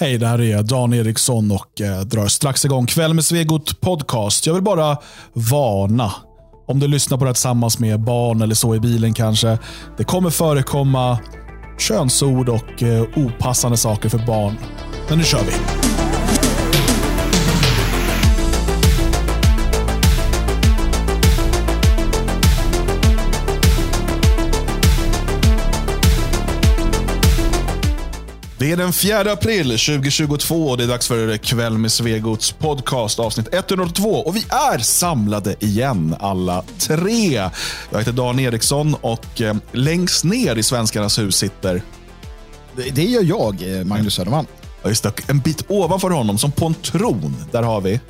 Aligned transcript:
Hej, 0.00 0.18
det 0.18 0.26
här 0.26 0.42
är 0.42 0.62
Dan 0.62 0.94
Eriksson 0.94 1.50
och 1.50 1.80
eh, 1.80 2.00
drar 2.00 2.26
strax 2.26 2.64
igång 2.64 2.86
Kväll 2.86 3.14
med 3.14 3.24
Svegot 3.24 3.80
podcast. 3.80 4.46
Jag 4.46 4.54
vill 4.54 4.62
bara 4.62 4.96
varna. 5.32 6.12
Om 6.66 6.80
du 6.80 6.88
lyssnar 6.88 7.18
på 7.18 7.24
det 7.24 7.28
här 7.28 7.34
tillsammans 7.34 7.78
med 7.78 8.00
barn 8.00 8.42
eller 8.42 8.54
så 8.54 8.74
i 8.74 8.80
bilen 8.80 9.14
kanske. 9.14 9.58
Det 9.96 10.04
kommer 10.04 10.30
förekomma 10.30 11.18
könsord 11.78 12.48
och 12.48 12.82
eh, 12.82 13.02
opassande 13.16 13.76
saker 13.76 14.08
för 14.08 14.26
barn. 14.26 14.58
Men 15.08 15.18
nu 15.18 15.24
kör 15.24 15.42
vi. 15.42 15.85
Det 28.66 28.72
är 28.72 28.76
den 28.76 28.92
4 28.92 29.32
april 29.32 29.64
2022 29.64 30.68
och 30.68 30.76
det 30.76 30.84
är 30.84 30.88
dags 30.88 31.08
för 31.08 31.36
Kväll 31.36 31.78
med 31.78 31.92
Svegots 31.92 32.52
podcast 32.52 33.18
avsnitt 33.18 33.48
102. 33.54 34.08
Och 34.10 34.36
vi 34.36 34.44
är 34.48 34.78
samlade 34.78 35.56
igen 35.58 36.16
alla 36.20 36.64
tre. 36.78 37.50
Jag 37.90 37.98
heter 37.98 38.12
Dan 38.12 38.38
Eriksson 38.38 38.94
och 38.94 39.40
eh, 39.40 39.56
längst 39.72 40.24
ner 40.24 40.56
i 40.56 40.62
Svenskarnas 40.62 41.18
hus 41.18 41.36
sitter... 41.36 41.82
Det, 42.76 42.90
det 42.90 43.04
gör 43.04 43.22
jag, 43.22 43.78
eh, 43.78 43.84
Magnus 43.84 44.14
Söderman. 44.14 44.46
Ja, 44.82 44.88
just 44.88 45.02
det, 45.02 45.28
en 45.28 45.38
bit 45.38 45.64
ovanför 45.68 46.10
honom, 46.10 46.38
som 46.38 46.52
på 46.52 46.66
en 46.66 46.74
tron. 46.74 47.36
Där 47.52 47.62
har 47.62 47.80
vi... 47.80 48.00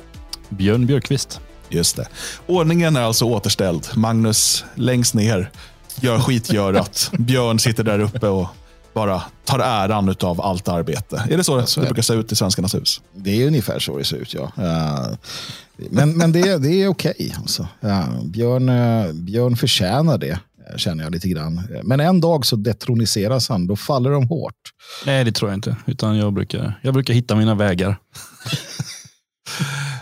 Björn 0.49 0.85
Björkqvist. 0.85 1.39
Just 1.69 1.95
det. 1.95 2.07
Ordningen 2.47 2.95
är 2.95 3.01
alltså 3.01 3.25
återställd. 3.25 3.87
Magnus 3.95 4.65
längst 4.75 5.13
ner 5.13 5.51
gör 6.01 6.19
skitgörat. 6.19 7.11
Björn 7.17 7.59
sitter 7.59 7.83
där 7.83 7.99
uppe 7.99 8.27
och 8.27 8.47
bara 8.93 9.21
tar 9.45 9.59
äran 9.59 10.15
av 10.19 10.41
allt 10.41 10.67
arbete. 10.67 11.23
Är 11.29 11.37
det 11.37 11.43
så, 11.43 11.65
så 11.65 11.79
det 11.79 11.85
brukar 11.85 12.01
se 12.01 12.13
ut 12.13 12.31
i 12.31 12.35
Svenskarnas 12.35 12.75
hus? 12.75 13.01
Det 13.13 13.43
är 13.43 13.47
ungefär 13.47 13.79
så 13.79 13.97
det 13.97 14.03
ser 14.03 14.17
ut, 14.17 14.33
ja. 14.33 14.51
men 15.77 16.17
men 16.17 16.31
det, 16.31 16.57
det 16.57 16.83
är 16.83 16.87
okej. 16.87 17.13
Okay, 17.17 17.31
alltså. 17.37 17.67
Björn, 18.23 18.69
eh, 18.69 19.13
Björn 19.13 19.57
förtjänar 19.57 20.17
det, 20.17 20.39
känner 20.75 21.03
jag 21.03 21.13
lite 21.13 21.29
grann. 21.29 21.67
Men 21.83 21.99
en 21.99 22.21
dag 22.21 22.45
så 22.45 22.55
detroniseras 22.55 23.49
han, 23.49 23.67
då 23.67 23.75
faller 23.75 24.11
de 24.11 24.27
hårt. 24.27 24.53
Nej, 25.05 25.23
det 25.23 25.31
tror 25.31 25.51
jag 25.51 25.57
inte. 25.57 25.75
Utan 25.85 26.17
jag 26.17 26.33
brukar, 26.33 26.79
jag 26.81 26.93
brukar 26.93 27.13
hitta 27.13 27.35
mina 27.35 27.55
vägar. 27.55 27.97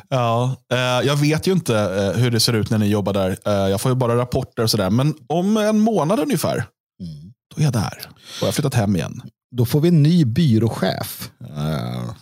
Ja, 0.10 0.56
eh, 0.72 1.08
jag 1.08 1.16
vet 1.16 1.48
ju 1.48 1.52
inte 1.52 1.80
eh, 1.80 2.22
hur 2.22 2.32
det 2.32 2.40
ser 2.40 2.54
ut 2.54 2.70
när 2.70 2.78
ni 2.78 2.88
jobbar 2.88 3.14
där. 3.14 3.38
jag 3.46 3.82
får 3.82 3.92
ju 3.92 3.96
bara 3.96 4.18
rapporter 4.18 4.64
och 4.64 4.70
sådär. 4.70 4.90
Men 4.90 5.16
om 5.28 5.58
en 5.58 5.80
månad 5.80 6.20
ungefär, 6.20 6.56
mm. 7.02 7.25
Då 7.56 7.62
är 7.62 7.64
jag 7.64 7.74
där. 7.74 7.98
Och 8.08 8.42
jag 8.42 8.48
har 8.48 8.52
flyttat 8.52 8.74
hem 8.74 8.96
igen. 8.96 9.22
Då 9.56 9.66
får 9.66 9.82
vi 9.82 9.88
en 9.88 10.04
ny 10.04 10.26
byråchef 10.26 11.30
uh, 11.42 11.48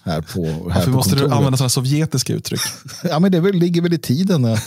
här 0.04 0.22
på 0.22 0.46
här 0.46 0.60
Varför 0.60 0.84
på 0.84 0.90
måste 0.90 1.10
kontoret. 1.10 1.32
du 1.32 1.36
använda 1.36 1.58
sådana 1.58 1.70
sovjetiska 1.70 2.34
uttryck? 2.34 2.62
ja, 3.04 3.20
men 3.20 3.32
det 3.32 3.40
väl, 3.40 3.56
ligger 3.56 3.82
väl 3.82 3.94
i 3.94 3.98
tiden. 3.98 4.44
ja. 4.44 4.58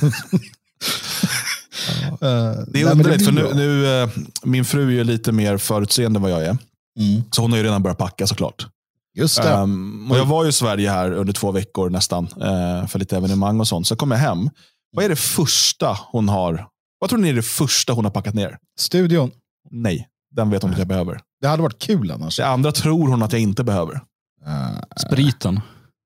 det 2.68 2.82
är 2.82 2.90
underligt, 2.90 3.24
för 3.24 3.32
nu, 3.32 3.54
nu, 3.54 3.84
uh, 4.02 4.08
min 4.42 4.64
fru 4.64 5.00
är 5.00 5.04
lite 5.04 5.32
mer 5.32 5.58
förutseende 5.58 6.18
än 6.18 6.22
vad 6.22 6.30
jag 6.30 6.42
är. 6.42 6.58
Mm. 6.98 7.22
Så 7.30 7.42
hon 7.42 7.50
har 7.50 7.58
ju 7.58 7.64
redan 7.64 7.82
börjat 7.82 7.98
packa 7.98 8.26
såklart. 8.26 8.66
Just 9.14 9.42
det. 9.42 9.52
Um, 9.52 10.10
och 10.10 10.18
jag 10.18 10.26
var 10.26 10.44
ju 10.44 10.48
i 10.48 10.52
Sverige 10.52 10.90
här 10.90 11.12
under 11.12 11.32
två 11.32 11.52
veckor 11.52 11.90
nästan, 11.90 12.24
uh, 12.24 12.86
för 12.86 12.98
lite 12.98 13.16
evenemang 13.16 13.60
och 13.60 13.68
sånt. 13.68 13.86
Så 13.86 13.96
kom 13.96 14.10
jag 14.10 14.18
hem. 14.18 14.50
Vad 14.92 15.04
är 15.04 15.08
det 15.08 15.16
första 15.16 15.98
hon 16.12 16.28
har? 16.28 16.66
Vad 16.98 17.10
tror 17.10 17.18
ni 17.18 17.28
är 17.28 17.34
det 17.34 17.42
första 17.42 17.92
hon 17.92 18.04
har 18.04 18.12
packat 18.12 18.34
ner? 18.34 18.58
Studion. 18.78 19.30
Nej, 19.70 20.08
den 20.36 20.50
vet 20.50 20.62
hon 20.62 20.72
att 20.72 20.78
jag 20.78 20.88
behöver. 20.88 21.20
Det 21.40 21.48
hade 21.48 21.62
varit 21.62 21.78
kul 21.78 22.10
annars. 22.10 22.36
Det 22.36 22.46
andra 22.46 22.72
tror 22.72 23.08
hon 23.08 23.22
att 23.22 23.32
jag 23.32 23.42
inte 23.42 23.64
behöver. 23.64 23.94
Uh, 23.94 24.80
Spriten. 24.96 25.60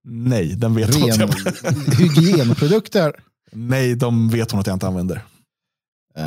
Nej, 0.04 0.54
den 0.54 0.74
vet 0.74 0.94
Ren, 0.94 1.02
hon 1.02 1.10
att 1.10 1.18
jag 1.18 1.30
behöver. 1.30 1.96
Hygienprodukter. 1.96 3.12
Nej, 3.52 3.94
de 3.94 4.28
vet 4.28 4.50
hon 4.50 4.60
att 4.60 4.66
jag 4.66 4.74
inte 4.74 4.86
använder. 4.86 5.16
Uh, 6.18 6.24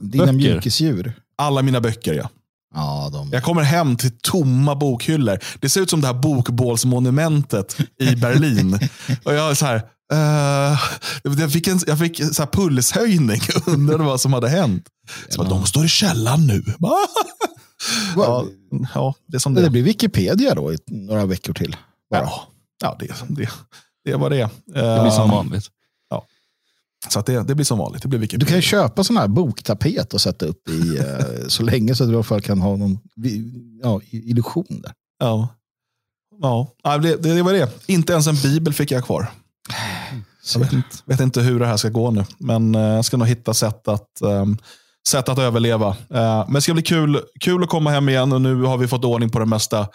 dina 0.00 0.32
mjukisdjur. 0.32 1.12
Alla 1.36 1.62
mina 1.62 1.80
böcker, 1.80 2.14
ja. 2.14 2.28
Ja, 2.74 3.10
de... 3.12 3.30
Jag 3.32 3.42
kommer 3.42 3.62
hem 3.62 3.96
till 3.96 4.10
tomma 4.22 4.74
bokhyllor. 4.74 5.38
Det 5.60 5.68
ser 5.68 5.80
ut 5.80 5.90
som 5.90 6.00
det 6.00 6.06
här 6.06 6.14
bokbålsmonumentet 6.14 7.76
i 8.00 8.16
Berlin. 8.16 8.78
och 9.24 9.34
jag 9.34 9.50
är 9.50 9.54
så 9.54 9.66
här, 9.66 9.82
uh, 10.12 11.40
jag 11.40 11.52
fick 11.52 11.68
en 11.68 11.80
jag 11.86 11.98
fick 11.98 12.34
så 12.34 12.42
här 12.42 12.50
pulshöjning 12.50 13.40
och 13.56 13.68
undrade 13.68 14.04
vad 14.04 14.20
som 14.20 14.32
hade 14.32 14.48
hänt. 14.48 14.88
Så 15.28 15.38
bara, 15.38 15.48
de 15.48 15.66
står 15.66 15.84
i 15.84 15.88
källaren 15.88 16.46
nu. 16.46 16.62
ja, 18.16 18.46
ja, 18.94 19.14
det, 19.26 19.36
är 19.36 19.38
som 19.38 19.54
det. 19.54 19.62
det 19.62 19.70
blir 19.70 19.82
Wikipedia 19.82 20.54
då 20.54 20.72
i 20.72 20.78
några 20.86 21.26
veckor 21.26 21.52
till. 21.52 21.76
Bara. 22.10 22.20
Ja, 22.20 22.42
ja 22.82 22.96
det, 23.00 23.14
det, 23.28 23.48
det 24.04 24.16
var 24.16 24.30
det. 24.30 24.50
Det 24.66 25.00
blir 25.02 25.10
som 25.10 25.30
vanligt. 25.30 25.66
Ja. 26.10 26.26
Så 27.08 27.18
att 27.18 27.26
det, 27.26 27.42
det 27.42 27.54
blir 27.54 27.64
som 27.64 27.78
vanligt. 27.78 28.02
Det 28.02 28.08
blir 28.08 28.18
Wikipedia. 28.18 28.44
Du 28.44 28.46
kan 28.46 28.56
ju 28.56 28.62
köpa 28.62 29.04
sån 29.04 29.16
här 29.16 29.28
boktapet 29.28 30.14
och 30.14 30.20
sätta 30.20 30.46
upp 30.46 30.68
i 30.68 30.98
uh, 30.98 31.48
så 31.48 31.62
länge 31.62 31.94
så 31.94 32.04
att 32.04 32.08
du 32.08 32.12
i 32.12 32.16
alla 32.16 32.24
fall 32.24 32.42
kan 32.42 32.60
ha 32.60 32.76
någon 32.76 32.98
ja, 33.82 34.00
illusion 34.10 34.66
där. 34.68 34.92
Ja, 35.18 35.48
ja 36.82 36.98
det, 36.98 37.16
det, 37.16 37.34
det 37.34 37.42
var 37.42 37.52
det. 37.52 37.70
Inte 37.86 38.12
ens 38.12 38.26
en 38.26 38.36
bibel 38.42 38.74
fick 38.74 38.90
jag 38.90 39.04
kvar. 39.04 39.30
Jag 40.54 40.60
vet 40.60 40.72
inte, 40.72 40.96
vet 41.04 41.20
inte 41.20 41.40
hur 41.40 41.60
det 41.60 41.66
här 41.66 41.76
ska 41.76 41.88
gå 41.88 42.10
nu, 42.10 42.24
men 42.38 42.74
eh, 42.74 42.80
jag 42.80 43.04
ska 43.04 43.16
nog 43.16 43.28
hitta 43.28 43.54
sätt 43.54 43.88
att 43.88 44.08
um, 44.20 44.58
sätt 45.08 45.28
att 45.28 45.38
överleva. 45.38 45.88
Uh, 45.88 45.96
men 46.10 46.52
det 46.54 46.60
ska 46.60 46.74
bli 46.74 46.82
kul, 46.82 47.20
kul 47.40 47.62
att 47.62 47.68
komma 47.68 47.90
hem 47.90 48.08
igen 48.08 48.32
och 48.32 48.40
nu 48.40 48.62
har 48.62 48.78
vi 48.78 48.88
fått 48.88 49.04
ordning 49.04 49.30
på 49.30 49.38
det 49.38 49.46
mesta 49.46 49.88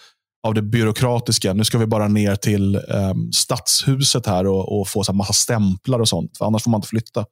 av 0.48 0.54
det 0.54 0.62
byråkratiska. 0.62 1.54
Nu 1.54 1.64
ska 1.64 1.78
vi 1.78 1.86
bara 1.86 2.08
ner 2.08 2.36
till 2.36 2.76
um, 2.76 3.32
stadshuset 3.32 4.26
här 4.26 4.48
och, 4.48 4.80
och 4.80 4.88
få 4.88 5.04
så 5.04 5.14
massa 5.14 5.34
stämplar 5.34 6.00
och 6.00 6.10
sånt. 6.10 6.38
För 6.38 6.46
annars 6.46 6.64
får 6.64 6.72
man 6.72 6.78
inte 6.78 6.88
flytta. 6.88 7.26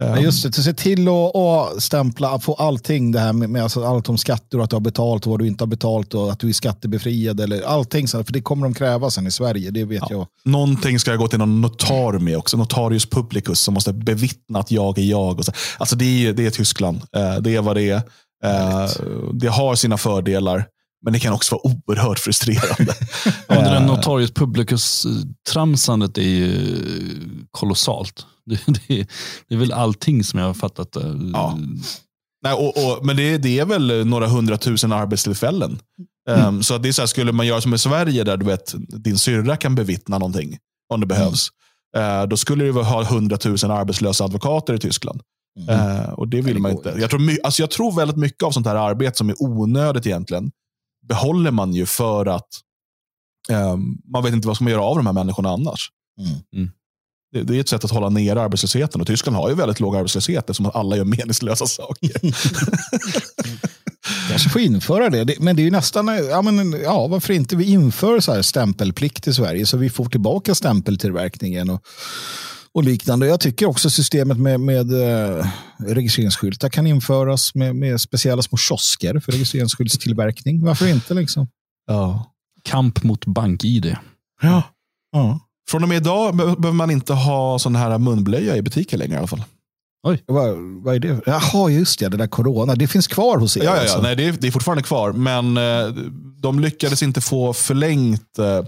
Um, 0.00 0.22
just 0.22 0.56
det, 0.56 0.62
se 0.62 0.72
till 0.72 1.08
att 1.08 1.82
stämpla, 1.82 2.38
få 2.38 2.54
allting 2.54 3.12
det 3.12 3.20
här 3.20 3.32
med, 3.32 3.50
med 3.50 3.62
alltså 3.62 3.84
allt 3.84 4.08
om 4.08 4.18
skatter 4.18 4.58
och 4.58 4.64
att 4.64 4.70
du 4.70 4.76
har 4.76 4.80
betalt 4.80 5.26
och 5.26 5.30
vad 5.30 5.40
du 5.40 5.46
inte 5.46 5.64
har 5.64 5.68
betalt 5.68 6.14
och 6.14 6.32
att 6.32 6.40
du 6.40 6.48
är 6.48 6.52
skattebefriad 6.52 7.40
eller 7.40 7.62
allting. 7.62 8.08
För 8.08 8.32
det 8.32 8.40
kommer 8.40 8.66
de 8.66 8.74
kräva 8.74 9.10
sen 9.10 9.26
i 9.26 9.30
Sverige, 9.30 9.70
det 9.70 9.84
vet 9.84 9.98
ja. 10.00 10.06
jag. 10.10 10.26
Någonting 10.44 11.00
ska 11.00 11.10
jag 11.10 11.20
gå 11.20 11.28
till 11.28 11.38
någon 11.38 11.60
notar 11.60 12.18
med 12.18 12.36
också, 12.36 12.56
notarius 12.56 13.06
publicus 13.06 13.60
som 13.60 13.74
måste 13.74 13.92
bevittna 13.92 14.58
att 14.58 14.70
jag 14.70 14.98
är 14.98 15.02
jag. 15.02 15.38
Och 15.38 15.44
så. 15.44 15.52
Alltså 15.78 15.96
det 15.96 16.26
är, 16.26 16.32
det 16.32 16.46
är 16.46 16.50
Tyskland, 16.50 16.96
uh, 16.96 17.36
det 17.40 17.54
är 17.54 17.62
vad 17.62 17.76
det 17.76 17.90
är. 17.90 18.02
Uh, 18.44 19.32
det 19.32 19.48
har 19.48 19.74
sina 19.74 19.98
fördelar. 19.98 20.66
Men 21.04 21.12
det 21.12 21.18
kan 21.18 21.32
också 21.32 21.54
vara 21.54 21.74
oerhört 21.74 22.18
frustrerande. 22.18 22.94
ja, 23.48 23.54
det 23.54 23.70
där 23.70 23.80
notarius 23.80 24.30
publicus-tramsandet 24.30 26.18
är 26.18 26.22
ju 26.22 26.58
kolossalt. 27.50 28.26
Det, 28.48 28.60
det, 28.66 29.08
det, 29.48 29.54
är 29.54 29.58
väl 29.58 29.72
allting 29.72 30.24
som 30.24 30.40
jag 30.40 30.46
har 30.46 30.54
fattat. 30.54 30.96
Ja. 31.32 31.58
Nej, 32.42 32.52
och, 32.52 32.68
och, 32.68 33.06
men 33.06 33.16
det, 33.16 33.38
det, 33.38 33.58
är 33.58 33.64
väl 33.64 34.06
några 34.06 34.26
hundratusen 34.26 34.92
arbetstillfällen. 34.92 35.78
Mm. 36.28 36.46
Um, 36.46 36.62
så 36.62 36.78
det 36.78 36.88
är 36.88 36.92
så 36.92 37.02
här, 37.02 37.06
skulle 37.06 37.32
man 37.32 37.46
göra 37.46 37.60
som 37.60 37.74
i 37.74 37.78
Sverige, 37.78 38.24
där 38.24 38.36
du 38.36 38.46
vet, 38.46 38.74
din 38.78 39.18
syrra 39.18 39.56
kan 39.56 39.74
bevittna 39.74 40.18
någonting 40.18 40.58
om 40.88 41.00
det 41.00 41.06
behövs. 41.06 41.48
Mm. 41.96 42.20
Uh, 42.20 42.28
då 42.28 42.36
skulle 42.36 42.64
du 42.64 42.72
ha 42.72 43.04
hundratusen 43.04 43.70
arbetslösa 43.70 44.24
advokater 44.24 44.74
i 44.74 44.78
Tyskland. 44.78 45.20
Mm. 45.60 45.80
Uh, 45.80 46.10
och 46.10 46.28
det 46.28 46.40
vill 46.40 46.54
det 46.54 46.60
man 46.60 46.70
inte. 46.70 46.96
Jag 46.98 47.10
tror, 47.10 47.20
alltså 47.42 47.62
jag 47.62 47.70
tror 47.70 47.96
väldigt 47.96 48.16
mycket 48.16 48.42
av 48.42 48.50
sånt 48.50 48.66
här 48.66 48.76
arbete 48.76 49.16
som 49.16 49.28
är 49.28 49.42
onödigt 49.42 50.06
egentligen, 50.06 50.50
behåller 51.08 51.50
man 51.50 51.72
ju 51.72 51.86
för 51.86 52.26
att 52.26 52.48
um, 53.50 53.98
man 54.12 54.24
vet 54.24 54.32
inte 54.32 54.48
vad 54.48 54.56
som 54.56 54.64
man 54.64 54.72
göra 54.72 54.82
av 54.82 54.96
de 54.96 55.06
här 55.06 55.12
människorna 55.12 55.48
annars. 55.48 55.90
Mm. 56.56 56.70
Mm. 57.34 57.46
Det, 57.46 57.52
det, 57.52 57.58
är 57.58 57.60
ett 57.60 57.68
sätt 57.68 57.84
att 57.84 57.90
hålla 57.90 58.08
ner 58.08 58.36
arbetslösheten. 58.36 59.00
Och 59.00 59.06
Tyskland 59.06 59.36
har 59.36 59.48
ju 59.48 59.54
väldigt 59.54 59.80
låg 59.80 59.96
arbetslöshet 59.96 60.38
eftersom 60.38 60.66
att 60.66 60.76
alla 60.76 60.96
gör 60.96 61.04
meningslösa 61.04 61.66
saker. 61.66 62.12
kanske 64.28 64.50
får 64.50 64.60
införa 64.60 65.10
det. 65.10 65.40
Men 65.40 65.56
det 65.56 65.62
är 65.62 65.64
ju 65.64 65.70
nästan, 65.70 66.08
ja, 66.30 66.42
men, 66.42 66.72
ja 66.82 67.06
varför 67.06 67.32
inte 67.32 67.56
vi 67.56 67.64
inför 67.64 68.20
så 68.20 68.32
här 68.32 68.42
stämpelplikt 68.42 69.26
i 69.26 69.34
Sverige 69.34 69.66
så 69.66 69.76
vi 69.76 69.90
får 69.90 70.04
tillbaka 70.04 70.54
stämpeltillverkningen 70.54 71.70
och, 71.70 71.82
och 72.72 72.84
liknande. 72.84 73.26
Jag 73.26 73.40
tycker 73.40 73.66
också 73.66 73.90
systemet 73.90 74.38
med, 74.38 74.60
med 74.60 74.92
äh, 74.92 75.46
registreringsskyltar 75.78 76.68
kan 76.68 76.86
införas 76.86 77.54
med, 77.54 77.76
med 77.76 78.00
speciella 78.00 78.42
små 78.42 78.56
kiosker 78.56 79.20
för 79.20 79.32
registreringsskyltstillverkning. 79.32 80.64
Varför 80.64 80.86
inte 80.86 81.14
liksom? 81.14 81.48
Ja. 81.86 82.32
Kamp 82.62 83.02
mot 83.02 83.26
bank-id. 83.26 83.96
Ja. 84.42 84.62
ja. 85.12 85.40
Från 85.68 85.82
och 85.82 85.88
med 85.88 85.96
idag 85.96 86.36
behöver 86.36 86.72
man 86.72 86.90
inte 86.90 87.12
ha 87.12 87.58
sån 87.58 87.76
här 87.76 87.98
munblöja 87.98 88.56
i 88.56 88.62
butiker 88.62 88.96
längre 88.96 89.14
i 89.14 89.18
alla 89.18 89.26
fall. 89.26 89.44
Oj. 90.06 90.22
Vad, 90.26 90.56
vad 90.84 90.94
är 90.94 90.98
det? 90.98 91.20
Jaha, 91.26 91.70
just 91.70 91.98
det. 91.98 92.08
Det 92.08 92.16
där 92.16 92.26
corona. 92.26 92.74
Det 92.74 92.86
finns 92.86 93.06
kvar 93.06 93.38
hos 93.38 93.56
er? 93.56 93.64
Ja, 93.64 93.74
ja, 93.74 93.80
alltså. 93.80 93.96
ja. 93.96 94.02
Nej, 94.02 94.16
det, 94.16 94.24
är, 94.24 94.32
det 94.32 94.46
är 94.46 94.50
fortfarande 94.50 94.82
kvar. 94.82 95.12
Men 95.12 95.56
eh, 95.56 95.94
de 96.42 96.60
lyckades 96.60 97.02
inte 97.02 97.20
få 97.20 97.52
förlängt. 97.52 98.38
Eh, 98.38 98.64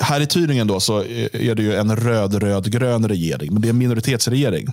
här 0.00 0.20
i 0.20 0.26
Tyringen 0.26 0.66
då 0.66 0.80
så 0.80 0.98
är 1.32 1.54
det 1.54 1.62
ju 1.62 1.74
en 1.74 1.96
röd-röd-grön 1.96 3.08
regering. 3.08 3.52
Men 3.52 3.62
det 3.62 3.68
är 3.68 3.70
en 3.70 3.78
minoritetsregering. 3.78 4.66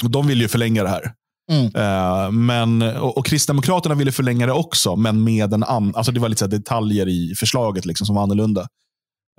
de 0.00 0.26
vill 0.26 0.40
ju 0.40 0.48
förlänga 0.48 0.82
det 0.82 0.88
här. 0.88 1.12
Mm. 1.50 1.64
Eh, 1.74 2.30
men, 2.30 2.82
och, 2.82 3.18
och 3.18 3.26
Kristdemokraterna 3.26 3.94
ville 3.94 4.12
förlänga 4.12 4.46
det 4.46 4.52
också, 4.52 4.96
men 4.96 5.24
med 5.24 5.52
en 5.52 5.62
annan, 5.62 5.94
alltså 5.96 6.12
det 6.12 6.20
var 6.20 6.28
lite 6.28 6.46
detaljer 6.46 7.08
i 7.08 7.34
förslaget 7.36 7.86
liksom 7.86 8.06
som 8.06 8.16
var 8.16 8.22
annorlunda. 8.22 8.66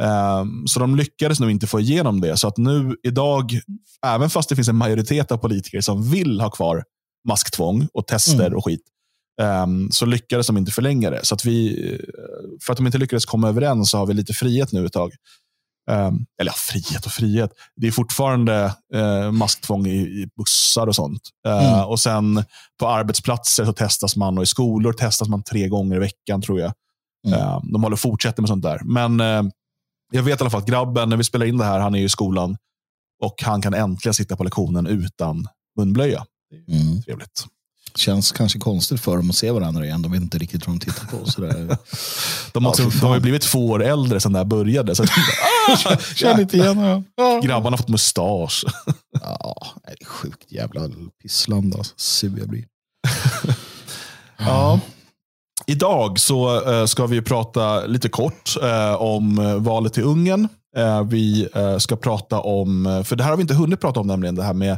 Um, 0.04 0.68
så 0.68 0.80
de 0.80 0.96
lyckades 0.96 1.40
nog 1.40 1.52
inte 1.52 1.68
få 1.68 1.80
igenom 1.80 2.22
det. 2.22 2.38
Så 2.38 2.48
att 2.48 2.58
nu 2.58 2.96
idag, 3.04 3.60
även 4.06 4.30
fast 4.30 4.50
det 4.50 4.56
finns 4.56 4.70
en 4.70 4.76
majoritet 4.76 5.32
av 5.32 5.38
politiker 5.38 5.82
som 5.82 6.10
vill 6.12 6.42
ha 6.42 6.50
kvar 6.50 6.84
masktvång 7.28 7.88
och 7.94 8.08
tester 8.08 8.46
Mm. 8.46 8.58
och 8.58 8.66
skit, 8.66 8.82
um, 9.42 9.92
så 9.92 10.06
lyckades 10.06 10.48
de 10.48 10.58
inte 10.58 10.72
förlänga 10.72 11.10
det. 11.10 11.26
Så 11.26 11.36
att 11.36 11.46
vi, 11.46 11.92
eh, 11.94 12.00
för 12.66 12.74
att 12.74 12.78
de 12.78 12.86
inte 12.86 12.98
lyckades 12.98 13.26
komma 13.26 13.50
överens 13.50 13.90
så 13.92 13.98
har 13.98 14.06
vi 14.06 14.14
lite 14.14 14.34
frihet 14.34 14.72
nu 14.72 14.86
ett 14.86 14.94
tag. 14.94 15.12
Um, 15.92 16.26
eller 16.42 16.52
ja, 16.52 16.56
frihet 16.58 17.06
och 17.06 17.12
frihet. 17.12 17.52
Det 17.76 17.88
är 17.88 17.92
fortfarande 17.92 18.74
uh, 18.96 19.32
masktvång 19.32 19.88
i, 19.88 19.98
i 19.98 20.28
bussar 20.38 20.88
och 20.88 20.96
sånt. 20.96 21.22
Uh, 21.48 21.74
Mm. 21.74 21.86
Och 21.86 22.00
sen 22.00 22.44
på 22.80 22.88
arbetsplatser 22.88 23.66
så 23.66 23.74
testas 23.74 24.16
man 24.16 24.38
och 24.38 24.44
i 24.44 24.48
skolor 24.48 24.94
testas 24.94 25.30
man 25.30 25.44
tre 25.44 25.68
gånger 25.68 25.96
i 25.96 26.00
veckan 26.00 26.42
tror 26.42 26.60
jag. 26.60 26.74
Mm. 27.28 27.40
Uh, 27.40 27.60
de 27.74 27.84
håller 27.84 27.96
fortsätter 27.96 28.42
med 28.42 28.50
sånt 28.50 28.64
där. 28.64 28.82
Men 28.84 29.22
uh, 29.22 29.52
jag 30.12 30.24
vet 30.24 30.40
i 30.40 30.44
alla 30.44 30.50
fall 30.50 30.62
att 30.62 30.68
grabben, 30.68 31.10
när 31.10 31.18
vi 31.18 31.24
spelar 31.24 31.46
in 31.46 31.58
det 31.58 31.66
här, 31.66 31.80
han 31.80 31.96
är 31.96 32.00
ju 32.00 32.06
i 32.06 32.10
skolan 32.10 32.58
och 33.22 33.44
han 33.44 33.62
kan 33.62 33.74
äntligen 33.74 34.14
sitta 34.14 34.36
på 34.36 34.44
lektionen 34.44 34.88
utan 34.88 35.48
munblöja. 35.78 36.26
Mm. 36.68 37.04
Trevligt. 37.04 37.46
Känns 37.96 38.32
kanske 38.32 38.60
konstigt 38.60 39.02
för 39.02 39.18
dem 39.18 39.30
att 39.30 39.36
se 39.36 39.52
varandra 39.52 39.86
igen. 39.86 40.02
De 40.02 40.12
vet 40.12 40.22
inte 40.22 40.38
riktigt 40.38 40.68
vad 40.68 40.76
de 40.76 40.80
tittar 40.80 41.06
på. 41.06 41.26
Så 41.26 41.42
det... 41.42 41.52
De, 42.54 42.66
har 42.66 42.72
också, 42.72 42.84
Ja, 42.84 42.90
de 42.90 43.06
har 43.06 43.16
ju 43.16 43.22
blivit 43.22 43.42
två 43.42 43.70
år 43.70 43.84
äldre 43.84 44.20
sedan 44.20 44.34
det 44.34 44.40
här 44.40 44.46
började. 44.46 44.96
Så 44.96 45.04
att, 45.04 45.10
ah, 45.88 45.98
Känner 46.16 46.42
inte 46.42 46.58
igen 46.58 46.78
honom. 46.78 47.06
Ja. 47.16 47.40
grabbarna 47.44 47.74
har 47.74 47.78
fått 47.78 47.90
mustasch. 47.90 48.64
Ja, 49.22 49.68
det 49.84 50.02
är 50.02 50.06
sjukt 50.06 50.52
jävla 50.52 50.90
pissland 51.22 51.76
alltså. 51.76 51.94
Sur 51.98 52.40
jag 52.40 52.48
blir. 52.50 52.66
Ja. 54.38 54.80
Idag 55.72 56.20
så 56.20 56.72
eh, 56.72 56.86
ska 56.86 57.06
vi 57.06 57.22
prata 57.22 57.86
lite 57.86 58.10
kort 58.10 58.56
eh, 58.62 58.94
om 58.94 59.40
eh, 59.40 59.56
valet 59.56 59.98
i 59.98 60.02
Ungern. 60.02 60.48
Vi 61.10 61.48
ska 61.80 61.96
prata 61.96 62.40
om, 62.40 63.04
för 63.06 63.16
det 63.16 63.24
här 63.24 63.30
har 63.30 63.38
vi 63.38 63.42
inte 63.42 63.54
hunnit 63.54 63.82
prata 63.82 64.00
om 64.00 64.08
nämligen, 64.08 64.36
det 64.36 64.44
här 64.44 64.54
med 64.54 64.78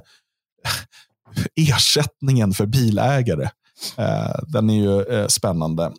ersättningen 1.56 2.54
för 2.54 2.66
bilägare. 2.66 3.50
Den 4.48 4.70
är 4.70 4.74
ju 4.74 5.28
spännande. 5.30 5.92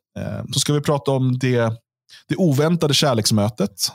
Så 0.52 0.60
ska 0.60 0.72
vi 0.72 0.80
prata 0.80 1.10
om 1.10 1.38
det, 1.38 1.72
det 2.28 2.36
oväntade 2.36 2.94
kärleksmötet 2.94 3.92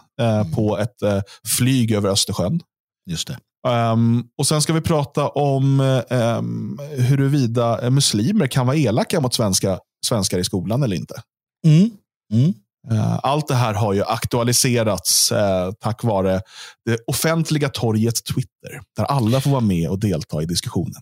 på 0.56 0.78
ett 0.78 1.02
eh, 1.02 1.22
flyg 1.58 1.92
över 1.92 2.10
Östersjön. 2.10 2.62
Just 3.10 3.28
det. 3.28 3.38
Um, 3.68 4.24
och 4.38 4.48
Sen 4.48 4.62
ska 4.62 4.74
vi 4.74 4.82
prata 4.82 5.28
om 5.28 5.80
um, 6.10 6.80
huruvida 6.90 7.90
muslimer 7.90 8.48
kan 8.48 8.68
vara 8.68 8.78
elaka 8.78 9.20
mot 9.20 9.34
svenska, 9.34 9.80
svenskar 10.06 10.40
i 10.40 10.44
skolan 10.44 10.84
eller 10.84 10.96
inte. 10.96 11.22
Mm. 11.68 11.90
Mm. 12.34 12.54
Uh, 12.92 13.20
allt 13.24 13.48
det 13.48 13.56
här 13.56 13.74
har 13.74 13.94
ju 13.94 14.04
aktualiserats 14.04 15.32
uh, 15.32 15.72
tack 15.80 16.04
vare 16.04 16.42
det 16.86 16.98
offentliga 17.08 17.70
torgets 17.70 18.22
Twitter, 18.24 18.82
där 18.98 19.04
alla 19.04 19.42
får 19.42 19.52
vara 19.52 19.62
med 19.62 19.90
och 19.90 20.00
delta 20.00 20.42
i 20.42 20.46
diskussionen. 20.46 21.02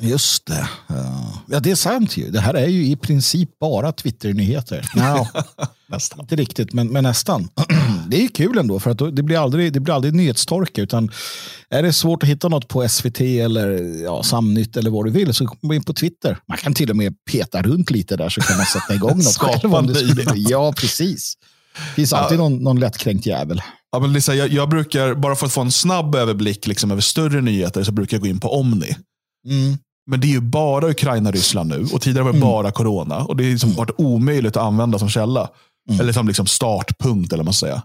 Just 0.00 0.46
det. 0.46 0.68
Ja. 1.46 1.60
det 1.60 1.70
är 1.70 1.74
sant 1.74 2.16
ju. 2.16 2.30
Det 2.30 2.40
här 2.40 2.54
är 2.54 2.66
ju 2.66 2.86
i 2.86 2.96
princip 2.96 3.58
bara 3.58 3.92
Twitter-nyheter. 3.92 4.90
Ja, 4.94 5.28
Nästan. 5.88 6.20
inte 6.20 6.36
riktigt, 6.36 6.72
men, 6.72 6.88
men 6.88 7.04
nästan. 7.04 7.48
Det 8.08 8.16
är 8.16 8.20
ju 8.20 8.28
kul 8.28 8.58
ändå, 8.58 8.80
för 8.80 8.90
att 8.90 9.16
det 9.16 9.22
blir 9.22 9.42
aldrig, 9.42 9.72
det 9.72 9.80
blir 9.80 9.94
aldrig 9.94 10.14
nyhetstorka. 10.14 10.82
Utan 10.82 11.10
är 11.70 11.82
det 11.82 11.92
svårt 11.92 12.22
att 12.22 12.28
hitta 12.28 12.48
något 12.48 12.68
på 12.68 12.88
SVT 12.88 13.20
eller 13.20 13.68
ja, 14.04 14.22
Samnytt 14.22 14.76
eller 14.76 14.90
vad 14.90 15.04
du 15.04 15.10
vill 15.10 15.34
så 15.34 15.44
gå 15.60 15.74
in 15.74 15.82
på 15.82 15.92
Twitter. 15.92 16.38
Man 16.48 16.58
kan 16.58 16.74
till 16.74 16.90
och 16.90 16.96
med 16.96 17.14
peta 17.30 17.62
runt 17.62 17.90
lite 17.90 18.16
där 18.16 18.28
så 18.28 18.40
kan 18.40 18.56
man 18.56 18.66
sätta 18.66 18.94
igång 18.94 19.16
något 19.16 19.36
själv. 19.36 19.74
Om 19.74 19.94
ja, 20.34 20.72
precis. 20.76 21.34
Det 21.74 21.94
finns 21.94 22.12
alltid 22.12 22.38
någon, 22.38 22.56
någon 22.56 22.80
lättkränkt 22.80 23.26
jävel. 23.26 23.62
Ja, 23.92 23.98
men 23.98 24.12
Lisa, 24.12 24.34
jag, 24.34 24.48
jag 24.48 24.68
brukar, 24.68 25.14
bara 25.14 25.36
för 25.36 25.46
att 25.46 25.52
få 25.52 25.60
en 25.60 25.72
snabb 25.72 26.14
överblick 26.14 26.66
liksom, 26.66 26.90
över 26.90 27.02
större 27.02 27.40
nyheter, 27.40 27.84
så 27.84 27.92
brukar 27.92 28.16
jag 28.16 28.22
gå 28.22 28.28
in 28.28 28.40
på 28.40 28.48
Omni. 28.48 28.96
Men 30.10 30.20
det 30.20 30.26
är 30.26 30.28
ju 30.32 30.40
bara 30.40 30.90
Ukraina-Ryssland 30.90 31.68
nu 31.68 31.86
och 31.92 32.00
tidigare 32.00 32.24
var 32.24 32.32
det 32.32 32.38
Mm. 32.38 32.48
bara 32.48 32.70
corona. 32.70 33.16
Och 33.24 33.36
Det 33.36 33.44
har 33.44 33.50
liksom 33.50 33.72
varit 33.74 33.90
omöjligt 33.98 34.56
att 34.56 34.62
använda 34.62 34.98
som 34.98 35.08
källa. 35.08 35.48
Mm. 35.90 36.00
Eller 36.00 36.12
som 36.12 36.28
liksom 36.28 36.46
startpunkt, 36.46 37.32
eller 37.32 37.40
vad 37.40 37.46
man 37.46 37.54
säger. 37.54 37.82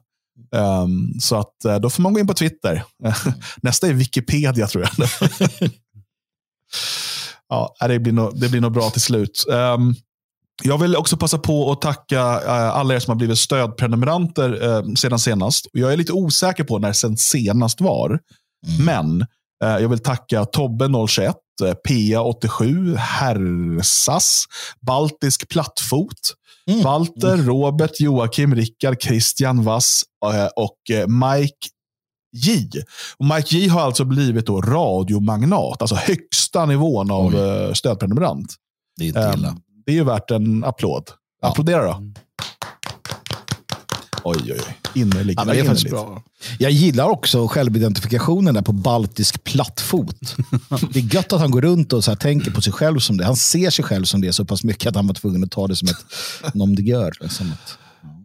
Um, 0.55 1.13
så 1.19 1.35
att, 1.35 1.65
eh, 1.65 1.75
då 1.75 1.89
får 1.89 2.01
man 2.03 2.13
gå 2.13 2.19
in 2.19 2.27
på 2.27 2.33
Twitter. 2.33 2.83
Nästa 3.61 3.87
är 3.87 3.93
Wikipedia, 3.93 4.67
tror 4.67 4.83
jag. 4.97 5.07
ja, 7.49 7.75
det 7.87 7.99
blir 7.99 8.13
nog, 8.13 8.39
det 8.39 8.49
blir 8.49 8.61
nog 8.61 8.71
bra 8.71 8.89
till 8.89 9.01
slut. 9.01 9.45
Um, 9.49 9.95
jag 10.63 10.77
vill 10.77 10.95
också 10.95 11.17
passa 11.17 11.37
på 11.37 11.71
att 11.71 11.81
tacka 11.81 12.19
eh, 12.21 12.69
alla 12.75 12.95
er 12.95 12.99
som 12.99 13.11
har 13.11 13.15
blivit 13.15 13.37
stödprenumeranter 13.39 14.69
eh, 14.77 14.93
sedan 14.93 15.19
senast. 15.19 15.65
Och 15.65 15.79
Jag 15.79 15.93
är 15.93 15.97
lite 15.97 16.13
osäker 16.13 16.63
på 16.63 16.79
när 16.79 16.93
sen 16.93 17.17
senast 17.17 17.81
var. 17.81 18.19
Men 18.85 19.21
eh, 19.21 19.27
jag 19.65 19.89
vill 19.89 19.99
tacka 19.99 20.43
Tobbe021, 20.43 21.33
eh, 21.63 21.73
PA87, 21.89 22.95
Hersas, 22.97 24.43
Baltisk 24.87 25.49
Plattfot, 25.49 26.33
Mm. 26.67 26.83
Walter, 26.83 27.37
Robert, 27.37 27.99
Joakim, 27.99 28.55
Rickard, 28.55 29.01
Christian 29.01 29.63
Vass 29.63 30.03
eh, 30.25 30.45
och 30.55 30.77
eh, 30.97 31.07
Mike 31.07 31.67
J. 32.35 32.69
Och 33.17 33.25
Mike 33.25 33.57
J 33.57 33.67
har 33.67 33.81
alltså 33.81 34.05
blivit 34.05 34.45
då 34.45 34.61
radiomagnat, 34.61 35.81
alltså 35.81 35.95
högsta 35.95 36.65
nivån 36.65 37.11
av 37.11 37.25
Oj. 37.35 37.39
eh, 37.39 37.73
stödprenumerant. 37.73 38.53
Det 38.97 39.07
är 39.09 39.33
Ehm, 39.33 39.41
det 39.85 39.91
är 39.91 39.95
ju 39.95 40.03
värt 40.03 40.31
en 40.31 40.63
applåd. 40.63 41.03
Ja. 41.41 41.47
Applådera 41.47 41.83
då. 41.85 42.03
Oj, 44.23 44.37
oj, 44.43 44.53
oj. 44.53 44.77
Innerligt. 45.01 45.39
Ja, 45.39 45.45
men 45.45 45.55
det 45.55 45.61
är 45.61 45.65
faktiskt 45.65 45.89
bra. 45.89 46.23
Jag 46.59 46.71
gillar 46.71 47.09
också 47.09 47.47
självidentifikationen 47.47 48.53
där 48.53 48.61
på 48.61 48.71
baltisk 48.71 49.43
plattfot. 49.43 50.35
Det 50.93 50.99
är 50.99 51.15
gött 51.15 51.33
att 51.33 51.39
han 51.39 51.51
går 51.51 51.61
runt 51.61 51.93
och 51.93 52.03
så 52.03 52.15
tänker 52.15 52.51
på 52.51 52.61
sig 52.61 52.73
själv 52.73 52.99
som 52.99 53.17
det. 53.17 53.25
Han 53.25 53.35
ser 53.35 53.69
sig 53.69 53.85
själv 53.85 54.05
som 54.05 54.21
det 54.21 54.33
så 54.33 54.45
pass 54.45 54.63
mycket 54.63 54.87
att 54.89 54.95
han 54.95 55.07
var 55.07 55.13
tvungen 55.13 55.43
att 55.43 55.51
ta 55.51 55.67
det 55.67 55.75
som 55.75 55.87
ett 55.87 56.53
nom 56.53 56.75
de 56.75 56.81
guerre. 56.83 57.11
Liksom 57.21 57.51
att, 57.51 57.77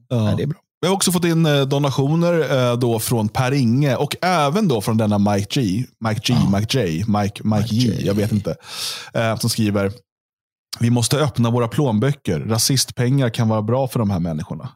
ja. 0.08 0.24
Nej, 0.24 0.34
det 0.36 0.42
är 0.42 0.46
bra. 0.46 0.58
Vi 0.80 0.88
har 0.88 0.94
också 0.94 1.12
fått 1.12 1.24
in 1.24 1.46
eh, 1.46 1.62
donationer 1.62 2.70
eh, 2.70 2.78
då 2.78 2.98
från 2.98 3.28
Per 3.28 3.52
Inge 3.52 3.96
och 3.96 4.16
även 4.22 4.68
då 4.68 4.80
från 4.80 4.96
denna 4.96 5.18
Mike 5.18 5.60
G. 5.60 5.84
Mike 6.08 6.20
G, 6.24 6.34
Mike 6.56 6.78
J, 6.80 7.04
Mike, 7.08 7.44
Mike 7.44 7.74
J, 7.74 7.94
J. 7.98 8.06
jag 8.06 8.14
vet 8.14 8.32
inte. 8.32 8.56
Eh, 9.14 9.36
Som 9.36 9.50
skriver, 9.50 9.92
vi 10.80 10.90
måste 10.90 11.16
öppna 11.18 11.50
våra 11.50 11.68
plånböcker. 11.68 12.40
Rasistpengar 12.40 13.30
kan 13.30 13.48
vara 13.48 13.62
bra 13.62 13.88
för 13.88 13.98
de 13.98 14.10
här 14.10 14.20
människorna. 14.20 14.68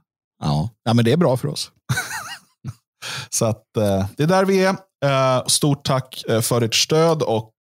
Ja. 0.43 0.71
ja, 0.85 0.95
men 0.95 1.05
det 1.05 1.13
är 1.13 1.17
bra 1.17 1.37
för 1.37 1.49
oss. 1.49 1.71
Så 3.31 3.45
att, 3.45 3.77
eh, 3.77 4.07
det 4.17 4.23
är 4.23 4.27
där 4.27 4.45
vi 4.45 4.65
är. 4.65 4.77
Eh, 5.05 5.47
stort 5.47 5.85
tack 5.85 6.25
eh, 6.29 6.41
för 6.41 6.63
ert 6.63 6.75
stöd 6.75 7.23
och 7.23 7.53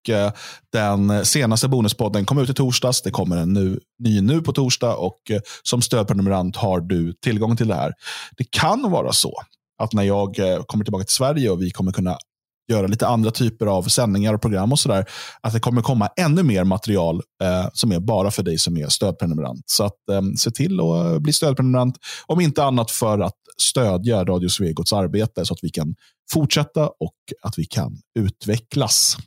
den 0.73 1.25
senaste 1.25 1.67
bonuspodden 1.67 2.25
kom 2.25 2.38
ut 2.38 2.50
i 2.50 2.53
torsdags. 2.53 3.01
Det 3.01 3.11
kommer 3.11 3.38
en 3.38 3.53
nu, 3.53 3.79
ny 4.03 4.21
nu 4.21 4.41
på 4.41 4.53
torsdag 4.53 4.95
och 4.95 5.17
som 5.63 5.81
stödprenumerant 5.81 6.55
har 6.55 6.79
du 6.79 7.13
tillgång 7.13 7.57
till 7.57 7.67
det 7.67 7.75
här. 7.75 7.93
Det 8.38 8.51
kan 8.51 8.91
vara 8.91 9.11
så 9.11 9.33
att 9.83 9.93
när 9.93 10.03
jag 10.03 10.35
kommer 10.67 10.85
tillbaka 10.85 11.05
till 11.05 11.13
Sverige 11.13 11.50
och 11.50 11.61
vi 11.61 11.71
kommer 11.71 11.91
kunna 11.91 12.17
göra 12.71 12.87
lite 12.87 13.07
andra 13.07 13.31
typer 13.31 13.65
av 13.65 13.83
sändningar 13.83 14.33
och 14.33 14.41
program 14.41 14.71
och 14.71 14.79
sådär, 14.79 15.05
att 15.41 15.53
det 15.53 15.59
kommer 15.59 15.81
komma 15.81 16.09
ännu 16.17 16.43
mer 16.43 16.63
material 16.63 17.21
eh, 17.43 17.69
som 17.73 17.91
är 17.91 17.99
bara 17.99 18.31
för 18.31 18.43
dig 18.43 18.57
som 18.57 18.77
är 18.77 18.87
stödprenumerant. 18.87 19.63
Så 19.65 19.83
att, 19.83 20.09
eh, 20.11 20.21
se 20.37 20.51
till 20.51 20.79
att 20.79 21.05
eh, 21.05 21.19
bli 21.19 21.33
stödprenumerant, 21.33 21.97
om 22.25 22.41
inte 22.41 22.63
annat 22.63 22.91
för 22.91 23.19
att 23.19 23.37
stödja 23.61 24.23
Radio 24.25 24.49
Svegots 24.49 24.93
arbete 24.93 25.45
så 25.45 25.53
att 25.53 25.59
vi 25.61 25.69
kan 25.69 25.95
fortsätta 26.33 26.87
och 26.87 27.15
att 27.41 27.57
vi 27.57 27.65
kan 27.65 27.97
utvecklas. 28.19 29.17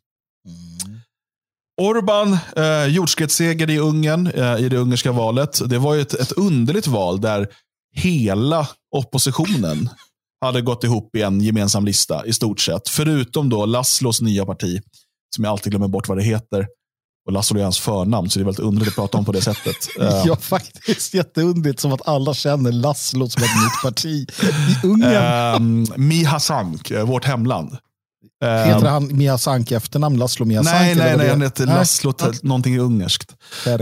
Mm. 0.49 1.01
Orban, 1.81 2.39
eh, 2.57 2.87
jordskredsseger 2.87 3.71
i 3.71 3.79
Ungern 3.79 4.27
eh, 4.27 4.57
i 4.57 4.69
det 4.69 4.77
ungerska 4.77 5.13
valet. 5.13 5.69
Det 5.71 5.79
var 5.79 5.95
ju 5.95 6.01
ett, 6.01 6.15
ett 6.15 6.33
underligt 6.33 6.87
val 6.87 7.21
där 7.21 7.49
hela 7.97 8.69
oppositionen 8.97 9.91
hade 10.45 10.61
gått 10.61 10.85
ihop 10.85 11.17
i 11.17 11.23
en 11.23 11.41
gemensam 11.41 11.85
lista 11.85 12.27
i 12.27 12.33
stort 12.33 12.61
sett. 12.61 12.89
Förutom 12.89 13.49
då 13.49 13.67
Laszlos 13.67 14.21
nya 14.21 14.47
parti, 14.47 14.81
som 15.35 15.45
jag 15.45 15.51
alltid 15.51 15.71
glömmer 15.73 15.89
bort 15.89 16.09
vad 16.09 16.19
det 16.19 16.25
heter. 16.25 16.67
Och 17.27 17.33
Laszlo 17.33 17.59
är 17.59 17.63
hans 17.63 17.79
förnamn, 17.79 18.31
så 18.31 18.39
det 18.39 18.43
är 18.43 18.45
väldigt 18.45 18.65
underligt 18.65 18.89
att 18.89 18.95
prata 18.97 19.19
om 19.19 19.25
på 19.25 19.33
det 19.33 19.43
sättet. 19.43 19.77
Eh, 20.01 20.23
Ja, 20.27 20.37
faktiskt 20.37 21.15
jätteundigt 21.15 21.81
som 21.81 21.93
att 21.93 22.09
alla 22.09 22.35
känner 22.35 22.73
Laszlo 22.73 23.29
som 23.29 23.43
ett 23.43 23.49
nytt 23.49 23.83
parti 23.83 24.07
i 24.83 24.87
Ungern. 24.87 25.55
Um, 25.57 25.87
Miha 25.97 26.41
Sank, 26.41 26.91
eh, 26.91 27.05
vårt 27.07 27.25
hemland. 27.25 27.77
Ehm, 28.45 28.69
Heter 28.69 28.87
han 28.89 29.17
Mia 29.17 29.39
Sank 29.39 29.73
i 29.73 29.75
efternamn? 29.75 30.17
Laszlo 30.19 30.47
Mia 30.47 30.65
Sank? 30.65 30.75
nej, 30.81 30.95
nej, 30.95 31.17
nej, 31.17 31.29
han 31.31 31.43
heter 31.43 31.67
Nej. 31.67 31.75
Laszlo, 31.75 32.13
Ja. 32.19 32.33
någonting 32.43 32.79
ungerskt. 32.79 33.35
Eh, 33.67 33.75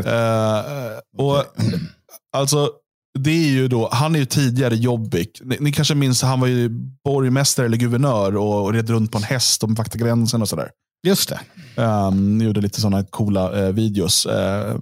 och, 1.19 1.45
alltså, 2.37 2.71
det 3.19 3.31
är 3.31 3.51
ju 3.51 3.69
då, 3.69 3.89
han 3.93 4.15
är 4.15 4.19
ju 4.19 4.25
tidigare 4.25 4.77
jobbig. 4.77 5.29
Ni, 5.41 5.57
ni 5.61 5.73
kanske 5.73 5.95
minns, 5.95 6.23
han 6.23 6.41
var 6.41 6.47
ju 6.47 6.69
borgmästare 7.05 7.67
eller 7.67 7.77
guvernör 7.77 8.37
och, 8.37 8.65
och 8.65 8.73
red 8.73 8.91
runt 8.91 9.13
på 9.13 9.19
en 9.19 9.25
häst 9.25 9.63
och 9.63 9.71
vaktade 9.71 10.05
gränsen 10.05 10.43
och 10.43 10.49
sådär. 10.49 10.71
Just 11.07 11.29
det. 11.29 11.41
Um, 11.83 12.41
gjorde 12.41 12.61
lite 12.61 12.81
sådana 12.81 13.05
coola 13.05 13.67
eh, 13.67 13.73
videos. 13.73 14.27
Eh, 14.27 14.77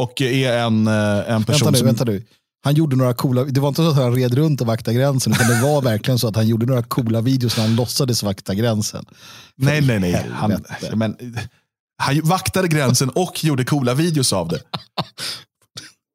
och 0.00 0.20
är 0.20 0.58
en, 0.58 0.86
eh, 0.86 1.30
en 1.30 1.44
person 1.44 1.66
Vänta 1.66 1.70
nu, 1.70 1.78
som... 1.78 1.86
vänta 1.86 2.04
nu. 2.04 2.24
Han 2.64 2.74
gjorde 2.74 2.96
några 2.96 3.14
coola, 3.14 3.44
det 3.44 3.60
var 3.60 3.68
inte 3.68 3.82
så 3.82 3.90
att 3.90 3.96
han 3.96 4.14
red 4.14 4.34
runt 4.34 4.60
och 4.60 4.66
vaktade 4.66 4.96
gränsen, 4.96 5.32
utan 5.32 5.48
det 5.48 5.62
var 5.62 5.82
verkligen 5.82 6.18
så 6.18 6.28
att 6.28 6.36
han 6.36 6.48
gjorde 6.48 6.66
några 6.66 6.82
coola 6.82 7.20
videos 7.20 7.56
när 7.56 7.64
han 7.64 7.76
låtsades 7.76 8.22
vakta 8.22 8.54
gränsen. 8.54 9.04
Nej, 9.56 9.80
nej, 9.80 9.98
nej. 9.98 10.26
Han, 10.32 10.64
men, 10.94 11.16
han 12.02 12.20
vaktade 12.20 12.68
gränsen 12.68 13.10
och 13.10 13.44
gjorde 13.44 13.64
coola 13.64 13.94
videos 13.94 14.32
av 14.32 14.48
det. 14.48 14.60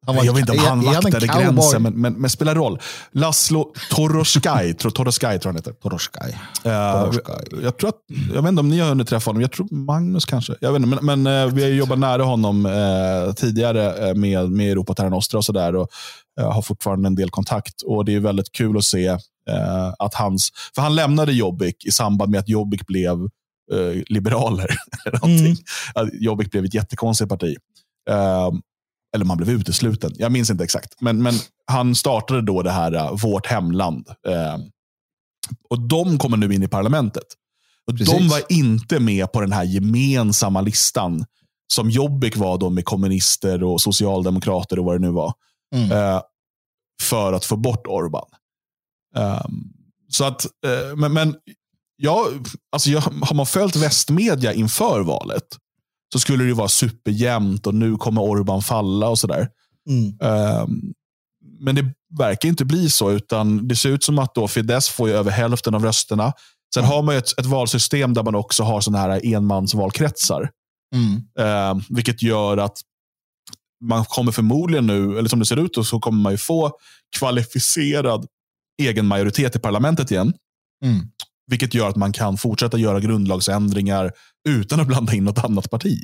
Var- 0.06 0.24
jag 0.24 0.34
vet 0.34 0.40
inte 0.40 0.52
om 0.52 0.58
är- 0.60 0.70
han 0.70 0.80
är 0.88 0.94
vaktade 0.94 1.28
cowboy? 1.28 1.44
gränsen, 1.44 1.84
men, 1.84 1.94
men, 2.02 2.14
men 2.14 2.30
spelar 2.30 2.56
roll. 2.56 2.80
Laszlo 3.12 3.74
Toroskaj, 3.90 4.74
tror, 4.74 4.92
Toroskaj 4.92 5.40
tror 5.40 5.50
han 5.52 5.56
heter. 5.56 5.72
Toroskaj. 5.72 6.38
Eh, 6.64 7.02
Toroskaj. 7.02 7.46
jag, 7.64 7.78
tror 7.78 7.90
att, 7.90 7.96
jag 8.34 8.42
vet 8.42 8.50
inte 8.50 8.60
om 8.60 8.70
ni 8.70 8.80
har 8.80 8.90
hunnit 8.90 9.08
träffa 9.08 9.30
honom. 9.30 9.42
Jag 9.42 9.52
tror 9.52 9.68
Magnus 9.72 10.26
kanske. 10.26 10.56
Jag 10.60 10.72
vet 10.72 10.82
inte, 10.82 11.02
men, 11.02 11.22
men 11.24 11.48
eh, 11.48 11.54
vi 11.54 11.64
har 11.64 11.70
jobbat 11.70 12.00
nära 12.00 12.24
honom 12.24 12.66
eh, 12.66 13.34
tidigare 13.34 14.10
eh, 14.10 14.16
med, 14.16 14.52
med 14.52 14.72
Europa 14.72 14.94
Terra 14.94 15.10
Nostra 15.10 15.38
och 15.38 15.46
sådär. 15.46 15.76
Och 15.76 15.88
eh, 16.40 16.52
har 16.52 16.62
fortfarande 16.62 17.08
en 17.08 17.16
del 17.16 17.30
kontakt. 17.30 17.82
Och 17.86 18.06
Det 18.06 18.16
är 18.16 18.20
väldigt 18.20 18.52
kul 18.52 18.78
att 18.78 18.84
se 18.84 19.08
eh, 19.50 19.94
att 20.00 20.14
hans... 20.14 20.50
För 20.76 20.82
han 20.82 20.96
lämnade 20.96 21.34
Jobbik 21.34 21.86
i 21.86 21.92
samband 21.92 22.32
med 22.32 22.40
att 22.40 22.50
Jobbik 22.50 22.88
blev 22.88 23.14
eh, 23.74 24.02
liberaler. 24.08 24.68
eller 25.06 25.20
någonting. 25.20 25.58
Mm. 25.96 26.10
Jobbik 26.14 26.52
blev 26.52 26.66
ett 26.66 26.74
jättekonstigt 26.74 27.30
parti. 27.30 27.56
Eh, 29.14 29.16
eller 29.16 29.26
man 29.26 29.38
blev 29.38 29.50
utesluten. 29.50 30.12
Jag 30.16 30.32
minns 30.32 30.50
inte 30.50 30.64
exakt. 30.64 31.02
Men, 31.02 31.24
men 31.24 31.34
han 31.66 31.96
startade 31.96 32.42
då 32.42 32.62
det 32.62 32.72
här 32.72 32.94
eh, 32.94 33.16
Vårt 33.16 33.48
hemland. 33.48 34.08
Eh, 34.28 34.58
och 35.70 35.80
de 35.80 36.18
kommer 36.18 36.38
nu 36.38 36.54
in 36.54 36.64
i 36.64 36.68
parlamentet. 36.68 37.28
Och 37.88 37.94
de 37.94 38.28
var 38.28 38.42
inte 38.50 39.00
med 39.00 39.32
på 39.32 39.42
den 39.42 39.52
här 39.52 39.64
gemensamma 39.64 40.62
listan 40.62 41.26
som 41.74 41.90
Jobbik 41.90 42.38
var 42.38 42.58
då 42.58 42.70
med 42.70 42.86
kommunister 42.86 43.64
och 43.64 43.82
socialdemokrater 43.82 44.80
och 44.80 44.86
vad 44.86 44.96
det 44.96 45.08
nu 45.08 45.12
var. 45.12 45.34
Mm. 45.76 45.92
Eh, 45.92 46.22
för 47.02 47.34
att 47.34 47.46
få 47.46 47.56
bort 47.56 47.88
Orban. 47.88 48.28
Ehm, 49.16 49.64
så 50.10 50.26
att, 50.26 50.46
eh, 50.46 50.96
men, 50.96 51.14
men 51.14 51.36
ja, 51.96 52.28
alltså 52.72 52.90
jag, 52.90 53.02
har 53.02 53.36
man 53.36 53.46
följt 53.46 53.76
västmedia 53.76 54.54
inför 54.54 55.02
valet 55.02 55.48
så 56.14 56.20
skulle 56.20 56.44
det 56.44 56.54
vara 56.54 56.68
superjämnt 56.68 57.68
och 57.68 57.76
nu 57.76 57.98
kommer 57.98 58.22
Orban 58.22 58.62
falla 58.62 59.10
och 59.10 59.20
sådär. 59.20 59.48
Mm. 59.90 60.18
Ehm, 60.22 60.94
men 61.60 61.76
det 61.76 61.94
verkar 62.18 62.50
inte 62.50 62.66
bli 62.66 62.90
så, 62.90 63.12
utan 63.12 63.68
det 63.68 63.76
ser 63.76 63.90
ut 63.90 64.04
som 64.04 64.20
att 64.20 64.36
då 64.36 64.48
Fidesz 64.48 64.90
får 64.90 65.10
över 65.10 65.32
hälften 65.32 65.76
av 65.76 65.84
rösterna. 65.84 66.34
Sen 66.74 66.84
har 66.84 67.04
man 67.04 67.16
ju 67.16 67.20
ett, 67.20 67.40
ett 67.40 67.46
valsystem 67.46 68.14
där 68.14 68.24
man 68.24 68.36
också 68.36 68.64
har 68.64 68.82
sådana 68.82 69.00
här 69.00 69.34
enmansvalkretsar. 69.34 70.50
Mm. 70.96 71.22
Eh, 71.40 71.84
vilket 71.90 72.24
gör 72.24 72.58
att 72.58 72.78
man 73.86 74.06
kommer 74.06 74.32
förmodligen 74.32 74.88
nu, 74.88 75.18
eller 75.18 75.30
som 75.30 75.40
det 75.40 75.46
ser 75.46 75.60
ut, 75.66 75.74
då, 75.74 75.84
så 75.84 76.00
kommer 76.00 76.22
man 76.22 76.32
ju 76.32 76.38
få 76.38 76.72
kvalificerad 77.18 78.26
egen 78.82 79.06
majoritet 79.06 79.56
i 79.56 79.60
parlamentet 79.60 80.12
igen. 80.12 80.34
Mm. 80.86 81.00
Vilket 81.48 81.74
gör 81.74 81.90
att 81.90 81.96
man 81.96 82.14
kan 82.14 82.38
fortsätta 82.38 82.78
göra 82.78 83.00
grundlagsändringar 83.00 84.12
utan 84.50 84.80
att 84.80 84.88
blanda 84.88 85.14
in 85.14 85.24
något 85.24 85.44
annat 85.44 85.70
parti. 85.72 86.00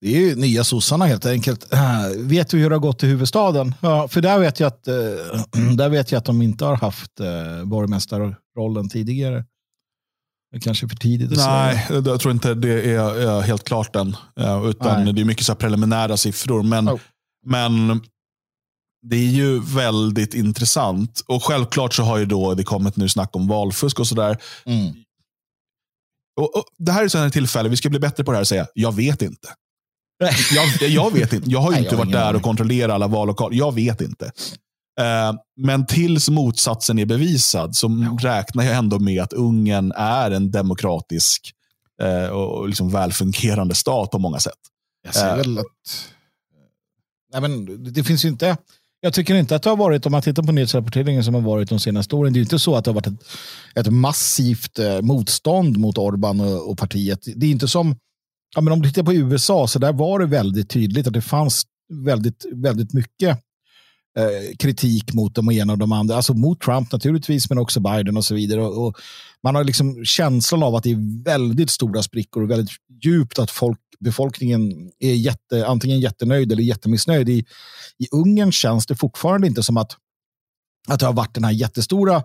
Det 0.00 0.16
är 0.16 0.20
ju 0.20 0.34
nya 0.36 0.64
sossarna 0.64 1.06
helt 1.06 1.26
enkelt. 1.26 1.72
Äh, 1.72 1.80
Vet 2.16 2.48
du 2.50 2.58
hur 2.58 2.70
det 2.70 2.76
har 2.76 2.80
gått 2.80 3.02
i 3.02 3.06
huvudstaden? 3.06 3.74
Ja, 3.80 4.08
för 4.08 4.20
där 4.20 4.38
vet 4.38 4.60
jag 4.60 4.66
att, 4.66 4.88
eh, 4.88 4.94
där 5.76 5.88
vet 5.88 6.12
jag 6.12 6.18
att 6.18 6.24
de 6.24 6.42
inte 6.42 6.64
har 6.64 6.76
haft 6.76 7.20
eh, 7.20 7.64
borgmästarrollen 7.64 8.88
tidigare. 8.90 9.44
Det 10.50 10.56
är 10.56 10.60
kanske 10.60 10.88
för 10.88 10.96
tidigt 10.96 11.32
att 11.32 11.38
Nej, 11.38 11.84
säga. 11.88 12.02
jag 12.06 12.20
tror 12.20 12.32
inte 12.34 12.54
det 12.54 12.94
är, 12.94 12.98
är 13.20 13.40
helt 13.40 13.64
klart 13.64 13.96
än. 13.96 14.16
Eh, 14.40 14.64
Utan 14.66 15.04
Nej. 15.04 15.12
det 15.12 15.20
är 15.20 15.24
mycket 15.24 15.46
så 15.46 15.54
preliminära 15.54 16.16
siffror. 16.16 16.62
Men, 16.62 16.88
Oh. 16.88 16.98
men 17.46 18.00
det 19.02 19.16
är 19.16 19.30
ju 19.30 19.60
väldigt 19.60 20.34
intressant. 20.34 21.22
Och 21.26 21.44
självklart 21.44 21.94
så 21.94 22.02
har 22.02 22.18
ju 22.18 22.24
då 22.26 22.54
det 22.54 22.64
kommit 22.64 22.96
nu 22.96 23.08
snack 23.08 23.36
om 23.36 23.48
valfusk 23.48 24.00
och 24.00 24.06
sådär. 24.06 24.38
Mm. 24.66 24.94
Och, 26.40 26.56
och, 26.56 26.64
det 26.78 26.92
här 26.92 27.04
är 27.04 27.08
sådana 27.08 27.30
tillfälle, 27.30 27.68
vi 27.68 27.76
ska 27.76 27.88
bli 27.90 27.98
bättre 27.98 28.24
på 28.24 28.30
det 28.30 28.36
här 28.36 28.42
och 28.42 28.48
säga, 28.48 28.66
jag 28.74 28.94
vet 28.94 29.22
inte. 29.22 29.48
Jag, 30.54 30.90
jag 30.90 31.12
vet 31.12 31.32
inte. 31.32 31.50
Jag 31.50 31.60
har 31.60 31.72
ju 31.72 31.78
inte 31.78 31.96
varit 31.96 32.12
där 32.12 32.36
och 32.36 32.42
kontrollerat 32.42 32.94
alla 32.94 33.06
vallokaler. 33.06 33.56
Jag 33.56 33.74
vet 33.74 34.00
inte. 34.00 34.32
Eh, 35.00 35.32
men 35.56 35.86
tills 35.86 36.28
motsatsen 36.28 36.98
är 36.98 37.06
bevisad 37.06 37.76
så 37.76 37.88
räknar 38.22 38.64
jag 38.64 38.76
ändå 38.76 38.98
med 38.98 39.22
att 39.22 39.32
Ungern 39.32 39.92
är 39.96 40.30
en 40.30 40.50
demokratisk 40.50 41.52
eh, 42.02 42.26
och 42.30 42.68
liksom 42.68 42.90
välfungerande 42.90 43.74
stat 43.74 44.10
på 44.10 44.18
många 44.18 44.38
sätt. 44.38 44.58
Jag 45.04 45.14
ser 45.14 45.30
Äh. 45.30 45.36
väl 45.36 45.58
att... 45.58 45.66
Nej, 47.32 47.40
men 47.40 47.92
det 47.92 48.04
finns 48.04 48.24
ju 48.24 48.28
inte... 48.28 48.56
Jag 49.00 49.14
tycker 49.14 49.34
inte 49.34 49.56
att 49.56 49.62
det 49.62 49.70
har 49.70 49.76
varit, 49.76 50.06
om 50.06 50.12
man 50.12 50.22
tittar 50.22 50.42
på 50.42 50.52
nyhetsrapporteringen 50.52 51.24
som 51.24 51.34
har 51.34 51.40
varit 51.40 51.68
de 51.68 51.80
senaste 51.80 52.16
åren, 52.16 52.32
det 52.32 52.38
är 52.38 52.42
inte 52.42 52.58
så 52.58 52.76
att 52.76 52.84
det 52.84 52.90
har 52.90 52.94
varit 52.94 53.06
ett, 53.06 53.22
ett 53.74 53.92
massivt 53.92 54.78
eh, 54.78 55.00
motstånd 55.00 55.76
mot 55.76 55.98
Orban 55.98 56.40
och, 56.40 56.70
och 56.70 56.78
partiet. 56.78 57.20
Det 57.36 57.46
är 57.46 57.50
inte 57.50 57.68
som, 57.68 57.96
ja, 58.54 58.60
men 58.60 58.72
om 58.72 58.82
du 58.82 58.88
tittar 58.88 59.02
på 59.02 59.14
USA, 59.14 59.66
så 59.66 59.78
där 59.78 59.92
var 59.92 60.18
det 60.18 60.26
väldigt 60.26 60.70
tydligt 60.70 61.06
att 61.06 61.12
det 61.12 61.22
fanns 61.22 61.66
väldigt, 61.92 62.46
väldigt 62.52 62.92
mycket 62.92 63.38
eh, 64.18 64.56
kritik 64.58 65.14
mot 65.14 65.34
de 65.34 65.50
ena 65.50 65.72
och 65.72 65.78
de 65.78 65.92
andra. 65.92 66.16
Alltså 66.16 66.34
mot 66.34 66.60
Trump 66.60 66.92
naturligtvis, 66.92 67.50
men 67.50 67.58
också 67.58 67.80
Biden 67.80 68.16
och 68.16 68.24
så 68.24 68.34
vidare. 68.34 68.60
Och, 68.60 68.86
och 68.86 68.96
man 69.42 69.54
har 69.54 69.64
liksom 69.64 70.04
känslan 70.04 70.62
av 70.62 70.74
att 70.74 70.82
det 70.82 70.90
är 70.90 71.24
väldigt 71.24 71.70
stora 71.70 72.02
sprickor 72.02 72.42
och 72.42 72.50
väldigt 72.50 72.70
djupt 73.04 73.38
att 73.38 73.50
folk, 73.50 73.78
befolkningen 74.00 74.90
är 74.98 75.14
jätte, 75.14 75.66
antingen 75.66 76.00
jättenöjd 76.00 76.52
eller 76.52 76.62
jättemissnöjd. 76.62 77.28
I, 77.28 77.38
I 77.98 78.08
Ungern 78.12 78.52
känns 78.52 78.86
det 78.86 78.96
fortfarande 78.96 79.46
inte 79.46 79.62
som 79.62 79.76
att, 79.76 79.96
att 80.88 81.00
det 81.00 81.06
har 81.06 81.12
varit 81.12 81.34
den 81.34 81.44
här 81.44 81.52
jättestora 81.52 82.22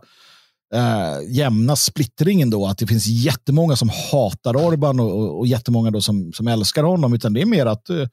eh, 0.74 1.18
jämna 1.30 1.76
splittringen 1.76 2.50
då, 2.50 2.68
att 2.68 2.78
det 2.78 2.88
finns 2.88 3.08
jättemånga 3.08 3.76
som 3.76 3.90
hatar 4.12 4.56
Orban 4.56 5.00
och, 5.00 5.20
och, 5.20 5.40
och 5.40 5.48
jättemånga 5.48 5.92
då 5.92 6.02
som, 6.02 6.34
som 6.34 6.48
älskar 6.48 6.84
honom, 6.84 7.14
utan 7.14 7.34
det 7.34 7.42
är 7.42 7.46
mer 7.46 7.66
att 7.66 7.90
eh, 7.90 8.08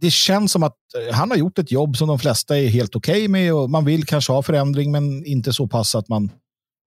det 0.00 0.10
känns 0.10 0.52
som 0.52 0.62
att 0.62 0.76
eh, 1.08 1.14
han 1.14 1.30
har 1.30 1.36
gjort 1.36 1.58
ett 1.58 1.72
jobb 1.72 1.96
som 1.96 2.08
de 2.08 2.18
flesta 2.18 2.58
är 2.58 2.68
helt 2.68 2.96
okej 2.96 3.28
med 3.28 3.54
och 3.54 3.70
man 3.70 3.84
vill 3.84 4.06
kanske 4.06 4.32
ha 4.32 4.42
förändring 4.42 4.90
men 4.90 5.26
inte 5.26 5.52
så 5.52 5.66
pass 5.66 5.94
att 5.94 6.08
man... 6.08 6.30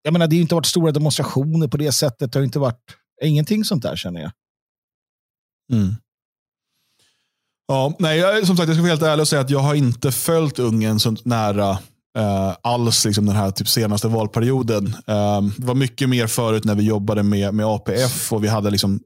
Jag 0.01 0.13
menar, 0.13 0.27
det 0.27 0.35
har 0.35 0.41
inte 0.41 0.55
varit 0.55 0.65
stora 0.65 0.91
demonstrationer 0.91 1.67
på 1.67 1.77
det 1.77 1.91
sättet. 1.91 2.31
Det 2.33 2.39
har 2.39 2.43
inte 2.43 2.59
varit 2.59 2.95
ingenting 3.23 3.65
sånt 3.65 3.83
där 3.83 3.95
känner 3.95 4.21
jag. 4.21 4.31
Ja, 7.67 7.95
nej, 7.99 8.19
jag, 8.19 8.47
som 8.47 8.57
sagt, 8.57 8.67
jag 8.67 8.75
ska 8.75 8.81
vara 8.81 8.91
helt 8.91 9.01
ärlig 9.01 9.21
och 9.21 9.27
säga 9.27 9.41
att 9.41 9.49
jag 9.49 9.59
har 9.59 9.75
inte 9.75 10.11
följt 10.11 10.59
Ungern 10.59 10.99
så 10.99 11.15
nära 11.23 11.69
eh, 12.17 12.55
alls 12.63 13.05
liksom 13.05 13.25
den 13.25 13.35
här 13.35 13.51
typ 13.51 13.67
senaste 13.67 14.07
valperioden. 14.07 14.87
Eh, 14.87 15.41
det 15.57 15.65
var 15.65 15.75
mycket 15.75 16.09
mer 16.09 16.27
förut 16.27 16.63
när 16.63 16.75
vi 16.75 16.83
jobbade 16.83 17.23
med, 17.23 17.53
med 17.53 17.65
APF 17.65 18.33
och 18.33 18.43
vi 18.43 18.47
hade 18.47 18.69
liksom 18.69 18.99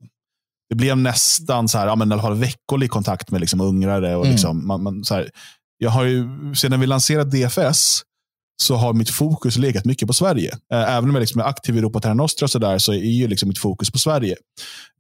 det 0.69 0.75
blev 0.75 0.97
nästan 0.97 1.67
så 1.67 1.77
här, 1.77 1.87
ja, 1.87 1.95
men 1.95 2.11
jag 2.11 2.17
har 2.17 2.33
vecklig 2.33 2.91
kontakt 2.91 3.31
med 3.31 3.41
liksom 3.41 3.61
ungrare. 3.61 4.15
Och 4.15 4.25
Mm. 4.25 4.31
liksom, 4.31 4.67
man, 4.67 4.83
man, 4.83 5.03
så 5.03 5.13
här, 5.15 5.29
jag 5.77 5.89
har 5.89 6.03
ju, 6.03 6.29
sedan 6.55 6.79
vi 6.79 6.87
lanserade 6.87 7.37
DFS 7.47 8.01
så 8.57 8.75
har 8.75 8.93
mitt 8.93 9.09
fokus 9.09 9.57
legat 9.57 9.85
mycket 9.85 10.07
på 10.07 10.13
Sverige. 10.13 10.51
Eh, 10.74 10.95
Även 10.95 11.09
om 11.09 11.15
jag 11.15 11.21
liksom 11.21 11.41
är 11.41 11.45
aktiv 11.45 11.75
i 11.75 11.79
Europa 11.79 12.00
Terra 12.00 12.13
Nostra 12.13 12.47
så, 12.47 12.59
där, 12.59 12.77
så 12.77 12.93
är 12.93 12.97
ju 12.97 13.27
liksom 13.27 13.50
mitt 13.50 13.57
fokus 13.57 13.91
på 13.91 13.97
Sverige. 14.00 14.35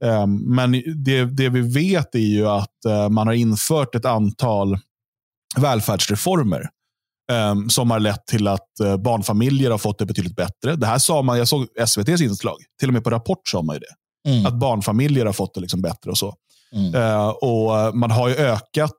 Eh, 0.03 0.27
Men 0.27 0.71
det, 0.95 1.25
det 1.25 1.49
vi 1.49 1.61
vet 1.61 2.15
är 2.15 2.19
ju 2.19 2.47
att 2.47 2.85
eh, 2.87 3.09
man 3.09 3.27
har 3.27 3.33
infört 3.33 3.95
ett 3.95 4.05
antal 4.05 4.77
välfärdsreformer 5.57 6.69
eh, 7.31 7.55
som 7.69 7.91
har 7.91 7.99
lett 7.99 8.27
till 8.27 8.47
att 8.47 8.79
eh, 8.79 8.97
barnfamiljer 8.97 9.71
har 9.71 9.77
fått 9.77 9.99
det 9.99 10.05
betydligt 10.05 10.35
bättre. 10.35 10.75
Det 10.75 10.87
här 10.87 10.97
sa 10.97 11.21
man, 11.21 11.37
jag 11.37 11.47
såg 11.47 11.67
SVTs 11.79 12.21
inslag, 12.21 12.57
till 12.79 12.89
och 12.89 12.93
med 12.93 13.03
på 13.03 13.09
Rapport 13.09 13.47
sa 13.47 13.61
man 13.61 13.75
ju 13.75 13.79
det. 13.79 14.31
Mm. 14.31 14.45
Att 14.45 14.53
barnfamiljer 14.53 15.25
har 15.25 15.33
fått 15.33 15.53
det 15.53 15.61
liksom 15.61 15.81
bättre 15.81 16.11
och 16.11 16.17
så. 16.17 16.35
Mm. 16.73 17.29
Och 17.41 17.95
Man 17.97 18.11
har 18.11 18.29
ju 18.29 18.35
ökat 18.35 18.91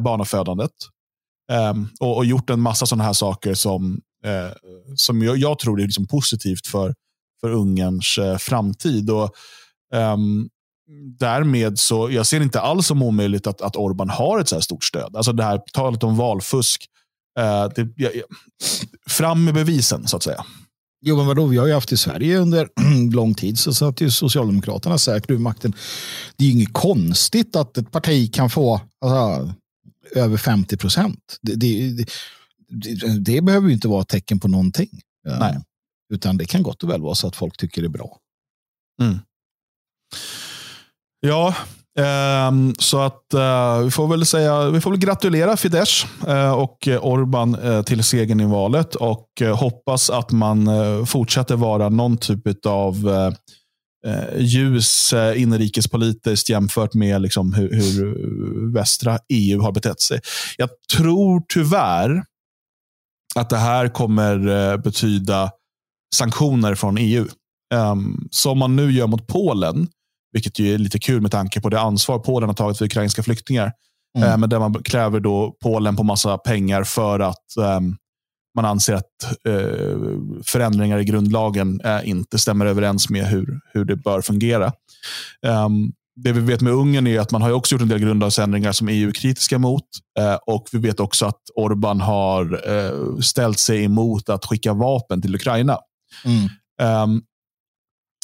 barnafödandet 0.00 0.70
Um, 1.50 1.88
och, 2.00 2.16
och 2.16 2.24
gjort 2.24 2.50
en 2.50 2.60
massa 2.60 2.86
sådana 2.86 3.04
här 3.04 3.12
saker 3.12 3.54
som, 3.54 4.00
eh, 4.24 4.52
som 4.96 5.22
jag, 5.22 5.36
jag 5.36 5.58
tror 5.58 5.80
är 5.80 5.84
liksom 5.84 6.06
positivt 6.06 6.66
för, 6.66 6.94
för 7.40 7.50
Ungerns 7.50 8.18
eh, 8.18 8.36
framtid. 8.36 9.10
Och, 9.10 9.34
um, 9.94 10.48
därmed 11.18 11.78
så, 11.78 12.10
jag 12.10 12.26
ser 12.26 12.40
inte 12.40 12.60
alls 12.60 12.86
som 12.86 13.02
omöjligt 13.02 13.46
att, 13.46 13.60
att 13.60 13.76
Orban 13.76 14.10
har 14.10 14.38
ett 14.38 14.48
så 14.48 14.56
här 14.56 14.60
stort 14.60 14.84
stöd. 14.84 15.16
Alltså 15.16 15.32
det 15.32 15.42
här 15.42 15.60
talet 15.72 16.02
om 16.02 16.16
valfusk. 16.16 16.86
Eh, 17.38 17.68
det, 17.74 17.88
jag, 17.96 18.16
jag, 18.16 18.24
fram 19.08 19.44
med 19.44 19.54
bevisen 19.54 20.08
så 20.08 20.16
att 20.16 20.22
säga. 20.22 20.44
Jo, 21.02 21.16
men 21.16 21.26
vadå, 21.26 21.46
vi 21.46 21.56
har 21.56 21.66
ju 21.66 21.72
haft 21.72 21.92
i 21.92 21.96
Sverige 21.96 22.38
under 22.38 22.68
lång 23.14 23.34
tid 23.34 23.58
så 23.58 23.74
satt 23.74 24.00
ju 24.00 24.10
Socialdemokraterna 24.10 24.98
säkert 24.98 25.30
vid 25.30 25.40
makten. 25.40 25.74
Det 26.36 26.44
är 26.44 26.46
ju 26.46 26.52
inget 26.52 26.72
konstigt 26.72 27.56
att 27.56 27.78
ett 27.78 27.90
parti 27.90 28.34
kan 28.34 28.50
få 28.50 28.80
alltså, 29.00 29.54
över 30.14 30.36
50 30.36 30.76
procent. 30.76 31.38
Det, 31.42 31.54
det, 31.54 32.04
det, 32.68 33.18
det 33.18 33.40
behöver 33.40 33.68
ju 33.68 33.74
inte 33.74 33.88
vara 33.88 34.02
ett 34.02 34.08
tecken 34.08 34.40
på 34.40 34.48
någonting. 34.48 35.00
Ja. 35.24 35.38
Nej. 35.38 35.58
Utan 36.12 36.36
det 36.36 36.44
kan 36.44 36.62
gott 36.62 36.82
och 36.82 36.90
väl 36.90 37.02
vara 37.02 37.14
så 37.14 37.26
att 37.26 37.36
folk 37.36 37.56
tycker 37.56 37.82
det 37.82 37.86
är 37.86 37.90
bra. 37.90 38.18
Ja, 41.20 41.54
Um, 41.98 42.74
så 42.78 43.00
att 43.00 43.34
uh, 43.34 43.84
vi 43.84 43.90
får 43.90 44.08
väl 44.08 44.26
säga, 44.26 44.70
vi 44.70 44.80
får 44.80 44.90
väl 44.90 45.00
gratulera 45.00 45.56
Fidesz 45.56 46.06
uh, 46.28 46.52
och 46.52 46.88
Orban 47.00 47.56
uh, 47.56 47.82
till 47.82 48.04
segern 48.04 48.40
i 48.40 48.44
valet 48.44 48.94
och 48.94 49.26
hoppas 49.54 50.10
att 50.10 50.32
man 50.32 50.68
fortsätter 51.06 51.56
vara 51.56 51.88
någon 51.88 52.16
typ 52.16 52.66
av 52.66 52.94
ljus 54.36 55.14
inrikespolitiskt 55.36 56.48
jämfört 56.48 56.94
med 56.94 57.22
liksom, 57.22 57.52
hur, 57.52 57.70
hur 57.72 58.72
västra 58.72 59.18
EU 59.28 59.60
har 59.62 59.72
betett 59.72 60.00
sig. 60.00 60.20
Jag 60.56 60.68
tror 60.96 61.42
tyvärr 61.54 62.24
att 63.34 63.50
det 63.50 63.56
här 63.56 63.88
kommer 63.88 64.76
betyda 64.76 65.50
sanktioner 66.14 66.74
från 66.74 66.98
EU. 66.98 67.22
Um, 67.22 67.28
ehm, 67.74 68.28
som 68.30 68.58
man 68.58 68.76
nu 68.76 68.92
gör 68.92 69.06
mot 69.06 69.26
Polen 69.26 69.88
vilket 70.32 70.58
ju 70.58 70.74
är 70.74 70.78
lite 70.78 70.98
kul 70.98 71.20
med 71.20 71.30
tanke 71.30 71.60
på 71.60 71.68
det 71.68 71.80
ansvar 71.80 72.18
Polen 72.18 72.48
har 72.48 72.54
tagit 72.54 72.78
för 72.78 72.84
ukrainska 72.84 73.22
flyktingar. 73.22 73.72
Mm. 74.18 74.28
Eh, 74.28 74.38
men 74.38 74.50
där 74.50 74.58
man 74.58 74.82
kräver 74.82 75.20
då 75.20 75.56
Polen 75.62 75.96
på 75.96 76.02
massa 76.02 76.38
pengar 76.38 76.84
för 76.84 77.20
att 77.20 77.56
eh, 77.58 77.80
man 78.54 78.64
anser 78.64 78.94
att 78.94 79.24
eh, 79.48 79.98
förändringar 80.46 80.98
i 80.98 81.04
grundlagen 81.04 81.80
eh, 81.80 82.08
inte 82.08 82.38
stämmer 82.38 82.66
överens 82.66 83.10
med 83.10 83.26
hur, 83.26 83.60
hur 83.72 83.84
det 83.84 83.96
bör 83.96 84.22
fungera. 84.22 84.72
Um, 85.46 85.92
det 86.16 86.32
vi 86.32 86.40
vet 86.40 86.60
med 86.60 86.72
Ungern 86.72 87.06
är 87.06 87.20
att 87.20 87.30
man 87.30 87.42
har 87.42 87.52
också 87.52 87.74
gjort 87.74 87.82
en 87.82 87.88
del 87.88 87.98
grundlagsändringar 87.98 88.72
som 88.72 88.88
EU 88.88 89.08
är 89.08 89.12
kritiska 89.12 89.58
mot. 89.58 89.84
Eh, 90.18 90.34
och 90.34 90.68
Vi 90.72 90.78
vet 90.78 91.00
också 91.00 91.26
att 91.26 91.40
Orban 91.54 92.00
har 92.00 92.68
eh, 92.68 93.18
ställt 93.20 93.58
sig 93.58 93.84
emot 93.84 94.28
att 94.28 94.44
skicka 94.44 94.72
vapen 94.72 95.22
till 95.22 95.34
Ukraina. 95.34 95.78
Mm. 96.24 96.44
Um, 97.02 97.22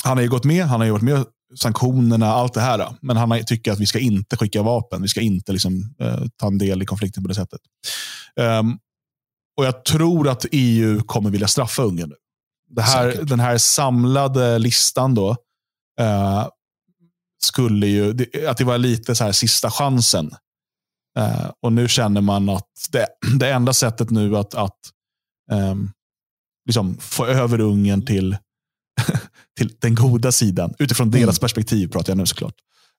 han 0.04 0.16
har 0.16 0.22
ju 0.22 0.28
gått 0.28 0.44
med, 0.44 0.64
han 0.64 0.80
har 0.80 0.86
gjort 0.86 1.02
med 1.02 1.24
sanktionerna, 1.58 2.26
allt 2.26 2.54
det 2.54 2.60
här. 2.60 2.88
Men 3.00 3.16
han 3.16 3.44
tycker 3.46 3.72
att 3.72 3.80
vi 3.80 3.86
ska 3.86 3.98
inte 3.98 4.36
skicka 4.36 4.62
vapen. 4.62 5.02
Vi 5.02 5.08
ska 5.08 5.20
inte 5.20 5.52
liksom, 5.52 5.94
eh, 6.00 6.22
ta 6.36 6.46
en 6.46 6.58
del 6.58 6.82
i 6.82 6.86
konflikten 6.86 7.22
på 7.22 7.28
det 7.28 7.34
sättet. 7.34 7.60
Um, 8.40 8.78
och 9.56 9.64
Jag 9.64 9.84
tror 9.84 10.28
att 10.28 10.46
EU 10.52 11.02
kommer 11.02 11.30
vilja 11.30 11.48
straffa 11.48 11.82
Ungern. 11.82 12.12
Det 12.70 12.82
här, 12.82 13.14
den 13.22 13.40
här 13.40 13.58
samlade 13.58 14.58
listan 14.58 15.14
då, 15.14 15.30
uh, 16.00 16.48
skulle 17.44 17.86
ju, 17.86 18.12
det, 18.12 18.46
att 18.46 18.56
det 18.56 18.64
var 18.64 18.78
lite 18.78 19.14
så 19.14 19.24
här 19.24 19.32
sista 19.32 19.70
chansen. 19.70 20.30
Uh, 21.18 21.50
och 21.62 21.72
nu 21.72 21.88
känner 21.88 22.20
man 22.20 22.48
att 22.48 22.70
det, 22.90 23.06
det 23.38 23.52
enda 23.52 23.72
sättet 23.72 24.10
nu 24.10 24.36
att, 24.36 24.54
att 24.54 24.78
um, 25.52 25.92
liksom 26.66 26.98
få 26.98 27.26
över 27.26 27.60
Ungern 27.60 28.06
till 28.06 28.36
till 29.56 29.70
den 29.78 29.94
goda 29.94 30.32
sidan, 30.32 30.74
utifrån 30.78 31.10
deras 31.10 31.38
mm. 31.38 31.40
perspektiv 31.40 31.88
pratar 31.88 32.10
jag 32.10 32.18
nu 32.18 32.26
såklart, 32.26 32.54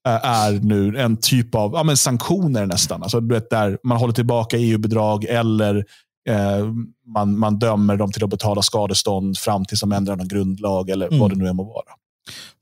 eh, 0.08 0.26
är 0.26 0.52
nu 0.52 0.98
en 0.98 1.18
typ 1.18 1.56
av 1.56 1.72
ja, 1.74 1.84
men 1.84 1.98
sanktioner 1.98 2.66
nästan. 2.66 3.04
Alltså, 3.04 3.20
du 3.20 3.36
vet, 3.36 3.50
där 3.50 3.78
man 3.84 3.98
håller 3.98 4.14
tillbaka 4.14 4.58
EU-bidrag 4.58 5.26
eller 5.26 5.86
eh, 6.28 6.74
man, 7.14 7.40
man 7.40 7.60
dömer 7.60 7.98
dem 7.98 8.12
till 8.12 8.24
att 8.24 8.30
betala 8.30 8.62
skadestånd 8.62 9.38
fram 9.38 9.66
tills 9.66 9.82
de 9.82 9.92
ändrar 9.92 10.16
någon 10.16 10.28
grundlag 10.28 10.90
eller 10.90 11.08
mm. 11.08 11.20
vad 11.20 11.32
det 11.32 11.36
nu 11.36 11.48
än 11.48 11.56
må 11.56 11.64
vara. 11.64 11.86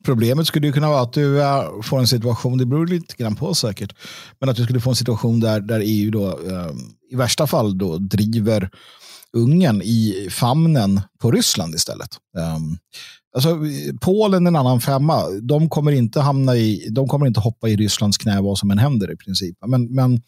Problemet 0.06 0.48
skulle 0.48 0.68
ju 0.68 0.74
kunna 0.74 0.90
vara 0.90 1.02
att 1.02 1.14
du 1.14 1.38
uh, 1.38 1.82
får 1.84 2.00
en 2.00 2.08
situation, 2.08 2.58
det 2.58 2.66
beror 2.66 2.88
lite 2.88 3.16
grann 3.16 3.36
på 3.36 3.54
säkert, 3.54 3.96
men 4.40 4.50
att 4.50 4.56
du 4.56 4.64
skulle 4.64 4.80
få 4.80 4.90
en 4.90 4.96
situation 4.96 5.40
där, 5.40 5.60
där 5.60 5.82
EU 5.84 6.12
då, 6.12 6.28
uh, 6.28 6.72
i 7.12 7.16
värsta 7.16 7.48
fall 7.48 7.78
då 7.78 7.98
driver 7.98 8.70
Ungern 9.34 9.82
i 9.82 10.28
famnen 10.32 11.02
på 11.22 11.32
Ryssland 11.32 11.76
istället. 11.76 12.10
Um, 12.58 12.78
Alltså, 13.36 13.60
Polen 14.02 14.48
en 14.48 14.56
annan 14.56 14.82
femma. 14.82 15.30
De 15.42 15.70
kommer 15.70 15.92
inte 15.92 16.22
hamna 16.22 16.56
i, 16.56 16.90
de 16.92 17.08
kommer 17.08 17.28
inte 17.28 17.40
hoppa 17.40 17.70
i 17.70 17.76
Rysslands 17.76 18.18
knä 18.18 18.42
vad 18.42 18.58
som 18.58 18.72
än 18.72 18.78
händer 18.78 19.14
i 19.14 19.16
princip. 19.16 19.58
Men, 19.68 19.96
men 19.96 20.22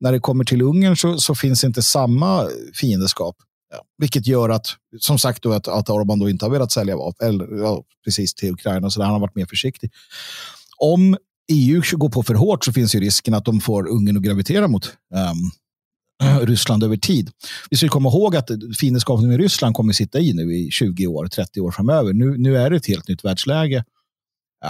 när 0.00 0.12
det 0.12 0.20
kommer 0.20 0.44
till 0.44 0.62
Ungern 0.62 0.96
så, 0.96 1.18
så 1.18 1.34
finns 1.34 1.64
inte 1.64 1.82
samma 1.82 2.48
fiendeskap. 2.80 3.36
Ja. 3.70 3.82
Vilket 3.98 4.26
gör 4.26 4.48
att, 4.48 4.66
som 5.00 5.18
sagt, 5.18 5.42
då, 5.42 5.52
att, 5.52 5.68
att 5.68 5.90
Orban 5.90 6.18
då 6.18 6.30
inte 6.30 6.44
har 6.44 6.50
velat 6.50 6.72
sälja 6.72 6.96
vapen 6.96 7.28
eller, 7.28 7.56
ja, 7.56 7.82
precis 8.04 8.34
till 8.34 8.52
Ukraina, 8.52 8.90
så 8.90 9.00
där 9.00 9.04
han 9.04 9.12
har 9.12 9.20
varit 9.20 9.34
mer 9.34 9.46
försiktig. 9.46 9.90
Om 10.78 11.16
EU 11.52 11.82
går 11.92 12.08
på 12.08 12.22
för 12.22 12.34
hårt 12.34 12.64
så 12.64 12.72
finns 12.72 12.94
ju 12.94 13.00
risken 13.00 13.34
att 13.34 13.44
de 13.44 13.60
får 13.60 13.88
Ungern 13.88 14.16
att 14.16 14.22
gravitera 14.22 14.68
mot 14.68 14.86
um, 14.86 15.50
Ryssland 16.46 16.84
över 16.84 16.96
tid. 16.96 17.30
Vi 17.70 17.76
ska 17.76 17.88
komma 17.88 18.08
ihåg 18.08 18.36
att 18.36 18.50
fiendskapen 18.80 19.28
med 19.28 19.40
Ryssland 19.40 19.74
kommer 19.74 19.92
sitta 19.92 20.20
i 20.20 20.32
nu 20.32 20.56
i 20.56 20.70
20 20.70 21.06
år, 21.06 21.26
30 21.26 21.60
år 21.60 21.70
framöver. 21.70 22.12
Nu, 22.12 22.38
nu 22.38 22.56
är 22.56 22.70
det 22.70 22.76
ett 22.76 22.86
helt 22.86 23.08
nytt 23.08 23.24
världsläge. 23.24 23.84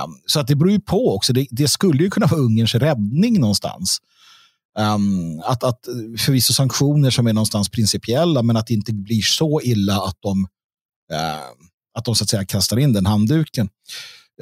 Um, 0.05 0.21
så 0.27 0.41
att 0.41 0.47
det 0.47 0.57
beror 0.57 0.73
ju 0.73 0.81
på 0.81 1.15
också. 1.15 1.33
Det, 1.33 1.47
det, 1.51 1.69
skulle 1.69 2.03
ju 2.03 2.11
kunna 2.11 2.27
vara 2.27 2.41
Ungerns 2.41 2.75
räddning 2.75 3.41
någonstans. 3.41 3.99
Um, 4.79 5.41
att, 5.45 5.65
att 5.65 5.81
förvisso 6.19 6.53
sanktioner 6.53 7.11
som 7.11 7.27
är 7.27 7.33
någonstans 7.33 7.69
principiella, 7.69 8.43
men 8.43 8.57
att 8.57 8.67
det 8.67 8.75
inte 8.75 8.93
blir 8.93 9.23
så 9.23 9.61
illa 9.61 10.01
att 10.01 10.17
de, 10.21 10.41
uh, 11.13 11.65
att 11.99 12.05
de 12.05 12.15
så 12.15 12.25
att 12.25 12.31
säga 12.31 12.45
kastar 12.45 12.77
in 12.79 12.93
den 12.93 13.07
handduken. 13.07 13.69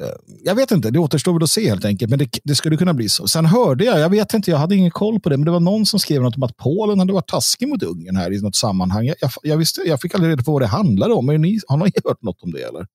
Uh, 0.01 0.07
jag 0.43 0.55
vet 0.55 0.71
inte, 0.71 0.91
det 0.91 0.99
återstår 0.99 1.33
väl 1.33 1.43
att 1.43 1.49
se 1.49 1.69
helt 1.69 1.85
enkelt, 1.85 2.09
men 2.09 2.19
det, 2.19 2.39
det, 2.43 2.55
skulle 2.55 2.77
kunna 2.77 2.93
bli 2.93 3.09
så. 3.09 3.27
Sen 3.27 3.45
hörde 3.45 3.85
jag, 3.85 3.99
jag 3.99 4.09
vet 4.09 4.33
inte, 4.33 4.51
jag 4.51 4.57
hade 4.57 4.75
ingen 4.75 4.91
koll 4.91 5.19
på 5.19 5.29
det, 5.29 5.37
men 5.37 5.45
det 5.45 5.51
var 5.51 5.59
någon 5.59 5.85
som 5.85 5.99
skrev 5.99 6.21
något 6.21 6.35
om 6.35 6.43
att 6.43 6.57
Polen 6.57 6.99
hade 6.99 7.13
varit 7.13 7.27
taskig 7.27 7.67
mot 7.67 7.83
Ungern 7.83 8.15
här 8.15 8.33
i 8.33 8.41
något 8.41 8.55
sammanhang. 8.55 9.05
Jag, 9.05 9.31
jag, 9.41 9.57
visste, 9.57 9.81
jag 9.81 10.01
fick 10.01 10.15
aldrig 10.15 10.31
reda 10.31 10.43
på 10.43 10.51
vad 10.51 10.61
det 10.61 10.67
handlade 10.67 11.13
om. 11.13 11.25
men 11.25 11.41
Ni, 11.41 11.59
har 11.67 11.77
ni 11.77 11.83
hört 12.05 12.21
något 12.21 12.43
om 12.43 12.51
det? 12.51 12.61
eller? 12.61 12.85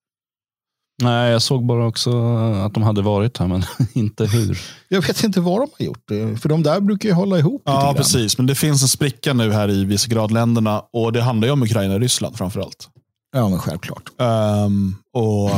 Nej, 1.02 1.32
jag 1.32 1.42
såg 1.42 1.66
bara 1.66 1.86
också 1.86 2.22
att 2.66 2.74
de 2.74 2.82
hade 2.82 3.02
varit 3.02 3.38
här, 3.38 3.46
men 3.46 3.64
inte 3.92 4.26
hur. 4.26 4.60
Jag 4.88 5.02
vet 5.02 5.24
inte 5.24 5.40
vad 5.40 5.60
de 5.60 5.68
har 5.78 5.86
gjort, 5.86 6.40
för 6.40 6.48
de 6.48 6.62
där 6.62 6.80
brukar 6.80 7.08
ju 7.08 7.14
hålla 7.14 7.38
ihop. 7.38 7.62
Ja, 7.64 7.94
precis. 7.96 8.38
Men 8.38 8.46
det 8.46 8.54
finns 8.54 8.82
en 8.82 8.88
spricka 8.88 9.32
nu 9.32 9.52
här 9.52 9.70
i 9.70 9.84
Visegradländerna 9.84 10.82
och 10.92 11.12
det 11.12 11.22
handlar 11.22 11.48
ju 11.48 11.52
om 11.52 11.62
Ukraina 11.62 11.94
och 11.94 12.00
Ryssland 12.00 12.36
framför 12.36 12.60
allt. 12.60 12.88
Ja, 13.32 13.48
men 13.48 13.58
självklart. 13.58 14.10
Um, 14.18 14.96
och 15.12 15.50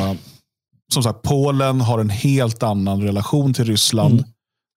som 0.93 1.03
sagt, 1.03 1.23
Polen 1.23 1.81
har 1.81 1.99
en 1.99 2.11
helt 2.11 2.63
annan 2.63 3.03
relation 3.03 3.55
till 3.55 3.65
Ryssland. 3.65 4.15
Mm. 4.15 4.25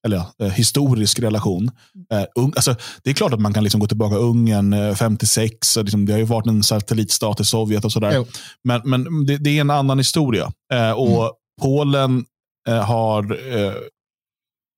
Eller 0.05 0.17
ja, 0.17 0.45
eh, 0.45 0.51
historisk 0.51 1.19
relation. 1.19 1.71
Eh, 2.13 2.23
alltså, 2.35 2.75
det 3.03 3.09
är 3.09 3.13
klart 3.13 3.33
att 3.33 3.39
man 3.39 3.53
kan 3.53 3.63
liksom 3.63 3.79
gå 3.79 3.87
tillbaka 3.87 4.15
Ungern 4.15 4.73
eh, 4.73 4.95
56. 4.95 5.75
Liksom, 5.75 6.05
det 6.05 6.11
har 6.13 6.19
ju 6.19 6.25
varit 6.25 6.47
en 6.47 6.63
satellitstat 6.63 7.39
i 7.39 7.45
Sovjet 7.45 7.85
och 7.85 7.91
sådär. 7.91 8.25
Men, 8.63 8.81
men 8.85 9.25
det, 9.25 9.37
det, 9.37 9.57
är 9.57 9.61
en 9.61 9.69
annan 9.69 9.97
historia. 9.97 10.51
Eh, 10.73 10.91
och 10.91 11.23
mm. 11.23 11.31
Polen 11.61 12.25
eh, 12.67 12.83
har, 12.85 13.31
eh, 13.55 13.73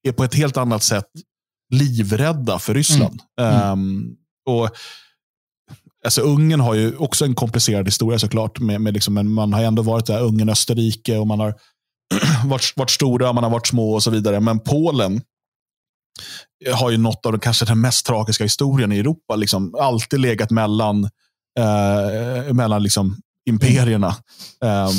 är 0.07 0.11
på 0.11 0.23
ett 0.23 0.33
helt 0.33 0.57
annat 0.57 0.83
sätt 0.83 1.07
livrädda 1.73 2.59
för 2.59 2.73
Ryssland. 2.73 3.21
Mm. 3.41 3.71
Um, 3.71 4.15
och 4.49 4.69
Alltså 6.05 6.21
Ungern 6.21 6.59
har 6.59 6.73
ju 6.73 6.95
också 6.95 7.25
en 7.25 7.35
komplicerad 7.35 7.87
historia 7.87 8.19
såklart. 8.19 8.59
Med, 8.59 8.81
med 8.81 8.93
liksom, 8.93 9.13
men 9.13 9.31
man 9.31 9.53
har 9.53 9.63
ändå 9.63 9.81
varit 9.81 10.05
där, 10.05 10.21
Ungern, 10.21 10.49
Österrike 10.49 11.17
och 11.17 11.27
man 11.27 11.39
har 11.39 11.53
varit, 12.45 12.73
varit 12.75 12.89
stora, 12.89 13.33
man 13.33 13.43
har 13.43 13.51
varit 13.51 13.67
små 13.67 13.93
och 13.93 14.03
så 14.03 14.11
vidare. 14.11 14.39
Men 14.39 14.59
Polen 14.59 15.21
har 16.73 16.91
ju 16.91 16.97
något 16.97 17.25
av 17.25 17.31
den, 17.31 17.41
kanske 17.41 17.65
den 17.65 17.81
mest 17.81 18.05
tragiska 18.05 18.43
historien 18.43 18.91
i 18.91 18.99
Europa. 18.99 19.35
Liksom, 19.35 19.75
alltid 19.79 20.19
legat 20.19 20.51
mellan, 20.51 21.03
eh, 21.59 22.53
mellan 22.53 22.83
liksom, 22.83 23.17
imperierna. 23.45 24.07
Eh, 24.63 24.89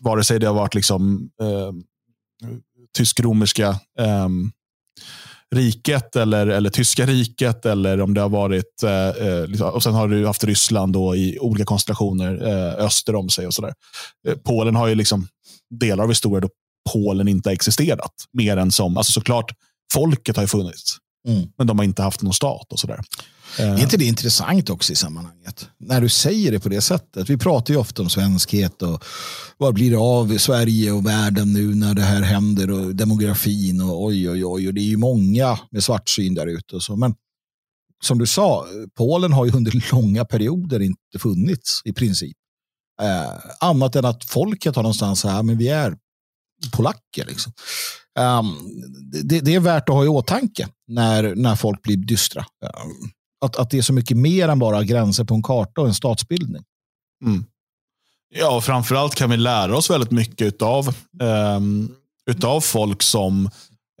vare 0.00 0.24
sig 0.24 0.38
det 0.38 0.46
har 0.46 0.54
varit 0.54 0.74
liksom, 0.74 1.30
eh, 1.42 1.72
tysk-romerska 2.96 3.68
eh, 3.98 4.28
riket 5.54 6.16
eller, 6.16 6.46
eller 6.46 6.70
tyska 6.70 7.06
riket 7.06 7.66
eller 7.66 8.00
om 8.00 8.14
det 8.14 8.20
har 8.20 8.28
varit, 8.28 8.82
eh, 8.82 9.26
eh, 9.26 9.46
liksom, 9.46 9.70
och 9.70 9.82
sen 9.82 9.94
har 9.94 10.08
du 10.08 10.26
haft 10.26 10.44
Ryssland 10.44 10.92
då 10.92 11.16
i 11.16 11.38
olika 11.38 11.64
konstellationer 11.64 12.46
eh, 12.46 12.84
öster 12.84 13.14
om 13.14 13.28
sig 13.28 13.46
och 13.46 13.54
sådär. 13.54 13.74
Eh, 14.28 14.34
Polen 14.34 14.76
har 14.76 14.88
ju 14.88 14.94
liksom 14.94 15.28
delar 15.70 16.04
av 16.04 16.10
historien 16.10 16.42
då 16.42 16.48
Polen 16.92 17.28
inte 17.28 17.50
existerat 17.50 18.12
mer 18.32 18.56
än 18.56 18.72
som, 18.72 18.96
alltså 18.96 19.12
såklart 19.12 19.52
folket 19.92 20.36
har 20.36 20.42
ju 20.42 20.48
funnits, 20.48 20.96
mm. 21.28 21.48
men 21.58 21.66
de 21.66 21.78
har 21.78 21.84
inte 21.84 22.02
haft 22.02 22.22
någon 22.22 22.34
stat 22.34 22.72
och 22.72 22.78
sådär. 22.78 23.00
Är 23.58 23.82
inte 23.82 23.96
det 23.96 24.04
intressant 24.04 24.70
också 24.70 24.92
i 24.92 24.96
sammanhanget? 24.96 25.68
När 25.78 26.00
du 26.00 26.08
säger 26.08 26.52
det 26.52 26.60
på 26.60 26.68
det 26.68 26.80
sättet. 26.80 27.30
Vi 27.30 27.36
pratar 27.38 27.74
ju 27.74 27.80
ofta 27.80 28.02
om 28.02 28.10
svenskhet 28.10 28.82
och 28.82 29.04
vad 29.58 29.74
blir 29.74 29.90
det 29.90 29.96
av 29.96 30.38
Sverige 30.38 30.92
och 30.92 31.06
världen 31.06 31.52
nu 31.52 31.74
när 31.74 31.94
det 31.94 32.02
här 32.02 32.22
händer 32.22 32.70
och 32.70 32.94
demografin 32.94 33.80
och 33.80 34.04
oj 34.04 34.30
oj 34.30 34.46
oj. 34.46 34.68
Och 34.68 34.74
det 34.74 34.80
är 34.80 34.88
ju 34.90 34.96
många 34.96 35.58
med 35.70 35.84
svartsyn 35.84 36.34
där 36.34 36.46
ute. 36.46 36.78
Men 36.96 37.14
som 38.04 38.18
du 38.18 38.26
sa, 38.26 38.66
Polen 38.96 39.32
har 39.32 39.46
ju 39.46 39.52
under 39.52 39.92
långa 39.92 40.24
perioder 40.24 40.80
inte 40.80 41.18
funnits 41.18 41.82
i 41.84 41.92
princip. 41.92 42.36
Eh, 43.02 43.32
annat 43.60 43.96
än 43.96 44.04
att 44.04 44.24
folket 44.24 44.76
har 44.76 44.82
någonstans 44.82 45.24
här, 45.24 45.42
men 45.42 45.58
vi 45.58 45.68
är 45.68 45.96
polacker. 46.72 47.26
Liksom. 47.26 47.52
Um, 48.18 48.56
det, 49.24 49.40
det, 49.40 49.54
är 49.54 49.60
värt 49.60 49.88
att 49.88 49.94
ha 49.94 50.04
i 50.04 50.08
åtanke 50.08 50.68
när, 50.86 51.34
när 51.34 51.56
folk 51.56 51.82
blir 51.82 51.96
dystra. 51.96 52.40
Um, 52.40 53.10
att, 53.44 53.56
att 53.56 53.70
det 53.70 53.78
är 53.78 53.82
så 53.82 53.92
mycket 53.92 54.16
mer 54.16 54.48
än 54.48 54.58
bara 54.58 54.84
gränser 54.84 55.24
på 55.24 55.34
en 55.34 55.42
karta 55.42 55.80
och 55.80 55.86
en 55.86 55.94
statsbildning. 55.94 56.62
Mm. 57.24 57.44
Ja, 58.34 58.56
och 58.56 58.64
framförallt 58.64 59.14
kan 59.14 59.30
vi 59.30 59.36
lära 59.36 59.76
oss 59.76 59.90
väldigt 59.90 60.10
mycket 60.10 60.46
utav, 60.46 60.94
um, 61.22 61.94
utav 62.30 62.60
folk 62.60 63.02
som 63.02 63.50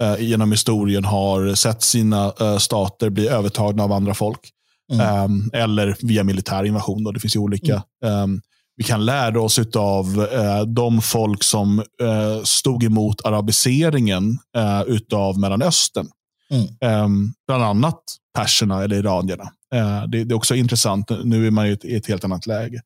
eh, 0.02 0.20
genom 0.20 0.52
historien 0.52 1.04
har 1.04 1.54
sett 1.54 1.82
sina 1.82 2.32
eh, 2.40 2.58
stater 2.58 3.10
bli 3.10 3.28
övertagna 3.28 3.84
av 3.84 3.92
andra 3.92 4.14
folk. 4.14 4.50
Mm. 4.92 5.50
Eller 5.52 5.96
via 6.00 6.24
militär 6.24 6.64
invasion. 6.64 7.04
Då. 7.04 7.12
Det 7.12 7.20
finns 7.20 7.36
ju 7.36 7.40
olika. 7.40 7.82
Um, 8.04 8.40
vi 8.78 8.84
kan 8.84 9.04
lära 9.04 9.40
oss 9.40 9.58
av 9.76 10.18
uh, 10.18 10.62
de 10.62 11.02
folk 11.02 11.42
som 11.42 11.78
uh, 11.78 12.42
stod 12.44 12.84
emot 12.84 13.24
arabiseringen 13.24 14.38
uh, 14.56 14.82
utav 14.86 15.38
Mellanöstern. 15.38 16.08
Mm. 16.50 17.04
Um, 17.04 17.32
bland 17.46 17.64
annat 17.64 18.02
perserna 18.34 18.84
eller 18.84 18.96
iranierna. 18.96 19.44
Uh, 19.74 20.08
det, 20.08 20.24
det, 20.24 20.32
är 20.32 20.36
också 20.36 20.54
intressant. 20.54 21.10
Nu 21.24 21.46
är 21.46 21.50
man 21.50 21.66
i 21.66 21.70
ett, 21.70 21.84
i 21.84 21.96
ett 21.96 22.06
helt 22.06 22.24
annat 22.24 22.46
läge. 22.46 22.80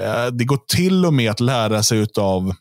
Uh, 0.00 0.26
det 0.32 0.44
går 0.44 0.58
till 0.76 1.06
och 1.06 1.14
med 1.14 1.30
att 1.30 1.40
lära 1.40 1.82
sig 1.82 2.06
av 2.18 2.54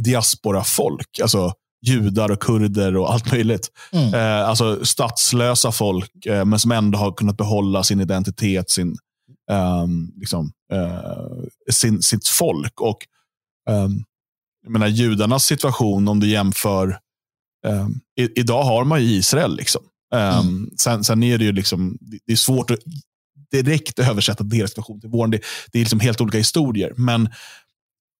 diasporafolk. 0.00 1.20
Alltså 1.22 1.52
judar 1.86 2.30
och 2.30 2.42
kurder 2.42 2.96
och 2.96 3.12
allt 3.12 3.32
möjligt. 3.32 3.68
Mm. 3.92 4.14
Eh, 4.14 4.48
alltså 4.48 4.84
statslösa 4.84 5.72
folk, 5.72 6.26
eh, 6.26 6.44
men 6.44 6.58
som 6.58 6.72
ändå 6.72 6.98
har 6.98 7.12
kunnat 7.12 7.36
behålla 7.36 7.82
sin 7.82 8.00
identitet, 8.00 8.70
sin, 8.70 8.96
ehm, 9.50 10.12
liksom, 10.16 10.52
eh, 10.72 11.72
sin, 11.72 12.02
sitt 12.02 12.28
folk. 12.28 12.80
Och 12.80 12.98
um, 13.70 14.04
jag 14.62 14.72
menar, 14.72 14.86
Judarnas 14.86 15.44
situation, 15.44 16.08
om 16.08 16.20
du 16.20 16.28
jämför, 16.28 16.98
um, 17.66 18.00
i, 18.20 18.40
idag 18.40 18.62
har 18.62 18.84
man 18.84 19.02
ju 19.02 19.06
Israel. 19.06 19.56
Liksom. 19.56 19.82
Um, 20.14 20.20
Mm. 20.20 20.70
sen, 20.78 21.04
sen 21.04 21.22
är 21.22 21.38
det 21.38 21.44
ju 21.44 21.52
liksom, 21.52 21.98
det 22.00 22.32
är 22.32 22.36
svårt 22.36 22.70
att 22.70 22.78
direkt 23.50 23.98
översätta 23.98 24.44
deras 24.44 24.70
situation 24.70 25.00
till 25.00 25.10
vår. 25.10 25.26
Det, 25.26 25.40
det 25.72 25.78
är 25.78 25.82
liksom 25.82 26.00
helt 26.00 26.20
olika 26.20 26.38
historier. 26.38 26.92
Men 26.96 27.28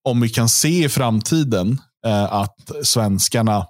om 0.05 0.21
vi 0.21 0.29
kan 0.29 0.49
se 0.49 0.85
i 0.85 0.89
framtiden 0.89 1.81
eh, 2.07 2.33
att 2.33 2.71
svenskarna 2.83 3.67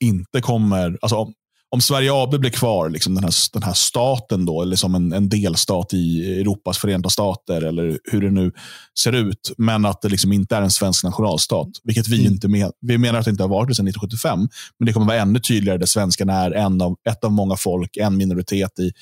inte 0.00 0.40
kommer, 0.40 0.98
alltså 1.02 1.16
om, 1.16 1.34
om 1.74 1.80
Sverige 1.80 2.10
AB 2.12 2.38
blir 2.40 2.50
kvar, 2.50 2.90
liksom 2.90 3.14
den, 3.14 3.24
här, 3.24 3.32
den 3.52 3.62
här 3.62 3.72
staten 3.72 4.44
då, 4.44 4.62
eller 4.62 4.76
som 4.76 4.94
en, 4.94 5.12
en 5.12 5.28
delstat 5.28 5.94
i 5.94 6.34
Europas 6.40 6.78
förenta 6.78 7.10
stater, 7.10 7.62
eller 7.62 7.98
hur 8.04 8.20
det 8.20 8.30
nu 8.30 8.52
ser 8.98 9.12
ut, 9.12 9.52
men 9.58 9.84
att 9.84 10.02
det 10.02 10.08
liksom 10.08 10.32
inte 10.32 10.56
är 10.56 10.62
en 10.62 10.70
svensk 10.70 11.04
nationalstat, 11.04 11.68
vilket 11.84 12.08
vi 12.08 12.20
Mm. 12.20 12.32
inte 12.32 12.48
men, 12.48 12.72
vi 12.80 12.98
menar 12.98 13.18
att 13.18 13.24
det 13.24 13.30
inte 13.30 13.42
har 13.42 13.48
varit 13.48 13.76
sedan 13.76 13.88
1975, 13.88 14.38
men 14.78 14.86
det 14.86 14.92
kommer 14.92 15.06
vara 15.06 15.16
ännu 15.16 15.38
tydligare 15.38 15.78
där 15.78 15.86
svenskarna 15.86 16.32
är 16.32 16.50
en 16.50 16.82
av, 16.82 16.96
ett 17.08 17.24
av 17.24 17.32
många 17.32 17.56
folk, 17.56 17.96
en 17.96 18.16
minoritet 18.16 18.78
i, 18.78 18.92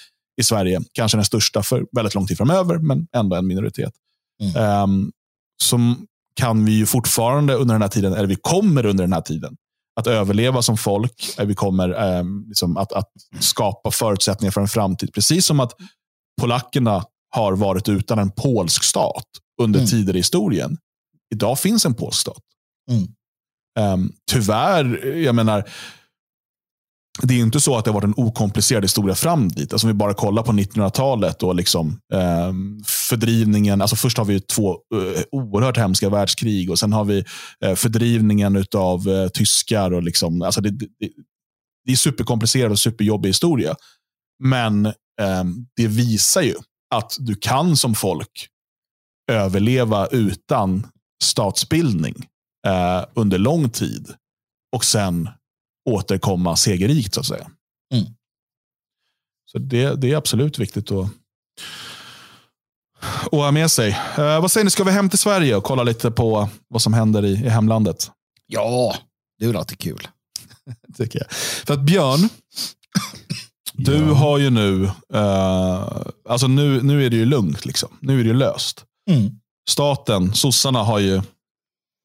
i 0.40 0.44
Sverige, 0.44 0.80
kanske 0.92 1.18
den 1.18 1.24
största 1.24 1.62
för 1.62 1.86
väldigt 1.92 2.14
lång 2.14 2.26
tid 2.26 2.36
framöver, 2.36 2.78
men 2.78 3.06
ändå 3.16 3.36
en 3.36 3.46
minoritet. 3.46 3.92
Mm. 4.42 4.56
Ehm, 4.56 5.10
som 5.62 6.06
kan 6.34 6.64
vi 6.64 6.72
ju 6.72 6.86
fortfarande 6.86 7.54
under 7.54 7.74
den 7.74 7.82
här 7.82 7.88
tiden, 7.88 8.12
eller 8.12 8.26
vi 8.26 8.36
kommer 8.40 8.86
under 8.86 9.04
den 9.04 9.12
här 9.12 9.20
tiden, 9.20 9.56
att 10.00 10.06
överleva 10.06 10.62
som 10.62 10.76
folk. 10.76 11.34
Eh, 11.38 11.46
Vi 11.46 11.54
kommer 11.54 11.88
ehm, 11.88 12.44
liksom 12.48 12.76
att, 12.76 12.92
att 12.92 13.10
skapa 13.40 13.90
förutsättningar 13.90 14.50
för 14.50 14.60
en 14.60 14.68
framtid. 14.68 15.14
Precis 15.14 15.46
som 15.46 15.60
att 15.60 15.72
polackerna 16.40 17.04
har 17.34 17.52
varit 17.52 17.88
utan 17.88 18.18
en 18.18 18.30
polsk 18.30 18.84
stat 18.84 19.24
under 19.62 19.78
Mm. 19.80 19.90
tider 19.90 20.14
i 20.14 20.18
historien. 20.18 20.78
Idag 21.34 21.58
finns 21.58 21.86
en 21.86 21.94
polsk 21.94 22.20
stat. 22.20 22.42
Mm. 22.90 23.08
Ehm, 23.78 24.12
tyvärr, 24.30 25.06
jag 25.16 25.34
menar, 25.34 25.68
det 27.20 27.34
är 27.34 27.38
ju 27.38 27.42
inte 27.42 27.60
så 27.60 27.76
att 27.76 27.84
det 27.84 27.90
har 27.90 28.00
varit 28.00 28.16
en 28.16 28.24
okomplicerad 28.24 28.84
historia 28.84 29.14
fram 29.14 29.48
dit. 29.48 29.72
Alltså 29.72 29.86
om 29.86 29.88
vi 29.88 29.94
bara 29.94 30.14
kollar 30.14 30.42
på 30.42 30.52
1900-talet 30.52 31.42
och 31.42 31.54
liksom, 31.54 32.00
eh, 32.12 32.52
fördrivningen. 32.86 33.80
Alltså 33.80 33.96
först 33.96 34.18
har 34.18 34.24
vi 34.24 34.40
två 34.40 34.70
eh, 34.72 35.22
oerhört 35.32 35.76
hemska 35.76 36.08
världskrig 36.10 36.70
och 36.70 36.78
sen 36.78 36.92
har 36.92 37.04
vi 37.04 37.24
eh, 37.64 37.74
fördrivningen 37.74 38.64
av 38.76 39.08
eh, 39.08 39.28
tyskar. 39.28 39.92
Och 39.92 40.02
liksom, 40.02 40.42
alltså 40.42 40.60
det, 40.60 40.70
det, 40.70 40.88
det 41.84 41.92
är 41.92 41.96
superkomplicerad 41.96 42.72
och 42.72 42.78
superjobbig 42.78 43.28
historia. 43.28 43.74
Men 44.44 44.86
eh, 44.86 45.44
det 45.76 45.86
visar 45.86 46.42
ju 46.42 46.54
att 46.94 47.16
du 47.18 47.34
kan 47.34 47.76
som 47.76 47.94
folk 47.94 48.48
överleva 49.32 50.06
utan 50.06 50.86
statsbildning 51.24 52.14
eh, 52.66 53.04
under 53.14 53.38
lång 53.38 53.70
tid 53.70 54.14
och 54.76 54.84
sen 54.84 55.28
återkomma 55.84 56.56
segerrikt 56.56 57.14
så 57.14 57.20
att 57.20 57.26
säga. 57.26 57.50
Mm. 57.94 58.04
Så 59.52 59.58
det, 59.58 59.94
det 60.00 60.12
är 60.12 60.16
absolut 60.16 60.58
viktigt 60.58 60.90
att, 60.90 61.10
att 63.24 63.30
ha 63.32 63.50
med 63.50 63.70
sig. 63.70 63.90
Eh, 64.18 64.40
vad 64.40 64.50
säger 64.50 64.64
ni, 64.64 64.70
ska 64.70 64.84
vi 64.84 64.90
hem 64.90 65.10
till 65.10 65.18
Sverige 65.18 65.56
och 65.56 65.64
kolla 65.64 65.82
lite 65.82 66.10
på 66.10 66.48
vad 66.68 66.82
som 66.82 66.92
händer 66.94 67.24
i, 67.24 67.30
i 67.32 67.48
hemlandet? 67.48 68.10
Ja, 68.46 68.96
det 69.38 69.44
är 69.44 69.54
alltid 69.54 69.78
kul. 69.78 70.08
Tycker 70.96 71.18
jag. 71.18 71.32
För 71.66 71.74
att 71.74 71.80
Björn, 71.80 72.28
du 73.72 73.96
Ja. 73.96 74.14
har 74.14 74.38
ju 74.38 74.50
nu, 74.50 74.84
eh, 75.14 75.96
alltså 76.28 76.46
nu, 76.46 76.82
nu 76.82 77.06
är 77.06 77.10
det 77.10 77.16
ju 77.16 77.24
lugnt. 77.24 77.64
Liksom. 77.64 77.98
Nu 78.00 78.20
är 78.20 78.24
det 78.24 78.28
ju 78.28 78.36
löst. 78.36 78.84
Mm. 79.10 79.30
Staten, 79.68 80.34
sossarna 80.34 80.82
har 80.82 80.98
ju, 80.98 81.22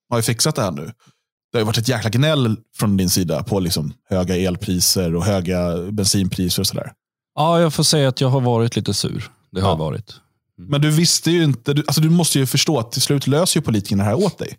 har 0.10 0.18
ju 0.18 0.22
fixat 0.22 0.56
det 0.56 0.62
här 0.62 0.72
nu. 0.72 0.94
Det 1.58 1.62
har 1.62 1.66
varit 1.66 1.78
ett 1.78 1.88
jäkla 1.88 2.10
gnäll 2.10 2.56
från 2.78 2.98
din 2.98 3.10
sida 3.10 3.44
på 3.44 3.60
liksom 3.60 3.94
höga 4.10 4.36
elpriser 4.38 5.16
och 5.16 5.26
höga 5.26 5.78
bensinpriser 5.92 6.62
och 6.62 6.68
sådär. 6.68 6.92
Ja, 7.36 7.60
jag 7.62 7.74
får 7.74 7.84
säga 7.84 8.10
att 8.10 8.22
jag 8.22 8.30
har 8.30 8.42
varit 8.42 8.76
lite 8.76 8.94
sur. 8.94 9.30
Det 9.52 9.62
har 9.62 9.68
Ja. 9.68 9.74
jag 9.74 9.78
varit. 9.78 10.16
Men 10.58 10.82
du 10.82 10.92
visste 10.92 11.32
ju 11.32 11.44
inte, 11.44 11.74
du, 11.74 11.84
alltså 11.88 12.02
du 12.02 12.10
måste 12.10 12.40
ju 12.40 12.46
förstå 12.46 12.80
att 12.80 12.92
till 12.92 13.02
slut 13.02 13.28
löser 13.28 13.60
ju 13.60 13.64
politikerna 13.64 14.04
det 14.04 14.10
här 14.10 14.16
åt 14.26 14.38
dig. 14.38 14.58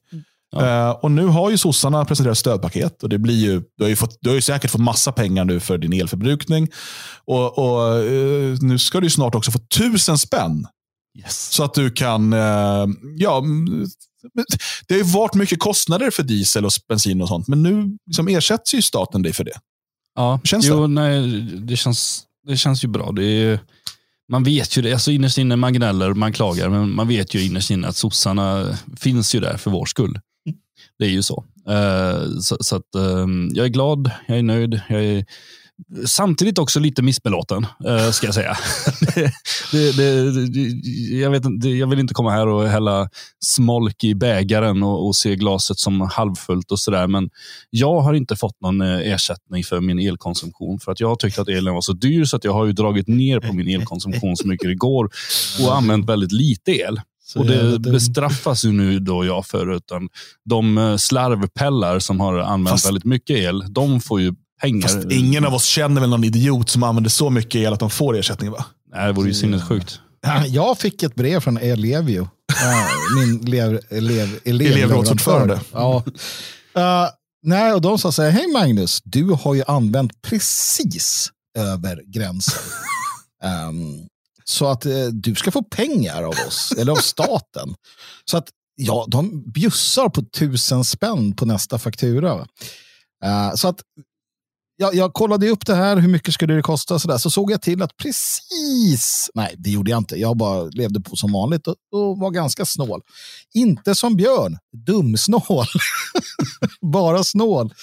Ja. 0.50 0.88
Eh, 0.88 0.90
och 0.90 1.10
nu 1.10 1.26
har 1.26 1.50
ju 1.50 1.58
sossarna 1.58 2.04
presenterat 2.04 2.38
stödpaket 2.38 3.02
och 3.02 3.08
det 3.08 3.18
blir 3.18 3.34
ju, 3.34 3.62
du, 3.76 3.84
har 3.84 3.88
ju 3.88 3.96
fått, 3.96 4.18
du 4.20 4.30
har 4.30 4.34
ju 4.34 4.40
säkert 4.42 4.70
fått 4.70 4.80
massa 4.80 5.12
pengar 5.12 5.44
nu 5.44 5.60
för 5.60 5.78
din 5.78 5.92
elförbrukning. 5.92 6.68
Och, 7.24 7.58
och 7.58 7.96
eh, 7.96 8.56
Nu 8.60 8.78
ska 8.78 9.00
du 9.00 9.06
ju 9.06 9.10
snart 9.10 9.34
också 9.34 9.50
få 9.50 9.58
tusen 9.58 10.18
spänn 10.18 10.66
Yes. 11.18 11.50
så 11.52 11.64
att 11.64 11.74
du 11.74 11.90
kan, 11.90 12.32
eh, 12.32 12.86
ja, 13.16 13.38
mm, 13.38 13.86
det 14.86 14.94
har 14.94 14.98
ju 14.98 15.04
varit 15.04 15.34
mycket 15.34 15.58
kostnader 15.58 16.10
för 16.10 16.22
diesel 16.22 16.64
och 16.64 16.72
bensin 16.88 17.22
och 17.22 17.28
sånt, 17.28 17.48
men 17.48 17.62
nu 17.62 17.98
liksom 18.06 18.28
ersätts 18.28 18.74
ju 18.74 18.82
staten 18.82 19.22
dig 19.22 19.32
för 19.32 19.44
det. 19.44 19.60
Ja, 20.14 20.40
känns 20.44 20.66
jo, 20.66 20.80
det? 20.80 20.88
Nej, 20.88 21.40
det, 21.42 21.76
känns, 21.76 22.22
det 22.46 22.56
känns 22.56 22.84
ju 22.84 22.88
bra. 22.88 23.12
Det 23.12 23.24
är, 23.24 23.60
man 24.28 24.44
vet 24.44 24.76
ju 24.76 24.82
det. 24.82 24.92
Alltså 24.92 25.10
innerst 25.10 25.38
inne, 25.38 25.56
man 25.56 25.72
gnäller, 25.72 26.14
man 26.14 26.32
klagar, 26.32 26.68
men 26.68 26.90
man 26.94 27.08
vet 27.08 27.34
ju 27.34 27.44
innerst 27.44 27.70
inne 27.70 27.88
att 27.88 27.96
sossarna 27.96 28.78
finns 28.96 29.34
ju 29.34 29.40
där 29.40 29.56
för 29.56 29.70
vår 29.70 29.86
skull. 29.86 30.20
Det 30.98 31.04
är 31.04 31.10
ju 31.10 31.22
så. 31.22 31.44
Eh, 31.68 32.38
så, 32.40 32.56
så 32.60 32.76
att, 32.76 32.94
eh, 32.94 33.26
jag 33.52 33.66
är 33.66 33.68
glad, 33.68 34.10
jag 34.28 34.38
är 34.38 34.42
nöjd. 34.42 34.80
Jag 34.88 35.04
är 35.04 35.24
samtidigt 36.06 36.58
också 36.58 36.80
lite 36.80 37.02
missbelåten, 37.02 37.66
eh, 37.86 38.10
ska 38.10 38.26
jag 38.26 38.34
säga. 38.34 38.56
det, 39.72 39.96
det, 39.96 40.30
det, 40.46 40.60
jag, 41.16 41.30
vet, 41.30 41.64
jag 41.64 41.86
vill 41.86 41.98
inte 41.98 42.14
komma 42.14 42.30
här 42.30 42.48
och 42.48 42.68
hälla 42.68 43.08
smolk 43.44 44.04
i 44.04 44.14
bägaren 44.14 44.82
och, 44.82 45.06
och 45.06 45.16
se 45.16 45.36
glaset 45.36 45.78
som 45.78 46.00
halvfullt 46.00 46.72
och 46.72 46.78
sådär. 46.78 47.06
Men 47.06 47.30
jag 47.70 48.00
har 48.00 48.14
inte 48.14 48.36
fått 48.36 48.60
någon 48.60 48.80
eh, 48.80 49.12
ersättning 49.12 49.64
för 49.64 49.80
min 49.80 49.98
elkonsumtion 49.98 50.80
för 50.80 50.92
att 50.92 51.00
jag 51.00 51.08
har 51.08 51.16
tyckt 51.16 51.38
att 51.38 51.48
elen 51.48 51.74
var 51.74 51.80
så 51.80 51.92
dyr 51.92 52.24
så 52.24 52.36
att 52.36 52.44
jag 52.44 52.52
har 52.52 52.66
ju 52.66 52.72
dragit 52.72 53.08
ner 53.08 53.40
på 53.40 53.52
min 53.52 53.68
elkonsumtion 53.68 54.36
så 54.36 54.48
mycket 54.48 54.68
det 54.68 54.74
går 54.74 55.10
och 55.60 55.76
använt 55.76 56.08
väldigt 56.08 56.32
lite 56.32 56.70
el. 56.70 57.00
Så 57.24 57.38
Och 57.40 57.46
det 57.46 57.78
bestraffas 57.78 58.64
ju 58.64 58.72
nu 58.72 58.98
då 58.98 59.24
jag 59.24 59.46
för. 59.46 59.76
Utan 59.76 60.08
de 60.44 60.78
eh, 60.78 60.96
slarvpellar 60.96 61.98
som 61.98 62.20
har 62.20 62.38
använt 62.38 62.70
Fast- 62.70 62.86
väldigt 62.86 63.04
mycket 63.04 63.36
el, 63.36 63.64
de 63.68 64.00
får 64.00 64.20
ju 64.20 64.34
pengar. 64.60 64.88
Fast 64.88 65.10
ingen 65.10 65.44
av 65.44 65.54
oss 65.54 65.64
känner 65.64 66.00
väl 66.00 66.10
någon 66.10 66.24
idiot 66.24 66.70
som 66.70 66.82
använder 66.82 67.10
så 67.10 67.30
mycket 67.30 67.54
el 67.54 67.72
att 67.72 67.80
de 67.80 67.90
får 67.90 68.16
ersättning 68.16 68.50
va? 68.50 68.64
Nej, 68.94 69.06
det 69.06 69.12
vore 69.12 69.28
ju 69.28 69.34
sinnessjukt. 69.34 70.00
Ja, 70.22 70.46
Jag 70.46 70.78
fick 70.78 71.02
ett 71.02 71.14
brev 71.14 71.40
från 71.40 71.56
Elevio. 71.56 72.28
Min 73.16 73.46
elev, 73.46 73.80
elev, 73.90 74.38
Elevrådsordförande. 74.44 75.60
Ja. 75.72 76.04
Eh, 76.76 77.08
nej, 77.42 77.72
och 77.72 77.80
de 77.80 77.98
sa 77.98 78.12
så 78.12 78.22
här, 78.22 78.30
hej 78.30 78.52
Magnus, 78.52 79.00
du 79.04 79.24
har 79.24 79.54
ju 79.54 79.62
använt 79.66 80.22
precis 80.22 81.28
över 81.58 82.02
gränsen. 82.06 82.62
Ehm, 83.44 84.06
så 84.44 84.66
att 84.66 84.86
eh, 84.86 85.06
du 85.12 85.34
ska 85.34 85.50
få 85.50 85.62
pengar 85.62 86.22
av 86.22 86.34
oss, 86.48 86.72
eller 86.78 86.92
av 86.92 86.96
staten. 86.96 87.74
Så 88.24 88.36
att 88.36 88.48
ja, 88.76 89.06
de 89.08 89.52
bjussar 89.52 90.08
på 90.08 90.22
tusen 90.22 90.84
spänn 90.84 91.36
på 91.36 91.46
nästa 91.46 91.78
faktura. 91.78 92.46
Eh, 93.24 93.54
så 93.54 93.68
att 93.68 93.80
jag, 94.80 94.94
jag 94.94 95.14
kollade 95.14 95.48
upp 95.48 95.66
det 95.66 95.74
här, 95.74 95.96
hur 95.96 96.08
mycket 96.08 96.34
skulle 96.34 96.54
det 96.54 96.62
kosta? 96.62 96.98
Så, 96.98 97.08
där, 97.08 97.18
så 97.18 97.30
såg 97.30 97.50
jag 97.50 97.62
till 97.62 97.82
att 97.82 97.96
precis, 97.96 99.30
nej 99.34 99.54
det 99.58 99.70
gjorde 99.70 99.90
jag 99.90 99.98
inte, 99.98 100.16
jag 100.16 100.36
bara 100.36 100.62
levde 100.62 101.00
på 101.00 101.16
som 101.16 101.32
vanligt 101.32 101.66
och, 101.66 101.74
och 101.92 102.18
var 102.18 102.30
ganska 102.30 102.64
snål. 102.64 103.00
Inte 103.54 103.94
som 103.94 104.16
Björn, 104.16 104.58
dumsnål. 104.86 105.66
bara 106.92 107.24
snål. 107.24 107.74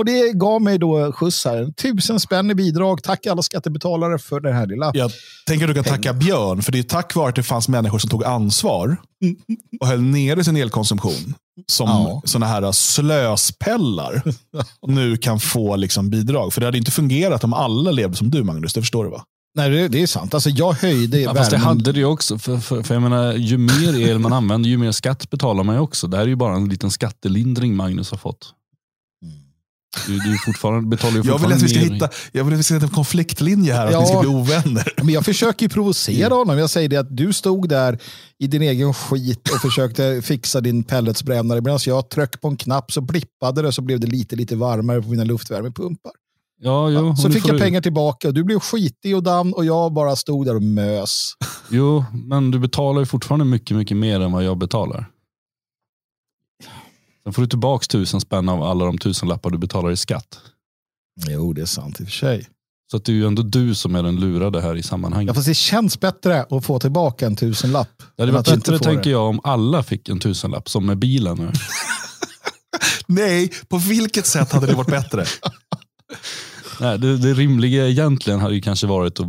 Och 0.00 0.06
det 0.06 0.32
gav 0.32 0.62
mig 0.62 0.78
då 0.78 1.12
skjuts 1.12 1.44
här, 1.44 1.72
tusen 1.72 2.20
spänn 2.20 2.50
i 2.50 2.54
bidrag. 2.54 3.02
Tack 3.02 3.26
alla 3.26 3.42
skattebetalare 3.42 4.18
för 4.18 4.40
det 4.40 4.52
här 4.52 4.66
lilla. 4.66 4.90
Jag 4.94 5.10
tänker 5.46 5.68
att 5.68 5.74
du 5.74 5.82
kan 5.82 5.92
tacka 5.96 6.12
Björn, 6.12 6.62
för 6.62 6.72
det 6.72 6.78
är 6.78 6.82
tack 6.82 7.14
vare 7.14 7.28
att 7.28 7.34
det 7.34 7.42
fanns 7.42 7.68
människor 7.68 7.98
som 7.98 8.10
tog 8.10 8.24
ansvar 8.24 8.96
och 9.80 9.86
höll 9.86 10.00
nere 10.00 10.44
sin 10.44 10.56
elkonsumtion 10.56 11.34
som 11.66 11.88
Ja. 11.88 12.22
såna 12.24 12.46
här 12.46 12.72
slöspellar 12.72 14.22
nu 14.86 15.16
kan 15.16 15.40
få 15.40 15.76
liksom 15.76 16.10
bidrag. 16.10 16.52
För 16.52 16.60
det 16.60 16.66
hade 16.66 16.78
inte 16.78 16.90
fungerat 16.90 17.44
om 17.44 17.52
alla 17.52 17.90
levde 17.90 18.16
som 18.16 18.30
du 18.30 18.42
Magnus, 18.44 18.72
det 18.72 18.80
förstår 18.80 19.04
du 19.04 19.10
va? 19.10 19.22
Nej, 19.54 19.70
det, 19.70 19.88
det 19.88 20.02
är 20.02 20.06
sant. 20.06 20.34
Alltså, 20.34 20.50
jag 20.50 20.72
höjde 20.72 21.18
Ja, 21.20 21.34
fast 21.34 21.50
det 21.50 21.56
värmen. 21.56 21.68
hade 21.68 21.92
det 21.92 21.98
ju 21.98 22.04
också. 22.04 22.38
För, 22.38 22.58
för, 22.58 22.82
för 22.82 22.94
jag 22.94 23.02
menar, 23.02 23.32
ju 23.32 23.58
mer 23.58 24.00
el 24.08 24.18
man 24.18 24.32
använder, 24.32 24.70
ju 24.70 24.78
mer 24.78 24.92
skatt 24.92 25.30
betalar 25.30 25.64
man 25.64 25.74
ju 25.74 25.80
också. 25.80 26.06
Det 26.06 26.16
här 26.16 26.24
är 26.24 26.28
ju 26.28 26.36
bara 26.36 26.54
en 26.56 26.68
liten 26.68 26.90
skattelindring 26.90 27.76
Magnus 27.76 28.10
har 28.10 28.18
fått. 28.18 28.52
Du, 30.06 30.18
du 30.18 30.38
fortfarande, 30.38 30.88
betalar 30.88 31.12
ju 31.12 31.16
Jag 31.18 31.22
vill, 31.24 31.30
fortfarande 31.32 31.56
att 31.56 31.62
vi 31.62 31.68
ska 31.68 31.78
hitta, 31.94 32.08
jag 32.32 32.44
vill 32.44 32.54
att 32.54 32.60
vi 32.60 32.64
ska 32.64 32.74
hitta 32.74 32.86
en 32.86 32.92
konfliktlinje 32.92 33.72
här, 33.74 33.86
att 33.86 33.92
Ja. 33.92 34.00
vi 34.00 34.06
ska 34.06 34.20
bli 34.20 34.28
ovänner. 34.28 34.92
Men 34.96 35.08
jag 35.08 35.24
försöker 35.24 35.64
ju 35.66 35.68
provocera 35.68 36.34
honom. 36.34 36.58
Jag 36.58 36.70
säger 36.70 36.88
det 36.88 36.96
att 36.96 37.16
du 37.16 37.32
stod 37.32 37.68
där 37.68 37.98
i 38.38 38.46
din 38.46 38.62
egen 38.62 38.94
skit 38.94 39.48
och 39.54 39.60
försökte 39.60 40.22
fixa 40.22 40.60
din 40.60 40.84
pelletsbrännare 40.84 41.60
medan 41.60 41.78
jag 41.86 42.10
tryckte 42.10 42.38
på 42.38 42.48
en 42.48 42.56
knapp 42.56 42.92
så 42.92 43.00
blippade 43.00 43.62
det 43.62 43.72
så 43.72 43.82
blev 43.82 44.00
det 44.00 44.06
lite, 44.06 44.36
lite 44.36 44.56
varmare 44.56 45.02
på 45.02 45.08
mina 45.08 45.24
luftvärmepumpar. 45.24 46.12
Ja, 46.62 46.90
jo, 46.90 47.16
så 47.16 47.22
och 47.24 47.28
nu 47.30 47.34
fick 47.34 47.48
jag 47.48 47.56
du- 47.56 47.60
pengar 47.60 47.80
tillbaka 47.80 48.28
och 48.28 48.34
du 48.34 48.44
blev 48.44 48.58
skitig 48.60 49.16
och 49.16 49.22
damm 49.22 49.52
och 49.52 49.64
jag 49.64 49.92
bara 49.92 50.16
stod 50.16 50.46
där 50.46 50.54
och 50.56 50.62
mös. 50.62 51.32
Jo, 51.70 52.04
men 52.12 52.50
du 52.50 52.58
betalar 52.58 53.00
ju 53.00 53.06
fortfarande 53.06 53.44
mycket, 53.44 53.76
mycket 53.76 53.96
mer 53.96 54.20
än 54.20 54.32
vad 54.32 54.44
jag 54.44 54.58
betalar. 54.58 55.06
Sen 57.24 57.32
får 57.32 57.42
du 57.42 57.48
tillbaka 57.48 57.84
tusen 57.88 58.20
spänn 58.20 58.48
av 58.48 58.62
alla 58.62 58.84
de 58.84 58.98
tusen 58.98 59.28
lappar 59.28 59.50
du 59.50 59.58
betalar 59.58 59.90
i 59.90 59.96
skatt. 59.96 60.40
Jo, 61.28 61.52
det 61.52 61.60
är 61.62 61.66
sant 61.66 62.00
i 62.00 62.04
och 62.04 62.06
för 62.08 62.12
sig. 62.12 62.48
Så 62.90 62.96
att 62.96 63.04
det 63.04 63.12
är 63.12 63.14
ju 63.16 63.26
ändå 63.26 63.42
du 63.42 63.74
som 63.74 63.94
är 63.94 64.02
den 64.02 64.16
lurade 64.20 64.60
här 64.60 64.76
i 64.76 64.82
sammanhanget. 64.82 65.28
Ja, 65.28 65.34
fast 65.34 65.46
det 65.46 65.54
känns 65.54 66.00
bättre 66.00 66.46
att 66.50 66.64
få 66.64 66.78
tillbaka 66.78 67.26
en 67.26 67.36
tusenlapp. 67.36 67.88
det 68.16 68.22
hade 68.22 68.32
varit 68.32 68.46
bättre 68.48 68.78
tänker 68.78 69.10
jag 69.10 69.28
om 69.28 69.40
alla 69.44 69.82
fick 69.82 70.08
en 70.08 70.18
tusenlapp 70.18 70.68
som 70.68 70.86
med 70.86 70.98
bilen 70.98 71.36
nu. 71.38 71.52
Nej, 73.06 73.52
på 73.68 73.78
vilket 73.78 74.26
sätt 74.26 74.52
hade 74.52 74.66
det 74.66 74.74
varit 74.74 74.90
bättre? 74.90 75.24
Nej, 76.80 76.98
det, 76.98 77.16
det 77.16 77.34
rimliga 77.34 77.88
egentligen 77.88 78.40
hade 78.40 78.54
ju 78.54 78.60
kanske 78.60 78.86
varit 78.86 79.20
att 79.20 79.26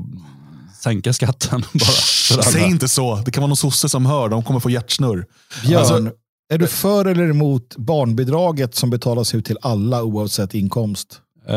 sänka 0.84 1.14
skatten 1.14 1.62
bara. 1.74 2.42
Säg 2.44 2.64
inte 2.64 2.88
så. 2.88 3.16
Det 3.26 3.32
kan 3.32 3.42
vara 3.42 3.48
någon 3.48 3.58
sosse 3.58 3.90
som 3.90 4.06
hör. 4.06 4.30
De 4.30 4.44
kommer 4.44 4.60
få 4.60 4.70
hjärtsnurr. 4.70 5.26
Björn, 5.66 5.80
Alltså- 5.80 6.12
är 6.52 6.58
du 6.58 6.68
för 6.68 7.06
eller 7.06 7.30
emot 7.30 7.76
barnbidraget 7.78 8.76
som 8.76 8.90
betalas 8.90 9.36
ut 9.36 9.46
till 9.46 9.58
alla 9.62 10.04
oavsett 10.04 10.54
inkomst? 10.54 11.20
Eh, 11.48 11.56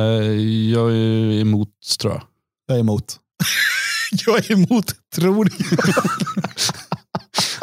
jag 0.72 0.90
är 0.92 1.40
emot 1.40 1.68
tror 2.00 2.12
jag. 2.12 2.22
Jag 2.66 2.76
är 2.76 2.80
emot. 2.80 3.16
Jag 4.26 4.38
är 4.38 4.52
emot, 4.52 4.87
tror 5.16 5.50
jag. 5.50 5.66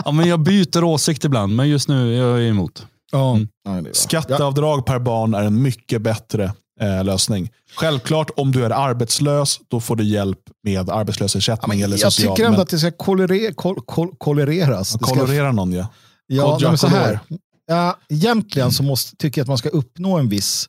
Ja, 0.05 0.11
men 0.11 0.27
jag 0.27 0.39
byter 0.39 0.83
åsikt 0.83 1.23
ibland, 1.25 1.55
men 1.55 1.69
just 1.69 1.87
nu 1.87 2.15
är 2.15 2.19
jag 2.27 2.43
emot. 2.47 2.85
Ja. 3.11 3.35
Mm. 3.35 3.47
Ja, 3.65 3.81
bra. 3.81 3.93
Skatteavdrag 3.93 4.85
per 4.85 4.99
barn 4.99 5.33
är 5.33 5.43
en 5.43 5.61
mycket 5.61 6.01
bättre 6.01 6.53
eh, 6.81 7.03
lösning. 7.03 7.49
Självklart, 7.75 8.29
om 8.35 8.51
du 8.51 8.65
är 8.65 8.69
arbetslös, 8.69 9.59
då 9.67 9.79
får 9.79 9.95
du 9.95 10.03
hjälp 10.03 10.39
med 10.63 10.89
arbetslöshetsersättning 10.89 11.81
eller 11.81 11.97
jag 11.97 12.13
social. 12.13 12.35
tycker 12.35 12.45
ändå 12.45 12.55
men- 12.57 12.61
att 12.61 12.69
det 12.69 12.79
ska 12.79 12.91
kolere, 12.91 13.53
kol, 13.53 13.81
kol, 13.85 14.15
kolereras. 14.17 14.93
Det 14.93 15.05
ska, 15.05 15.15
Kolorera 15.15 15.51
någon 15.51 15.73
ja. 15.73 15.87
Ja, 16.35 16.57
men 16.61 16.77
så 16.77 16.87
här. 16.87 17.19
Ja, 17.67 17.99
egentligen 18.09 18.71
så 18.71 18.83
måste, 18.83 19.15
tycker 19.15 19.41
jag 19.41 19.43
att 19.43 19.47
man 19.47 19.57
ska 19.57 19.69
uppnå 19.69 20.17
en 20.17 20.29
viss... 20.29 20.67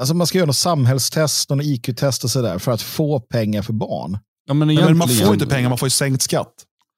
Alltså 0.00 0.14
man 0.14 0.26
ska 0.26 0.38
göra 0.38 0.46
något 0.46 0.56
samhällstest, 0.56 1.50
någon 1.50 1.60
IQ-test 1.60 2.24
och 2.24 2.30
sådär 2.30 2.58
för 2.58 2.72
att 2.72 2.82
få 2.82 3.20
pengar 3.20 3.62
för 3.62 3.72
barn. 3.72 4.18
Ja, 4.46 4.54
men 4.54 4.74
Men 4.74 4.98
man 4.98 5.08
får 5.08 5.32
inte 5.32 5.46
pengar, 5.46 5.68
man 5.68 5.78
får 5.78 5.86
ju 5.86 5.90
sänkt 5.90 6.22
skatt. 6.22 6.54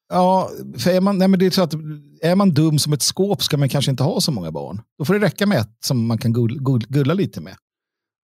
Ja, 0.09 0.51
för 0.77 0.91
är 0.91 1.01
man, 1.01 1.17
nej 1.17 1.27
men 1.27 1.39
det 1.39 1.45
är 1.45 1.51
så 1.51 1.61
att 1.61 1.73
är 2.21 2.35
man 2.35 2.53
dum 2.53 2.79
som 2.79 2.93
ett 2.93 3.01
skåp 3.01 3.43
ska 3.43 3.57
man 3.57 3.69
kanske 3.69 3.91
inte 3.91 4.03
ha 4.03 4.21
så 4.21 4.31
många 4.31 4.51
barn. 4.51 4.81
Då 4.99 5.05
får 5.05 5.13
det 5.13 5.19
räcka 5.19 5.45
med 5.45 5.59
ett 5.59 5.77
som 5.85 6.07
man 6.07 6.17
kan 6.17 6.33
gull, 6.33 6.59
gull, 6.59 6.85
gulla 6.89 7.13
lite 7.13 7.41
med. 7.41 7.55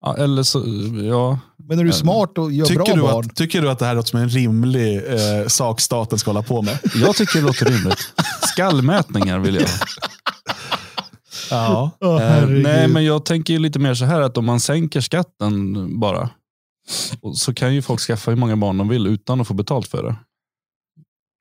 Ja, 0.06 0.18
eller 0.18 0.44
så, 0.44 0.60
ja. 1.04 1.40
Men 1.70 1.80
är 1.80 1.84
du 1.84 1.92
smart 1.94 2.38
och 2.38 2.52
gör 2.52 2.76
bra 2.76 2.86
Tycker 2.86 2.96
du, 2.98 3.02
barn. 3.02 3.26
att, 3.26 3.36
tycker 3.36 3.62
du 3.62 3.70
att 3.70 3.80
det 3.80 3.86
här 3.86 3.96
låter 3.96 4.10
som 4.10 4.20
en 4.20 4.30
rimlig 4.30 4.98
eh, 4.98 5.48
sak 5.48 5.82
staten 5.82 6.20
ska 6.20 6.30
hålla 6.32 6.42
på 6.44 6.62
med? 6.62 6.80
Jag 6.96 7.16
tycker 7.16 7.40
det 7.40 7.46
låter 7.46 7.66
rimligt. 7.66 8.14
Skallmätningar 8.42 9.40
vill 9.40 9.56
jag. 9.56 9.70
Ja. 11.50 11.92
Eh, 12.04 12.18
herregud. 12.18 12.64
nej, 12.64 12.88
men 12.88 13.06
jag 13.06 13.26
tänker 13.26 13.54
ju 13.54 13.60
lite 13.60 13.80
mer 13.80 13.94
så 13.94 14.06
här 14.06 14.22
att 14.22 14.38
om 14.38 14.46
man 14.46 14.60
sänker 14.60 15.02
skatten 15.02 16.00
bara, 16.00 16.30
och 17.22 17.38
så 17.38 17.54
kan 17.54 17.76
ju 17.76 17.82
folk 17.82 18.00
skaffa 18.02 18.32
hur 18.32 18.38
många 18.38 18.56
barn 18.56 18.78
de 18.78 18.88
vill 18.88 19.08
utan 19.08 19.42
att 19.42 19.48
få 19.48 19.54
betalt 19.54 19.88
för 19.88 20.04
det. 20.04 20.16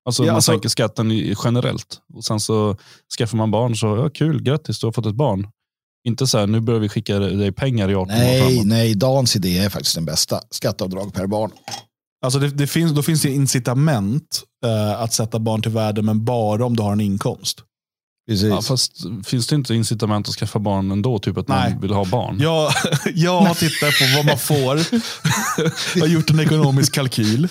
Alltså 0.05 0.23
Ja, 0.23 0.27
man 0.27 0.35
alltså- 0.35 0.53
sänker 0.53 0.69
skatten 0.69 1.11
i, 1.13 1.35
generellt 1.45 2.01
och 2.15 2.25
sen 2.25 2.41
så 2.41 2.77
skaffar 3.19 3.39
man 3.39 3.51
barn 3.51 3.77
så, 3.77 3.87
ja 3.87 4.11
kul, 4.11 4.43
grattis 4.43 4.81
du 4.81 4.87
har 4.87 4.93
fått 4.93 5.07
ett 5.07 5.15
barn. 5.15 5.47
Inte 6.09 6.27
så 6.27 6.39
här, 6.39 6.47
nu 6.47 6.61
börjar 6.61 6.81
vi 6.81 6.89
skicka 6.89 7.19
dig 7.19 7.53
pengar 7.53 7.91
i 7.91 7.95
18 7.95 8.15
år 8.15 8.19
Nej, 8.19 8.41
framåt. 8.41 8.67
nej, 8.67 8.95
Dans 8.95 9.37
idé 9.37 9.59
är 9.59 9.69
faktiskt 9.69 9.95
den 9.95 10.05
bästa. 10.05 10.41
Skatteavdrag 10.51 11.15
per 11.15 11.27
barn. 11.27 11.51
Alltså 12.25 12.39
det, 12.39 12.49
det 12.49 12.67
finns, 12.67 12.93
då 12.93 13.03
finns 13.03 13.23
det 13.23 13.31
incitament 13.31 14.43
eh, 14.65 15.01
att 15.03 15.13
sätta 15.13 15.39
barn 15.39 15.63
till 15.63 15.71
världen, 15.71 16.05
men 16.05 16.25
bara 16.25 16.65
om 16.67 16.77
du 16.77 16.83
har 16.83 16.93
en 16.93 17.01
inkomst. 17.01 17.59
Precis. 18.29 18.49
Ja, 18.49 18.63
fast 18.63 18.93
finns 19.25 19.47
det 19.47 19.55
inte 19.55 19.75
incitament 19.75 20.29
att 20.29 20.35
skaffa 20.35 20.59
barn 20.59 20.91
ändå? 20.91 21.19
Typ 21.19 21.37
att 21.39 21.49
Nej. 21.49 21.71
man 21.71 21.81
vill 21.81 21.93
ha 21.93 22.05
barn? 22.05 22.39
Jag, 22.41 22.73
jag 23.15 23.41
har 23.41 23.55
tittat 23.55 23.95
på 23.99 24.17
vad 24.17 24.25
man 24.27 24.39
får. 24.39 24.77
Jag 25.95 26.03
har 26.03 26.09
gjort 26.09 26.31
en 26.31 26.41
ekonomisk 26.41 26.95
kalkyl. 26.95 27.49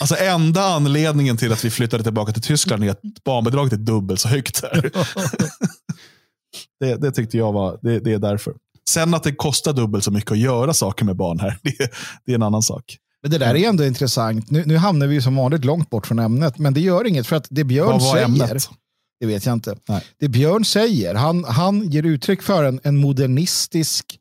Alltså 0.00 0.16
enda 0.16 0.62
anledningen 0.64 1.36
till 1.36 1.52
att 1.52 1.64
vi 1.64 1.70
flyttade 1.70 2.02
tillbaka 2.02 2.32
till 2.32 2.42
Tyskland 2.42 2.84
är 2.84 2.90
att 2.90 3.00
barnbidraget 3.24 3.72
är 3.72 3.76
dubbelt 3.76 4.20
så 4.20 4.28
högt 4.28 4.60
där. 4.62 4.90
Det, 6.80 6.96
det 6.96 7.12
tyckte 7.12 7.36
jag 7.36 7.52
var, 7.52 7.78
det, 7.82 8.00
det 8.00 8.12
är 8.12 8.18
därför. 8.18 8.54
Sen 8.88 9.14
att 9.14 9.22
det 9.22 9.32
kostar 9.32 9.72
dubbelt 9.72 10.04
så 10.04 10.10
mycket 10.10 10.32
att 10.32 10.38
göra 10.38 10.74
saker 10.74 11.04
med 11.04 11.16
barn 11.16 11.40
här, 11.40 11.58
det, 11.62 11.76
det 12.26 12.32
är 12.32 12.34
en 12.34 12.42
annan 12.42 12.62
sak. 12.62 12.96
Men 13.22 13.30
det 13.30 13.38
där 13.38 13.54
är 13.54 13.68
ändå 13.68 13.84
intressant. 13.84 14.50
Nu, 14.50 14.62
nu 14.66 14.76
hamnar 14.76 15.06
vi 15.06 15.22
som 15.22 15.36
vanligt 15.36 15.64
långt 15.64 15.90
bort 15.90 16.06
från 16.06 16.18
ämnet, 16.18 16.58
men 16.58 16.74
det 16.74 16.80
gör 16.80 17.06
inget 17.06 17.26
för 17.26 17.36
att 17.36 17.46
det 17.50 17.64
Björn 17.64 18.00
säger, 18.00 18.24
ämnet? 18.24 18.68
det 19.20 19.26
vet 19.26 19.46
jag 19.46 19.52
inte. 19.52 19.76
Nej. 19.88 20.04
Det 20.20 20.28
Björn 20.28 20.64
säger, 20.64 21.14
han, 21.14 21.44
han 21.44 21.90
ger 21.90 22.02
uttryck 22.02 22.42
för 22.42 22.64
en, 22.64 22.80
en 22.82 22.96
modernistisk 22.96 24.18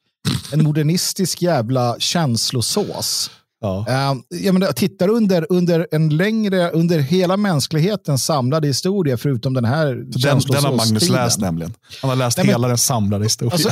en 0.54 0.64
modernistisk 0.64 1.42
jävla 1.42 1.96
känslosås. 2.00 3.32
Ja. 3.62 3.86
Uh, 3.90 4.40
jag 4.44 4.54
menar, 4.54 4.72
tittar 4.72 5.08
under, 5.08 5.48
under 5.50 5.88
en 5.92 6.18
längre, 6.18 6.72
under 6.72 7.00
hela 7.00 7.38
mänsklighetens 7.38 8.26
samlade 8.26 8.68
historia, 8.68 9.18
förutom 9.18 9.54
den 9.54 9.66
här 9.66 9.86
Den, 9.96 10.40
den 10.40 10.64
har 10.64 10.76
Magnus 10.76 11.10
läst 11.10 11.40
nämligen. 11.40 11.74
Han 12.02 12.10
har 12.10 12.18
läst 12.18 12.38
Nej, 12.38 12.46
men- 12.46 12.54
hela 12.54 12.68
den 12.68 12.78
samlade 12.78 13.26
historien. 13.26 13.54
Alltså, 13.54 13.72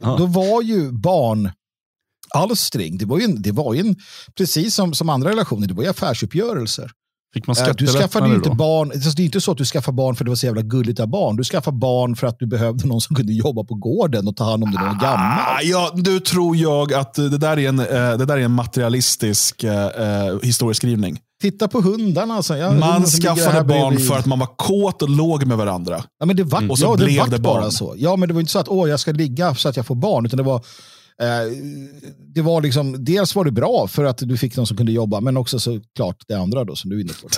Då 0.18 0.26
var 0.26 0.62
ju 0.62 0.92
barn 0.92 1.50
alstring, 2.34 2.98
det 2.98 3.04
var 3.04 3.18
ju, 3.18 3.24
en, 3.24 3.42
det 3.42 3.52
var 3.52 3.74
ju 3.74 3.80
en, 3.80 3.96
precis 4.36 4.74
som, 4.74 4.94
som 4.94 5.08
andra 5.08 5.30
relationer, 5.30 5.66
det 5.66 5.74
var 5.74 5.82
ju 5.82 5.88
affärsuppgörelser. 5.88 6.90
Fick 7.34 7.46
man 7.46 7.56
Eh, 7.56 7.72
Du 7.76 7.86
skaffade 7.86 8.28
ju 8.28 8.34
inte 8.34 8.48
då? 8.48 8.54
barn, 8.54 8.90
alltså, 8.94 9.10
det 9.10 9.22
är 9.22 9.24
inte 9.24 9.40
så 9.40 9.52
att 9.52 9.58
du 9.58 9.64
skaffar 9.64 9.92
barn 9.92 10.16
för 10.16 10.24
att 10.24 10.26
det 10.26 10.30
var 10.30 10.36
så 10.36 10.46
jävla 10.46 10.62
gulligt 10.62 11.00
av 11.00 11.06
barn. 11.08 11.36
Du 11.36 11.44
skaffar 11.44 11.72
barn 11.72 12.16
för 12.16 12.26
att 12.26 12.38
du 12.38 12.46
behövde 12.46 12.86
någon 12.86 13.00
som 13.00 13.16
kunde 13.16 13.32
jobba 13.32 13.64
på 13.64 13.74
gården 13.74 14.28
och 14.28 14.36
ta 14.36 14.44
hand 14.44 14.64
om 14.64 14.70
dig 14.70 14.80
när 14.82 14.88
du 14.88 14.94
var 14.94 15.02
gammal. 15.02 15.38
Ah, 15.38 15.60
ja, 15.62 15.90
nu 15.94 16.20
tror 16.20 16.56
jag 16.56 16.94
att 16.94 17.14
det 17.14 17.38
där 17.38 17.58
är 17.58 17.68
en, 17.68 17.78
eh, 17.78 17.86
det 18.18 18.24
där 18.24 18.36
är 18.36 18.40
en 18.42 18.52
materialistisk 18.52 19.64
eh, 19.64 19.84
eh, 19.86 20.38
historieskrivning. 20.42 21.18
Titta 21.42 21.68
på 21.68 21.80
hundarna. 21.80 22.34
Alltså. 22.34 22.56
Ja, 22.56 22.72
Man 22.72 23.04
skaffade 23.04 23.64
barn 23.64 23.88
bredvid. 23.88 24.08
för 24.08 24.18
att 24.18 24.26
man 24.26 24.38
var 24.38 24.48
kåt 24.56 25.02
och 25.02 25.08
låg 25.10 25.46
med 25.46 25.56
varandra. 25.58 26.04
Ja, 26.20 26.26
men 26.26 26.36
det 26.36 26.44
var, 26.44 26.70
Och 26.70 26.78
så 26.78 26.84
ja, 26.84 26.96
det 26.96 27.04
blev 27.04 27.30
det 27.30 27.38
bara 27.38 27.60
barn. 27.60 27.72
så. 27.72 27.94
Ja, 27.98 28.16
men 28.16 28.28
det 28.28 28.34
var 28.34 28.40
inte 28.40 28.52
så 28.52 28.58
att 28.58 28.68
åh, 28.68 28.88
jag 28.90 29.00
ska 29.00 29.12
ligga 29.12 29.54
så 29.54 29.68
att 29.68 29.76
jag 29.76 29.86
får 29.86 29.94
barn, 29.94 30.26
utan 30.26 30.36
det 30.36 30.42
var 30.42 30.64
det 32.34 32.42
var 32.42 32.62
liksom, 32.62 33.04
dels 33.04 33.34
var 33.34 33.44
det 33.44 33.50
bra 33.50 33.88
för 33.88 34.04
att 34.04 34.18
du 34.18 34.36
fick 34.38 34.56
någon 34.56 34.66
som 34.66 34.76
kunde 34.76 34.92
jobba, 34.92 35.20
men 35.20 35.36
också 35.36 35.60
såklart 35.60 36.16
det 36.28 36.34
andra 36.34 36.64
då 36.64 36.76
som 36.76 36.90
du 36.90 36.96
är 36.96 37.00
inne 37.00 37.12
på. 37.12 37.28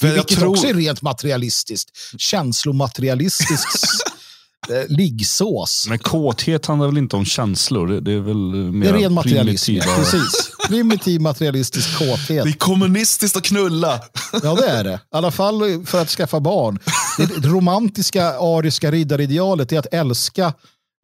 Vilket 0.06 0.38
tror- 0.38 0.50
också 0.50 0.66
är 0.66 0.74
rent 0.74 1.02
materialistiskt, 1.02 1.90
känslomaterialistisk 2.18 3.68
eh, 4.70 4.96
liggsås. 4.96 5.86
Men 5.88 5.98
kåthet 5.98 6.66
handlar 6.66 6.86
väl 6.86 6.98
inte 6.98 7.16
om 7.16 7.24
känslor? 7.24 7.86
Det, 7.86 8.00
det 8.00 8.12
är 8.12 8.20
väl 8.20 8.50
Det 8.52 8.72
mer 8.72 8.88
är 8.94 8.98
ren 8.98 9.12
materialism. 9.12 9.72
primitiva- 9.72 9.96
Precis. 9.96 10.50
Primitiv 10.68 11.20
materialistisk 11.20 11.98
kåthet. 11.98 12.44
Det 12.44 12.50
är 12.50 12.52
kommunistiskt 12.52 13.36
att 13.36 13.42
knulla. 13.44 14.00
Ja, 14.42 14.54
det 14.54 14.66
är 14.68 14.84
det. 14.84 14.94
I 14.94 14.98
alla 15.16 15.30
fall 15.30 15.84
för 15.86 16.02
att 16.02 16.08
skaffa 16.08 16.40
barn. 16.40 16.78
Det, 17.18 17.40
det 17.40 17.48
romantiska 17.48 18.24
ariska 18.40 18.90
riddaridealet 18.90 19.72
är 19.72 19.78
att 19.78 19.86
älska 19.94 20.52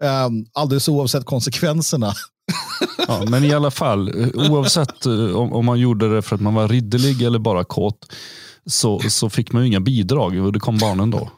um, 0.03 0.47
alldeles 0.53 0.89
oavsett 0.89 1.25
konsekvenserna. 1.25 2.13
Ja, 3.09 3.25
men 3.29 3.45
i 3.45 3.53
alla 3.53 3.71
fall, 3.71 4.21
eh, 4.23 4.51
oavsett 4.51 5.07
eh, 5.07 5.37
om, 5.37 5.53
om 5.53 5.65
man 5.65 5.81
gjorde 5.81 6.15
det 6.15 6.23
för 6.23 6.35
att 6.35 6.43
man 6.43 6.55
var 6.55 6.69
ridderlig 6.69 7.23
eller 7.23 7.39
bara 7.39 7.65
kåt, 7.65 8.13
så, 8.67 9.01
så 9.01 9.31
fick 9.31 9.53
man 9.53 9.63
ju 9.63 9.69
inga 9.69 9.81
bidrag 9.81 10.45
och 10.45 10.53
det 10.53 10.61
kom 10.61 10.79
barnen 10.79 11.11
då. 11.11 11.31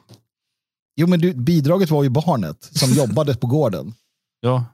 Jo, 0.97 1.07
men 1.07 1.21
du, 1.21 1.35
bidraget 1.35 1.90
var 1.90 2.03
ju 2.03 2.09
barnet 2.09 2.69
som 2.71 2.90
jobbade 2.92 3.35
på 3.35 3.47
gården. 3.47 3.95
Ja. 4.40 4.64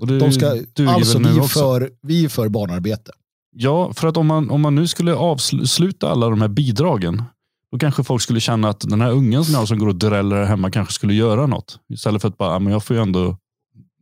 Och 0.00 0.06
det 0.06 0.18
De 0.18 0.32
ska, 0.32 0.46
alltså, 0.88 1.18
vi 1.18 1.38
är, 1.38 1.42
för, 1.42 1.90
vi 2.02 2.24
är 2.24 2.28
för 2.28 2.48
barnarbete. 2.48 3.12
Ja, 3.56 3.92
för 3.92 4.08
att 4.08 4.16
om 4.16 4.26
man, 4.26 4.50
om 4.50 4.60
man 4.60 4.74
nu 4.74 4.86
skulle 4.86 5.14
avsluta 5.14 6.10
alla 6.10 6.28
de 6.28 6.40
här 6.40 6.48
bidragen, 6.48 7.22
Då 7.72 7.78
kanske 7.78 8.04
folk 8.04 8.22
skulle 8.22 8.40
känna 8.40 8.68
att 8.68 8.80
den 8.80 9.00
här 9.00 9.10
ungen 9.10 9.44
som 9.44 9.52
jag 9.52 9.58
har 9.60 9.66
som 9.66 9.78
går 9.78 9.86
och 9.88 9.96
dräller 9.96 10.44
hemma 10.44 10.70
kanske 10.70 10.94
skulle 10.94 11.14
göra 11.14 11.46
något. 11.46 11.78
Istället 11.92 12.22
för 12.22 12.28
att 12.28 12.38
bara, 12.38 12.52
ja, 12.52 12.58
men 12.58 12.72
jag 12.72 12.84
får 12.84 12.96
ju 12.96 13.02
ändå, 13.02 13.36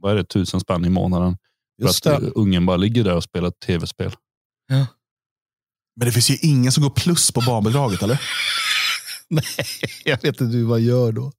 vad 0.00 0.12
är 0.12 0.16
det, 0.16 0.24
tusen 0.24 0.60
spänn 0.60 0.84
i 0.84 0.88
månaden. 0.90 1.36
Just 1.82 2.02
för 2.04 2.14
att 2.14 2.20
det. 2.20 2.30
ungen 2.30 2.66
bara 2.66 2.76
ligger 2.76 3.04
där 3.04 3.14
och 3.16 3.22
spelar 3.24 3.48
ett 3.48 3.60
tv-spel. 3.66 4.12
Men 5.96 6.06
det 6.06 6.12
finns 6.12 6.30
ju 6.30 6.36
ingen 6.42 6.72
som 6.72 6.82
går 6.82 6.90
plus 6.90 7.32
på 7.32 7.40
barnbidraget, 7.40 8.02
eller? 8.02 8.20
Nej, 9.28 9.44
jag 10.04 10.22
vet 10.22 10.40
inte 10.40 10.56
hur 10.56 10.66
man 10.66 10.84
gör 10.84 11.12
då. 11.12 11.32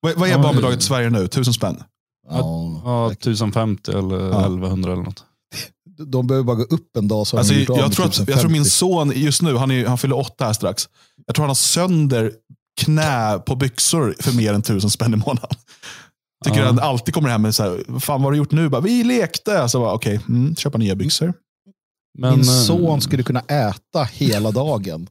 Vad, 0.00 0.14
vad 0.14 0.28
är 0.28 0.32
Ja, 0.32 0.42
barnbidraget 0.42 0.78
i 0.80 0.82
Sverige 0.82 1.10
nu? 1.10 1.28
Tusen 1.28 1.54
spänn? 1.54 1.82
Ja, 2.28 2.80
Ja, 2.84 3.12
1050 3.12 3.90
eller 3.92 4.16
Ja. 4.20 4.40
1100 4.40 4.92
eller 4.92 5.02
något. 5.02 5.24
de 6.06 6.26
behöver 6.26 6.44
bara 6.44 6.56
gå 6.56 6.62
upp 6.62 6.96
en 6.96 7.08
dag 7.08 7.26
så 7.26 7.36
har 7.36 7.38
Alltså, 7.38 7.54
de 7.54 7.60
gjort 7.60 7.68
jag, 7.68 7.78
med 7.78 7.92
tror 7.92 8.06
att, 8.06 8.18
jag 8.18 8.40
tror 8.40 8.50
min 8.50 8.62
1050. 8.62 8.70
son 8.70 9.12
just 9.14 9.42
nu, 9.42 9.56
han, 9.56 9.70
är, 9.70 9.86
han 9.86 9.98
fyller 9.98 10.16
åtta 10.18 10.44
här 10.44 10.52
strax. 10.52 10.88
Jag 11.28 11.34
tror 11.34 11.42
han 11.42 11.50
har 11.50 11.54
sönder 11.54 12.32
knä 12.80 13.38
på 13.46 13.56
byxor 13.56 14.14
för 14.20 14.32
mer 14.36 14.52
än 14.52 14.62
tusen 14.62 14.90
spänn 14.90 15.14
i 15.14 15.16
månaden. 15.16 15.56
Tycker 16.44 16.58
Ja. 16.60 16.66
han 16.66 16.78
alltid 16.78 17.14
kommer 17.14 17.28
hem 17.28 17.42
med 17.42 17.54
så 17.54 17.62
här, 17.62 17.82
"Vad 17.88 18.02
fan 18.02 18.20
vad 18.20 18.24
har 18.26 18.32
du 18.32 18.38
gjort 18.38 18.52
nu? 18.52 18.68
Bara, 18.68 18.80
vi 18.80 19.04
lekte. 19.04 19.68
Så 19.68 19.80
bara, 19.80 19.92
okej, 19.92 20.20
mm, 20.28 20.56
köpa 20.56 20.78
nya 20.78 20.94
byxor. 20.94 21.32
Men, 22.18 22.30
Min 22.30 22.40
eh, 22.40 22.46
son 22.54 23.00
skulle 23.00 23.22
kunna 23.22 23.40
äta 23.40 24.04
hela 24.12 24.50
dagen. 24.50 25.08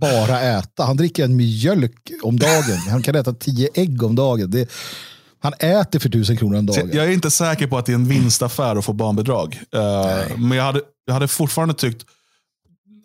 Bara 0.00 0.40
äta. 0.40 0.84
Han 0.84 0.96
dricker 0.96 1.24
en 1.24 1.36
mjölk 1.36 2.10
om 2.22 2.38
dagen. 2.38 2.76
Han 2.90 3.02
kan 3.02 3.14
äta 3.14 3.32
tio 3.32 3.68
ägg 3.74 4.02
om 4.02 4.14
dagen. 4.14 4.50
Det, 4.50 4.70
han 5.40 5.52
äter 5.58 5.98
för 5.98 6.08
tusen 6.08 6.36
kronor 6.36 6.58
om 6.58 6.66
dagen. 6.66 6.90
jag 6.92 7.06
är 7.06 7.10
inte 7.10 7.30
säker 7.30 7.66
på 7.66 7.78
att 7.78 7.86
det 7.86 7.92
är 7.92 7.94
en 7.94 8.08
vinstaffär 8.08 8.76
att 8.76 8.84
få 8.84 8.92
barnbidrag. 8.92 9.60
Eh, 9.74 10.36
men 10.38 10.58
jag 10.58 10.64
hade, 10.64 10.80
jag 11.06 11.14
hade 11.14 11.28
fortfarande 11.28 11.74
tyckt 11.74 12.04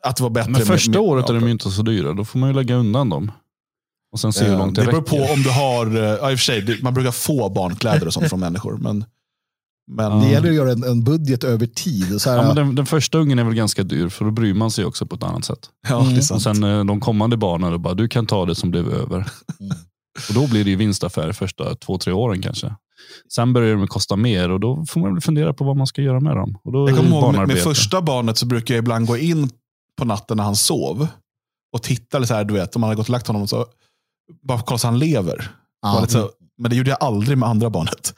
att 0.04 0.16
det 0.16 0.24
var 0.24 0.30
bättre. 0.30 0.52
Men 0.52 0.60
med- 0.60 0.68
första 0.68 0.92
med- 0.92 1.00
året 1.00 1.30
är 1.30 1.34
de 1.34 1.46
ju 1.46 1.52
inte 1.52 1.72
så 1.72 1.82
dyra. 1.82 2.14
Då 2.14 2.26
får 2.26 2.40
man 2.40 2.50
ju 2.50 2.56
lägga 2.56 2.76
undan 2.76 3.10
dem. 3.10 3.32
Och 4.14 4.20
sen 4.20 4.34
se 4.34 4.46
hur 4.46 4.54
eh, 4.54 4.58
långt 4.60 4.76
Det 4.76 4.82
det, 4.82 4.86
beror 4.86 5.02
räcker. 5.02 5.26
på 5.28 5.34
om 5.34 5.42
du 5.44 5.50
har, 5.50 5.86
eh, 5.96 6.04
ja, 6.04 6.32
i 6.32 6.36
och 6.36 6.40
för 6.40 6.44
sig, 6.44 6.80
man 6.82 6.94
brukar 6.94 7.12
få 7.12 7.50
barnkläder 7.50 8.08
och 8.08 8.14
sånt 8.14 8.30
från 8.30 8.40
människor. 8.40 8.78
Men, 8.78 9.06
men 9.92 10.12
Ja. 10.12 10.18
Det 10.18 10.32
gäller 10.32 10.50
att 10.50 10.56
göra 10.56 10.72
en, 10.72 10.84
en 10.84 11.04
budget 11.04 11.44
över 11.44 11.66
tid. 11.66 12.22
Så 12.22 12.30
här, 12.30 12.38
Ja, 12.38 12.44
men 12.44 12.56
den, 12.56 12.76
den 12.76 12.86
första 12.86 13.18
ungen 13.18 13.40
är 13.40 13.44
väl 13.44 13.54
ganska 13.54 13.84
dyr, 13.84 14.10
för 14.10 14.26
då 14.26 14.32
bryr 14.32 14.54
man 14.54 14.72
sig 14.72 14.86
också 14.86 15.06
på 15.06 15.16
ett 15.16 15.24
annat 15.24 15.46
sätt. 15.46 15.70
ja, 15.90 16.00
det 16.10 16.16
är 16.16 16.18
Och 16.18 16.24
sant. 16.24 16.42
sen 16.44 16.64
eh, 16.64 16.86
de 16.86 17.00
kommande 17.00 17.38
barnen, 17.38 17.72
då 17.72 17.78
bara, 17.78 17.94
du 17.94 18.08
kan 18.08 18.26
ta 18.26 18.46
det 18.46 18.56
som 18.56 18.72
blev 18.72 18.90
över. 18.90 19.16
Mm. 19.60 19.78
Och 20.30 20.34
Då 20.34 20.48
blir 20.48 20.64
det 20.64 20.70
ju 20.70 20.76
vinstaffär 20.76 21.32
första 21.32 21.76
två, 21.76 21.98
tre 21.98 22.14
åren 22.14 22.42
kanske. 22.42 22.76
Sen 23.36 23.54
börjar 23.54 23.76
de 23.76 23.88
kosta 23.88 24.16
mer 24.16 24.50
och 24.50 24.60
då 24.60 24.86
får 24.90 25.00
man 25.00 25.14
väl 25.14 25.22
fundera 25.22 25.54
på 25.54 25.64
vad 25.64 25.78
man 25.78 25.88
ska 25.88 26.02
göra 26.02 26.20
med 26.20 26.36
dem. 26.36 26.58
Och 26.64 26.72
då 26.72 26.90
Jag 26.90 26.98
kommer 26.98 27.10
ihåg 27.10 27.36
med, 27.36 27.48
med 27.48 27.58
första 27.58 28.02
barnet 28.02 28.38
så 28.38 28.46
brukar 28.46 28.74
jag 28.76 28.82
ibland 28.82 29.08
gå 29.08 29.18
in 29.18 29.50
på 29.98 30.06
natten 30.06 30.38
när 30.38 30.44
han 30.44 30.56
sov 30.56 31.08
och 31.76 31.84
titta 31.84 32.26
så 32.26 32.34
här, 32.34 32.44
du 32.44 32.54
vet, 32.54 32.76
om 32.76 32.80
man 32.82 32.88
hade 32.88 32.98
gått 32.98 33.08
och 33.08 33.12
lagt 33.12 33.28
honom 33.28 33.48
så 33.48 33.66
bara 34.48 34.62
kolla 34.62 34.78
så 34.78 34.88
han 34.88 35.00
lever. 35.00 35.52
ja, 35.82 35.94
Var 35.94 36.02
lite 36.02 36.14
så, 36.14 36.30
men 36.58 36.70
det 36.70 36.76
gjorde 36.78 36.90
jag 36.90 37.04
aldrig 37.04 37.38
med 37.38 37.50
andra 37.50 37.70
barnet. 37.70 38.14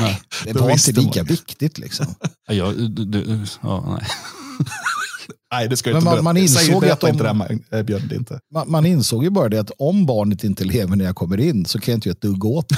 Nej. 0.00 0.20
det 0.44 0.52
var 0.60 0.70
inte 0.70 0.92
lika 0.92 1.20
man. 1.20 1.26
viktigt. 1.26 1.78
Liksom. 1.78 2.06
Ja, 2.48 2.72
du, 2.72 2.88
du, 2.88 3.44
ja, 3.62 3.84
nej. 3.98 4.06
Nej, 5.52 5.68
det 5.68 5.76
ska 5.76 5.90
jag 5.90 5.94
Men 5.94 5.98
inte 6.00 6.04
man- 6.04 6.12
berätta. 6.14 6.22
man 6.22 6.36
insåg 6.36 6.82
Säg, 6.82 6.90
att 6.90 7.00
de- 7.00 7.08
inte 7.10 7.22
det 7.22 7.28
här, 7.70 7.78
eh, 7.78 7.82
Björn. 7.82 8.08
Det 8.08 8.16
inte. 8.16 8.40
Man, 8.54 8.70
man 8.70 8.86
insåg 8.86 9.24
ju 9.24 9.30
bara 9.30 9.48
det 9.48 9.58
att 9.58 9.70
om 9.78 10.06
barnet 10.06 10.44
inte 10.44 10.64
lever 10.64 10.96
när 10.96 11.04
jag 11.04 11.16
kommer 11.16 11.40
in 11.40 11.66
så 11.66 11.80
kan 11.80 11.92
jag 11.92 11.96
inte 11.96 12.08
göra 12.08 12.14
ett 12.16 12.20
dugg 12.22 12.44
åt 12.44 12.68
det. 12.68 12.76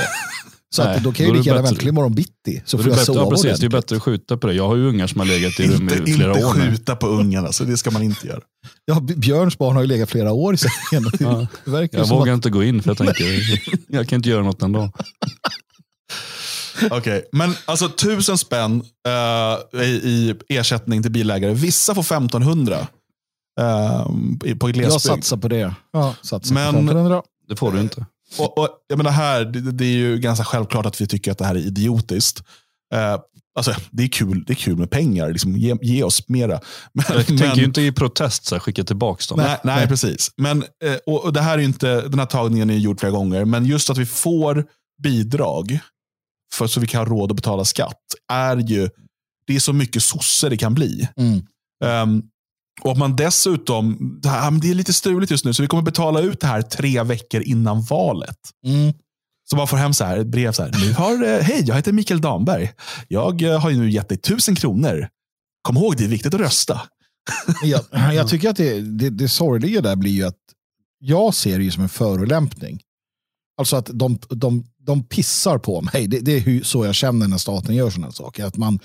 Så 0.75 0.85
Nej, 0.85 0.97
att 0.97 1.05
då 1.05 1.13
kan 1.13 1.27
jag 1.27 1.29
ju 1.29 1.33
det 1.33 1.39
lika 1.39 1.51
gärna 1.51 1.63
vänta 1.63 1.79
till 1.79 1.89
imorgon 1.89 2.15
bitti. 2.15 2.63
Så 2.65 2.79
får 2.79 2.85
det 2.85 2.91
jag 2.91 2.97
bättre, 2.97 3.05
sova 3.07 3.21
ja, 3.21 3.31
precis, 3.31 3.43
det 3.43 3.49
är 3.49 3.53
ordentligt. 3.53 3.73
bättre 3.73 3.97
att 3.97 4.03
skjuta 4.03 4.37
på 4.37 4.47
det. 4.47 4.55
Jag 4.55 4.69
har 4.69 4.77
ju 4.77 4.89
ungar 4.89 5.07
som 5.07 5.21
har 5.21 5.27
legat 5.27 5.61
i 5.61 5.67
rum 5.67 5.83
Inte, 5.83 6.11
i 6.11 6.15
flera 6.15 6.33
inte 6.35 6.47
år 6.47 6.55
nu. 6.55 6.71
skjuta 6.71 6.97
på 6.97 7.07
ungarna, 7.07 7.53
så 7.53 7.65
det 7.65 7.77
ska 7.77 7.91
man 7.91 8.03
inte 8.03 8.27
göra. 8.27 8.41
Ja, 8.85 9.01
Björns 9.01 9.59
barn 9.59 9.75
har 9.75 9.83
ju 9.83 9.89
legat 9.89 10.11
flera 10.11 10.33
år 10.33 10.55
i 10.55 10.57
sängen. 10.57 11.11
Ja. 11.21 11.47
Jag 11.93 12.09
vågar 12.09 12.33
att, 12.33 12.37
inte 12.37 12.51
gå 12.51 12.63
in 12.65 12.83
för 12.83 12.91
jag 12.91 12.97
tänker, 12.99 13.25
jag 13.89 14.09
kan 14.09 14.17
inte 14.17 14.29
göra 14.29 14.43
något 14.43 14.63
ändå. 14.63 14.91
Okej, 16.91 17.25
men 17.33 17.55
alltså 17.65 17.89
tusen 17.89 18.39
spänn 18.39 18.83
eh, 19.75 19.81
i, 19.83 19.87
i 20.49 20.57
ersättning 20.57 21.03
till 21.03 21.13
bilägare. 21.13 21.53
Vissa 21.55 21.95
får 21.95 22.03
1500 22.03 22.79
uh, 22.81 22.87
på 24.59 24.69
jag 24.69 24.73
glesbygd. 24.75 25.01
satsar 25.03 25.37
på 25.37 25.49
det. 25.49 25.75
Ja, 25.93 26.15
satsar 26.23 26.55
Men- 26.55 26.65
på 26.75 26.79
1500. 26.79 27.23
Det 27.49 27.57
får 27.57 27.73
du 27.73 27.81
inte. 27.81 28.07
Och, 28.39 28.59
och, 28.59 28.69
jag 28.89 28.97
menar 28.97 29.11
här, 29.11 29.45
det, 29.45 29.61
det 29.61 29.85
är 29.85 29.97
ju 29.97 30.19
ganska 30.19 30.45
självklart 30.45 30.87
att 30.87 31.01
vi 31.01 31.07
tycker 31.07 31.33
att 31.33 31.39
det 31.39 31.45
här 31.45 31.55
är 31.55 31.59
idiotiskt. 31.59 32.43
Eh, 32.95 33.19
alltså, 33.57 33.75
det, 33.91 34.03
är 34.03 34.09
kul, 34.09 34.45
det 34.47 34.53
är 34.53 34.55
kul 34.55 34.77
med 34.77 34.91
pengar, 34.91 35.31
liksom, 35.31 35.57
ge, 35.57 35.77
ge 35.83 36.03
oss 36.03 36.29
mera. 36.29 36.61
Men, 36.93 37.05
Jag 37.09 37.27
tänker 37.27 37.57
ju 37.57 37.65
inte 37.65 37.83
i 37.83 37.93
protest 37.93 38.45
så 38.45 38.55
här, 38.55 38.61
skicka 38.61 38.85
tillbaka 38.85 39.35
dem. 39.35 39.45
Nej, 39.45 39.59
nej, 39.65 39.89
precis. 39.89 40.31
Men, 40.37 40.63
eh, 40.85 40.97
och, 41.07 41.25
och 41.25 41.33
det 41.33 41.41
här 41.41 41.59
är 41.59 41.63
inte, 41.63 42.09
den 42.09 42.19
här 42.19 42.27
tagningen 42.27 42.71
är 42.71 42.75
gjord 42.75 43.01
flera 43.01 43.13
gånger, 43.13 43.45
men 43.45 43.65
just 43.65 43.91
att 43.91 43.99
vi 43.99 44.07
får 44.07 44.67
bidrag 45.03 45.79
för 46.55 46.67
så 46.67 46.81
vi 46.81 46.87
kan 46.87 46.99
ha 46.99 47.07
råd 47.07 47.31
att 47.31 47.37
betala 47.37 47.65
skatt 47.65 48.03
är 48.33 48.57
ju, 48.57 48.89
det 49.47 49.57
är 49.57 49.61
så 49.61 49.73
mycket 49.73 50.03
sosse 50.03 50.49
det 50.49 50.57
kan 50.57 50.75
bli. 50.75 51.09
Mm. 51.17 51.43
Ehm, 51.85 52.23
och 52.81 52.93
att 52.93 52.99
man 52.99 53.17
dessutom, 53.17 54.19
det, 54.23 54.29
här, 54.29 54.51
det 54.51 54.71
är 54.71 54.75
lite 54.75 54.93
struligt 54.93 55.31
just 55.31 55.45
nu, 55.45 55.55
så 55.55 55.63
vi 55.63 55.69
kommer 55.69 55.83
betala 55.83 56.21
ut 56.21 56.41
det 56.41 56.47
här 56.47 56.63
tre 56.63 57.03
veckor 57.03 57.43
innan 57.43 57.83
valet. 57.83 58.39
Mm. 58.67 58.93
Så 59.51 59.57
man 59.57 59.69
får 59.69 59.77
hem 59.77 59.95
så 59.95 60.05
här, 60.05 60.19
ett 60.19 60.27
brev 60.27 60.53
så 60.53 60.63
här. 60.63 60.71
Nu 60.81 60.93
har, 60.93 61.25
eh, 61.25 61.41
hej, 61.41 61.63
jag 61.67 61.75
heter 61.75 61.93
Mikael 61.93 62.21
Damberg. 62.21 62.73
Jag 63.09 63.43
eh, 63.43 63.61
har 63.61 63.71
ju 63.71 63.77
nu 63.77 63.91
gett 63.91 64.09
dig 64.09 64.19
tusen 64.19 64.55
kronor. 64.55 65.09
Kom 65.63 65.77
ihåg, 65.77 65.97
det 65.97 66.05
är 66.05 66.09
viktigt 66.09 66.35
att 66.35 66.41
rösta. 66.41 66.81
Jag, 67.63 67.81
jag 68.15 68.29
tycker 68.29 68.51
att 68.51 68.57
det, 68.57 68.81
det, 68.81 69.11
det 69.11 69.29
sorgliga 69.29 69.81
där 69.81 69.97
blir 69.97 70.13
ju 70.13 70.25
att 70.25 70.39
jag 70.99 71.35
ser 71.35 71.59
det 71.59 71.65
ju 71.65 71.71
som 71.71 71.83
en 71.83 71.89
förolämpning. 71.89 72.81
Alltså 73.59 73.77
att 73.77 73.91
de, 73.93 74.19
de, 74.29 74.65
de 74.89 75.03
pissar 75.03 75.59
på 75.59 75.81
mig. 75.81 76.07
Det, 76.07 76.21
det 76.21 76.33
är 76.33 76.41
hur, 76.41 76.63
så 76.63 76.85
jag 76.85 76.95
känner 76.95 77.29
när 77.29 77.39
staten 77.39 77.75
gör 77.75 77.91
sådana 77.91 78.13
saker. 78.13 78.45
Att, 78.45 78.57
man, 78.57 78.79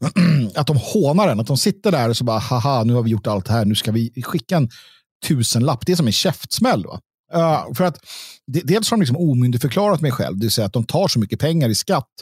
att 0.54 0.66
de 0.66 0.76
hånar 0.76 1.28
en. 1.28 1.40
Att 1.40 1.46
de 1.46 1.56
sitter 1.56 1.92
där 1.92 2.08
och 2.08 2.16
så 2.16 2.24
bara, 2.24 2.38
haha, 2.38 2.84
nu 2.84 2.92
har 2.92 3.02
vi 3.02 3.10
gjort 3.10 3.26
allt 3.26 3.46
det 3.46 3.52
här. 3.52 3.64
Nu 3.64 3.74
ska 3.74 3.92
vi 3.92 4.22
skicka 4.22 4.56
en 4.56 4.68
tusenlapp. 5.26 5.86
Det 5.86 5.92
är 5.92 5.96
som 5.96 6.06
en 6.06 6.12
käftsmäll. 6.12 6.86
Va? 6.86 7.00
Uh, 7.34 7.74
för 7.74 7.84
att 7.84 7.98
de- 8.46 8.60
dels 8.64 8.90
har 8.90 8.96
de 8.96 9.00
liksom 9.00 9.16
omyndigförklarat 9.16 10.00
mig 10.00 10.10
själv. 10.12 10.38
Det 10.38 10.44
vill 10.44 10.50
säga 10.50 10.66
att 10.66 10.72
de 10.72 10.84
tar 10.84 11.08
så 11.08 11.18
mycket 11.18 11.40
pengar 11.40 11.68
i 11.68 11.74
skatt. 11.74 12.12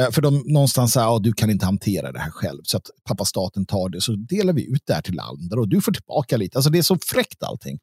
Eh, 0.00 0.10
för 0.10 0.22
de 0.22 0.42
någonstans 0.46 0.92
säger 0.92 1.16
att 1.16 1.22
du 1.22 1.32
kan 1.32 1.50
inte 1.50 1.64
hantera 1.64 2.12
det 2.12 2.18
här 2.18 2.30
själv. 2.30 2.60
Så 2.64 2.76
att 2.76 2.90
pappa 3.08 3.24
staten 3.24 3.66
tar 3.66 3.88
det. 3.88 4.00
Så 4.00 4.12
delar 4.12 4.52
vi 4.52 4.72
ut 4.72 4.82
det 4.86 4.94
här 4.94 5.02
till 5.02 5.20
andra 5.20 5.60
och 5.60 5.68
du 5.68 5.80
får 5.80 5.92
tillbaka 5.92 6.36
lite. 6.36 6.58
Alltså 6.58 6.70
det 6.70 6.78
är 6.78 6.82
så 6.82 6.98
fräckt 7.06 7.42
allting. 7.42 7.78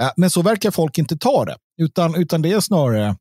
Eh, 0.00 0.10
men 0.16 0.30
så 0.30 0.42
verkar 0.42 0.70
folk 0.70 0.98
inte 0.98 1.16
ta 1.16 1.44
det. 1.44 1.56
Utan, 1.82 2.14
utan 2.14 2.42
det 2.42 2.52
är 2.52 2.60
snarare 2.60 3.16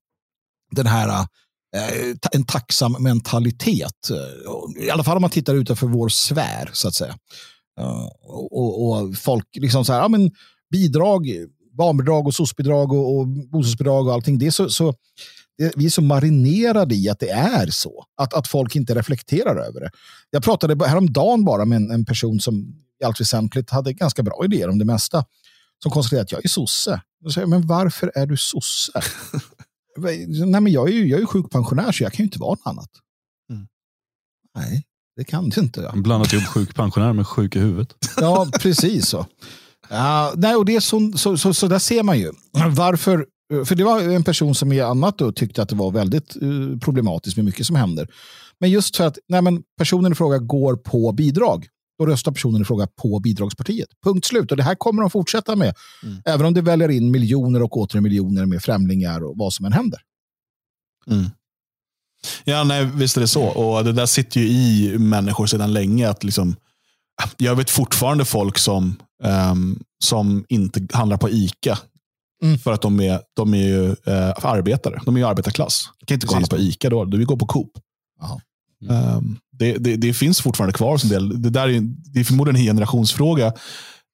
den 0.72 0.88
här 0.88 1.28
eh, 1.76 2.16
en 2.32 2.44
tacksam 2.44 2.96
mentalitet. 3.00 4.10
Eh, 4.10 4.86
I 4.86 4.90
alla 4.90 5.04
fall 5.04 5.18
om 5.18 5.22
man 5.22 5.30
tittar 5.30 5.56
utanför 5.56 5.88
vår 5.88 6.10
sfär 6.10 6.70
så 6.74 6.88
att 6.88 6.96
säga. 6.96 7.18
Eh, 7.80 8.08
och, 8.28 8.90
och, 8.90 9.16
folk 9.18 9.46
liksom 9.54 9.86
så 9.86 9.94
här, 9.94 10.00
ja 10.00 10.08
men 10.08 10.32
bidrag, 10.72 11.28
barnbidrag 11.78 12.28
och 12.28 12.36
soc-bidrag 12.36 12.92
och, 12.92 13.18
och 13.18 13.28
bostadsbidrag 13.28 14.08
och 14.08 14.14
allting. 14.14 14.38
Det 14.38 14.48
är 14.48 14.52
så, 14.52 14.70
så 14.70 14.94
det, 15.58 15.74
vi 15.76 15.86
är 15.86 15.90
så 15.90 16.02
marinerade 16.02 16.96
i 16.96 17.10
att 17.10 17.20
det 17.20 17.30
är 17.30 17.68
så. 17.68 18.06
Att, 18.18 18.34
att 18.34 18.48
folk 18.48 18.76
inte 18.76 18.96
reflekterar 18.96 19.56
över 19.68 19.80
det. 19.80 19.90
Jag 20.30 20.44
pratade 20.44 20.88
häromdagen 20.88 21.46
bara 21.46 21.66
med 21.66 21.76
en, 21.76 21.92
en 21.92 22.06
person 22.06 22.40
som 22.40 22.76
i 23.02 23.04
allt 23.06 23.22
väsentligt 23.22 23.70
hade 23.70 23.94
ganska 23.94 24.24
bra 24.24 24.42
idéer 24.46 24.70
om 24.70 24.80
det 24.80 24.86
mesta. 24.86 25.26
Som 25.84 25.92
konstaterade 25.92 26.24
att 26.24 26.32
jag 26.32 26.46
är 26.46 26.50
sosse. 26.50 27.02
Då 27.24 27.30
säger 27.30 27.44
jag, 27.44 27.50
men 27.50 27.68
varför 27.68 28.12
är 28.16 28.26
du 28.26 28.38
sosse? 28.38 28.92
Nej, 29.98 30.62
men 30.62 30.68
jag 30.68 30.90
är 30.90 30.94
ju 30.94 31.08
jag 31.08 31.18
är 31.18 31.22
ju 31.22 31.28
sjukpensionär 31.28 31.92
så 31.92 32.04
jag 32.04 32.14
kan 32.14 32.24
ju 32.24 32.28
inte 32.28 32.40
vara 32.40 32.50
något 32.50 32.68
annat. 32.68 32.90
Mm. 33.50 33.68
Nej, 34.56 34.86
det 35.16 35.24
kan 35.24 35.50
du 35.50 35.62
inte. 35.62 35.82
Ja. 35.82 35.92
Blandat 35.96 36.34
ihop 36.34 36.46
sjuk 36.46 36.76
pensionär 36.76 37.14
med 37.14 37.28
sjuk 37.28 37.56
i 37.56 37.60
huvudet. 37.60 37.96
Ja, 38.18 38.48
precis 38.60 39.08
så. 39.08 39.26
Ja, 39.90 40.34
nej, 40.36 40.56
och 40.56 40.66
det 40.66 40.76
är 40.76 40.80
så, 40.80 41.12
så, 41.16 41.38
så, 41.38 41.54
så 41.54 41.68
där 41.68 41.80
ser 41.80 42.04
man 42.04 42.20
ju. 42.20 42.32
Varför? 42.70 43.26
För 43.66 43.76
det 43.76 43.84
var 43.84 44.02
en 44.02 44.24
person 44.24 44.56
som 44.56 44.72
i 44.72 44.82
annat 44.82 45.18
då 45.18 45.32
tyckte 45.32 45.62
att 45.62 45.70
det 45.70 45.76
var 45.76 45.92
väldigt 45.92 46.36
eh, 46.36 46.80
problematiskt 46.82 47.38
med 47.38 47.46
mycket 47.46 47.66
som 47.66 47.76
händer. 47.76 48.08
Men 48.60 48.70
just 48.70 48.98
för 48.98 49.08
att 49.08 49.18
nej, 49.28 49.42
men 49.42 49.64
personen 49.78 50.12
i 50.12 50.16
fråga 50.16 50.38
går 50.38 50.76
på 50.76 51.12
bidrag. 51.12 51.68
Då 52.02 52.06
röstar 52.06 52.32
personen 52.32 52.62
i 52.62 52.66
fråga 52.66 52.88
på 52.88 53.20
bidragspartiet. 53.20 53.90
Punkt 54.04 54.26
slut. 54.26 54.52
Och 54.52 54.58
det 54.58 54.64
här 54.64 54.76
kommer 54.76 55.02
de 55.02 55.10
fortsätta 55.10 55.56
med. 55.56 55.76
Mm. 56.04 56.22
Även 56.26 56.46
om 56.46 56.54
det 56.54 56.62
väljer 56.62 56.90
in 56.90 57.12
miljoner 57.12 57.62
och 57.64 57.78
åter 57.78 58.02
miljoner 58.02 58.46
med 58.46 58.64
främlingar 58.64 59.24
och 59.24 59.38
vad 59.38 59.54
som 59.54 59.66
än 59.66 59.74
händer. 59.74 60.00
Ja, 62.44 62.64
nej, 62.64 62.86
visst 62.86 63.18
är 63.18 63.22
det 63.22 63.28
så. 63.28 63.44
Och 63.44 63.84
det 63.84 63.92
där 63.92 64.06
sitter 64.06 64.42
ju 64.42 64.48
i 64.48 64.98
människor 64.98 65.46
sedan 65.46 65.74
länge. 65.74 66.10
Att 66.10 66.24
liksom, 66.24 66.56
jag 67.38 67.56
vet 67.56 67.70
fortfarande 67.70 68.26
folk 68.26 68.58
som, 68.58 68.96
ehm, 69.24 69.80
som 70.04 70.46
inte 70.50 70.88
handlar 70.94 71.18
på 71.18 71.30
ICA. 71.30 71.80
Mm. 72.44 72.58
För 72.58 72.74
att 72.74 72.82
de 72.82 73.00
är, 73.00 73.22
de 73.36 73.54
är 73.54 73.68
ju 73.68 73.90
eh, 73.90 74.46
arbetare. 74.46 75.02
De 75.06 75.16
är 75.16 75.20
ju 75.20 75.28
arbetarklass. 75.28 75.90
Du 76.00 76.06
kan 76.06 76.16
inte 76.16 76.28
gå 76.28 76.34
och 76.34 76.40
Precis. 76.40 76.52
handla 76.52 76.66
på 76.66 76.70
ICA 76.70 76.90
då. 76.90 77.06
Du 77.06 77.18
vill 77.18 77.28
gå 77.28 77.38
på 77.38 77.46
Coop. 77.46 77.72
Jaha. 78.20 78.42
Det, 79.62 79.78
det, 79.78 79.96
det 79.96 80.14
finns 80.14 80.42
fortfarande 80.42 80.74
kvar 80.74 80.98
som 80.98 81.10
del. 81.10 81.42
Det, 81.42 81.50
där 81.50 81.68
är, 81.70 81.82
det 82.14 82.20
är 82.20 82.24
förmodligen 82.24 82.60
en 82.60 82.66
generationsfråga. 82.66 83.54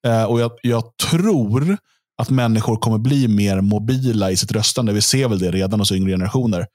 Eh, 0.06 0.24
och 0.24 0.40
jag, 0.40 0.50
jag 0.62 0.82
tror 1.10 1.78
att 2.22 2.30
människor 2.30 2.76
kommer 2.76 2.98
bli 2.98 3.28
mer 3.28 3.60
mobila 3.60 4.30
i 4.30 4.36
sitt 4.36 4.52
röstande. 4.52 4.92
Vi 4.92 5.00
ser 5.02 5.28
väl 5.28 5.38
det 5.38 5.50
redan 5.50 5.80
hos 5.80 5.92
yngre 5.92 6.10
generationer. 6.12 6.66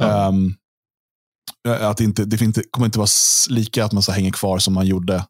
Ja. 0.00 0.28
Um, 0.28 0.54
att 1.80 2.00
inte, 2.00 2.24
det 2.24 2.40
inte, 2.42 2.62
kommer 2.70 2.86
inte 2.86 2.98
vara 2.98 3.08
lika 3.50 3.84
att 3.84 3.92
man 3.92 4.02
så 4.02 4.12
hänger 4.12 4.30
kvar 4.30 4.58
som 4.58 4.74
man 4.74 4.86
gjorde. 4.86 5.14
Uh, 5.14 5.22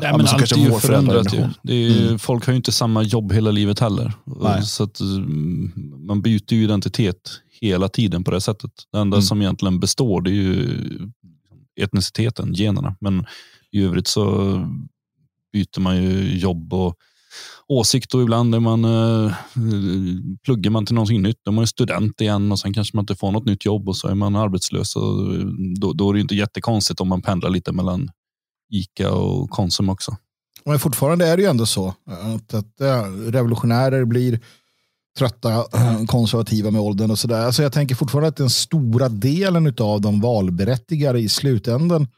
Nej, 0.00 0.12
men 0.16 0.26
som 0.26 0.38
allt 0.40 0.52
är 0.52 0.56
ju 0.56 0.72
förändrat. 0.80 1.34
Ju. 1.34 1.48
Det 1.62 1.74
ju- 1.74 2.06
Mm. 2.06 2.18
Folk 2.18 2.46
har 2.46 2.52
ju 2.52 2.56
inte 2.56 2.72
samma 2.72 3.02
jobb 3.02 3.32
hela 3.32 3.50
livet 3.50 3.78
heller. 3.78 4.12
Nej. 4.42 4.62
Så 4.62 4.84
att, 4.84 5.00
mm, 5.00 5.72
man 6.06 6.22
byter 6.22 6.52
ju 6.52 6.64
identitet 6.64 7.30
hela 7.60 7.88
tiden 7.88 8.24
på 8.24 8.30
det 8.30 8.40
sättet. 8.40 8.70
Det 8.92 8.98
enda 8.98 9.16
Mm. 9.16 9.22
som 9.22 9.42
egentligen 9.42 9.80
består 9.80 10.20
det 10.20 10.30
är 10.30 10.34
ju 10.34 10.78
etniciteten, 11.80 12.54
generna. 12.54 12.96
Men 13.00 13.26
i 13.70 13.82
övrigt 13.82 14.06
så 14.06 14.24
byter 15.52 15.80
man 15.80 16.02
ju 16.02 16.38
jobb 16.38 16.72
och 16.74 16.96
åsikt 17.68 18.14
och 18.14 18.22
ibland 18.22 18.54
är 18.54 18.60
man, 18.60 18.84
eh, 18.84 19.34
pluggar 20.44 20.70
man 20.70 20.86
till 20.86 20.94
någonting 20.94 21.22
nytt. 21.22 21.40
Då 21.44 21.50
är 21.50 21.54
man 21.54 21.66
student 21.66 22.20
igen 22.20 22.52
och 22.52 22.58
sen 22.58 22.72
kanske 22.72 22.96
man 22.96 23.02
inte 23.02 23.16
får 23.16 23.32
något 23.32 23.44
nytt 23.44 23.64
jobb 23.64 23.88
och 23.88 23.96
så 23.96 24.08
är 24.08 24.14
man 24.14 24.36
arbetslös. 24.36 24.96
Och 24.96 25.34
eh, 25.34 25.46
då, 25.80 25.92
då 25.92 26.10
är 26.10 26.14
det 26.14 26.20
inte 26.20 26.34
jättekonstigt 26.34 27.00
om 27.00 27.08
man 27.08 27.22
pendlar 27.22 27.50
lite 27.50 27.72
mellan 27.72 28.10
Ica 28.72 29.12
och 29.12 29.50
Konsum 29.50 29.88
också. 29.88 30.16
Men 30.64 30.78
fortfarande 30.78 31.26
är 31.26 31.36
det 31.36 31.42
ju 31.42 31.48
ändå 31.48 31.66
så 31.66 31.94
att, 32.06 32.54
att 32.54 32.80
eh, 32.80 33.02
revolutionärer 33.12 34.04
blir 34.04 34.40
trötta, 35.18 35.52
eh, 35.54 36.04
konservativa 36.06 36.70
med 36.70 36.80
åldern 36.80 37.10
och 37.10 37.18
sådär. 37.18 37.46
Alltså 37.46 37.62
jag 37.62 37.72
tänker 37.72 37.94
fortfarande 37.94 38.28
att 38.28 38.36
den 38.36 38.50
stora 38.50 39.08
delen 39.08 39.74
av 39.80 40.00
de 40.00 40.20
valberättigade 40.20 41.18
i 41.20 41.28
slutändan 41.28 42.08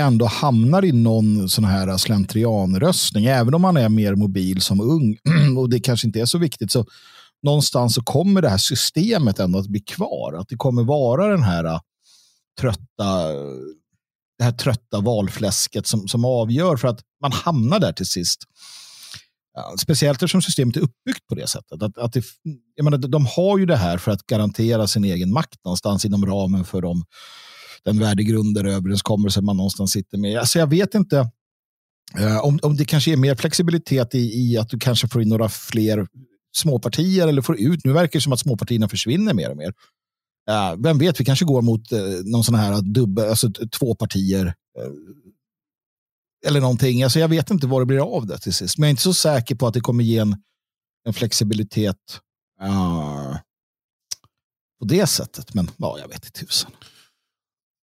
ändå 0.00 0.26
hamnar 0.26 0.84
i 0.84 0.92
någon 0.92 1.48
sån 1.48 1.64
här 1.64 1.96
slentrianröstning. 1.96 3.24
Även 3.24 3.54
om 3.54 3.62
man 3.62 3.76
är 3.76 3.88
mer 3.88 4.14
mobil 4.14 4.60
som 4.60 4.80
ung 4.80 5.16
och 5.58 5.70
det 5.70 5.80
kanske 5.80 6.06
inte 6.06 6.20
är 6.20 6.26
så 6.26 6.38
viktigt 6.38 6.72
så 6.72 6.86
någonstans 7.42 7.94
så 7.94 8.02
kommer 8.02 8.42
det 8.42 8.48
här 8.48 8.58
systemet 8.58 9.38
ändå 9.38 9.58
att 9.58 9.68
bli 9.68 9.80
kvar. 9.80 10.32
Att 10.38 10.48
det 10.48 10.56
kommer 10.56 10.82
vara 10.82 11.28
den 11.28 11.42
här 11.42 11.64
eh, 11.64 11.80
trötta 12.60 13.32
eh, 13.32 13.40
det 14.38 14.44
här 14.44 14.52
trötta 14.52 15.00
valfläsket 15.00 15.86
som, 15.86 16.08
som 16.08 16.24
avgör 16.24 16.76
för 16.76 16.88
att 16.88 17.00
man 17.22 17.32
hamnar 17.32 17.80
där 17.80 17.92
till 17.92 18.06
sist. 18.06 18.44
Speciellt 19.78 20.16
eftersom 20.16 20.42
systemet 20.42 20.76
är 20.76 20.80
uppbyggt 20.80 21.26
på 21.28 21.34
det 21.34 21.46
sättet. 21.46 21.82
Att, 21.82 21.98
att 21.98 22.12
det, 22.12 22.24
jag 22.74 22.84
menar, 22.84 22.98
de 22.98 23.26
har 23.26 23.58
ju 23.58 23.66
det 23.66 23.76
här 23.76 23.98
för 23.98 24.12
att 24.12 24.26
garantera 24.26 24.86
sin 24.86 25.04
egen 25.04 25.32
makt 25.32 25.64
någonstans 25.64 26.04
inom 26.04 26.26
ramen 26.26 26.64
för 26.64 26.82
de, 26.82 27.04
den 27.84 27.96
där 28.54 28.64
överenskommelsen 28.64 29.44
man 29.44 29.56
någonstans 29.56 29.92
sitter 29.92 30.18
med. 30.18 30.38
Alltså 30.38 30.58
jag 30.58 30.66
vet 30.66 30.94
inte 30.94 31.30
eh, 32.18 32.38
om, 32.38 32.58
om 32.62 32.76
det 32.76 32.84
kanske 32.84 33.12
är 33.12 33.16
mer 33.16 33.34
flexibilitet 33.34 34.14
i, 34.14 34.18
i 34.18 34.58
att 34.58 34.68
du 34.68 34.78
kanske 34.78 35.08
får 35.08 35.22
in 35.22 35.28
några 35.28 35.48
fler 35.48 36.06
småpartier 36.56 37.28
eller 37.28 37.42
får 37.42 37.60
ut. 37.60 37.84
Nu 37.84 37.92
verkar 37.92 38.18
det 38.18 38.22
som 38.22 38.32
att 38.32 38.40
småpartierna 38.40 38.88
försvinner 38.88 39.34
mer 39.34 39.50
och 39.50 39.56
mer. 39.56 39.72
Ja, 40.46 40.76
vem 40.78 40.98
vet, 40.98 41.20
vi 41.20 41.24
kanske 41.24 41.44
går 41.44 41.62
mot 41.62 41.92
eh, 41.92 42.00
någon 42.24 42.44
sån 42.44 42.54
här 42.54 42.82
dubbel, 42.82 43.28
alltså 43.28 43.50
två 43.78 43.94
partier. 43.94 44.46
Eh, 44.46 44.90
eller 46.46 46.60
någonting. 46.60 47.02
Alltså, 47.02 47.18
jag 47.18 47.28
vet 47.28 47.50
inte 47.50 47.66
vad 47.66 47.80
det 47.80 47.86
blir 47.86 48.16
av 48.16 48.26
det 48.26 48.38
till 48.38 48.54
sist. 48.54 48.78
Men 48.78 48.86
jag 48.86 48.88
är 48.88 48.90
inte 48.90 49.02
så 49.02 49.14
säker 49.14 49.54
på 49.54 49.66
att 49.66 49.74
det 49.74 49.80
kommer 49.80 50.04
ge 50.04 50.18
en, 50.18 50.36
en 51.06 51.14
flexibilitet 51.14 52.20
ah, 52.60 53.38
på 54.80 54.84
det 54.84 55.06
sättet. 55.06 55.54
Men 55.54 55.70
ja, 55.76 55.98
jag 55.98 56.08
vet 56.08 56.24
inte 56.26 56.40
tusen. 56.46 56.70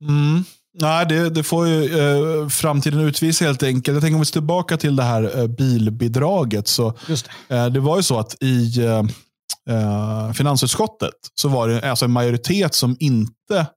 Mm. 0.04 0.44
Nej, 0.80 1.06
det, 1.06 1.30
det 1.30 1.44
får 1.44 1.68
ju 1.68 2.00
eh, 2.00 2.48
framtiden 2.48 3.00
utvisa 3.00 3.46
helt 3.46 3.64
enkelt. 3.64 3.96
Jag 3.96 4.02
tänker 4.02 4.16
om 4.16 4.22
vi 4.22 4.26
ser 4.26 4.34
tillbaka 4.34 4.78
till 4.78 4.96
det 4.96 5.04
här 5.04 5.40
eh, 5.40 5.48
bilbidraget. 5.48 6.68
Så, 6.68 6.98
det. 7.08 7.56
eh, 7.56 7.66
det 7.68 7.80
var 7.80 7.98
ju 7.98 8.04
så 8.04 8.20
att 8.20 8.44
i 8.44 8.80
eh, 8.86 9.04
eh, 9.70 10.32
finansutskottet 10.34 11.14
så 11.36 11.50
var 11.50 11.68
det 11.68 11.90
alltså 11.90 12.06
en 12.06 12.12
majoritet 12.12 12.74
som 12.74 12.98
inte 13.00 13.68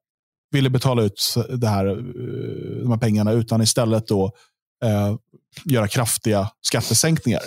ville 0.51 0.71
betala 0.71 1.03
ut 1.03 1.35
det 1.49 1.69
här, 1.69 1.87
eh, 1.87 2.83
de 2.83 2.91
här 2.91 2.99
pengarna 2.99 3.33
utan 3.33 3.63
istället 3.63 4.07
då 4.07 4.33
eh, 4.85 5.17
göra 5.65 5.89
kraftiga 5.89 6.51
skattesänkningar. 6.61 7.43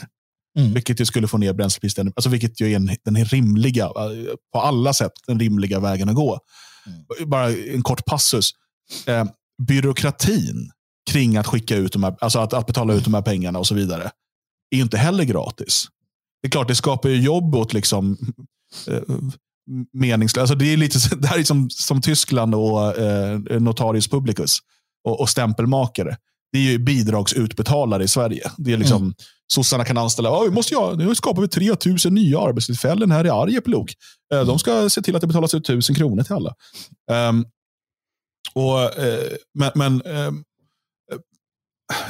Mm. 0.60 0.74
Vilket 0.74 1.02
ju 1.02 1.06
skulle 1.06 1.28
få 1.28 1.38
ner 1.38 1.54
bränslepriset, 1.54 2.08
alltså 2.16 2.30
vilket 2.30 2.62
ju 2.62 2.72
är 2.72 2.76
en, 2.76 2.90
den 3.06 3.26
rimliga, 3.26 3.86
eh, 3.86 3.92
på 4.54 4.60
alla 4.62 4.94
sätt 4.94 5.12
den 5.28 5.40
rimliga 5.40 5.80
vägen 5.80 6.10
att 6.10 6.16
gå. 6.16 6.40
Bara 7.26 7.50
en 7.50 7.82
kort 7.84 8.06
passus. 8.06 8.52
Eh, 9.06 9.26
byråkratin 9.68 10.72
kring 11.12 11.38
att 11.38 11.48
skicka 11.48 11.76
ut 11.76 11.94
de 11.94 12.04
här, 12.04 12.16
alltså 12.22 12.40
att, 12.40 12.54
att 12.54 12.68
betala 12.68 12.94
ut 12.94 13.04
de 13.04 13.14
här 13.14 13.22
pengarna 13.22 13.60
och 13.60 13.68
så 13.68 13.76
vidare, 13.76 14.12
är 14.72 14.76
ju 14.78 14.82
inte 14.84 14.98
heller 14.98 15.24
gratis. 15.24 15.88
Det 16.42 16.48
är 16.48 16.52
klart, 16.52 16.68
det 16.68 16.76
skapar 16.76 17.10
ju 17.10 17.22
jobb 17.22 17.56
åt 17.56 17.74
liksom 17.74 18.18
eh, 18.88 19.02
meningslösa. 19.94 20.42
Alltså 20.42 20.56
det, 20.56 20.74
är 20.74 20.78
lite, 20.78 21.00
så- 21.00 21.16
det 21.20 21.28
här 21.28 21.40
är 21.40 21.44
som, 21.44 21.70
som 21.70 22.02
Tyskland 22.02 22.56
och 22.56 22.98
eh, 22.98 23.40
notarius 23.60 24.08
publicus 24.08 24.58
och, 25.04 25.20
och 25.22 25.30
stämpelmakare. 25.30 26.18
Det 26.52 26.58
är 26.60 26.64
ju 26.64 26.78
bidragsutbetalare 26.80 28.04
i 28.04 28.08
Sverige. 28.08 28.52
Det 28.58 28.74
är 28.74 28.78
liksom, 28.78 29.02
Mm. 29.02 29.14
Sossarna 29.54 29.86
kan 29.86 29.97
anställa, 29.97 30.30
"Ja, 30.30 30.41
vi 30.41 30.50
måste 30.52 30.74
göra, 30.74 30.95
nu 30.95 31.16
skapar 31.16 31.41
vi 31.41 31.47
3000 31.47 32.14
nya 32.14 32.39
arbetstillfällen 32.39 33.12
här 33.12 33.26
i 33.26 33.30
Arjeplog. 33.30 33.93
Eh, 34.34 34.45
De 34.45 34.60
ska 34.60 34.89
se 34.89 35.02
till 35.02 35.16
att 35.16 35.22
det 35.22 35.28
betalas 35.28 35.54
ut 35.54 35.66
1000 35.66 35.95
kronor 35.95 36.24
till 36.24 36.34
alla. 36.34 36.56
Ehm, 37.12 37.45
och, 38.54 39.00
eh, 39.00 39.24
men, 39.54 39.72
men 39.76 40.02
ehm, 40.02 40.43
eh, 41.12 41.18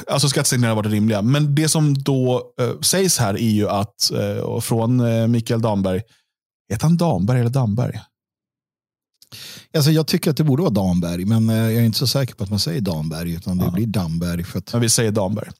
alltså 0.06 0.28
skattesänkningar 0.28 0.68
har 0.68 0.76
varit 0.82 0.92
rimliga. 0.92 1.22
Men 1.22 1.54
det 1.54 1.68
som 1.68 1.94
då 2.02 2.52
eh, 2.60 2.80
sägs 2.80 3.18
här 3.18 3.34
är 3.34 3.50
ju 3.50 3.68
att, 3.68 4.10
eh, 4.10 4.60
från 4.60 5.00
eh, 5.00 5.26
Mikael 5.26 5.60
Damberg, 5.62 6.02
heter 6.72 6.82
han 6.86 6.96
Damberg 6.96 7.40
eller 7.40 7.50
Damberg? 7.50 8.00
Alltså, 9.76 9.90
jag 9.90 10.06
tycker 10.06 10.30
att 10.30 10.36
det 10.36 10.44
borde 10.44 10.62
vara 10.62 10.72
Damberg, 10.72 11.24
men 11.24 11.50
eh, 11.50 11.56
jag 11.56 11.72
är 11.74 11.80
inte 11.82 11.98
så 11.98 12.06
säker 12.06 12.34
på 12.34 12.44
att 12.44 12.50
man 12.50 12.58
säger 12.58 12.80
Damberg, 12.80 13.32
utan 13.34 13.58
det 13.58 13.64
Ja. 13.64 13.70
blir 13.70 13.86
Damberg. 13.86 14.44
För 14.44 14.58
att, 14.58 14.72
Men 14.72 14.82
vi 14.82 14.88
säger 14.88 15.10
Damberg. 15.10 15.50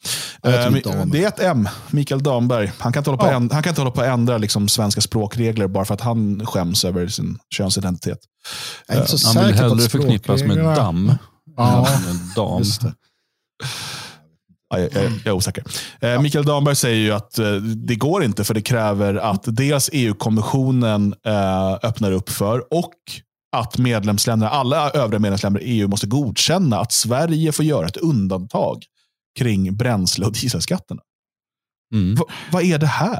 Ja, 0.42 0.50
Eh, 0.50 0.70
men- 0.70 0.82
Damberg. 0.82 1.10
det 1.20 1.24
är 1.24 1.28
ett 1.28 1.40
M, 1.40 1.68
Mikael 1.90 2.22
Damberg. 2.22 2.72
Han 2.78 2.92
kan 2.92 3.00
inte 3.00 3.10
hålla 3.10 3.22
på, 3.22 3.26
Ja. 3.26 3.30
att 3.30 3.42
änd- 3.42 3.52
han 3.52 3.62
kan 3.62 3.70
inte 3.70 3.80
hålla 3.80 3.90
på 3.90 4.00
att 4.00 4.06
ändra 4.06 4.38
liksom 4.38 4.68
svenska 4.68 5.00
språkregler 5.00 5.68
bara 5.68 5.84
för 5.84 5.94
att 5.94 6.00
han 6.00 6.46
skäms 6.46 6.84
över 6.84 7.08
sin 7.08 7.38
könsidentitet. 7.54 8.18
jag 8.86 8.96
är 8.96 9.00
inte 9.00 9.18
så 9.18 9.26
Han 9.26 9.34
säker 9.34 9.46
vill 9.46 9.56
på 9.58 9.64
att 9.64 9.70
hellre 9.70 9.88
förknippas 9.88 10.42
med 10.42 10.56
damm 10.58 11.12
Ja, 11.56 11.88
än 11.88 12.02
med 12.04 12.16
dam. 12.36 12.58
just 12.58 12.80
det. 12.80 12.94
Ja, 14.70 14.78
jag, 14.78 14.92
jag, 14.94 15.02
jag 15.04 15.26
är 15.26 15.32
osäker. 15.32 15.64
Eh, 16.00 16.20
Mikael 16.22 16.44
Damberg 16.44 16.76
säger 16.76 16.96
ju 16.96 17.12
att 17.12 17.38
eh, 17.38 17.52
det 17.54 17.94
går 17.94 18.24
inte 18.24 18.44
för 18.44 18.54
det 18.54 18.62
kräver 18.62 19.14
att 19.14 19.42
dels 19.46 19.90
EU-kommissionen 19.92 21.14
eh, 21.26 21.72
öppnar 21.82 22.12
upp 22.12 22.28
för 22.30 22.74
och 22.74 22.92
att 23.52 23.78
medlemsländerna, 23.78 24.50
alla 24.50 24.90
övriga 24.90 25.18
medlemsländer 25.18 25.60
i 25.60 25.64
EU 25.64 25.88
måste 25.88 26.06
godkänna 26.06 26.80
att 26.80 26.92
Sverige 26.92 27.52
får 27.52 27.64
göra 27.64 27.86
ett 27.86 27.96
undantag 27.96 28.84
kring 29.38 29.76
bränsle 29.76 30.26
och 30.26 30.32
dieselskatterna. 30.32 31.02
Mm. 31.94 32.14
Va, 32.14 32.24
vad 32.52 32.62
är 32.62 32.78
det 32.78 32.86
här? 32.86 33.18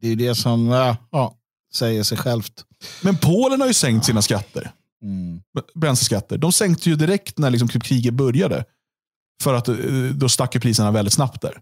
Det 0.00 0.08
är 0.08 0.16
det 0.16 0.34
som 0.34 0.66
ja, 1.10 1.36
säger 1.74 2.02
sig 2.02 2.18
självt. 2.18 2.64
Men 3.02 3.16
Polen 3.16 3.60
har 3.60 3.68
ju 3.68 3.74
sänkt 3.74 4.06
sina 4.06 4.22
skatter. 4.22 4.72
Mm. 5.02 5.40
bränsleskatter. 5.74 6.38
De 6.38 6.52
sänkte 6.52 6.90
ju 6.90 6.96
direkt 6.96 7.38
när 7.38 7.50
liksom 7.50 7.68
kriget 7.68 8.14
började. 8.14 8.64
För 9.42 9.54
att 9.54 9.68
eh, 9.68 9.76
då 10.14 10.28
stack 10.28 10.62
priserna 10.62 10.90
väldigt 10.90 11.14
snabbt 11.14 11.42
där. 11.42 11.60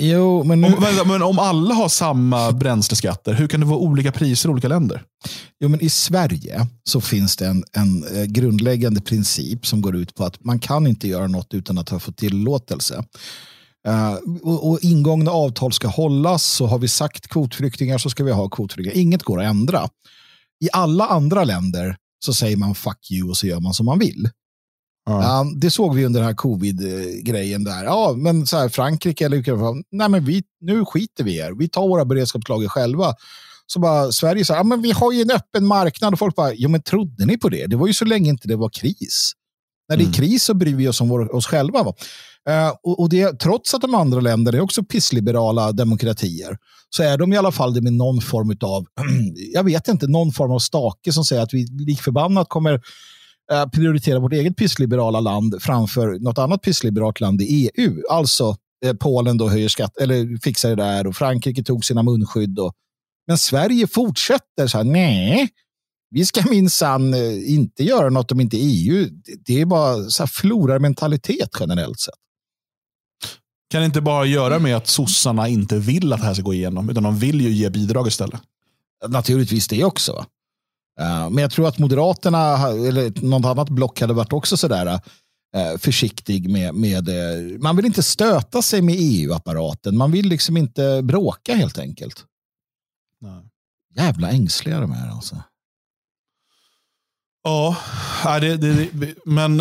Jo, 0.00 0.44
men 0.44 0.60
nu... 0.60 0.66
Om, 0.66 0.80
vänta, 0.80 1.04
men 1.04 1.22
om 1.22 1.38
alla 1.38 1.74
har 1.74 1.88
samma 1.88 2.52
bränsleskatter, 2.52 3.32
hur 3.32 3.48
kan 3.48 3.60
det 3.60 3.66
vara 3.66 3.78
olika 3.78 4.12
priser 4.12 4.48
i 4.48 4.52
olika 4.52 4.68
länder? 4.68 5.02
Jo, 5.60 5.68
men 5.68 5.80
I 5.80 5.90
Sverige 5.90 6.66
så 6.84 7.00
finns 7.00 7.36
det 7.36 7.46
en, 7.46 7.64
en 7.72 8.04
eh, 8.16 8.24
grundläggande 8.24 9.00
princip 9.00 9.66
som 9.66 9.80
går 9.80 9.96
ut 9.96 10.14
på 10.14 10.24
att 10.24 10.44
man 10.44 10.58
kan 10.58 10.86
inte 10.86 11.08
göra 11.08 11.26
något 11.26 11.54
utan 11.54 11.78
att 11.78 11.88
ha 11.88 11.98
fått 11.98 12.16
tillåtelse. 12.16 13.04
Eh, 13.86 14.14
och, 14.42 14.70
och 14.70 14.78
ingångna 14.82 15.30
avtal 15.30 15.72
ska 15.72 15.88
hållas, 15.88 16.44
så 16.44 16.66
har 16.66 16.78
vi 16.78 16.88
sagt 16.88 17.28
kvotflyktingar 17.28 17.98
så 17.98 18.10
ska 18.10 18.24
vi 18.24 18.32
ha 18.32 18.48
kvotflyktingar. 18.48 19.02
Inget 19.02 19.22
går 19.22 19.40
att 19.40 19.50
ändra. 19.50 19.88
I 20.64 20.68
alla 20.72 21.06
andra 21.06 21.44
länder 21.44 21.96
så 22.24 22.34
säger 22.34 22.56
man 22.56 22.74
fuck 22.74 23.10
you 23.10 23.28
och 23.28 23.36
så 23.36 23.46
gör 23.46 23.60
man 23.60 23.74
som 23.74 23.86
man 23.86 23.98
vill. 23.98 24.30
Ja, 25.10 25.46
det 25.56 25.70
såg 25.70 25.94
vi 25.94 26.04
under 26.06 26.20
den 26.20 26.26
här 26.26 26.34
covid-grejen 26.34 27.64
där. 27.64 27.84
Ja, 27.84 28.14
men 28.16 28.46
så 28.46 28.56
här, 28.56 28.68
Frankrike 28.68 29.24
eller 29.26 29.36
Ukraina, 29.36 29.74
nej 29.92 30.08
men 30.08 30.24
vi, 30.24 30.42
nu 30.60 30.84
skiter 30.84 31.24
vi 31.24 31.36
er. 31.36 31.52
Vi 31.52 31.68
tar 31.68 31.88
våra 31.88 32.04
beredskapslager 32.04 32.68
själva. 32.68 33.14
Så 33.66 33.80
bara 33.80 34.12
Sverige 34.12 34.44
sa, 34.44 34.54
ja 34.54 34.62
men 34.62 34.82
vi 34.82 34.90
har 34.92 35.12
ju 35.12 35.22
en 35.22 35.30
öppen 35.30 35.66
marknad 35.66 36.12
och 36.12 36.18
folk 36.18 36.36
bara, 36.36 36.54
ja 36.54 36.68
men 36.68 36.82
trodde 36.82 37.26
ni 37.26 37.38
på 37.38 37.48
det? 37.48 37.66
Det 37.66 37.76
var 37.76 37.86
ju 37.86 37.94
så 37.94 38.04
länge 38.04 38.30
inte 38.30 38.48
det 38.48 38.56
var 38.56 38.68
kris. 38.68 39.32
När 39.88 39.96
det 39.96 40.02
är 40.02 40.04
Mm. 40.04 40.12
kris 40.12 40.44
så 40.44 40.54
bryr 40.54 40.74
vi 40.74 40.88
oss 40.88 41.00
om 41.00 41.08
vår, 41.08 41.34
oss 41.34 41.46
själva. 41.46 41.82
Va? 41.82 41.94
Eh, 42.48 42.72
och, 42.82 43.00
och 43.00 43.08
det, 43.08 43.40
trots 43.40 43.74
att 43.74 43.80
de 43.80 43.94
andra 43.94 44.20
länderna 44.20 44.58
är 44.58 44.62
också 44.62 44.82
pissliberala 44.84 45.72
demokratier 45.72 46.56
så 46.90 47.02
är 47.02 47.18
de 47.18 47.32
i 47.32 47.36
alla 47.36 47.52
fall 47.52 47.74
det 47.74 47.80
med 47.80 47.92
någon 47.92 48.20
form 48.20 48.56
av, 48.62 48.84
jag 49.54 49.64
vet 49.64 49.88
inte, 49.88 50.06
någon 50.06 50.32
form 50.32 50.50
av 50.50 50.58
stake 50.58 51.12
som 51.12 51.24
säger 51.24 51.42
att 51.42 51.54
vi 51.54 51.66
likförbannat 51.86 52.48
kommer 52.48 52.80
eh, 53.52 53.66
prioritera 53.66 54.18
vårt 54.18 54.32
eget 54.32 54.56
pissliberala 54.56 55.20
land 55.20 55.62
framför 55.62 56.18
något 56.18 56.38
annat 56.38 56.62
pissliberalt 56.62 57.20
land 57.20 57.42
i 57.42 57.70
EU. 57.74 58.02
Alltså 58.10 58.56
eh, 58.84 58.94
Polen 58.94 59.38
då 59.38 59.48
höjer 59.48 59.68
skatt, 59.68 59.96
eller 59.96 60.38
fixar 60.42 60.68
det 60.68 60.76
där 60.76 61.06
och 61.06 61.16
Frankrike 61.16 61.62
tog 61.62 61.84
sina 61.84 62.02
munskydd. 62.02 62.58
Och, 62.58 62.72
men 63.26 63.38
Sverige 63.38 63.86
fortsätter 63.86 64.66
så 64.66 64.78
här, 64.78 64.84
nej, 64.84 65.48
vi 66.10 66.24
ska 66.24 66.42
minsann 66.50 67.14
eh, 67.14 67.52
inte 67.52 67.84
göra 67.84 68.10
något 68.10 68.32
om 68.32 68.40
inte 68.40 68.56
EU. 68.56 69.08
Det 69.46 69.60
är 69.60 69.66
bara 69.66 70.10
så 70.10 70.22
här 70.22 70.28
florarmentalitet 70.28 71.50
generellt 71.60 72.00
sett. 72.00 72.14
Kan 73.70 73.80
det 73.80 73.86
inte 73.86 74.00
bara 74.00 74.26
göra 74.26 74.58
med 74.58 74.76
att 74.76 74.86
sossarna 74.86 75.48
inte 75.48 75.78
vill 75.78 76.12
att 76.12 76.20
det 76.20 76.26
här 76.26 76.34
ska 76.34 76.42
gå 76.42 76.54
igenom, 76.54 76.90
utan 76.90 77.02
de 77.02 77.18
vill 77.18 77.40
ju 77.40 77.50
ge 77.50 77.70
bidrag 77.70 78.08
istället? 78.08 78.40
Naturligtvis 79.08 79.68
det 79.68 79.84
också. 79.84 80.26
Uh, 81.00 81.30
men 81.30 81.38
jag 81.38 81.50
tror 81.50 81.68
att 81.68 81.78
Moderaterna 81.78 82.68
eller 82.68 83.24
något 83.24 83.46
annat 83.46 83.68
block 83.68 84.00
hade 84.00 84.14
varit 84.14 84.32
också 84.32 84.56
sådär 84.56 84.86
uh, 84.86 85.78
försiktig 85.78 86.50
med, 86.50 86.74
med 86.74 87.08
uh, 87.08 87.58
man 87.58 87.76
vill 87.76 87.86
inte 87.86 88.02
stöta 88.02 88.62
sig 88.62 88.82
med 88.82 88.96
EU-apparaten. 88.98 89.96
Man 89.96 90.12
vill 90.12 90.28
liksom 90.28 90.56
inte 90.56 91.00
bråka 91.02 91.54
helt 91.54 91.78
enkelt. 91.78 92.24
Nej. 93.20 93.42
Jävla 93.94 94.30
ängsliga 94.30 94.80
de 94.80 94.92
är 94.92 95.10
alltså. 95.10 95.36
Ja, 97.44 97.76
det, 98.40 98.56
det, 98.56 99.14
men 99.24 99.56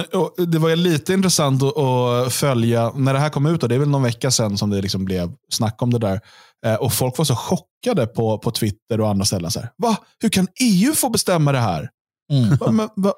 det 0.48 0.60
var 0.60 0.76
lite 0.76 1.14
intressant 1.14 1.64
att 1.64 2.34
följa 2.34 2.92
när 2.96 3.14
det 3.14 3.20
här 3.20 3.30
kom 3.30 3.46
ut. 3.46 3.64
Och 3.64 3.70
det 3.70 3.76
är 3.76 3.80
väl 3.80 3.90
någon 3.90 4.04
vecka 4.04 4.32
sedan 4.32 4.58
som 4.58 4.70
det 4.70 4.82
liksom 4.82 5.06
blev 5.06 5.34
snack 5.50 5.82
om 5.82 5.94
det 5.94 6.00
där. 6.00 6.22
Eh, 6.66 6.76
och 6.76 6.94
folk 6.94 7.18
var 7.18 7.26
så 7.26 7.36
chockade 7.36 8.08
på, 8.08 8.38
på 8.38 8.52
Twitter 8.52 9.02
och 9.02 9.10
andra 9.10 9.26
ställen. 9.26 9.52
Så 9.52 9.60
här, 9.60 9.70
va? 9.78 9.98
Hur 10.20 10.30
kan 10.30 10.48
EU 10.62 10.94
få 10.94 11.10
bestämma 11.10 11.52
det 11.52 11.60
här? 11.60 11.90
Mm. 12.32 12.58
Va, 12.58 12.72
men, 12.72 12.90
va, 12.96 13.14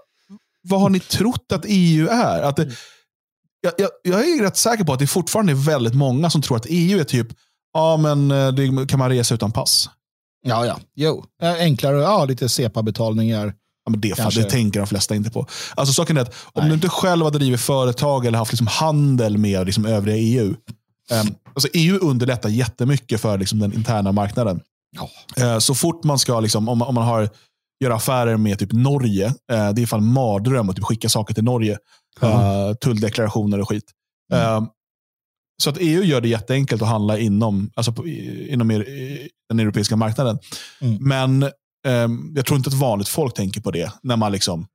vad 0.61 0.81
har 0.81 0.89
ni 0.89 0.99
trott 0.99 1.51
att 1.53 1.65
EU 1.67 2.07
är? 2.07 2.41
Att 2.41 2.55
det, 2.55 2.63
mm. 2.63 2.75
jag, 3.61 3.73
jag, 3.77 3.89
jag, 4.03 4.29
är 4.29 4.43
rätt 4.43 4.57
säker 4.57 4.83
på 4.83 4.93
att 4.93 4.99
det 4.99 5.07
fortfarande 5.07 5.51
är 5.51 5.55
väldigt 5.55 5.95
många 5.95 6.29
som 6.29 6.41
tror 6.41 6.57
att 6.57 6.65
EU 6.69 6.99
är 6.99 7.03
typ, 7.03 7.27
ja 7.73 7.97
men 7.97 8.31
eh, 8.31 8.47
det 8.47 8.87
kan 8.87 8.99
man 8.99 9.09
resa 9.09 9.35
utan 9.35 9.51
pass. 9.51 9.89
Ja, 10.41 10.65
ja. 10.65 10.79
Jo, 10.95 11.25
enklare, 11.41 12.01
ja, 12.01 12.25
lite 12.25 12.49
SEPA-betalningar. 12.49 13.53
Ja, 13.85 13.91
men 13.91 14.01
det, 14.01 14.17
fan, 14.17 14.31
det 14.35 14.43
tänker 14.43 14.79
de 14.79 14.87
flesta 14.87 15.15
inte 15.15 15.29
på. 15.31 15.47
Alltså, 15.75 15.93
saken 15.93 16.17
är 16.17 16.21
att 16.21 16.35
om 16.43 16.61
Nej. 16.61 16.67
du 16.67 16.73
inte 16.73 16.89
själv 16.89 17.23
har 17.23 17.31
drivit 17.31 17.61
företag 17.61 18.25
eller 18.25 18.37
haft 18.37 18.51
liksom 18.51 18.67
handel 18.67 19.37
med 19.37 19.65
liksom 19.65 19.85
övriga 19.85 20.17
EU. 20.17 20.55
Ehm, 21.11 21.27
alltså 21.53 21.67
EU 21.73 21.97
underlättar 22.01 22.49
jättemycket 22.49 23.21
för 23.21 23.37
liksom 23.37 23.59
den 23.59 23.73
interna 23.73 24.11
marknaden. 24.11 24.61
Ja. 24.95 25.09
Uh, 25.53 25.59
så 25.59 25.75
fort 25.75 26.03
man 26.03 26.19
ska, 26.19 26.39
liksom, 26.39 26.69
om, 26.69 26.81
om 26.81 26.95
man 26.95 27.03
har 27.03 27.29
göra 27.83 27.95
affärer 27.95 28.37
med 28.37 28.59
typ 28.59 28.71
Norge. 28.71 29.25
Uh, 29.27 29.33
det 29.47 29.55
är 29.55 29.79
ifall 29.79 30.01
mardröm 30.01 30.69
att 30.69 30.75
typ 30.75 30.85
skicka 30.85 31.09
saker 31.09 31.33
till 31.33 31.43
Norge. 31.43 31.77
Uh, 32.23 32.73
tulldeklarationer 32.81 33.59
och 33.59 33.69
skit. 33.69 33.91
Mm. 34.33 34.63
Uh, 34.63 34.69
så 35.63 35.69
att 35.69 35.77
EU 35.79 36.03
gör 36.03 36.21
det 36.21 36.27
jätteenkelt 36.27 36.81
att 36.81 36.87
handla 36.87 37.17
inom, 37.17 37.71
alltså 37.75 37.91
på, 37.91 38.07
inom 38.07 38.71
er, 38.71 38.85
den 39.49 39.59
europeiska 39.59 39.95
marknaden. 39.95 40.39
Mm. 40.81 40.97
Men 41.07 41.51
Um, 41.87 42.33
jag 42.35 42.45
tror 42.45 42.57
inte 42.57 42.67
att 42.67 42.73
vanligt 42.73 43.07
folk 43.07 43.33
tänker 43.33 43.61
på 43.61 43.71
det 43.71 43.91
när 44.03 44.17
man 44.17 44.31
liksom 44.31 44.67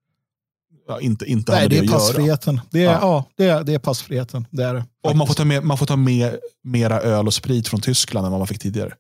ja, 0.88 1.00
inte, 1.00 1.24
inte 1.24 1.52
Nej, 1.52 1.62
har 1.62 1.68
med 1.68 1.70
det, 1.70 1.80
det 1.80 1.86
är 1.86 1.92
passfriheten. 1.92 2.60
Det 2.70 2.84
är, 2.84 2.92
ja. 2.92 2.98
ja. 3.00 3.24
det, 3.36 3.44
är, 3.44 3.64
det 3.64 3.74
är 3.74 3.78
passfriheten. 3.78 4.46
Det 4.50 4.64
är 4.64 4.74
det, 4.74 4.84
och 5.08 5.16
man 5.16 5.26
får 5.26 5.34
ta, 5.34 5.44
med, 5.44 5.64
man 5.64 5.78
får 5.78 5.86
ta 5.86 5.96
med 5.96 6.38
mera 6.64 7.00
öl 7.00 7.26
och 7.26 7.34
sprit 7.34 7.68
från 7.68 7.80
Tyskland 7.80 8.26
än 8.26 8.32
vad 8.32 8.40
man 8.40 8.46
fick 8.46 8.58
tidigare. 8.58 8.94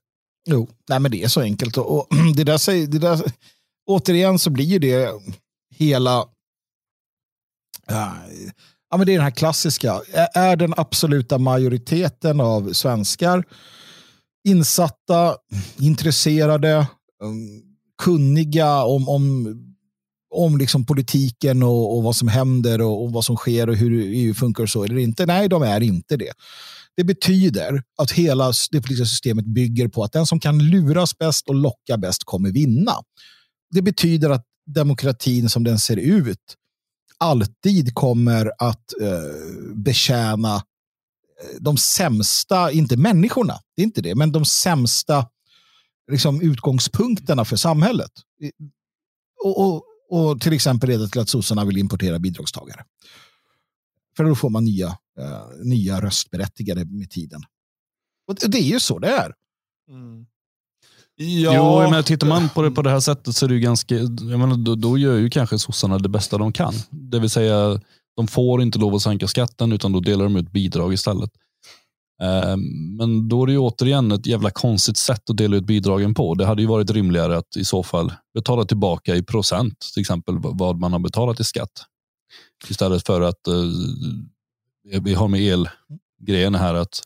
Jo, 0.46 0.68
Nej, 0.88 1.00
men 1.00 1.10
det 1.10 1.22
är 1.22 1.28
så 1.28 1.40
enkelt. 1.40 1.76
Och, 1.76 1.98
och 1.98 2.06
det 2.36 2.44
där, 2.44 2.86
det 2.86 2.98
där, 2.98 3.20
återigen 3.86 4.38
så 4.38 4.50
blir 4.50 4.80
det 4.80 5.10
hela... 5.74 6.24
Ja, 7.86 8.12
ja, 8.90 8.96
men 8.96 9.06
det 9.06 9.12
är 9.12 9.16
den 9.16 9.24
här 9.24 9.30
klassiska. 9.30 10.00
Är 10.34 10.56
den 10.56 10.74
absoluta 10.76 11.38
majoriteten 11.38 12.40
av 12.40 12.72
svenskar 12.72 13.44
insatta, 14.44 15.36
intresserade, 15.78 16.86
um, 17.22 17.62
kunniga 18.02 18.82
om, 18.84 19.08
om, 19.08 19.73
om 20.34 20.58
liksom 20.58 20.86
politiken 20.86 21.62
och, 21.62 21.96
och 21.96 22.02
vad 22.02 22.16
som 22.16 22.28
händer 22.28 22.80
och, 22.80 23.04
och, 23.04 23.12
vad 23.12 23.24
som 23.24 23.36
sker 23.36 23.68
och 23.68 23.76
hur 23.76 24.02
EU 24.14 24.34
funkar 24.34 24.62
och 24.62 24.70
så 24.70 24.84
eller 24.84 24.98
inte. 24.98 25.26
Nej, 25.26 25.48
de 25.48 25.62
är 25.62 25.80
inte 25.80 26.16
det. 26.16 26.32
Det 26.96 27.04
betyder 27.04 27.82
att 27.98 28.12
hela 28.12 28.52
det 28.70 28.80
politiska 28.80 29.04
systemet 29.04 29.44
bygger 29.44 29.88
på 29.88 30.04
att 30.04 30.12
den 30.12 30.26
som 30.26 30.40
kan 30.40 30.58
luras 30.58 31.18
bäst 31.18 31.48
och 31.48 31.54
locka 31.54 31.96
bäst 31.96 32.24
kommer 32.24 32.50
vinna. 32.50 32.92
Det 33.70 33.82
betyder 33.82 34.30
att 34.30 34.44
demokratin 34.66 35.48
som 35.48 35.64
den 35.64 35.78
ser 35.78 35.96
ut 35.96 36.56
alltid 37.18 37.94
kommer 37.94 38.52
att 38.58 38.92
eh, 39.00 39.74
betjäna 39.74 40.54
eh, 40.54 40.60
de 41.60 41.76
sämsta, 41.76 42.70
inte 42.70 42.96
människorna, 42.96 43.54
det 43.76 43.82
är 43.82 43.84
inte 43.84 44.02
det, 44.02 44.14
men 44.14 44.32
de 44.32 44.44
sämsta 44.44 45.26
liksom, 46.10 46.40
utgångspunkterna 46.40 47.44
för 47.44 47.56
samhället. 47.56 48.10
Och, 49.44 49.66
och, 49.66 49.84
och 50.14 50.40
till 50.40 50.52
exempel 50.52 50.90
leder 50.90 51.06
till 51.06 51.20
att 51.20 51.28
sossarna 51.28 51.64
vill 51.64 51.78
importera 51.78 52.18
bidragstagare. 52.18 52.84
För 54.16 54.24
då 54.24 54.34
får 54.34 54.50
man 54.50 54.64
nya, 54.64 54.86
uh, 54.88 55.64
nya 55.64 56.00
röstberättigade 56.00 56.84
med 56.84 57.10
tiden. 57.10 57.42
Och 58.28 58.34
det 58.34 58.58
är 58.58 58.62
ju 58.62 58.80
så 58.80 58.98
det 58.98 59.08
är. 59.08 59.34
Mm. 59.90 60.26
Ja. 61.16 61.84
Jo, 61.84 61.90
men 61.90 62.04
tittar 62.04 62.26
man 62.26 62.48
på 62.48 62.62
det 62.62 62.70
på 62.70 62.82
det 62.82 62.90
här 62.90 63.00
sättet 63.00 63.36
så 63.36 63.46
är 63.46 63.48
det 63.48 63.54
ju 63.54 63.60
ganska, 63.60 63.94
jag 63.94 64.38
menar, 64.38 64.56
då, 64.56 64.74
då 64.74 64.98
gör 64.98 65.16
ju 65.16 65.30
kanske 65.30 65.58
sossarna 65.58 65.98
det 65.98 66.08
bästa 66.08 66.38
de 66.38 66.52
kan. 66.52 66.74
Det 66.90 67.18
vill 67.18 67.30
säga, 67.30 67.80
de 68.16 68.26
får 68.26 68.62
inte 68.62 68.78
lov 68.78 68.94
att 68.94 69.02
sänka 69.02 69.28
skatten 69.28 69.72
utan 69.72 69.92
då 69.92 70.00
delar 70.00 70.24
de 70.24 70.36
ut 70.36 70.52
bidrag 70.52 70.92
istället. 70.94 71.30
Ehm, 72.22 72.60
men 72.96 73.28
då 73.28 73.42
är 73.42 73.46
det 73.46 73.52
ju 73.52 73.58
återigen 73.58 74.12
ett 74.12 74.26
jävla 74.26 74.50
konstigt 74.50 74.96
sätt 74.96 75.30
att 75.30 75.36
dela 75.36 75.56
ut 75.56 75.66
bidragen 75.66 76.14
på. 76.14 76.34
Det 76.34 76.46
hade 76.46 76.62
ju 76.62 76.68
varit 76.68 76.90
rimligare 76.90 77.36
att 77.36 77.56
i 77.56 77.64
så 77.64 77.82
fall 77.82 78.12
betala 78.34 78.64
tillbaka 78.64 79.14
i 79.14 79.22
procent, 79.22 79.78
till 79.94 80.00
exempel 80.00 80.34
vad 80.38 80.78
man 80.78 80.92
har 80.92 80.98
betalat 80.98 81.40
i 81.40 81.44
skatt. 81.44 81.84
Istället 82.68 83.06
för 83.06 83.20
att 83.20 83.46
eh, 83.46 85.00
vi 85.02 85.14
har 85.14 85.28
med 85.28 85.40
elgrejen 85.40 86.54
här 86.54 86.74
att 86.74 87.00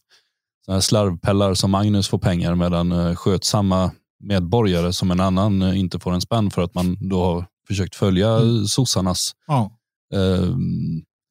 här 0.69 0.81
slarvpellar 0.81 1.55
som 1.55 1.71
Magnus 1.71 2.09
får 2.09 2.19
pengar 2.19 2.55
medan 2.55 2.93
eh, 2.93 3.15
skötsamma 3.15 3.91
medborgare 4.21 4.93
som 4.93 5.11
en 5.11 5.21
annan 5.21 5.63
eh, 5.63 5.81
inte 5.81 5.99
får 5.99 6.13
en 6.13 6.21
spänn 6.21 6.51
för 6.51 6.63
att 6.63 6.75
man 6.75 7.09
då 7.09 7.25
har 7.25 7.47
försökt 7.69 7.95
följa 7.95 8.37
mm. 8.37 8.65
sossarnas 8.65 9.33
ja. 9.47 9.71
eh, 10.15 10.57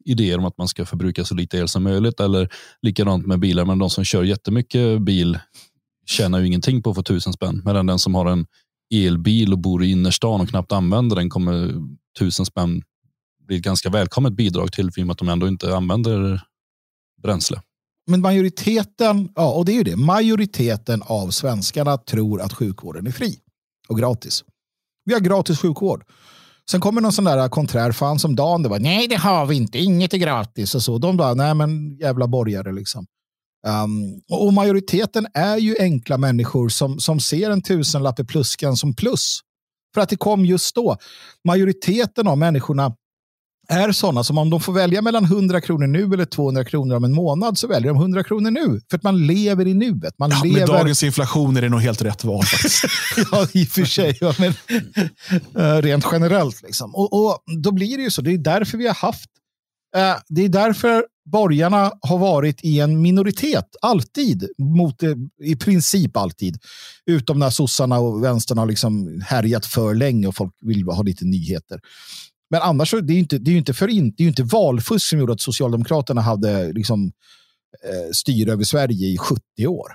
idéer 0.07 0.37
om 0.37 0.45
att 0.45 0.57
man 0.57 0.67
ska 0.67 0.85
förbruka 0.85 1.25
så 1.25 1.35
lite 1.35 1.57
el 1.57 1.67
som 1.67 1.83
möjligt. 1.83 2.19
Eller 2.19 2.49
likadant 2.81 3.25
med 3.25 3.39
bilar, 3.39 3.65
men 3.65 3.79
de 3.79 3.89
som 3.89 4.03
kör 4.03 4.23
jättemycket 4.23 5.01
bil 5.01 5.39
tjänar 6.05 6.39
ju 6.39 6.47
ingenting 6.47 6.83
på 6.83 6.89
att 6.89 6.95
få 6.95 7.03
tusen 7.03 7.33
spänn. 7.33 7.61
Medan 7.65 7.85
den 7.85 7.99
som 7.99 8.15
har 8.15 8.25
en 8.25 8.45
elbil 8.93 9.53
och 9.53 9.59
bor 9.59 9.83
i 9.83 9.91
innerstan 9.91 10.41
och 10.41 10.49
knappt 10.49 10.71
använder 10.71 11.15
den 11.15 11.29
kommer 11.29 11.73
tusen 12.19 12.45
spänn 12.45 12.83
bli 13.47 13.57
ett 13.57 13.63
ganska 13.63 13.89
välkommet 13.89 14.33
bidrag 14.33 14.71
till 14.71 14.91
för 14.91 15.11
att 15.11 15.17
de 15.17 15.29
ändå 15.29 15.47
inte 15.47 15.75
använder 15.75 16.41
bränsle. 17.23 17.61
Men 18.07 18.21
majoriteten, 18.21 19.29
ja, 19.35 19.53
och 19.53 19.65
det 19.65 19.71
är 19.71 19.75
ju 19.75 19.83
det, 19.83 19.95
majoriteten 19.95 21.03
av 21.05 21.29
svenskarna 21.29 21.97
tror 21.97 22.41
att 22.41 22.53
sjukvården 22.53 23.07
är 23.07 23.11
fri 23.11 23.39
och 23.87 23.97
gratis. 23.97 24.43
Vi 25.05 25.13
har 25.13 25.19
gratis 25.19 25.59
sjukvård. 25.59 26.03
Sen 26.71 26.81
kommer 26.81 27.01
någon 27.01 27.11
sån 27.11 27.25
där 27.25 27.49
konträr 27.49 27.91
fan 27.91 28.19
som 28.19 28.35
Dan. 28.35 28.63
Det 28.63 28.69
var, 28.69 28.79
nej, 28.79 29.07
det 29.07 29.15
har 29.15 29.45
vi 29.45 29.55
inte. 29.55 29.77
Inget 29.79 30.13
är 30.13 30.17
gratis. 30.17 30.75
Och 30.75 30.83
så. 30.83 30.97
De 30.97 31.17
bara, 31.17 31.33
nej 31.33 31.53
men 31.53 31.97
jävla 31.97 32.27
borgare 32.27 32.71
liksom. 32.71 33.05
Um, 33.67 34.21
och 34.31 34.53
majoriteten 34.53 35.27
är 35.33 35.57
ju 35.57 35.75
enkla 35.79 36.17
människor 36.17 36.69
som, 36.69 36.99
som 36.99 37.19
ser 37.19 37.51
en 37.51 37.61
tusenlapp 37.61 38.19
i 38.19 38.25
pluskan 38.25 38.77
som 38.77 38.95
plus. 38.95 39.39
För 39.93 40.01
att 40.01 40.09
det 40.09 40.15
kom 40.15 40.45
just 40.45 40.75
då. 40.75 40.97
Majoriteten 41.47 42.27
av 42.27 42.37
människorna 42.37 42.95
är 43.67 43.91
sådana 43.91 44.23
som 44.23 44.37
om 44.37 44.49
de 44.49 44.59
får 44.59 44.73
välja 44.73 45.01
mellan 45.01 45.23
100 45.23 45.61
kronor 45.61 45.87
nu 45.87 46.03
eller 46.13 46.25
200 46.25 46.65
kronor 46.65 46.95
om 46.95 47.03
en 47.03 47.13
månad 47.13 47.57
så 47.57 47.67
väljer 47.67 47.93
de 47.93 47.97
100 47.97 48.23
kronor 48.23 48.51
nu. 48.51 48.81
För 48.89 48.97
att 48.97 49.03
man 49.03 49.27
lever 49.27 49.67
i 49.67 49.73
nuet. 49.73 50.19
Man 50.19 50.29
ja, 50.29 50.41
lever... 50.43 50.59
Med 50.59 50.67
dagens 50.67 51.03
inflation 51.03 51.57
är 51.57 51.61
det 51.61 51.69
nog 51.69 51.81
helt 51.81 52.01
rätt 52.01 52.23
val. 52.23 52.43
ja, 53.31 53.47
i 53.53 53.63
och 53.63 53.67
för 53.67 53.85
sig. 53.85 54.17
Ja, 54.21 54.33
men, 54.39 54.53
uh, 55.57 55.81
rent 55.81 56.05
generellt. 56.11 56.63
Liksom. 56.63 56.95
Och, 56.95 57.13
och, 57.13 57.37
Då 57.63 57.71
blir 57.71 57.97
det 57.97 58.03
ju 58.03 58.11
så. 58.11 58.21
Det 58.21 58.31
är 58.31 58.37
därför 58.37 58.77
vi 58.77 58.87
har 58.87 58.95
haft 58.95 59.29
uh, 59.97 60.21
det 60.27 60.45
är 60.45 60.49
därför 60.49 61.05
borgarna 61.31 61.91
har 62.01 62.17
varit 62.17 62.63
i 62.63 62.79
en 62.79 63.01
minoritet, 63.01 63.65
alltid, 63.81 64.49
mot 64.57 64.99
det, 64.99 65.17
i 65.43 65.55
princip 65.55 66.17
alltid. 66.17 66.57
Utom 67.05 67.39
när 67.39 67.49
sossarna 67.49 67.99
och 67.99 68.23
vänstern 68.23 68.57
har 68.57 68.65
liksom 68.65 69.21
härjat 69.25 69.65
för 69.65 69.93
länge 69.93 70.27
och 70.27 70.35
folk 70.35 70.53
vill 70.61 70.83
ha 70.83 71.03
lite 71.03 71.25
nyheter. 71.25 71.79
Men 72.49 72.61
annars 72.61 72.89
så 72.89 72.99
det 72.99 73.13
är 73.13 73.17
inte, 73.17 73.37
det 73.37 73.51
är 73.51 73.57
inte 73.57 73.73
för 73.73 73.87
in, 73.87 74.13
det 74.17 74.23
är 74.23 74.27
inte 74.27 74.43
valfusk 74.43 75.05
som 75.09 75.19
gjorde 75.19 75.33
att 75.33 75.41
Socialdemokraterna 75.41 76.21
hade 76.21 76.73
liksom, 76.73 77.11
eh, 77.83 78.11
styr 78.13 78.49
över 78.49 78.63
Sverige 78.63 79.07
i 79.07 79.17
70 79.17 79.67
år. 79.67 79.87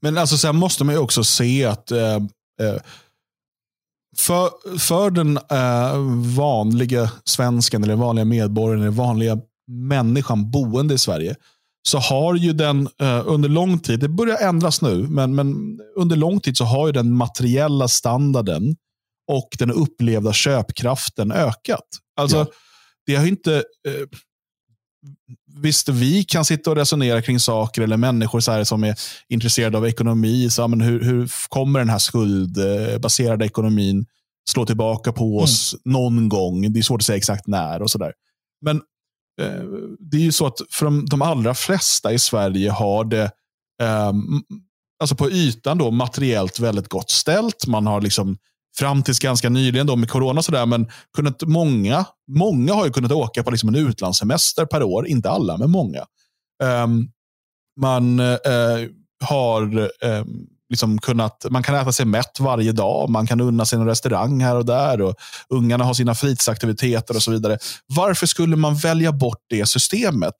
Men 0.00 0.18
alltså 0.18 0.36
sen 0.36 0.56
måste 0.56 0.84
man 0.84 0.94
ju 0.94 1.00
också 1.00 1.24
se 1.24 1.64
att 1.64 1.90
eh, 1.90 2.16
eh, 2.60 2.80
för, 4.16 4.78
för 4.78 5.10
den 5.10 5.36
eh, 5.36 5.98
vanliga 6.36 7.10
svensken, 7.24 7.84
eller 7.84 7.96
vanliga 7.96 8.24
medborgaren, 8.24 8.82
eller 8.82 8.90
vanliga 8.90 9.38
människan 9.68 10.50
boende 10.50 10.94
i 10.94 10.98
Sverige, 10.98 11.36
så 11.88 11.98
har 11.98 12.34
ju 12.34 12.52
den 12.52 12.88
eh, 13.00 13.22
under 13.26 13.48
lång 13.48 13.78
tid, 13.78 14.00
det 14.00 14.08
börjar 14.08 14.48
ändras 14.48 14.82
nu, 14.82 15.08
men, 15.08 15.34
men 15.34 15.78
under 15.96 16.16
lång 16.16 16.40
tid 16.40 16.56
så 16.56 16.64
har 16.64 16.86
ju 16.86 16.92
den 16.92 17.16
materiella 17.16 17.88
standarden 17.88 18.76
och 19.28 19.48
den 19.58 19.70
upplevda 19.70 20.32
köpkraften 20.32 21.32
ökat. 21.32 21.88
Alltså, 22.16 22.36
ja. 22.36 22.46
det 23.06 23.14
har 23.16 23.26
inte... 23.26 23.56
Eh, 23.88 24.18
visst, 25.56 25.88
vi 25.88 26.24
kan 26.24 26.44
sitta 26.44 26.70
och 26.70 26.76
resonera 26.76 27.22
kring 27.22 27.40
saker, 27.40 27.82
eller 27.82 27.96
människor 27.96 28.40
så 28.40 28.52
här, 28.52 28.64
som 28.64 28.84
är 28.84 28.96
intresserade 29.28 29.78
av 29.78 29.86
ekonomi. 29.86 30.50
Så, 30.50 30.68
men 30.68 30.80
hur, 30.80 31.04
hur 31.04 31.30
kommer 31.48 31.78
den 31.78 31.88
här 31.88 31.98
skuldbaserade 31.98 33.46
ekonomin 33.46 34.06
slå 34.50 34.66
tillbaka 34.66 35.12
på 35.12 35.24
mm. 35.24 35.36
oss 35.44 35.74
mm. 35.74 35.92
någon 35.92 36.28
gång? 36.28 36.72
Det 36.72 36.78
är 36.78 36.82
svårt 36.82 37.00
att 37.00 37.06
säga 37.06 37.16
exakt 37.16 37.46
när 37.46 37.82
och 37.82 37.90
sådär. 37.90 38.12
Men 38.64 38.76
eh, 39.40 39.62
det 39.98 40.16
är 40.16 40.20
ju 40.20 40.32
så 40.32 40.46
att 40.46 40.58
för 40.70 40.84
de, 40.84 41.06
de 41.06 41.22
allra 41.22 41.54
flesta 41.54 42.12
i 42.12 42.18
Sverige 42.18 42.70
har 42.70 43.04
det 43.04 43.30
eh, 43.82 44.12
alltså 45.00 45.16
på 45.16 45.30
ytan 45.30 45.78
då, 45.78 45.90
materiellt 45.90 46.60
väldigt 46.60 46.88
gott 46.88 47.10
ställt. 47.10 47.66
Man 47.66 47.86
har 47.86 48.00
liksom 48.00 48.38
fram 48.78 49.02
tills 49.02 49.18
ganska 49.18 49.48
nyligen 49.48 49.86
då 49.86 49.96
med 49.96 50.10
corona 50.10 50.38
och 50.38 50.44
sådär, 50.44 50.66
men 50.66 50.90
kunnat, 51.16 51.42
många, 51.42 52.04
många 52.28 52.74
har 52.74 52.84
ju 52.84 52.92
kunnat 52.92 53.12
åka 53.12 53.42
på 53.42 53.50
liksom 53.50 53.68
en 53.68 53.74
utlandssemester 53.74 54.66
per 54.66 54.82
år. 54.82 55.06
Inte 55.06 55.30
alla, 55.30 55.56
men 55.56 55.70
många. 55.70 56.04
Um, 56.62 57.10
man 57.80 58.20
uh, 58.20 58.36
har 59.24 59.90
um, 60.04 60.46
liksom 60.70 60.98
kunnat, 60.98 61.46
man 61.50 61.62
kan 61.62 61.74
äta 61.74 61.92
sig 61.92 62.06
mätt 62.06 62.40
varje 62.40 62.72
dag. 62.72 63.10
Man 63.10 63.26
kan 63.26 63.40
unna 63.40 63.64
sig 63.64 63.78
en 63.78 63.86
restaurang 63.86 64.40
här 64.40 64.56
och 64.56 64.64
där. 64.64 65.00
och 65.00 65.14
Ungarna 65.48 65.84
har 65.84 65.94
sina 65.94 66.14
fritidsaktiviteter 66.14 67.16
och 67.16 67.22
så 67.22 67.30
vidare. 67.30 67.58
Varför 67.86 68.26
skulle 68.26 68.56
man 68.56 68.76
välja 68.76 69.12
bort 69.12 69.44
det 69.48 69.66
systemet 69.66 70.34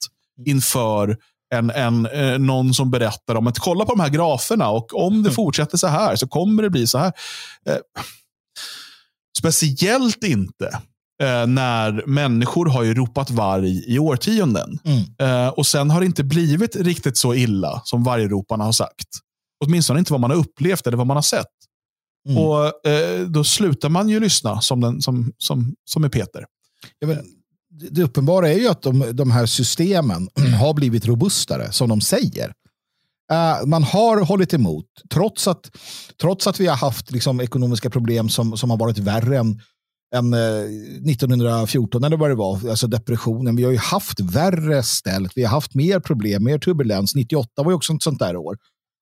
inför 0.45 1.17
en, 1.53 1.69
en, 1.69 2.05
eh, 2.05 2.39
någon 2.39 2.73
som 2.73 2.91
berättar 2.91 3.35
om 3.35 3.47
att 3.47 3.59
kolla 3.59 3.85
på 3.85 3.91
de 3.91 3.99
här 3.99 4.09
graferna 4.09 4.69
och 4.69 5.05
om 5.05 5.13
det 5.13 5.29
mm. 5.29 5.33
fortsätter 5.33 5.77
så 5.77 5.87
här 5.87 6.15
så 6.15 6.27
kommer 6.27 6.63
det 6.63 6.69
bli 6.69 6.87
så 6.87 6.97
här. 6.97 7.11
Eh, 7.69 7.77
Speciellt 9.37 10.23
inte 10.23 10.67
eh, 11.21 11.47
när 11.47 12.07
människor 12.07 12.65
har 12.65 12.83
ju 12.83 12.93
ropat 12.93 13.29
varg 13.29 13.93
i 13.93 13.99
årtionden. 13.99 14.79
Mm. 14.83 15.03
Eh, 15.19 15.47
och 15.47 15.67
sen 15.67 15.89
har 15.89 15.99
det 15.99 16.05
inte 16.05 16.23
blivit 16.23 16.75
riktigt 16.75 17.17
så 17.17 17.33
illa 17.33 17.81
som 17.85 18.03
vargroparna 18.03 18.63
har 18.63 18.71
sagt. 18.71 19.07
Åtminstone 19.65 19.99
inte 19.99 20.13
vad 20.13 20.21
man 20.21 20.31
har 20.31 20.37
upplevt 20.37 20.87
eller 20.87 20.97
vad 20.97 21.07
man 21.07 21.17
har 21.17 21.21
sett. 21.21 21.45
Mm. 22.29 22.43
Och 22.43 22.87
eh, 22.87 23.27
Då 23.27 23.43
slutar 23.43 23.89
man 23.89 24.09
ju 24.09 24.19
lyssna 24.19 24.61
som, 24.61 24.81
den, 24.81 25.01
som, 25.01 25.31
som, 25.37 25.75
som 25.85 26.03
är 26.03 26.09
Peter. 26.09 26.45
Ja, 26.99 27.07
men, 27.07 27.17
det 27.91 28.03
uppenbara 28.03 28.49
är 28.49 28.59
ju 28.59 28.67
att 28.67 28.81
de, 28.81 29.05
de 29.13 29.31
här 29.31 29.45
systemen 29.45 30.29
har 30.59 30.73
blivit 30.73 31.05
robustare, 31.05 31.71
som 31.71 31.89
de 31.89 32.01
säger. 32.01 32.53
Uh, 33.31 33.67
man 33.67 33.83
har 33.83 34.21
hållit 34.25 34.53
emot, 34.53 34.85
trots 35.13 35.47
att, 35.47 35.71
trots 36.21 36.47
att 36.47 36.59
vi 36.59 36.67
har 36.67 36.75
haft 36.75 37.11
liksom, 37.11 37.41
ekonomiska 37.41 37.89
problem 37.89 38.29
som, 38.29 38.57
som 38.57 38.69
har 38.69 38.77
varit 38.77 38.97
värre 38.97 39.37
än, 39.37 39.61
än 40.15 40.33
eh, 40.33 40.39
uh, 40.39 41.11
1914, 41.11 42.03
eller 42.03 42.17
vad 42.17 42.29
det 42.29 42.35
var, 42.35 42.69
alltså 42.69 42.87
depressionen. 42.87 43.55
Vi 43.55 43.63
har 43.63 43.71
ju 43.71 43.77
haft 43.77 44.19
värre 44.19 44.83
ställt, 44.83 45.31
vi 45.35 45.43
har 45.43 45.49
haft 45.49 45.75
mer 45.75 45.99
problem, 45.99 46.43
mer 46.43 46.57
turbulens. 46.57 47.15
98 47.15 47.63
var 47.63 47.71
ju 47.71 47.75
också 47.75 47.93
ett 47.93 48.03
sånt 48.03 48.19
där 48.19 48.35
år. 48.35 48.57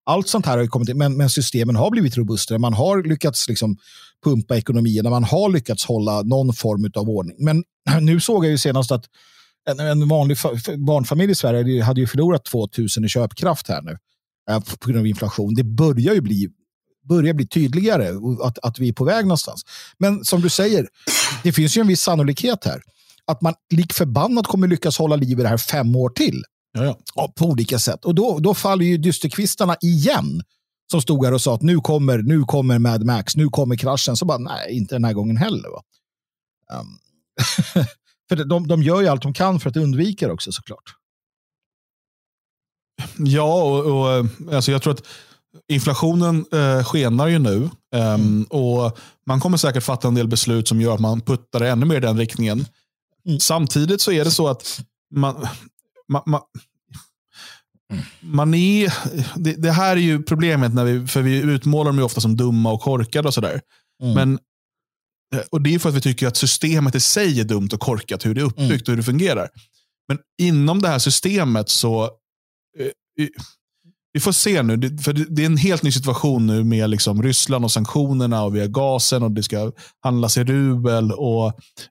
Allt 0.06 0.28
sånt 0.28 0.46
här 0.46 0.58
har 0.58 0.68
kommit 0.68 0.90
in, 0.90 0.98
men, 0.98 1.18
men 1.18 1.30
systemen 1.30 1.76
har 1.76 1.92
blivit 1.92 2.18
robustare. 2.18 2.60
Man 2.60 2.74
har 2.74 3.04
lyckats 3.04 3.50
liksom, 3.50 3.78
pumpa 4.24 4.58
ekonomierna, 4.58 5.10
man 5.10 5.24
har 5.24 5.50
lyckats 5.50 5.86
hålla 5.86 6.22
någon 6.22 6.54
form 6.54 6.92
av 6.96 7.10
ordning. 7.10 7.36
Men 7.40 7.64
nu 8.02 8.20
såg 8.20 8.46
jag 8.46 8.52
ju 8.52 8.58
senast 8.58 8.92
att 8.92 9.06
en, 9.70 9.80
en 9.80 10.08
vanlig 10.08 10.38
barnfamilj 10.88 11.32
i 11.32 11.36
Sverige 11.36 11.84
hade 11.84 12.02
ju 12.02 12.08
förlorat 12.08 12.46
2000 12.46 13.06
i 13.06 13.10
köpkraft 13.10 13.68
här 13.68 13.82
nu. 13.82 13.98
Eh, 14.50 14.60
på 14.60 14.89
grund 14.89 15.00
av 15.00 15.08
inflation. 15.08 15.56
Det 15.56 15.64
börjar 15.64 16.14
ju 16.14 16.22
bli, 16.22 16.50
börjar 17.10 17.34
bli 17.34 17.48
tydligare 17.48 18.10
att, 18.44 18.60
att 18.60 18.80
vi 18.80 18.89
är 18.89 18.94
på 18.94 19.06
väg 19.06 19.26
någonstans. 19.26 19.66
Men 19.98 20.26
som 20.26 20.41
du 20.41 20.50
säger, 20.50 20.88
det 21.44 21.52
finns 21.52 21.78
ju 21.78 21.82
en 21.82 21.88
viss 21.88 22.02
sannolikhet 22.02 22.66
här. 22.66 22.82
Att 23.26 23.41
man 23.41 23.54
lik 23.70 23.94
förbannat 23.94 24.48
kommer 24.48 24.68
lyckas 24.68 24.98
hålla 24.98 25.16
liv 25.16 25.39
i 25.39 25.44
det 25.44 25.50
här 25.50 25.58
fem 25.58 25.96
år 25.96 26.10
till. 26.10 26.44
Ja, 26.72 26.98
ja. 27.16 27.34
På 27.36 27.46
olika 27.46 27.80
sätt. 27.80 28.06
Och 28.06 28.16
då, 28.16 28.39
då 28.39 28.54
faller 28.54 28.86
ju 28.86 28.98
dysterkvistarna 28.98 29.76
igen. 29.82 30.41
Som 30.91 31.02
stod 31.02 31.26
här 31.26 31.34
och 31.34 31.41
sa 31.41 31.56
att 31.56 31.62
nu 31.62 31.78
kommer, 31.78 32.18
nu 32.18 32.44
kommer 32.44 32.80
Mad 32.80 33.06
Max, 33.06 33.36
nu 33.36 33.50
kommer 33.50 33.76
kraschen. 33.76 34.18
Så 34.18 34.26
bara, 34.26 34.38
nej, 34.38 34.78
inte 34.78 34.96
den 34.96 35.04
här 35.04 35.14
gången 35.14 35.38
heller. 35.38 35.70
Va? 35.70 35.82
Um, 36.80 37.00
för 38.30 38.36
de, 38.36 38.68
de 38.68 38.84
gör 38.84 39.02
ju 39.02 39.08
allt 39.08 39.22
de 39.22 39.34
kan 39.34 39.60
för 39.60 39.70
att 39.70 39.78
undvika 39.78 40.28
det 40.28 40.34
också 40.34 40.52
såklart. 40.52 40.96
Ja, 43.18 43.64
och, 43.64 43.86
och 43.86 44.26
alltså 44.54 44.72
jag 44.72 44.82
tror 44.82 44.93
att 44.93 45.04
inflationen 45.68 46.45
eh, 46.51 46.84
skenar 46.84 47.28
ju 47.28 47.39
nu. 47.39 47.56
Um, 47.56 47.70
mm. 47.91 48.43
och 48.43 48.97
Man 49.26 49.39
kommer 49.39 49.58
säkert 49.58 49.84
fatta 49.84 50.08
en 50.08 50.16
del 50.16 50.28
beslut 50.28 50.68
som 50.68 50.82
gör 50.82 50.93
att 50.93 50.99
man 50.99 51.22
puttar 51.22 51.60
det 51.60 51.70
ännu 51.70 51.86
mer 51.86 51.95
i 51.95 51.99
den 51.99 52.18
riktningen. 52.18 52.66
Mm. 53.28 53.39
Samtidigt 53.39 54.01
så 54.01 54.12
är 54.12 54.24
det 54.24 54.32
så 54.32 54.47
att 54.47 54.82
man, 55.16 55.47
man, 56.08 56.22
man 56.26 56.41
man 58.20 58.54
är, 58.54 58.93
det, 59.36 59.54
det, 59.54 59.72
här 59.72 59.91
är 59.91 60.01
ju 60.01 60.24
problemet, 60.24 60.74
när 60.74 60.86
vi, 60.86 61.08
för 61.08 61.22
vi 61.22 61.38
utmålar 61.38 61.91
dem 61.91 61.97
ju 61.97 62.04
ofta 62.04 62.22
som 62.22 62.38
dumma 62.38 62.72
och 62.72 62.82
korkade 62.82 63.28
och 63.28 63.34
sådär. 63.34 63.62
Mm. 64.04 64.16
Men, 64.16 64.39
eh, 65.36 65.45
och 65.51 65.62
Det 65.62 65.76
är 65.76 65.80
för 65.80 65.89
att 65.89 65.95
vi 65.95 66.01
tycker 66.01 66.28
att 66.28 66.38
systemet 66.38 66.95
i 66.95 66.99
sig 66.99 67.39
är 67.39 67.43
dumt 67.43 67.70
och 67.74 67.80
korkat, 67.80 68.26
hur 68.26 68.36
det 68.36 68.41
är 68.41 68.45
uppbyggt 68.45 68.70
mm. 68.70 68.82
och 68.82 68.88
hur 68.88 68.97
det 68.97 69.04
fungerar. 69.04 69.49
Men 70.08 70.18
inom 70.41 70.82
det 70.82 70.88
här 70.88 70.99
systemet 70.99 71.70
så 71.70 72.04
Eh, 72.04 72.10
vi 74.14 74.20
får 74.20 74.32
se 74.32 74.64
nu, 74.64 74.98
för 74.98 75.14
det 75.14 75.42
är 75.42 75.46
en 75.46 75.58
helt 75.58 75.84
ny 75.84 75.92
situation 75.92 76.48
nu 76.48 76.64
med 76.64 76.90
liksom 76.90 77.24
Ryssland 77.24 77.66
och 77.66 77.72
sanktionerna 77.72 78.44
och 78.44 78.56
via 78.56 78.68
gasen 78.68 79.24
och 79.24 79.32
det 79.32 79.44
ska 79.44 79.72
handlas 80.00 80.38
i 80.38 80.44
rubel 80.44 81.12
och 81.12 81.46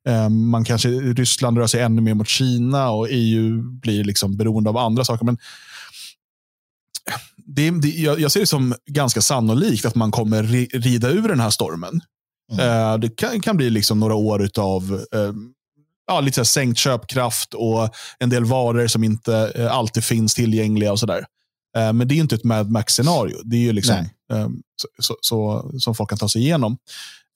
eh, 0.08 0.28
man 0.28 0.64
kanske, 0.64 0.88
Ryssland 0.88 1.58
rör 1.58 1.66
sig 1.66 1.80
ännu 1.80 2.02
mer 2.02 2.14
mot 2.14 2.28
Kina 2.28 2.90
och 2.90 3.06
EU 3.10 3.62
blir 3.62 4.04
liksom 4.04 4.36
beroende 4.36 4.70
av 4.70 4.76
andra 4.76 5.04
saker. 5.04 5.24
Men 5.24 5.38
det, 7.36 7.70
det, 7.70 7.88
jag, 7.88 8.20
jag 8.20 8.32
ser 8.32 8.40
det 8.40 8.46
som 8.46 8.74
ganska 8.86 9.20
sannolikt 9.20 9.84
att 9.84 9.94
man 9.94 10.10
kommer 10.10 10.42
rida 10.78 11.10
ur 11.10 11.28
den 11.28 11.40
här 11.40 11.50
stormen. 11.50 12.00
Mm. 12.52 12.92
Eh, 12.92 12.98
det 12.98 13.16
kan, 13.16 13.40
kan, 13.40 13.56
bli 13.56 13.70
liksom 13.70 14.00
några 14.00 14.14
år 14.14 14.48
av 14.58 15.04
eh, 15.14 15.32
ja, 16.06 16.20
lite 16.20 16.34
så 16.34 16.44
sänkt 16.44 16.78
köpkraft 16.78 17.54
och 17.54 17.88
en 18.18 18.30
del 18.30 18.44
varor 18.44 18.86
som 18.86 19.04
inte 19.04 19.52
eh, 19.54 19.76
alltid 19.76 20.04
finns 20.04 20.34
tillgängliga 20.34 20.92
och 20.92 20.98
sådär. 20.98 21.24
Eh, 21.76 21.92
men 21.92 22.08
det 22.08 22.14
är 22.14 22.16
inte 22.16 22.34
ett 22.34 22.44
Mad 22.44 22.70
Max-scenario. 22.70 23.36
Det 23.44 23.56
är 23.56 23.60
ju 23.60 23.72
liksom 23.72 23.96
eh, 24.32 24.48
så, 24.76 24.88
så, 24.98 25.16
så, 25.20 25.70
som 25.78 25.94
folk 25.94 26.10
kan 26.10 26.18
ta 26.18 26.28
sig 26.28 26.42
igenom. 26.42 26.76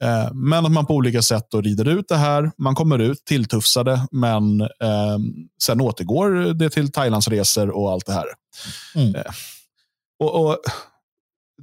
Eh, 0.02 0.32
men 0.32 0.66
att 0.66 0.72
man 0.72 0.86
på 0.86 0.94
olika 0.94 1.22
sätt 1.22 1.46
då 1.50 1.60
rider 1.60 1.88
ut 1.88 2.08
det 2.08 2.16
här. 2.16 2.50
Man 2.58 2.74
kommer 2.74 2.98
ut 2.98 3.24
tilltufsade, 3.24 4.06
men 4.10 4.60
eh, 4.60 5.18
sen 5.62 5.80
återgår 5.80 6.54
det 6.54 6.70
till 6.70 6.92
Thailandsresor 6.92 7.70
och 7.70 7.92
allt 7.92 8.06
det 8.06 8.12
här. 8.12 8.26
Mm. 8.94 9.14
Eh, 9.14 9.32
och, 10.18 10.46
och 10.46 10.58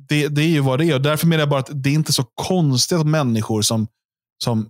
det, 0.10 0.28
det, 0.28 0.42
är 0.42 0.48
ju 0.48 0.60
vad 0.60 0.80
det 0.80 0.86
är. 0.86 0.96
Och 0.96 1.02
därför 1.02 1.28
menar 1.28 1.42
jag 1.42 1.50
bara 1.50 1.60
att 1.60 1.84
det 1.84 1.90
är 1.90 1.94
inte 1.94 2.14
så 2.14 2.24
konstigt 2.24 2.98
att 2.98 3.08
människor 3.08 3.62
som, 3.62 3.88
som 4.44 4.70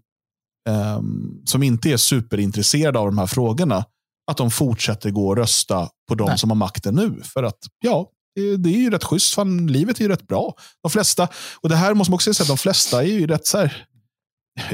um, 0.70 1.42
som 1.46 1.64
inte 1.64 1.90
är 1.90 1.98
superintresserade 1.98 3.00
av 3.00 3.06
de 3.06 3.18
här 3.18 3.28
frågorna, 3.28 3.86
att 4.32 4.38
de 4.38 4.52
fortsätter 4.52 5.10
gå 5.10 5.28
och 5.28 5.38
rösta 5.38 5.90
på 6.08 6.16
de 6.16 6.28
Nej. 6.28 6.38
som 6.38 6.50
har 6.50 6.56
makten 6.56 6.96
nu. 6.96 7.22
För 7.24 7.44
att, 7.44 7.60
ja, 7.80 8.10
det, 8.58 8.70
är 8.70 8.78
ju 8.78 8.90
rätt 8.90 9.04
schysst. 9.04 9.34
Fan, 9.34 9.68
livet 9.68 9.98
är 9.98 10.02
ju 10.02 10.08
rätt 10.08 10.28
bra. 10.28 10.56
De 10.84 10.92
flesta, 10.92 11.28
och 11.62 11.70
det 11.70 11.76
här 11.76 11.94
måste 11.94 12.12
man 12.12 12.16
också 12.16 12.34
säga, 12.34 12.48
de 12.48 12.58
flesta 12.58 13.04
är 13.04 13.08
ju 13.08 13.28
rätt 13.28 13.48
så 13.48 13.58
här, 13.58 13.86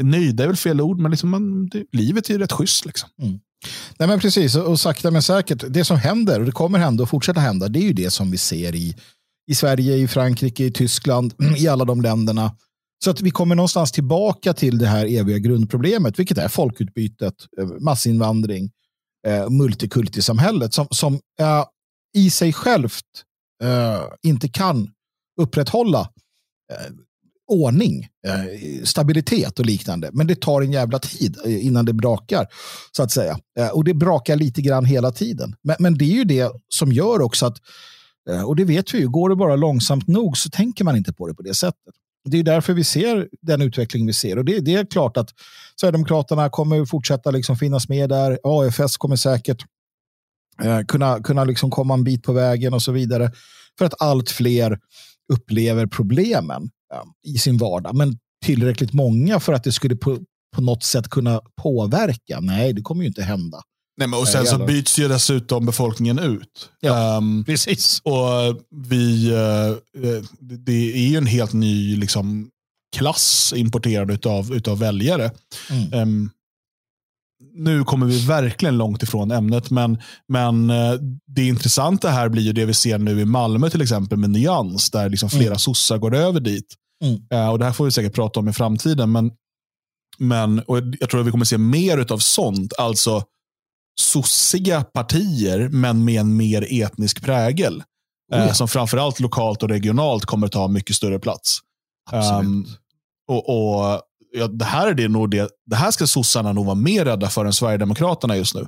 nöjda 0.02 0.44
är 0.44 0.48
väl 0.48 0.58
fel 0.58 0.82
ord, 0.82 1.00
men 1.00 1.12
liksom 1.12 1.30
man, 1.30 1.70
det, 1.70 1.86
livet 1.92 2.30
är 2.30 2.34
ju 2.34 2.40
rätt 2.40 2.52
schysst. 2.52 2.86
Liksom. 2.86 3.10
Mm. 3.22 3.40
Nej, 3.98 4.08
men 4.08 4.20
precis, 4.20 4.56
och 4.56 4.80
sakta 4.80 5.12
men 5.12 5.22
säkert, 5.22 5.64
det 5.70 5.86
som 5.86 5.98
händer, 5.98 6.40
och 6.40 6.46
det 6.46 6.52
kommer 6.52 6.80
hända 6.80 7.04
och 7.04 7.10
fortsätta 7.10 7.40
hända, 7.40 7.68
det 7.68 7.80
är 7.80 7.84
ju 7.84 7.94
det 7.94 8.10
som 8.10 8.32
vi 8.32 8.38
ser 8.38 8.76
i, 8.76 8.96
i 9.52 9.56
Sverige, 9.56 9.96
i 9.96 10.08
Frankrike, 10.08 10.64
i 10.64 10.72
Tyskland, 10.72 11.34
i 11.58 11.68
alla 11.68 11.86
de 11.86 12.02
länderna 12.02 12.52
så 13.04 13.10
att 13.12 13.22
vi 13.22 13.32
kommer 13.32 13.56
någonstans 13.56 13.92
tillbaka 13.92 14.54
till 14.54 14.78
det 14.78 14.88
här 14.88 15.06
eviga 15.06 15.38
grundproblemet, 15.38 16.20
vilket 16.20 16.38
är 16.38 16.48
folkutbytet, 16.48 17.34
eh, 17.60 17.68
massinvandring, 17.68 18.72
eh, 19.28 19.50
multikultisamhället 19.50 20.74
som, 20.74 20.88
som 20.92 21.14
eh, 21.40 21.66
i 22.18 22.30
sig 22.30 22.54
självt 22.54 23.06
eh, 23.64 24.04
inte 24.22 24.50
kan 24.50 24.90
upprätthålla 25.42 26.10
eh, 26.72 26.94
ordning, 27.48 28.08
eh, 28.28 28.84
stabilitet 28.84 29.60
och 29.60 29.66
liknande. 29.66 30.10
Men 30.14 30.28
det 30.28 30.42
tar 30.42 30.62
en 30.62 30.72
jävla 30.72 31.00
tid 31.00 31.38
eh, 31.46 31.66
innan 31.66 31.86
det 31.86 31.94
brakar, 31.94 32.48
så 32.92 33.04
att 33.04 33.12
säga. 33.12 33.40
Eh, 33.60 33.70
och 33.70 33.84
det 33.84 33.94
brakar 33.94 34.36
lite 34.36 34.62
grann 34.62 34.86
hela 34.86 35.12
tiden. 35.12 35.56
Men, 35.64 35.76
men 35.80 35.98
det 35.98 36.06
är 36.06 36.16
ju 36.16 36.24
det 36.24 36.52
som 36.68 36.92
gör 36.92 37.22
också 37.22 37.46
att, 37.46 37.58
och 38.46 38.56
det 38.56 38.66
vet 38.66 38.94
vi 38.94 39.00
ju, 39.00 39.10
går 39.10 39.30
det 39.30 39.36
bara 39.36 39.56
långsamt 39.56 40.08
nog 40.08 40.38
så 40.38 40.50
tänker 40.50 40.84
man 40.84 40.96
inte 40.96 41.14
på 41.14 41.28
det 41.28 41.34
på 41.34 41.42
det 41.42 41.54
sättet. 41.54 41.96
Det 42.26 42.38
är 42.38 42.44
därför 42.44 42.74
vi 42.74 42.84
ser 42.84 43.30
den 43.42 43.62
utveckling 43.62 44.08
vi 44.08 44.14
ser. 44.14 44.38
Och 44.38 44.46
det, 44.46 44.60
det 44.60 44.74
är 44.74 44.86
klart 44.86 45.18
att 45.18 45.30
Sverigedemokraterna 45.82 46.50
kommer 46.50 46.86
fortsätta 46.86 47.32
liksom 47.32 47.58
finnas 47.58 47.90
med 47.90 48.10
där. 48.10 48.40
AFS 48.44 48.98
kommer 48.98 49.16
säkert 49.16 49.66
Eh, 50.64 50.82
kunna 50.88 51.20
kunna 51.20 51.44
liksom 51.44 51.72
komma 51.72 51.94
en 51.94 52.04
bit 52.04 52.24
på 52.24 52.34
vägen 52.34 52.74
och 52.74 52.82
så 52.82 52.92
vidare. 52.92 53.32
För 53.78 53.86
att 53.86 54.02
allt 54.02 54.30
fler 54.30 54.80
upplever 55.34 55.88
problemen 55.88 56.70
eh, 56.94 57.34
i 57.34 57.38
sin 57.38 57.58
vardag. 57.58 57.96
Men 57.96 58.18
tillräckligt 58.46 58.94
många 58.94 59.40
för 59.40 59.54
att 59.54 59.64
det 59.64 59.72
skulle 59.72 59.96
på, 59.96 60.18
på 60.56 60.62
något 60.62 60.84
sätt 60.84 61.10
kunna 61.10 61.42
påverka. 61.62 62.40
Nej, 62.42 62.74
det 62.74 62.82
kommer 62.82 63.02
ju 63.02 63.08
inte 63.08 63.24
hända. 63.24 63.62
Nej, 64.00 64.08
men 64.08 64.20
och 64.20 64.28
sen 64.28 64.46
så 64.46 64.58
byts 64.58 65.00
ju 65.00 65.08
dessutom 65.08 65.66
befolkningen 65.66 66.20
ut. 66.20 66.70
Ja, 66.80 67.18
um, 67.18 67.44
precis. 67.44 68.02
Och 68.04 68.62
vi, 68.70 69.32
uh, 69.32 69.78
det 70.40 70.94
är 70.94 71.08
ju 71.08 71.18
en 71.18 71.26
helt 71.26 71.54
ny 71.54 71.96
liksom, 71.96 72.50
klass 72.96 73.54
importerad 73.56 74.12
utav, 74.12 74.54
utav 74.54 74.80
väljare. 74.80 75.32
Mm. 75.70 75.94
Um, 75.94 76.32
nu 77.54 77.84
kommer 77.84 78.06
vi 78.06 78.26
verkligen 78.26 78.78
långt 78.78 79.04
ifrån 79.04 79.32
ämnet, 79.32 79.70
men, 79.70 79.98
men 80.28 80.70
uh, 80.70 81.00
det 81.28 81.48
intressanta 81.48 82.10
här 82.10 82.30
blir 82.30 82.44
ju 82.44 82.54
det 82.54 82.66
vi 82.66 82.74
ser 82.74 82.98
nu 82.98 83.22
i 83.22 83.26
Malmö 83.26 83.70
till 83.70 83.82
exempel 83.82 84.18
med 84.18 84.30
Nyans, 84.30 84.92
där 84.92 85.10
liksom 85.10 85.30
flera 85.30 85.46
mm. 85.46 85.60
sossar 85.60 85.98
går 85.98 86.16
över 86.16 86.40
dit. 86.40 86.76
Mm. 87.04 87.14
Uh, 87.34 87.50
och 87.50 87.60
Det 87.60 87.66
här 87.66 87.74
får 87.74 87.86
vi 87.86 87.92
säkert 87.92 88.16
prata 88.16 88.40
om 88.40 88.50
i 88.50 88.54
framtiden, 88.54 89.12
men, 89.12 89.32
men 90.18 90.60
och 90.60 90.78
jag 91.00 91.10
tror 91.10 91.22
att 91.22 91.28
vi 91.28 91.32
kommer 91.32 91.46
se 91.46 91.58
mer 91.58 92.12
av 92.14 92.18
sånt. 92.18 92.74
Alltså 92.78 93.24
sossiga 94.00 94.84
partier, 94.84 95.70
men 95.70 96.06
med 96.06 96.20
en 96.20 96.38
mer 96.38 96.84
etnisk 96.84 97.24
prägel. 97.24 97.84
Oh 98.32 98.38
ja. 98.38 98.46
eh, 98.46 98.54
som 98.54 98.68
framförallt 98.68 99.20
lokalt 99.20 99.64
och 99.64 99.70
regionalt 99.70 100.26
kommer 100.26 100.48
ta 100.48 100.68
mycket 100.68 100.96
större 100.96 101.20
plats. 101.20 101.60
Um, 102.42 102.68
och, 103.28 103.50
och 103.50 104.02
ja, 104.34 104.48
det 104.48 104.66
här 104.66 104.88
är 104.88 104.94
det 104.94 105.08
nog 105.08 105.32
det, 105.32 105.50
det 105.66 105.76
här 105.76 105.92
ska 105.92 106.08
sossarna 106.08 106.54
nog 106.54 106.66
vara 106.66 106.76
mer 106.76 107.06
rädda 107.06 107.30
för 107.30 107.46
än 107.46 107.54
Sverigedemokraterna 107.54 108.38
just 108.38 108.56
nu. 108.56 108.66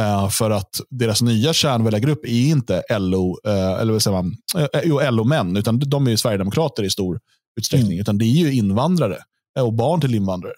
Uh, 0.00 0.28
för 0.28 0.50
att 0.50 0.80
deras 0.90 1.22
nya 1.22 1.52
kärnväljargrupp 1.52 2.24
är 2.24 2.48
inte 2.48 2.82
LO, 2.98 3.38
uh, 3.46 3.52
eller 3.52 3.92
vad 3.92 4.02
säger 4.02 4.22
man, 4.22 4.36
uh, 4.84 5.12
LO-män, 5.12 5.56
utan 5.56 5.78
de 5.78 6.06
är 6.06 6.10
ju 6.10 6.16
Sverigedemokrater 6.16 6.82
i 6.82 6.90
stor 6.90 7.20
utsträckning. 7.58 7.92
Mm. 7.92 8.00
Utan 8.00 8.18
det 8.18 8.24
är 8.24 8.36
ju 8.44 8.52
invandrare 8.52 9.18
och 9.60 9.72
barn 9.72 10.00
till 10.00 10.14
invandrare. 10.14 10.54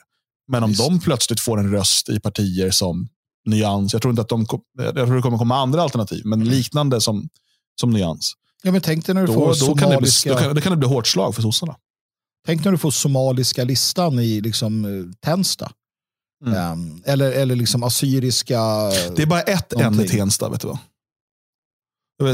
Men 0.48 0.62
om 0.62 0.70
Visst. 0.70 0.88
de 0.88 1.00
plötsligt 1.00 1.40
får 1.40 1.58
en 1.58 1.72
röst 1.72 2.08
i 2.08 2.20
partier 2.20 2.70
som 2.70 3.08
nyans. 3.48 3.92
Jag 3.92 4.02
tror 4.02 4.10
inte 4.12 4.22
att 4.22 4.28
de, 4.28 4.46
jag 4.78 4.94
tror 4.94 5.16
det 5.16 5.22
kommer 5.22 5.38
komma 5.38 5.56
andra 5.56 5.82
alternativ, 5.82 6.22
men 6.24 6.40
mm. 6.40 6.52
liknande 6.52 7.00
som, 7.00 7.28
som 7.80 7.90
nyans. 7.90 8.32
Ja, 8.62 8.72
men 8.72 8.80
tänk 8.80 9.06
dig 9.06 9.14
när 9.14 9.20
du 9.20 9.26
då, 9.26 9.32
får 9.32 9.46
då 9.46 9.54
somaliska... 9.54 9.84
kan 9.84 9.90
det, 9.90 9.98
bli, 10.00 10.10
då, 10.32 10.38
kan, 10.38 10.54
då 10.54 10.60
kan 10.60 10.72
det 10.72 10.76
bli 10.76 10.88
hårt 10.88 11.06
slag 11.06 11.34
för 11.34 11.42
sossarna. 11.42 11.76
Tänk 12.46 12.64
när 12.64 12.72
du 12.72 12.78
får 12.78 12.90
somaliska 12.90 13.64
listan 13.64 14.18
i 14.18 14.40
liksom, 14.40 14.84
eh, 14.84 14.90
Tensta. 15.20 15.72
Mm. 16.46 16.72
Um, 16.72 17.02
eller, 17.04 17.32
eller 17.32 17.56
liksom 17.56 17.82
assyriska... 17.82 18.60
Det 19.16 19.22
är 19.22 19.26
bara 19.26 19.40
ett 19.40 19.72
än 19.72 20.00
i 20.00 20.08
Tensta. 20.08 20.48
Vet 20.48 20.60
du 20.60 20.68
vad? 20.68 20.78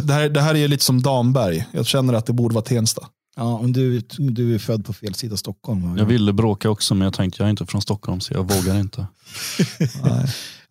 Det 0.05 0.13
här, 0.13 0.29
det 0.29 0.41
här 0.41 0.55
är 0.55 0.69
lite 0.69 0.85
som 0.85 1.03
Damberg. 1.03 1.65
Jag 1.73 1.87
känner 1.87 2.15
att 2.15 2.27
det 2.27 2.33
borde 2.33 2.55
vara 2.55 2.65
Tensta. 2.65 3.09
Ja, 3.37 3.63
men 3.63 3.73
du, 3.73 4.01
du 4.19 4.55
är 4.55 4.59
född 4.59 4.85
på 4.85 4.93
fel 4.93 5.15
sida 5.15 5.37
Stockholm. 5.37 5.99
Jag 5.99 6.05
ville 6.05 6.33
bråka 6.33 6.71
också, 6.71 6.95
men 6.95 7.05
jag 7.05 7.15
tänkte 7.15 7.43
jag 7.43 7.47
är 7.47 7.51
inte 7.51 7.67
från 7.67 7.83
Stockholm, 7.83 8.21
så 8.21 8.35
jag 8.35 8.53
vågar 8.55 8.81
inte. 8.81 9.07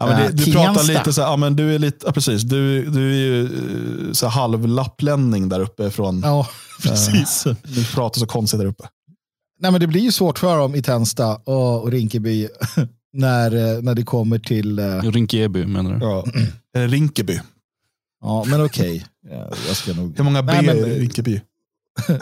Ja, 0.09 0.17
men 0.17 0.35
det, 0.35 0.45
du 0.45 0.51
pratar 0.51 0.83
lite 0.83 1.13
så 1.13 1.21
här, 1.21 1.29
ja, 1.29 1.37
men 1.37 1.55
du 1.55 1.75
är 1.75 1.79
lite, 1.79 2.05
ja, 2.05 2.11
precis, 2.11 2.41
du, 2.41 2.85
du 2.85 3.09
är 3.09 3.15
ju 3.15 3.43
eh, 3.43 4.13
så 4.13 4.27
halv 4.27 4.67
lapplänning 4.67 5.49
där 5.49 5.59
uppe 5.59 5.91
från. 5.91 6.21
Ja, 6.23 6.47
precis. 6.83 7.47
Uh, 7.47 7.55
du 7.63 7.85
pratar 7.85 8.19
så 8.19 8.25
konstigt 8.25 8.59
där 8.59 8.67
uppe. 8.67 8.83
Nej, 9.59 9.71
men 9.71 9.81
det 9.81 9.87
blir 9.87 10.01
ju 10.01 10.11
svårt 10.11 10.39
för 10.39 10.57
dem 10.57 10.75
i 10.75 10.81
Tensta 10.81 11.35
och, 11.35 11.81
och 11.81 11.91
Rinkeby 11.91 12.47
när, 13.13 13.75
eh, 13.75 13.81
när 13.81 13.95
det 13.95 14.03
kommer 14.03 14.39
till... 14.39 14.79
Uh... 14.79 15.11
Rinkeby 15.11 15.65
menar 15.65 15.93
du? 15.93 16.05
Ja. 16.05 16.25
Rinkeby. 16.87 17.39
Ja, 18.21 18.45
men 18.47 18.65
okej. 18.65 19.05
Okay. 19.25 19.39
Jag 19.67 19.75
ska 19.75 19.93
nog... 19.93 20.17
Hur 20.17 20.23
många 20.23 20.43
B 20.43 20.53
Nej, 20.53 20.65
men... 20.65 20.77
är 20.77 20.99
Rinkeby? 20.99 21.41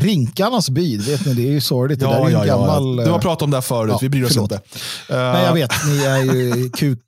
Rinkarnas 0.00 0.70
by, 0.70 0.96
vet 0.96 1.26
ni, 1.26 1.34
det 1.34 1.42
är 1.42 1.52
ju 1.52 1.60
sorgligt. 1.60 2.02
Ja, 2.02 2.08
det 2.08 2.14
där 2.14 2.26
är 2.26 2.30
ja, 2.30 2.44
gammal, 2.44 2.98
ja. 2.98 3.04
Du 3.04 3.10
har 3.10 3.18
pratat 3.18 3.42
om 3.42 3.50
det 3.50 3.56
här 3.56 3.62
förut, 3.62 3.90
ja, 3.92 3.98
vi 4.02 4.08
bryr 4.08 4.24
oss 4.24 4.32
förlåt. 4.32 4.52
inte. 4.52 4.64
Nej, 5.08 5.44
jag 5.44 5.54
vet, 5.54 5.70
ni 5.86 6.04
är 6.04 6.22
ju 6.34 6.70
kuk, 6.70 7.00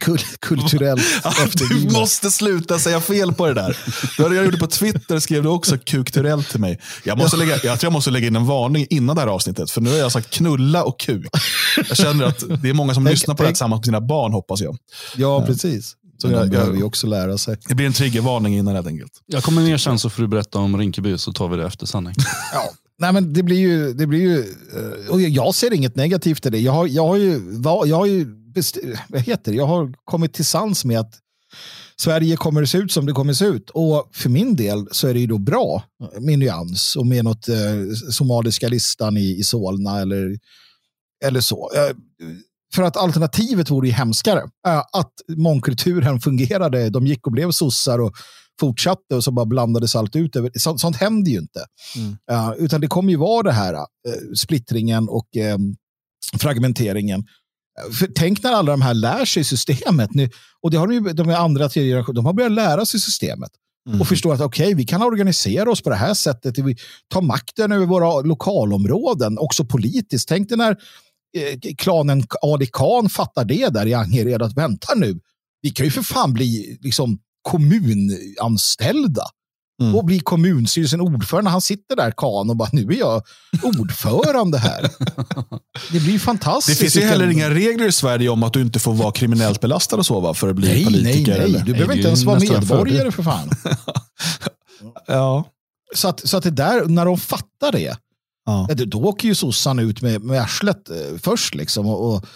kul, 0.00 0.18
kulturellt 0.40 1.02
Du 1.70 1.90
måste 1.92 2.30
sluta 2.30 2.78
säga 2.78 3.00
fel 3.00 3.32
på 3.32 3.46
det 3.46 3.54
där. 3.54 3.76
Jag 4.18 4.44
gjorde 4.44 4.56
på 4.56 4.66
Twitter, 4.66 5.18
skrev 5.18 5.42
du 5.42 5.48
också 5.48 5.78
kukturellt 5.78 6.50
till 6.50 6.60
mig. 6.60 6.80
Jag, 7.04 7.18
måste 7.18 7.36
lägga, 7.36 7.52
jag 7.52 7.60
tror 7.60 7.78
jag 7.82 7.92
måste 7.92 8.10
lägga 8.10 8.26
in 8.26 8.36
en 8.36 8.46
varning 8.46 8.86
innan 8.90 9.16
det 9.16 9.22
här 9.22 9.28
avsnittet, 9.28 9.70
för 9.70 9.80
nu 9.80 9.90
har 9.90 9.96
jag 9.96 10.12
sagt 10.12 10.30
knulla 10.30 10.84
och 10.84 11.00
kuk. 11.00 11.26
Jag 11.88 11.96
känner 11.96 12.24
att 12.24 12.44
det 12.62 12.68
är 12.68 12.74
många 12.74 12.94
som 12.94 13.04
tänk, 13.04 13.12
lyssnar 13.12 13.34
på 13.34 13.38
tänk. 13.38 13.44
det 13.44 13.44
här 13.44 13.52
tillsammans 13.52 13.80
med 13.80 13.84
sina 13.84 14.00
barn, 14.00 14.32
hoppas 14.32 14.60
jag. 14.60 14.76
Ja, 15.16 15.46
precis. 15.46 15.94
Så 16.22 16.30
jag, 16.30 16.50
behöver 16.50 16.76
ju 16.76 16.82
också 16.82 17.06
lära 17.06 17.38
sig. 17.38 17.56
Det 17.68 17.74
blir 17.74 17.86
en 17.86 17.92
triggervarning 17.92 18.56
innan 18.56 18.74
helt 18.74 18.86
enkelt. 18.86 19.12
Jag 19.26 19.42
kommer 19.42 19.62
ner 19.62 19.78
sen 19.78 19.98
så 19.98 20.10
får 20.10 20.22
du 20.22 20.28
berätta 20.28 20.58
om 20.58 20.78
Rinkeby 20.78 21.18
så 21.18 21.32
tar 21.32 21.48
vi 21.48 21.56
det 21.56 21.66
efter 21.66 21.86
sanning. 21.86 22.14
ja. 22.52 22.70
Nej, 22.98 23.12
men 23.12 23.32
det 23.32 23.42
blir 23.42 23.58
ju, 23.58 23.92
det 23.92 24.06
blir 24.06 24.20
ju 24.20 24.38
eh, 24.38 25.10
och 25.10 25.20
jag 25.20 25.54
ser 25.54 25.72
inget 25.72 25.96
negativt 25.96 26.46
i 26.46 26.50
det. 26.50 26.58
Jag 26.58 26.72
har, 26.72 26.86
jag 26.86 27.06
har 27.06 27.16
ju, 27.16 27.60
jag 27.86 27.96
har 27.96 28.06
ju 28.06 28.26
vad 29.08 29.20
heter 29.20 29.52
det? 29.52 29.58
Jag 29.58 29.66
har 29.66 29.94
kommit 30.04 30.34
till 30.34 30.44
sans 30.44 30.84
med 30.84 31.00
att 31.00 31.14
Sverige 31.96 32.36
kommer 32.36 32.62
att 32.62 32.68
se 32.68 32.78
ut 32.78 32.92
som 32.92 33.06
det 33.06 33.12
kommer 33.12 33.32
att 33.32 33.38
se 33.38 33.44
ut. 33.44 33.70
Och 33.70 34.10
för 34.12 34.28
min 34.28 34.56
del 34.56 34.88
så 34.90 35.08
är 35.08 35.14
det 35.14 35.20
ju 35.20 35.26
då 35.26 35.38
bra 35.38 35.82
med 36.20 36.38
nyans 36.38 36.96
och 36.96 37.06
med 37.06 37.24
något 37.24 37.48
eh, 37.48 37.56
somaliska 38.10 38.68
listan 38.68 39.16
i, 39.16 39.38
i 39.38 39.42
Solna 39.42 40.00
eller, 40.00 40.38
eller 41.24 41.40
så. 41.40 41.70
Eh, 41.74 41.96
för 42.74 42.82
att 42.82 42.96
alternativet 42.96 43.70
vore 43.70 43.88
ju 43.88 43.92
hemskare. 43.92 44.42
Äh, 44.66 44.78
att 44.92 45.12
mångkulturen 45.36 46.20
fungerade, 46.20 46.90
de 46.90 47.06
gick 47.06 47.26
och 47.26 47.32
blev 47.32 47.50
sossar 47.50 47.98
och 47.98 48.12
fortsatte 48.60 49.14
och 49.14 49.24
så 49.24 49.30
bara 49.30 49.46
blandades 49.46 49.96
allt 49.96 50.16
ut. 50.16 50.36
Så, 50.54 50.78
sånt 50.78 50.96
händer 50.96 51.30
ju 51.30 51.38
inte. 51.38 51.66
Mm. 51.96 52.16
Uh, 52.32 52.52
utan 52.58 52.80
det 52.80 52.86
kommer 52.86 53.10
ju 53.10 53.16
vara 53.16 53.42
det 53.42 53.52
här 53.52 53.74
uh, 53.74 53.82
splittringen 54.36 55.08
och 55.08 55.28
uh, 55.36 55.58
fragmenteringen. 56.38 57.24
För 57.98 58.08
tänk 58.14 58.42
när 58.42 58.52
alla 58.52 58.70
de 58.70 58.82
här 58.82 58.94
lär 58.94 59.24
sig 59.24 59.44
systemet. 59.44 60.14
Nu, 60.14 60.30
och 60.62 60.70
det 60.70 60.76
har 60.76 60.86
de, 60.86 61.12
de 61.12 61.30
andra 61.30 61.68
tredje 61.68 62.04
de 62.14 62.26
har 62.26 62.32
börjat 62.32 62.52
lära 62.52 62.86
sig 62.86 63.00
systemet. 63.00 63.50
Mm. 63.88 64.00
Och 64.00 64.08
förstår 64.08 64.34
att 64.34 64.40
okej, 64.40 64.66
okay, 64.66 64.74
vi 64.74 64.84
kan 64.84 65.02
organisera 65.02 65.70
oss 65.70 65.82
på 65.82 65.90
det 65.90 65.96
här 65.96 66.14
sättet. 66.14 66.58
Vi 66.58 66.76
tar 67.08 67.22
makten 67.22 67.72
över 67.72 67.86
våra 67.86 68.20
lokalområden, 68.20 69.38
också 69.38 69.64
politiskt. 69.64 70.28
Tänk 70.28 70.48
dig 70.48 70.58
när 70.58 70.76
klanen 71.78 72.26
Ali 72.42 72.66
Khan 72.66 73.08
fattar 73.08 73.44
det 73.44 73.68
där 73.68 73.86
i 73.86 73.94
Angered 73.94 74.42
att 74.42 74.56
vänta 74.56 74.94
nu, 74.94 75.20
vi 75.62 75.70
kan 75.70 75.86
ju 75.86 75.90
för 75.90 76.02
fan 76.02 76.32
bli 76.32 76.78
liksom 76.80 77.18
kommunanställda. 77.42 79.22
Mm. 79.82 79.94
Och 79.94 80.04
bli 80.04 80.20
kommunstyrelsen 80.20 81.00
ordförande. 81.00 81.50
Han 81.50 81.60
sitter 81.60 81.96
där, 81.96 82.12
Khan, 82.16 82.50
och 82.50 82.56
bara 82.56 82.68
nu 82.72 82.82
är 82.82 82.98
jag 82.98 83.22
ordförande 83.62 84.58
här. 84.58 84.82
det 85.92 86.00
blir 86.00 86.18
fantastiskt. 86.18 86.78
Det 86.78 86.84
finns 86.84 86.96
ju 86.96 87.08
heller 87.08 87.30
inga 87.30 87.50
regler 87.50 87.88
i 87.88 87.92
Sverige 87.92 88.28
om 88.28 88.42
att 88.42 88.52
du 88.52 88.62
inte 88.62 88.78
får 88.78 88.94
vara 88.94 89.12
kriminellt 89.12 89.60
belastad 89.60 89.96
och 89.96 90.06
så 90.06 90.20
va, 90.20 90.34
för 90.34 90.48
att 90.48 90.56
bli 90.56 90.68
nej, 90.68 90.84
politiker. 90.84 91.38
Nej, 91.38 91.52
nej, 91.52 91.62
du 91.66 91.72
behöver 91.72 91.94
inte 91.94 92.08
ens 92.08 92.24
vara 92.24 92.40
medborgare 92.40 93.12
för 93.12 93.22
fan. 93.22 93.50
ja. 95.06 95.44
Så 95.94 96.08
att, 96.08 96.28
så 96.28 96.36
att 96.36 96.42
det 96.42 96.50
där, 96.50 96.84
när 96.84 97.04
de 97.04 97.18
fattar 97.18 97.72
det, 97.72 97.96
Ja. 98.48 98.68
Då 98.74 99.02
åker 99.02 99.28
ju 99.28 99.34
sossarna 99.34 99.82
ut 99.82 100.02
med, 100.02 100.22
med 100.22 100.40
arslet 100.40 100.90
eh, 100.90 101.18
först. 101.22 101.54
Liksom, 101.54 101.86
och, 101.86 102.14
och, 102.14 102.26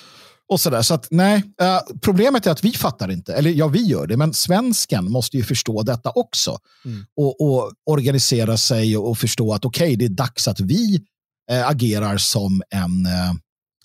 och 0.48 0.60
sådär. 0.60 0.82
Så 0.82 0.94
att, 0.94 1.06
nej, 1.10 1.42
eh, 1.60 1.80
problemet 2.00 2.46
är 2.46 2.50
att 2.50 2.64
vi 2.64 2.72
fattar 2.72 3.10
inte. 3.10 3.34
Eller 3.34 3.50
ja, 3.50 3.68
vi 3.68 3.82
gör 3.82 4.06
det, 4.06 4.16
men 4.16 4.34
svensken 4.34 5.10
måste 5.10 5.36
ju 5.36 5.44
förstå 5.44 5.82
detta 5.82 6.10
också. 6.10 6.58
Mm. 6.84 7.04
Och, 7.16 7.40
och, 7.40 7.72
organisera 7.86 8.56
sig 8.56 8.96
och, 8.96 9.10
och 9.10 9.18
förstå 9.18 9.54
att 9.54 9.64
okej, 9.64 9.86
okay, 9.86 9.96
det 9.96 10.04
är 10.04 10.16
dags 10.16 10.48
att 10.48 10.60
vi 10.60 11.00
äh, 11.50 11.68
agerar 11.68 12.16
som 12.18 12.62
en... 12.70 13.06
Äh, 13.06 13.32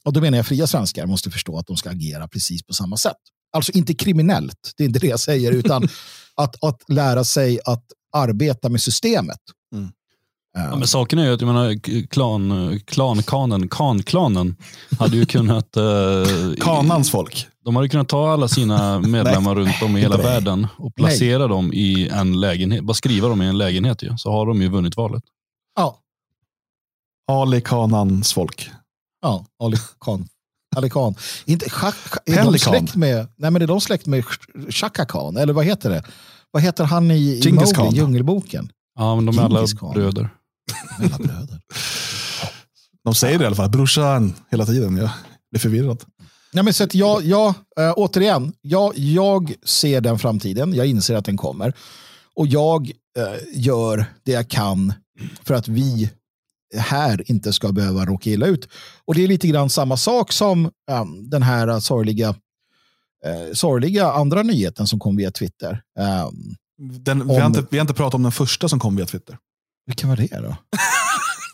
och 0.03 0.13
då 0.13 0.21
menar 0.21 0.37
jag 0.37 0.47
fria 0.47 0.67
svenskar 0.67 1.05
måste 1.05 1.31
förstå 1.31 1.57
att 1.57 1.67
de 1.67 1.77
ska 1.77 1.89
agera 1.89 2.27
precis 2.27 2.63
på 2.63 2.73
samma 2.73 2.97
sätt. 2.97 3.17
Alltså 3.53 3.71
inte 3.71 3.93
kriminellt, 3.93 4.71
det 4.77 4.83
är 4.83 4.87
inte 4.87 4.99
det 4.99 5.07
jag 5.07 5.19
säger, 5.19 5.51
utan 5.51 5.83
att, 6.35 6.63
att 6.63 6.81
lära 6.87 7.23
sig 7.23 7.59
att 7.65 7.85
arbeta 8.13 8.69
med 8.69 8.81
systemet. 8.81 9.39
Ja, 10.57 10.75
men 10.75 10.87
saken 10.87 11.19
är 11.19 11.25
ju 11.25 11.33
att 11.33 11.41
jag 11.41 11.47
menar, 11.47 12.07
klan, 12.07 12.79
klankanen, 12.85 13.69
kanklanen 13.69 14.55
hade 14.99 15.17
ju 15.17 15.25
kunnat... 15.25 15.77
Eh, 15.77 15.83
Kanans 16.59 17.11
folk. 17.11 17.47
De 17.65 17.75
hade 17.75 17.89
kunnat 17.89 18.09
ta 18.09 18.29
alla 18.31 18.47
sina 18.47 18.99
medlemmar 19.07 19.55
runt 19.55 19.81
om 19.81 19.97
i 19.97 19.99
hela 19.99 20.17
världen 20.17 20.67
och 20.77 20.95
placera 20.95 21.39
Nej. 21.39 21.47
dem 21.47 21.73
i 21.73 22.07
en 22.07 22.39
lägenhet. 22.39 22.83
Bara 22.83 22.93
skriva 22.93 23.27
dem 23.27 23.41
i 23.41 23.47
en 23.47 23.57
lägenhet 23.57 24.03
ju, 24.03 24.17
så 24.17 24.31
har 24.31 24.45
de 24.45 24.61
ju 24.61 24.69
vunnit 24.69 24.97
valet. 24.97 25.23
Ja. 25.75 25.99
Ali 27.31 27.61
Kanans 27.61 28.33
folk. 28.33 28.69
Ja, 29.21 29.45
Ali 29.63 29.77
Khan. 29.99 30.27
Ali 30.75 30.89
Khan. 30.89 31.15
Inte, 31.45 31.65
är 32.25 32.43
de 32.43 32.59
släkt 32.59 32.95
med, 32.95 33.27
nej 33.35 33.51
men 33.51 33.61
är 33.61 33.67
de 33.67 33.81
släkt 33.81 34.05
med 34.05 34.23
Chaka 34.69 35.05
Khan? 35.05 35.37
Eller 35.37 35.53
vad 35.53 35.65
heter 35.65 35.89
det? 35.89 36.03
Vad 36.51 36.63
heter 36.63 36.83
han 36.83 37.11
i, 37.11 37.41
i 37.45 37.51
Mowgli, 37.51 37.97
Djungelboken? 37.97 38.71
Ja, 38.99 39.15
men 39.15 39.25
de 39.25 39.39
är 39.39 39.43
alla 39.43 39.65
bröder. 39.93 40.29
Alla 40.99 41.17
bröder. 41.17 41.59
De 43.03 43.15
säger 43.15 43.37
det 43.37 43.43
i 43.43 43.47
alla 43.47 43.55
fall, 43.55 43.69
brorsan, 43.69 44.33
hela 44.51 44.65
tiden. 44.65 44.97
Jag 44.97 45.09
blir 45.51 45.59
förvirrad. 45.59 46.03
Nej, 46.53 46.63
men 46.63 46.73
så 46.73 46.83
att 46.83 46.95
jag, 46.95 47.23
jag, 47.23 47.53
äh, 47.79 47.93
återigen, 47.95 48.53
jag, 48.61 48.97
jag 48.97 49.53
ser 49.65 50.01
den 50.01 50.19
framtiden. 50.19 50.73
Jag 50.73 50.87
inser 50.87 51.15
att 51.15 51.25
den 51.25 51.37
kommer. 51.37 51.73
Och 52.35 52.47
jag 52.47 52.91
äh, 53.17 53.23
gör 53.53 54.05
det 54.23 54.31
jag 54.31 54.49
kan 54.49 54.93
för 55.43 55.53
att 55.53 55.67
vi 55.67 56.11
här 56.77 57.31
inte 57.31 57.53
ska 57.53 57.71
behöva 57.71 58.05
råka 58.05 58.29
illa 58.29 58.45
ut. 58.45 58.69
Och 59.05 59.15
det 59.15 59.23
är 59.23 59.27
lite 59.27 59.47
grann 59.47 59.69
samma 59.69 59.97
sak 59.97 60.31
som 60.31 60.65
äh, 60.65 61.05
den 61.21 61.43
här 61.43 61.79
sorgliga, 61.79 62.29
äh, 63.25 63.53
sorgliga 63.53 64.11
andra 64.11 64.43
nyheten 64.43 64.87
som 64.87 64.99
kom 64.99 65.15
via 65.15 65.31
Twitter. 65.31 65.81
Ähm, 65.99 66.55
den, 66.79 67.27
vi, 67.27 67.35
har 67.35 67.45
inte, 67.45 67.65
vi 67.69 67.77
har 67.77 67.81
inte 67.81 67.93
pratat 67.93 68.13
om 68.13 68.23
den 68.23 68.31
första 68.31 68.69
som 68.69 68.79
kom 68.79 68.95
via 68.95 69.05
Twitter. 69.05 69.37
Vilken 69.87 70.09
var 70.09 70.15
det 70.15 70.41
då? 70.41 70.55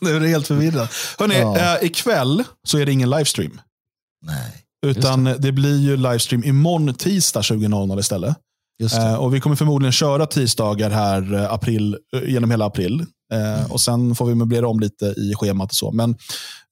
nu 0.00 0.16
är 0.16 0.20
det 0.20 0.28
helt 0.28 0.46
förvirrat. 0.46 0.90
Hörrni, 1.18 1.38
ja. 1.38 1.78
äh, 1.78 1.84
ikväll 1.84 2.44
så 2.68 2.78
är 2.78 2.86
det 2.86 2.92
ingen 2.92 3.10
livestream. 3.10 3.60
Nej. 4.26 4.64
Utan 4.86 5.24
det. 5.24 5.38
det. 5.38 5.52
blir 5.52 5.80
ju 5.80 5.96
livestream 5.96 6.44
imorgon 6.44 6.94
tisdag 6.94 7.40
20.00 7.40 8.00
istället. 8.00 8.36
Eh, 8.98 9.14
och 9.14 9.34
Vi 9.34 9.40
kommer 9.40 9.56
förmodligen 9.56 9.92
köra 9.92 10.26
tisdagar 10.26 10.90
här 10.90 11.34
eh, 11.34 11.52
april, 11.52 11.96
eh, 12.16 12.30
genom 12.30 12.50
hela 12.50 12.64
april. 12.64 13.06
Eh, 13.32 13.58
mm. 13.58 13.70
Och 13.70 13.80
Sen 13.80 14.14
får 14.14 14.26
vi 14.26 14.34
möblera 14.34 14.68
om 14.68 14.80
lite 14.80 15.06
i 15.06 15.34
schemat 15.34 15.70
och 15.70 15.76
så. 15.76 15.92
Men, 15.92 16.16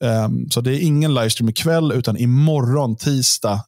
ehm, 0.05 0.51
så 0.51 0.61
det 0.61 0.71
är 0.71 0.81
ingen 0.81 1.15
livestream 1.15 1.49
ikväll, 1.49 1.93
utan 1.93 2.17
imorgon 2.17 2.97
tisdag 2.97 3.61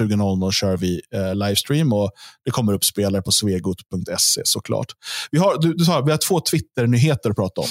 20.00 0.00 0.44
ehm, 0.44 0.52
kör 0.52 0.76
vi 0.76 1.00
eh, 1.14 1.34
livestream 1.34 1.92
och 1.92 2.10
det 2.44 2.50
kommer 2.50 2.72
upp 2.72 2.84
spelare 2.84 3.22
på 3.22 3.32
svegot.se 3.32 4.42
såklart. 4.44 4.86
Vi 5.30 5.38
har, 5.38 5.58
du, 5.58 5.74
du 5.74 5.84
sa, 5.84 6.00
vi 6.00 6.10
har 6.10 6.18
två 6.18 6.40
Twitter-nyheter 6.40 7.30
att 7.30 7.36
prata 7.36 7.60
om. 7.60 7.68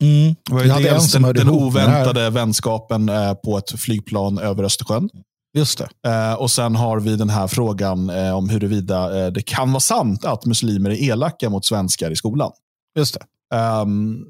Mm. 0.00 0.34
Var 0.50 0.62
ju 0.62 0.82
dels 0.82 1.12
den, 1.12 1.22
den 1.22 1.48
oväntade 1.48 2.30
vänskapen 2.30 3.08
eh, 3.08 3.34
på 3.34 3.58
ett 3.58 3.80
flygplan 3.80 4.38
över 4.38 4.64
Östersjön. 4.64 5.08
Just 5.56 5.78
det. 5.78 6.10
Eh, 6.10 6.34
och 6.34 6.50
sen 6.50 6.76
har 6.76 7.00
vi 7.00 7.16
den 7.16 7.30
här 7.30 7.46
frågan 7.46 8.10
eh, 8.10 8.36
om 8.36 8.48
huruvida 8.48 9.24
eh, 9.24 9.32
det 9.32 9.42
kan 9.42 9.72
vara 9.72 9.80
sant 9.80 10.24
att 10.24 10.46
muslimer 10.46 10.90
är 10.90 11.02
elaka 11.02 11.50
mot 11.50 11.64
svenskar 11.64 12.10
i 12.10 12.16
skolan. 12.16 12.52
Just 12.98 13.14
det. 13.14 13.56
Um, 13.56 14.24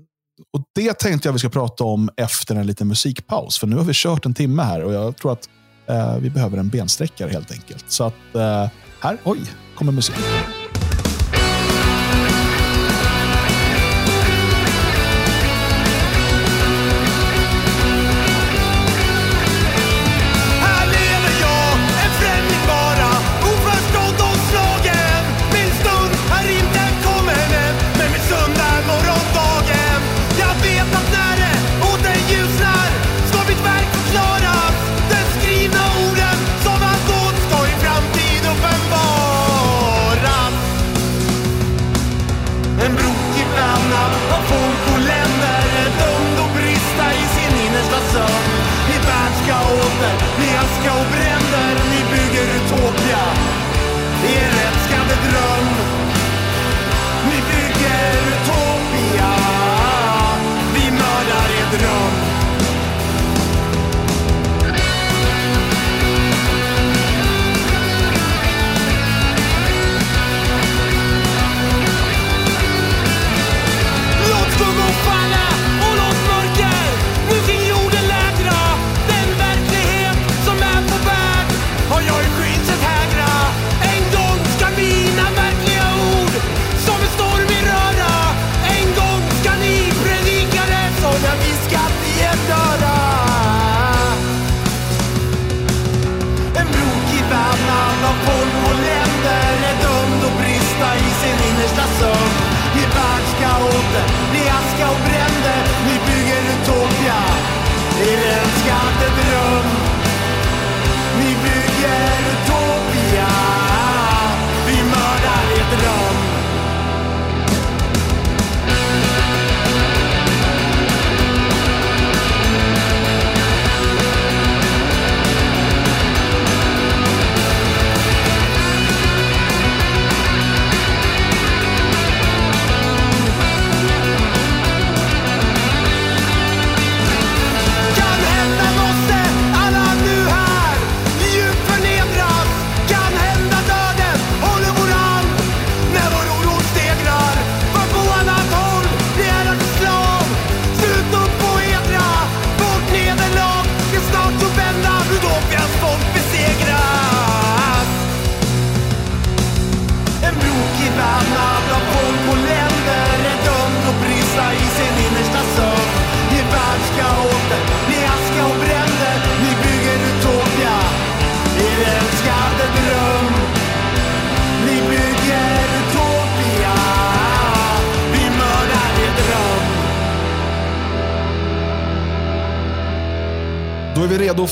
och 0.52 0.62
Det 0.74 0.98
tänkte 0.98 1.28
jag 1.28 1.32
vi 1.32 1.38
ska 1.38 1.48
prata 1.48 1.84
om 1.84 2.10
efter 2.16 2.54
en 2.54 2.66
liten 2.66 2.88
musikpaus. 2.88 3.58
För 3.58 3.66
nu 3.66 3.76
har 3.76 3.84
vi 3.84 3.92
kört 3.94 4.26
en 4.26 4.34
timme 4.34 4.62
här 4.62 4.84
och 4.84 4.92
jag 4.92 5.16
tror 5.16 5.32
att 5.32 5.48
Eh, 5.86 6.18
vi 6.18 6.30
behöver 6.30 6.58
en 6.58 6.68
bensträckare 6.68 7.30
helt 7.30 7.52
enkelt. 7.52 7.84
Så 7.88 8.04
att 8.04 8.34
eh, 8.34 8.68
här, 9.00 9.18
oj, 9.24 9.40
kommer 9.74 9.92
musik. 9.92 10.16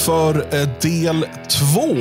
För 0.04 0.54
eh, 0.54 0.68
del 0.82 1.26
två. 1.48 1.96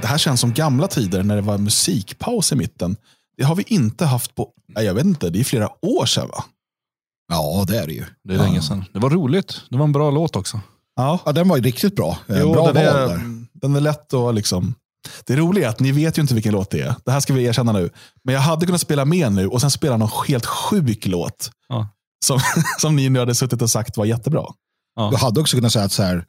Det 0.00 0.06
här 0.06 0.18
känns 0.18 0.40
som 0.40 0.52
gamla 0.52 0.88
tider 0.88 1.22
när 1.22 1.36
det 1.36 1.42
var 1.42 1.58
musikpaus 1.58 2.52
i 2.52 2.56
mitten. 2.56 2.96
Det 3.36 3.44
har 3.44 3.54
vi 3.54 3.64
inte 3.66 4.04
haft 4.04 4.34
på, 4.34 4.48
jag 4.74 4.94
vet 4.94 5.04
inte, 5.04 5.30
det 5.30 5.40
är 5.40 5.44
flera 5.44 5.68
år 5.84 6.06
sedan 6.06 6.28
va? 6.28 6.44
Ja, 7.32 7.64
det 7.68 7.78
är 7.78 7.86
det 7.86 7.92
ju. 7.92 8.04
Det 8.24 8.34
är 8.34 8.38
länge 8.38 8.62
sedan. 8.62 8.84
Det 8.92 8.98
var 8.98 9.10
roligt. 9.10 9.60
Det 9.70 9.76
var 9.76 9.84
en 9.84 9.92
bra 9.92 10.10
låt 10.10 10.36
också. 10.36 10.60
Ja, 10.96 11.18
ja 11.26 11.32
den 11.32 11.48
var 11.48 11.56
ju 11.56 11.62
riktigt 11.62 11.96
bra. 11.96 12.18
Eh, 12.28 12.38
jo, 12.40 12.52
bra 12.52 12.72
den, 12.72 12.76
är, 12.76 13.20
den 13.52 13.76
är 13.76 13.80
lätt 13.80 14.14
att 14.14 14.34
liksom... 14.34 14.74
Det 15.26 15.36
roliga 15.36 15.66
är 15.66 15.70
att 15.70 15.80
ni 15.80 15.92
vet 15.92 16.18
ju 16.18 16.22
inte 16.22 16.34
vilken 16.34 16.52
låt 16.52 16.70
det 16.70 16.80
är. 16.80 16.94
Det 17.04 17.10
här 17.10 17.20
ska 17.20 17.32
vi 17.32 17.44
erkänna 17.44 17.72
nu. 17.72 17.90
Men 18.24 18.34
jag 18.34 18.42
hade 18.42 18.66
kunnat 18.66 18.80
spela 18.80 19.04
med 19.04 19.32
nu 19.32 19.46
och 19.46 19.60
sen 19.60 19.70
spela 19.70 19.96
någon 19.96 20.10
helt 20.28 20.46
sjuk 20.46 21.06
låt. 21.06 21.50
Ja. 21.68 21.88
Som, 22.24 22.40
som 22.78 22.96
ni 22.96 23.08
nu 23.08 23.18
hade 23.18 23.34
suttit 23.34 23.62
och 23.62 23.70
sagt 23.70 23.96
var 23.96 24.04
jättebra. 24.04 24.44
Ja. 24.96 25.08
Du 25.10 25.16
hade 25.16 25.40
också 25.40 25.56
kunnat 25.56 25.72
säga 25.72 25.84
att 25.84 25.92
så 25.92 26.02
här, 26.02 26.24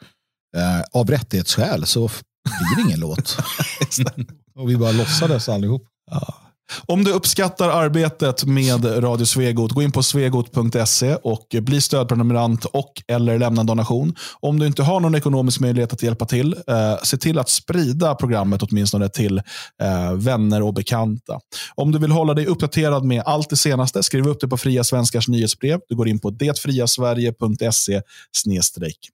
eh, 0.57 0.81
av 0.91 1.09
rättighetsskäl 1.09 1.85
så 1.85 2.07
blir 2.43 2.75
det 2.75 2.81
ingen 2.81 2.99
låt. 2.99 3.37
och 4.55 4.69
vi 4.69 4.77
bara 4.77 4.91
låtsades 4.91 5.49
allihop. 5.49 5.87
Ja. 6.11 6.48
Om 6.85 7.03
du 7.03 7.11
uppskattar 7.11 7.69
arbetet 7.69 8.45
med 8.45 9.03
Radio 9.03 9.25
Svegot, 9.25 9.71
gå 9.71 9.81
in 9.81 9.91
på 9.91 10.03
svegot.se 10.03 11.15
och 11.15 11.55
bli 11.61 11.81
stödprenumerant 11.81 12.65
och 12.65 13.01
eller 13.07 13.39
lämna 13.39 13.61
en 13.61 13.67
donation. 13.67 14.15
Om 14.39 14.59
du 14.59 14.67
inte 14.67 14.83
har 14.83 14.99
någon 14.99 15.15
ekonomisk 15.15 15.59
möjlighet 15.59 15.93
att 15.93 16.03
hjälpa 16.03 16.25
till, 16.25 16.55
eh, 16.67 16.97
se 17.03 17.17
till 17.17 17.39
att 17.39 17.49
sprida 17.49 18.15
programmet 18.15 18.63
åtminstone 18.63 19.09
till 19.09 19.37
eh, 19.81 20.13
vänner 20.13 20.61
och 20.61 20.73
bekanta. 20.73 21.39
Om 21.75 21.91
du 21.91 21.99
vill 21.99 22.11
hålla 22.11 22.33
dig 22.33 22.45
uppdaterad 22.45 23.03
med 23.03 23.23
allt 23.25 23.49
det 23.49 23.55
senaste, 23.55 24.03
skriv 24.03 24.27
upp 24.27 24.41
det 24.41 24.47
på 24.47 24.57
Fria 24.57 24.83
Svenskars 24.83 25.27
nyhetsbrev. 25.27 25.79
Du 25.89 25.95
går 25.95 26.07
in 26.07 26.19
på 26.19 26.29
detfriasverige.se 26.29 28.01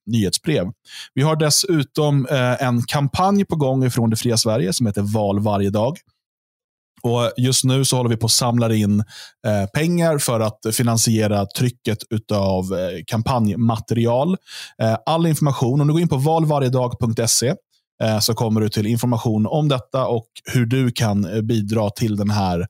nyhetsbrev. 0.05 0.71
Vi 1.13 1.21
har 1.21 1.35
dessutom 1.35 2.25
eh, 2.25 2.63
en 2.63 2.83
kampanj 2.83 3.45
på 3.45 3.55
gång 3.55 3.91
från 3.91 4.09
Det 4.09 4.15
Fria 4.15 4.37
Sverige 4.37 4.73
som 4.73 4.85
heter 4.85 5.01
Val 5.01 5.39
varje 5.39 5.69
dag. 5.69 5.97
Och 7.05 7.31
Just 7.37 7.63
nu 7.63 7.85
så 7.85 7.97
håller 7.97 8.09
vi 8.09 8.17
på 8.17 8.25
att 8.25 8.31
samla 8.31 8.73
in 8.73 8.99
eh, 9.47 9.65
pengar 9.73 10.17
för 10.17 10.39
att 10.39 10.59
finansiera 10.73 11.45
trycket 11.45 11.97
av 12.33 12.73
eh, 12.73 13.03
kampanjmaterial. 13.07 14.37
Eh, 14.81 14.97
all 15.05 15.25
information, 15.25 15.81
om 15.81 15.87
du 15.87 15.93
går 15.93 16.01
in 16.01 16.07
på 16.07 16.17
valvarjedag.se 16.17 17.53
eh, 18.03 18.19
så 18.19 18.33
kommer 18.33 18.61
du 18.61 18.69
till 18.69 18.87
information 18.87 19.45
om 19.45 19.67
detta 19.67 20.07
och 20.07 20.27
hur 20.53 20.65
du 20.65 20.91
kan 20.91 21.25
eh, 21.25 21.41
bidra 21.41 21.89
till 21.89 22.15
den 22.15 22.29
här 22.29 22.67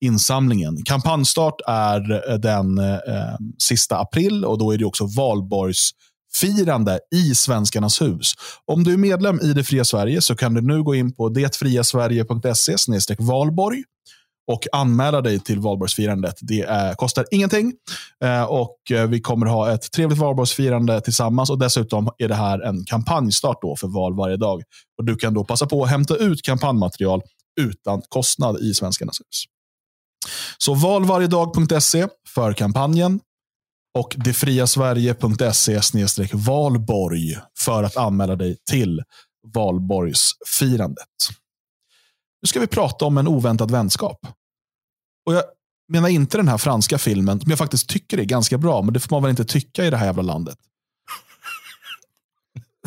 insamlingen. 0.00 0.84
Kampanjstart 0.84 1.60
är 1.66 2.30
eh, 2.30 2.38
den 2.38 2.78
eh, 2.78 3.36
sista 3.58 3.98
april 3.98 4.44
och 4.44 4.58
då 4.58 4.72
är 4.72 4.78
det 4.78 4.84
också 4.84 5.06
valborgs 5.06 5.90
firande 6.36 6.98
i 7.14 7.34
Svenskarnas 7.34 8.02
hus. 8.02 8.34
Om 8.64 8.84
du 8.84 8.92
är 8.92 8.96
medlem 8.96 9.40
i 9.40 9.52
Det 9.52 9.64
fria 9.64 9.84
Sverige 9.84 10.22
så 10.22 10.36
kan 10.36 10.54
du 10.54 10.60
nu 10.60 10.82
gå 10.82 10.94
in 10.94 11.14
på 11.14 11.28
detfriasverige.se 11.28 13.16
valborg 13.18 13.82
och 14.46 14.66
anmäla 14.72 15.20
dig 15.20 15.40
till 15.40 15.60
valborgsfirandet. 15.60 16.34
Det 16.40 16.60
är, 16.60 16.94
kostar 16.94 17.24
ingenting 17.30 17.72
eh, 18.24 18.42
och 18.42 18.76
eh, 18.90 19.06
vi 19.06 19.20
kommer 19.20 19.46
ha 19.46 19.72
ett 19.72 19.92
trevligt 19.92 20.18
valborgsfirande 20.18 21.00
tillsammans 21.00 21.50
och 21.50 21.58
dessutom 21.58 22.10
är 22.18 22.28
det 22.28 22.34
här 22.34 22.60
en 22.60 22.84
kampanjstart 22.84 23.58
då 23.62 23.76
för 23.76 23.88
val 23.88 24.16
varje 24.16 24.36
dag. 24.36 24.62
Och 24.98 25.04
Du 25.04 25.16
kan 25.16 25.34
då 25.34 25.44
passa 25.44 25.66
på 25.66 25.84
att 25.84 25.90
hämta 25.90 26.16
ut 26.16 26.42
kampanjmaterial 26.42 27.22
utan 27.60 28.02
kostnad 28.08 28.60
i 28.60 28.74
Svenskarnas 28.74 29.20
hus. 29.20 29.44
Så 30.58 30.74
valvarjedag.se 30.74 32.06
för 32.34 32.52
kampanjen 32.52 33.20
och 33.98 34.14
detfriasverige.se 34.16 36.28
valborg 36.32 37.38
för 37.58 37.82
att 37.82 37.96
anmäla 37.96 38.36
dig 38.36 38.56
till 38.70 39.02
valborgsfirandet. 39.54 41.08
Nu 42.42 42.46
ska 42.46 42.60
vi 42.60 42.66
prata 42.66 43.04
om 43.04 43.18
en 43.18 43.28
oväntad 43.28 43.70
vänskap. 43.70 44.18
Och 45.26 45.34
Jag 45.34 45.42
menar 45.88 46.08
inte 46.08 46.36
den 46.36 46.48
här 46.48 46.58
franska 46.58 46.98
filmen, 46.98 47.40
som 47.40 47.50
jag 47.50 47.58
faktiskt 47.58 47.88
tycker 47.88 48.18
är 48.18 48.24
ganska 48.24 48.58
bra, 48.58 48.82
men 48.82 48.94
det 48.94 49.00
får 49.00 49.16
man 49.16 49.22
väl 49.22 49.30
inte 49.30 49.44
tycka 49.44 49.84
i 49.84 49.90
det 49.90 49.96
här 49.96 50.06
jävla 50.06 50.22
landet. 50.22 50.58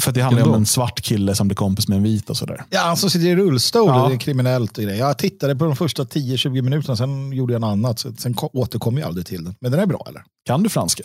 För 0.01 0.11
det 0.11 0.21
handlar 0.21 0.43
ju 0.43 0.49
om 0.49 0.55
en 0.55 0.65
svart 0.65 1.01
kille 1.01 1.35
som 1.35 1.47
blir 1.47 1.55
kompis 1.55 1.87
med 1.87 1.95
en 1.97 2.03
vit 2.03 2.29
och 2.29 2.37
sådär. 2.37 2.63
Ja, 2.69 2.79
han 2.81 2.97
som 2.97 3.09
sitter 3.09 3.27
i 3.27 3.35
rullstol, 3.35 3.87
Ja. 3.87 4.07
det 4.07 4.15
är 4.15 4.19
kriminellt 4.19 4.77
och 4.77 4.83
grejer. 4.83 4.99
Jag 4.99 5.17
tittade 5.17 5.55
på 5.55 5.65
de 5.65 5.75
första 5.75 6.03
10-20 6.03 6.61
minuterna, 6.61 6.95
sen 6.95 7.31
gjorde 7.31 7.53
jag 7.53 7.59
något 7.61 7.67
annat. 7.71 7.99
så- 7.99 8.13
Sen 8.17 8.33
ko- 8.33 8.49
återkom 8.53 8.97
jag 8.97 9.07
aldrig 9.07 9.25
till 9.25 9.43
den. 9.43 9.55
Men 9.61 9.71
den 9.71 9.81
är 9.81 9.85
bra 9.85 10.05
eller? 10.09 10.23
Kan 10.45 10.63
du 10.63 10.69
franska? 10.69 11.03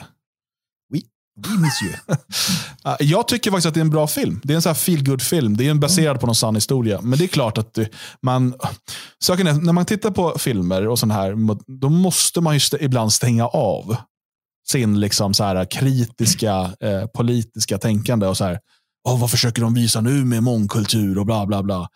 Oui, 0.94 1.02
oui 1.46 1.58
monsieur. 1.58 2.00
Ja, 2.84 2.96
Jag 3.00 3.28
tycker 3.28 3.50
faktiskt 3.50 3.66
att 3.66 3.74
det 3.74 3.80
är 3.80 3.84
en 3.84 3.90
bra 3.90 4.06
film. 4.06 4.40
Det 4.44 4.52
är 4.52 4.54
en 4.54 4.62
sån 4.62 4.70
här 4.70 5.18
film 5.18 5.56
Det 5.56 5.66
är 5.66 5.70
en 5.70 5.80
baserad 5.80 6.20
på 6.20 6.26
någon 6.26 6.34
sann 6.34 6.54
historia. 6.54 7.00
Men 7.02 7.18
det 7.18 7.24
är 7.24 7.28
klart 7.28 7.58
att 7.58 7.74
det, 7.74 7.88
man... 8.22 8.54
Saken 9.24 9.46
är, 9.46 9.52
när 9.52 9.72
man 9.72 9.84
tittar 9.84 10.10
på 10.10 10.34
filmer 10.38 10.88
och 10.88 10.98
sån 10.98 11.10
här, 11.10 11.34
då 11.80 11.88
måste 11.88 12.40
man 12.40 12.54
ju 12.54 12.56
st- 12.58 12.84
ibland 12.84 13.12
stänga 13.12 13.46
av 13.46 13.96
sin 14.68 15.00
liksom 15.00 15.34
så 15.34 15.44
här 15.44 15.64
kritiska 15.64 16.70
eh, 16.80 17.06
politiska 17.14 17.78
tänkande. 17.78 18.26
och 18.26 18.36
så 18.36 18.44
här, 18.44 18.58
Åh, 19.08 19.20
Vad 19.20 19.30
försöker 19.30 19.62
de 19.62 19.74
visa 19.74 20.00
nu 20.00 20.24
med 20.24 20.42
mångkultur 20.42 21.18
och 21.18 21.26
bla 21.26 21.46
bla 21.46 21.62
bla. 21.62 21.88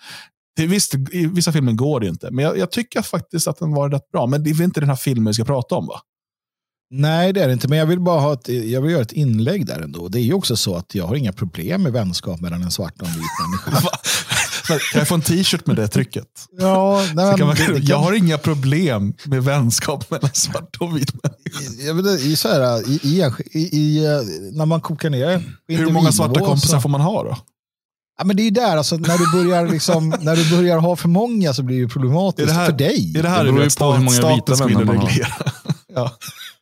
Visst, 0.56 0.94
I 0.94 1.26
vissa 1.26 1.52
filmer 1.52 1.72
går 1.72 2.00
det 2.00 2.08
inte, 2.08 2.30
men 2.30 2.44
jag, 2.44 2.58
jag 2.58 2.70
tycker 2.70 3.02
faktiskt 3.02 3.48
att 3.48 3.58
den 3.58 3.72
var 3.72 3.90
rätt 3.90 4.10
bra. 4.12 4.26
Men 4.26 4.44
det 4.44 4.50
är 4.50 4.54
väl 4.54 4.64
inte 4.64 4.80
den 4.80 4.88
här 4.88 4.96
filmen 4.96 5.26
vi 5.26 5.34
ska 5.34 5.44
prata 5.44 5.74
om 5.74 5.86
va? 5.86 6.00
Nej, 6.90 7.32
det 7.32 7.42
är 7.42 7.46
det 7.46 7.52
inte. 7.52 7.68
Men 7.68 7.78
jag 7.78 7.86
vill 7.86 8.00
bara 8.00 8.20
ha 8.20 8.32
ett, 8.32 8.48
jag 8.48 8.80
vill 8.80 8.92
göra 8.92 9.02
ett 9.02 9.12
inlägg 9.12 9.66
där 9.66 9.80
ändå. 9.80 10.08
Det 10.08 10.18
är 10.18 10.22
ju 10.22 10.34
också 10.34 10.56
så 10.56 10.76
att 10.76 10.94
jag 10.94 11.06
har 11.06 11.16
inga 11.16 11.32
problem 11.32 11.82
med 11.82 11.92
vänskap 11.92 12.40
mellan 12.40 12.62
en 12.62 12.70
svart 12.70 13.02
och 13.02 13.08
en 13.08 13.14
vit 13.14 13.22
människa. 13.40 13.88
Kan 14.66 14.78
jag 14.94 15.08
få 15.08 15.14
en 15.14 15.22
t-shirt 15.22 15.66
med 15.66 15.76
det 15.76 15.88
trycket? 15.88 16.28
Ja, 16.58 17.02
nej, 17.14 17.24
man, 17.24 17.36
det- 17.38 17.44
det 17.66 17.66
kan- 17.66 17.84
jag 17.84 17.98
har 17.98 18.12
inga 18.12 18.38
problem 18.38 19.14
med 19.24 19.44
vänskap 19.44 20.10
mellan 20.10 20.30
svart 20.34 20.76
och 20.80 20.96
vit 20.96 21.12
människa. 21.22 21.90
inte, 21.90 22.08
i 22.26 22.36
så 22.36 22.48
här, 22.48 22.88
i, 22.90 23.00
i, 23.52 23.58
i, 23.78 24.04
eh, 24.04 24.10
när 24.52 24.66
man 24.66 24.80
kokar 24.80 25.10
ner 25.10 25.42
Hur 25.68 25.90
många 25.90 26.12
svarta 26.12 26.40
kompisar 26.40 26.76
så- 26.76 26.80
får 26.80 26.88
man 26.88 27.00
ha 27.00 27.22
då? 27.22 27.36
Ja, 28.18 28.24
men 28.24 28.36
det 28.36 28.42
är 28.42 28.44
ju 28.44 28.50
där, 28.50 28.76
alltså, 28.76 28.96
när, 28.96 29.18
du 29.18 29.44
börjar 29.44 29.68
liksom, 29.68 30.08
när 30.20 30.36
du 30.36 30.50
börjar 30.56 30.78
ha 30.78 30.96
för 30.96 31.08
många 31.08 31.54
så 31.54 31.62
blir 31.62 31.82
det 31.82 31.88
problematiskt 31.88 32.48
det 32.48 32.54
här- 32.54 32.66
för 32.66 32.72
dig. 32.72 33.12
Är 33.18 33.22
det 33.22 33.28
här 33.28 33.44
Det 33.44 33.52
beror 33.52 33.64
ju 33.64 33.70
på 33.70 33.92
hur 33.92 34.04
många 34.04 34.34
vita 34.36 34.54
vänner 34.54 34.84
man 34.84 34.96
har. 34.98 35.06
reglera? 35.06 35.28
ja. 35.94 36.10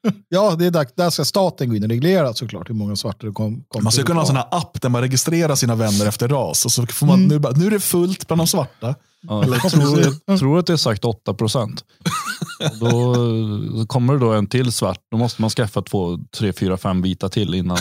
Ja, 0.29 0.57
det 0.59 0.67
är 0.67 0.71
dags, 0.71 0.93
där 0.97 1.11
ska 1.11 1.25
staten 1.25 1.69
gå 1.69 1.77
in 1.77 1.83
och 1.83 1.89
reglera 1.89 2.35
såklart 2.35 2.71
hur 2.71 2.75
många 2.75 2.97
svarta 2.97 3.27
det 3.27 3.33
kom, 3.33 3.65
kom 3.69 3.85
Man 3.85 3.93
skulle 3.93 4.07
kunna 4.07 4.21
ha 4.21 4.23
en 4.23 4.27
sån 4.27 4.37
här 4.37 4.49
app 4.51 4.81
där 4.83 4.89
man 4.89 5.01
registrerar 5.01 5.55
sina 5.55 5.75
vänner 5.75 6.07
efter 6.07 6.29
ras. 6.29 6.65
Och 6.65 6.73
så 6.73 6.87
får 6.87 7.07
man, 7.07 7.29
nu, 7.29 7.39
bara, 7.39 7.53
nu 7.53 7.67
är 7.67 7.71
det 7.71 7.81
fullt 7.81 8.27
bland 8.27 8.41
de 8.41 8.47
svarta. 8.47 8.95
Ja, 9.29 9.47
jag, 9.47 9.71
tror, 9.71 10.15
jag 10.27 10.39
tror 10.39 10.59
att 10.59 10.67
det 10.67 10.73
är 10.73 10.77
sagt 10.77 11.05
8 11.05 11.35
procent. 11.35 11.85
Då 12.81 13.87
kommer 13.87 14.13
det 14.13 14.19
då 14.19 14.33
en 14.33 14.47
till 14.47 14.73
svart. 14.73 14.99
Då 15.11 15.17
måste 15.17 15.41
man 15.41 15.51
skaffa 15.51 15.83
två, 15.83 16.19
tre, 16.37 16.53
fyra, 16.53 16.77
fem 16.77 17.03
vita 17.03 17.29
till 17.29 17.55
innan 17.55 17.79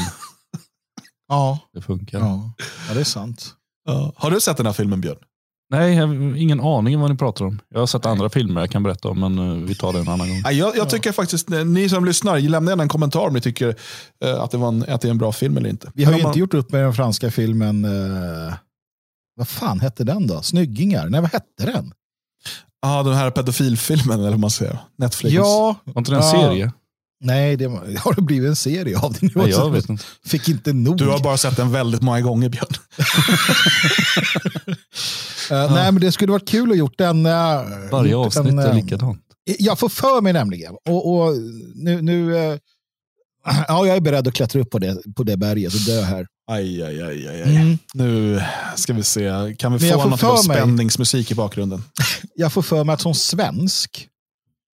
Ja, 1.28 1.60
det 1.74 1.82
funkar. 1.82 2.20
ja. 2.20 2.54
ja, 2.88 2.94
det 2.94 3.00
är 3.00 3.04
sant. 3.04 3.56
Ja. 3.86 4.14
Har 4.16 4.32
du 4.32 4.42
sett 4.42 4.58
den 4.58 4.66
här 4.66 4.74
filmen 4.74 5.02
Björn? 5.02 5.18
Nej, 5.72 5.94
jag 5.96 6.08
har 6.08 6.36
ingen 6.38 6.60
aning 6.62 6.96
om 6.96 7.02
vad 7.02 7.12
ni 7.12 7.18
pratar 7.18 7.46
om. 7.46 7.60
Jag 7.70 7.80
har 7.80 7.88
sett 7.88 8.06
andra 8.06 8.30
filmer 8.30 8.62
jag 8.62 8.72
kan 8.72 8.84
berätta 8.84 9.08
om, 9.10 9.20
men 9.20 9.40
eh, 9.40 9.68
vi 9.68 9.76
tar 9.76 9.94
det 9.94 10.00
en 10.00 10.08
annan 10.08 10.30
gång. 10.30 10.42
Nej, 10.44 10.58
Jag, 10.58 10.78
jag 10.78 10.90
tycker 10.90 11.12
faktiskt, 11.12 11.52
eh, 11.52 11.66
ni 11.66 11.90
som 11.90 12.06
lyssnar, 12.06 12.40
lämna 12.40 12.72
gärna 12.72 12.84
en 12.84 12.90
kommentar 12.90 13.28
om 13.28 13.34
ni 13.34 13.42
tycker 13.42 13.76
eh, 14.26 14.42
att, 14.42 14.52
det 14.52 14.58
var 14.58 14.68
en, 14.68 14.86
att 14.90 15.02
det 15.02 15.08
är 15.08 15.10
en 15.10 15.18
bra 15.18 15.32
film 15.32 15.58
eller 15.58 15.70
inte. 15.70 15.92
Vi 15.94 16.04
har 16.04 16.12
Men 16.12 16.20
ju 16.20 16.26
om 16.26 16.30
inte 16.30 16.38
man- 16.38 16.40
gjort 16.40 16.54
upp 16.54 16.72
med 16.72 16.84
den 16.84 16.94
franska 16.94 17.32
filmen, 17.32 17.86
eh, 17.86 18.54
vad 19.36 19.48
fan 19.48 19.80
hette 19.80 20.04
den 20.04 20.28
då? 20.28 20.42
Snyggingar? 20.42 21.10
Nej, 21.10 21.22
vad 21.22 21.32
hette 21.32 21.66
den? 21.66 21.94
Ja, 22.82 23.04
den 23.04 23.14
här 23.14 23.32
pedofilfilmen, 23.32 24.20
eller 24.20 24.30
vad 24.30 24.40
man 24.40 24.50
säger. 24.52 24.80
Netflix. 24.98 25.36
Ja, 25.36 25.76
Var 25.84 26.00
inte 26.02 26.12
det 26.12 26.18
en 26.18 26.24
serie? 26.24 26.72
Nej, 27.22 27.58
det 27.58 27.66
har 28.00 28.16
det 28.16 28.22
blivit 28.22 28.50
en 28.50 28.56
serie 28.56 29.00
av 29.00 29.14
det 29.14 29.22
nu? 29.22 29.32
Nej, 29.36 29.50
jag 29.50 29.72
vet 29.72 29.90
inte. 29.90 30.04
Fick 30.26 30.50
inte 30.50 30.74
nog. 30.74 30.98
Du 30.98 31.08
har 31.08 31.20
bara 31.20 31.38
sett 31.38 31.58
den 31.58 31.72
väldigt 31.72 32.02
många 32.02 32.22
gånger 32.22 32.50
Björn. 32.50 32.68
Eh, 35.52 35.74
Nej, 35.74 35.92
men 35.92 36.02
det 36.02 36.12
skulle 36.12 36.32
varit 36.32 36.50
kul 36.50 36.72
att 36.72 36.78
gjort 36.78 36.98
den. 36.98 37.26
uh, 37.26 37.32
Varje 37.92 38.12
gjort 38.12 38.26
avsnitt 38.26 38.48
en, 38.48 38.60
är 38.60 38.70
eh, 38.70 38.76
likadant. 38.76 39.22
Jag 39.60 39.80
får 39.80 39.90
för 39.90 40.22
mig 40.22 40.34
nämligen. 40.34 40.74
Och, 40.90 41.14
och 41.14 41.34
nu, 41.76 42.02
nu 42.02 42.38
eh, 42.38 42.58
ja, 43.68 43.86
jag 43.86 43.98
är 43.98 44.02
beredd 44.02 44.28
att 44.28 44.34
klättra 44.34 44.62
upp 44.62 44.70
på 44.70 44.80
det, 44.80 44.98
på 45.16 45.24
det 45.24 45.38
berget 45.38 45.74
och 45.74 45.80
dö 45.80 46.02
här. 46.02 46.26
Aj, 46.52 46.84
aj, 46.84 47.02
aj, 47.02 47.28
aj, 47.28 47.42
aj. 47.44 47.56
Mm. 47.56 47.78
Nu 47.94 48.42
ska 48.76 48.94
vi 48.94 49.04
se. 49.04 49.56
Kan 49.60 49.74
vi 49.74 49.80
Men 49.80 49.94
få 49.94 50.02
får 50.02 50.10
något 50.10 50.44
typ 50.44 50.52
spänningsmusik 50.52 51.32
i 51.32 51.36
bakgrunden? 51.36 51.84
Jag 52.36 52.54
får 52.54 52.62
för 52.62 52.84
mig 52.84 52.94
att 52.94 53.02
som 53.02 53.14
svensk 53.14 54.08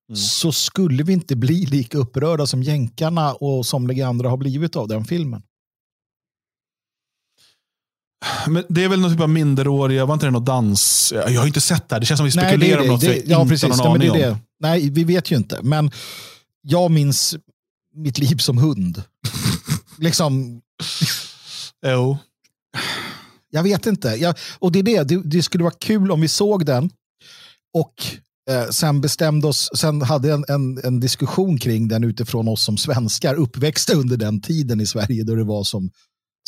Mm. 0.10 0.18
så 0.18 0.52
skulle 0.52 1.04
vi 1.04 1.14
inte 1.14 1.36
bli 1.36 1.66
lika 1.66 1.98
upprörda 1.98 2.48
som 2.48 2.64
jänkarna 2.64 3.34
och 3.34 3.66
somliga 3.66 4.08
andra 4.08 4.30
har 4.30 4.38
blivit 4.38 4.76
av 4.76 4.88
den 4.88 5.06
filmen. 5.06 5.42
Men 8.48 8.64
det 8.70 8.84
är 8.84 8.90
väl 8.90 9.00
någon 9.00 9.12
typ 9.12 9.22
av 9.22 9.30
minderåriga, 9.30 10.06
var 10.06 10.14
inte 10.14 10.26
det 10.26 10.32
någon 10.32 10.46
dans? 10.46 11.14
Jag 11.16 11.40
har 11.40 11.48
inte 11.48 11.62
sett 11.62 11.90
det 11.90 11.96
här. 11.96 12.00
Det 12.00 12.06
känns 12.06 12.18
som 12.18 12.26
vi 12.26 12.32
Nej, 12.36 12.46
spekulerar 12.50 12.78
det 12.80 12.86
är 12.86 12.90
om 12.90 12.94
något 12.94 13.02
det. 13.02 13.08
det 13.08 13.24
ja, 13.26 13.46
precis. 13.46 13.70
någon 13.70 13.78
Nej, 14.00 14.08
aning 14.10 14.22
det 14.22 14.30
om. 14.30 14.36
det. 14.36 14.40
Nej, 14.60 14.90
vi 14.90 15.04
vet 15.04 15.32
ju 15.32 15.36
inte. 15.36 15.60
Men 15.64 15.92
jag 16.62 16.92
minns 16.92 17.36
mitt 17.96 18.18
liv 18.18 18.38
som 18.38 18.58
hund. 18.58 19.04
liksom, 19.98 20.62
Jo. 21.86 22.18
jag 23.50 23.64
vet 23.64 23.86
inte. 23.86 24.08
Jag, 24.08 24.36
och 24.60 24.72
det 24.72 24.80
är 24.80 24.84
det. 24.84 25.04
det. 25.04 25.22
Det 25.26 25.44
skulle 25.44 25.64
vara 25.64 25.74
kul 25.80 26.12
om 26.12 26.22
vi 26.22 26.28
såg 26.28 26.66
den 26.66 26.90
och 27.74 27.94
eh, 28.52 28.70
sen 28.70 29.02
bestämde 29.02 29.48
oss, 29.48 29.70
sen 29.76 30.02
hade 30.02 30.32
en, 30.34 30.46
en, 30.48 30.78
en 30.84 31.00
diskussion 31.00 31.58
kring 31.58 31.88
den 31.88 32.04
utifrån 32.04 32.48
oss 32.48 32.64
som 32.64 32.78
svenskar, 32.78 33.36
uppväxta 33.36 33.94
under 33.94 34.18
den 34.18 34.42
tiden 34.42 34.82
i 34.82 34.86
Sverige 34.86 35.24
då 35.24 35.36
det 35.36 35.44
var 35.44 35.64
som 35.64 35.90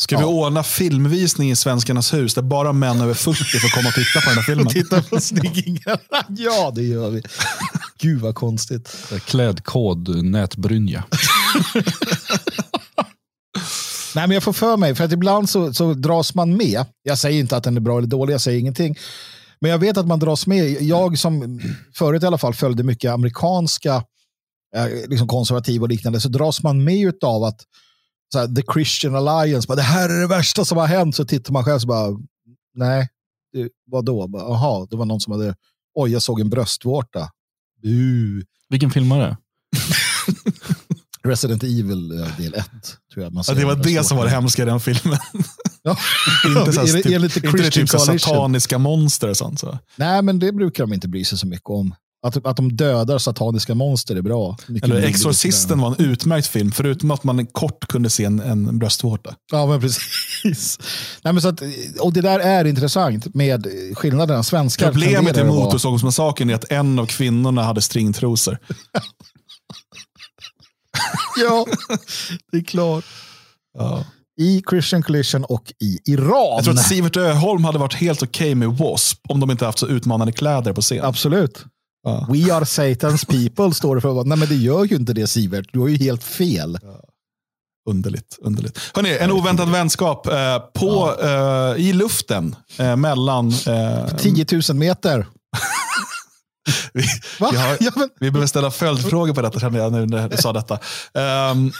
Ska 0.02 0.16
vi 0.16 0.22
Ja. 0.22 0.28
ordna 0.28 0.62
filmvisning 0.62 1.50
i 1.50 1.56
Svenskarnas 1.56 2.14
hus 2.14 2.34
där 2.34 2.42
bara 2.42 2.72
män 2.72 3.00
över 3.00 3.14
40 3.14 3.58
får 3.58 3.68
komma 3.76 3.88
och 3.88 3.94
titta 3.94 4.20
på 4.20 4.28
den 4.28 4.36
här 4.36 4.42
filmen? 4.46 4.66
titta 4.66 5.02
på 5.02 5.20
snyggingarna. 5.20 5.98
ja, 6.28 6.72
det 6.74 6.82
gör 6.82 7.10
vi. 7.10 7.22
Gud 7.98 8.20
vad 8.20 8.34
konstigt. 8.34 8.96
Klädkod 9.26 10.24
nätbrynja. 10.24 11.04
Nej, 14.14 14.26
men 14.26 14.30
jag 14.30 14.42
får 14.42 14.52
för 14.52 14.76
mig, 14.76 14.94
för 14.94 15.04
att 15.04 15.12
ibland 15.12 15.50
så, 15.50 15.74
så 15.74 15.94
dras 15.94 16.34
man 16.34 16.56
med. 16.56 16.84
Jag 17.02 17.18
säger 17.18 17.40
inte 17.40 17.56
att 17.56 17.64
den 17.64 17.76
är 17.76 17.80
bra 17.80 17.98
eller 17.98 18.08
dålig, 18.08 18.34
jag 18.34 18.40
säger 18.40 18.58
ingenting. 18.58 18.96
Men 19.60 19.70
jag 19.70 19.78
vet 19.78 19.96
att 19.96 20.06
man 20.06 20.18
dras 20.18 20.46
med. 20.46 20.82
Jag 20.82 21.18
som 21.18 21.60
förut 21.94 22.22
i 22.22 22.26
alla 22.26 22.38
fall 22.38 22.54
följde 22.54 22.82
mycket 22.82 23.12
amerikanska 23.12 23.94
eh, 24.76 24.86
liksom 25.08 25.28
konservativa 25.28 25.82
och 25.82 25.88
liknande 25.88 26.20
så 26.20 26.28
dras 26.28 26.62
man 26.62 26.84
med 26.84 27.24
av 27.24 27.44
att 27.44 27.60
så 28.32 28.38
här, 28.38 28.46
the 28.46 28.62
Christian 28.72 29.14
Alliance, 29.14 29.68
bara, 29.68 29.74
det 29.76 29.82
här 29.82 30.08
är 30.08 30.20
det 30.20 30.26
värsta 30.26 30.64
som 30.64 30.78
har 30.78 30.86
hänt. 30.86 31.16
Så 31.16 31.24
tittar 31.24 31.52
man 31.52 31.64
själv 31.64 31.78
så 31.78 31.86
bara, 31.86 32.18
nej, 32.74 33.08
det, 33.52 33.68
vadå? 33.86 34.30
Jaha, 34.32 34.86
det 34.90 34.96
var 34.96 35.04
någon 35.04 35.20
som 35.20 35.32
hade, 35.32 35.54
oj, 35.94 36.12
jag 36.12 36.22
såg 36.22 36.40
en 36.40 36.50
bröstvårta. 36.50 37.20
Uh. 37.84 38.42
Vilken 38.68 38.90
film 38.90 39.08
var 39.08 39.18
det? 39.18 39.36
Resident 41.26 41.62
Evil 41.62 42.20
eh, 42.20 42.36
del 42.38 42.54
1. 42.54 42.66
Tror 43.14 43.24
jag 43.24 43.32
man 43.32 43.44
Ja, 43.48 43.54
det 43.54 43.64
var 43.64 43.76
det 43.76 44.06
som 44.06 44.16
var 44.16 44.24
det 44.24 44.30
hemska 44.30 44.62
i 44.62 44.66
den 44.66 44.80
filmen. 44.80 45.18
Ja. 45.82 45.96
inte 46.60 46.72
så 46.72 46.80
här, 46.80 46.86
typ, 46.86 47.06
är 47.06 47.18
det 47.18 47.24
inte 47.24 47.40
det 47.40 47.70
typ 47.70 47.88
så 47.88 47.98
sataniska 47.98 48.78
monster 48.78 49.28
och 49.28 49.36
sånt. 49.36 49.60
Så. 49.60 49.78
Nej, 49.96 50.22
men 50.22 50.38
det 50.38 50.52
brukar 50.52 50.84
de 50.84 50.92
inte 50.92 51.08
bry 51.08 51.24
sig 51.24 51.38
så 51.38 51.46
mycket 51.46 51.70
om. 51.70 51.94
Att, 52.26 52.46
att 52.46 52.56
de 52.56 52.76
dödar 52.76 53.18
sataniska 53.18 53.74
monster 53.74 54.16
är 54.16 54.22
bra. 54.22 54.56
Mycket 54.66 54.90
Eller 54.90 55.02
Exorcisten 55.02 55.80
var 55.80 55.88
en 55.88 56.04
utmärkt 56.04 56.46
film, 56.46 56.72
förutom 56.72 57.10
att 57.10 57.24
man 57.24 57.46
kort 57.46 57.88
kunde 57.88 58.10
se 58.10 58.24
en, 58.24 58.40
en 58.40 58.78
bröstvårta. 58.78 59.34
Ja, 59.52 59.66
men 59.66 59.80
precis. 59.80 60.78
Nej, 61.24 61.32
men 61.32 61.42
så 61.42 61.48
att, 61.48 61.62
och 62.00 62.12
det 62.12 62.20
där 62.20 62.40
är 62.40 62.64
intressant 62.64 63.34
med 63.34 63.66
skillnaderna. 63.94 64.42
Svenskar 64.42 64.92
Problemet 64.92 65.36
i 65.36 65.44
Motorsågsmassakern 65.44 66.50
är 66.50 66.54
att 66.54 66.72
en 66.72 66.98
av 66.98 67.06
kvinnorna 67.06 67.62
hade 67.62 67.82
stringtrosor. 67.82 68.58
Ja, 71.36 71.66
det 72.52 72.58
är 72.58 72.62
klart. 72.62 73.04
Ja. 73.78 74.04
I 74.40 74.62
Christian 74.70 75.02
Collision 75.02 75.44
och 75.44 75.72
i 75.82 75.98
Iran. 76.12 76.54
Jag 76.56 76.64
tror 76.64 76.74
att 76.74 76.86
Sivert 76.86 77.16
Öholm 77.16 77.64
hade 77.64 77.78
varit 77.78 77.94
helt 77.94 78.22
okej 78.22 78.54
med 78.54 78.68
W.A.S.P. 78.68 79.20
om 79.28 79.40
de 79.40 79.50
inte 79.50 79.66
haft 79.66 79.78
så 79.78 79.86
utmanande 79.88 80.32
kläder 80.32 80.72
på 80.72 80.80
scen. 80.80 81.04
Absolut. 81.04 81.64
Ja. 82.02 82.26
We 82.30 82.54
are 82.54 82.64
Satan's 82.64 83.26
people 83.26 83.74
står 83.74 83.94
det 83.94 84.00
för. 84.00 84.24
Nej, 84.24 84.38
men 84.38 84.48
det 84.48 84.54
gör 84.54 84.84
ju 84.84 84.96
inte 84.96 85.12
det 85.12 85.26
Sivert. 85.26 85.68
Du 85.72 85.78
har 85.78 85.88
ju 85.88 85.96
helt 85.96 86.24
fel. 86.24 86.78
Underligt. 87.88 88.38
underligt. 88.40 88.78
Hörrni, 88.94 89.16
en 89.20 89.30
oväntad 89.30 89.70
vänskap 89.70 90.26
eh, 90.26 90.58
på, 90.58 91.14
eh, 91.22 91.86
i 91.86 91.92
luften 91.92 92.56
eh, 92.78 92.96
mellan... 92.96 93.48
Eh, 93.48 94.16
10 94.16 94.46
000 94.68 94.76
meter. 94.76 95.26
vi, 96.94 97.02
vi, 97.50 97.56
har, 97.56 97.76
Ja, 97.80 97.90
men, 97.96 98.08
vi 98.20 98.30
behöver 98.30 98.46
ställa 98.46 98.70
följdfrågor 98.70 99.34
på 99.34 99.42
detta 99.42 99.60
känner 99.60 99.78
jag 99.78 99.92
nu 99.92 100.06
när 100.06 100.28
du 100.28 100.36
sa 100.36 100.52
detta. 100.52 100.74
Um, 101.52 101.72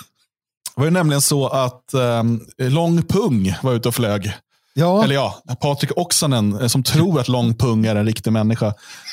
det 0.74 0.80
var 0.80 0.84
ju 0.84 0.90
nämligen 0.90 1.20
så 1.20 1.48
att 1.48 1.94
um, 1.94 2.46
Lång 2.58 3.02
Pung 3.02 3.54
var 3.62 3.72
ute 3.72 3.88
och 3.88 3.94
flög. 3.94 4.32
ja. 4.74 5.04
Eller 5.04 5.14
ja, 5.14 5.42
Patrik 5.60 5.90
Oksanen, 5.96 6.60
eh, 6.60 6.66
som 6.66 6.82
tror 6.82 7.20
att 7.20 7.28
Lång 7.28 7.54
Pung 7.54 7.86
är 7.86 7.96
en 7.96 8.06
riktig 8.06 8.32
människa, 8.32 8.66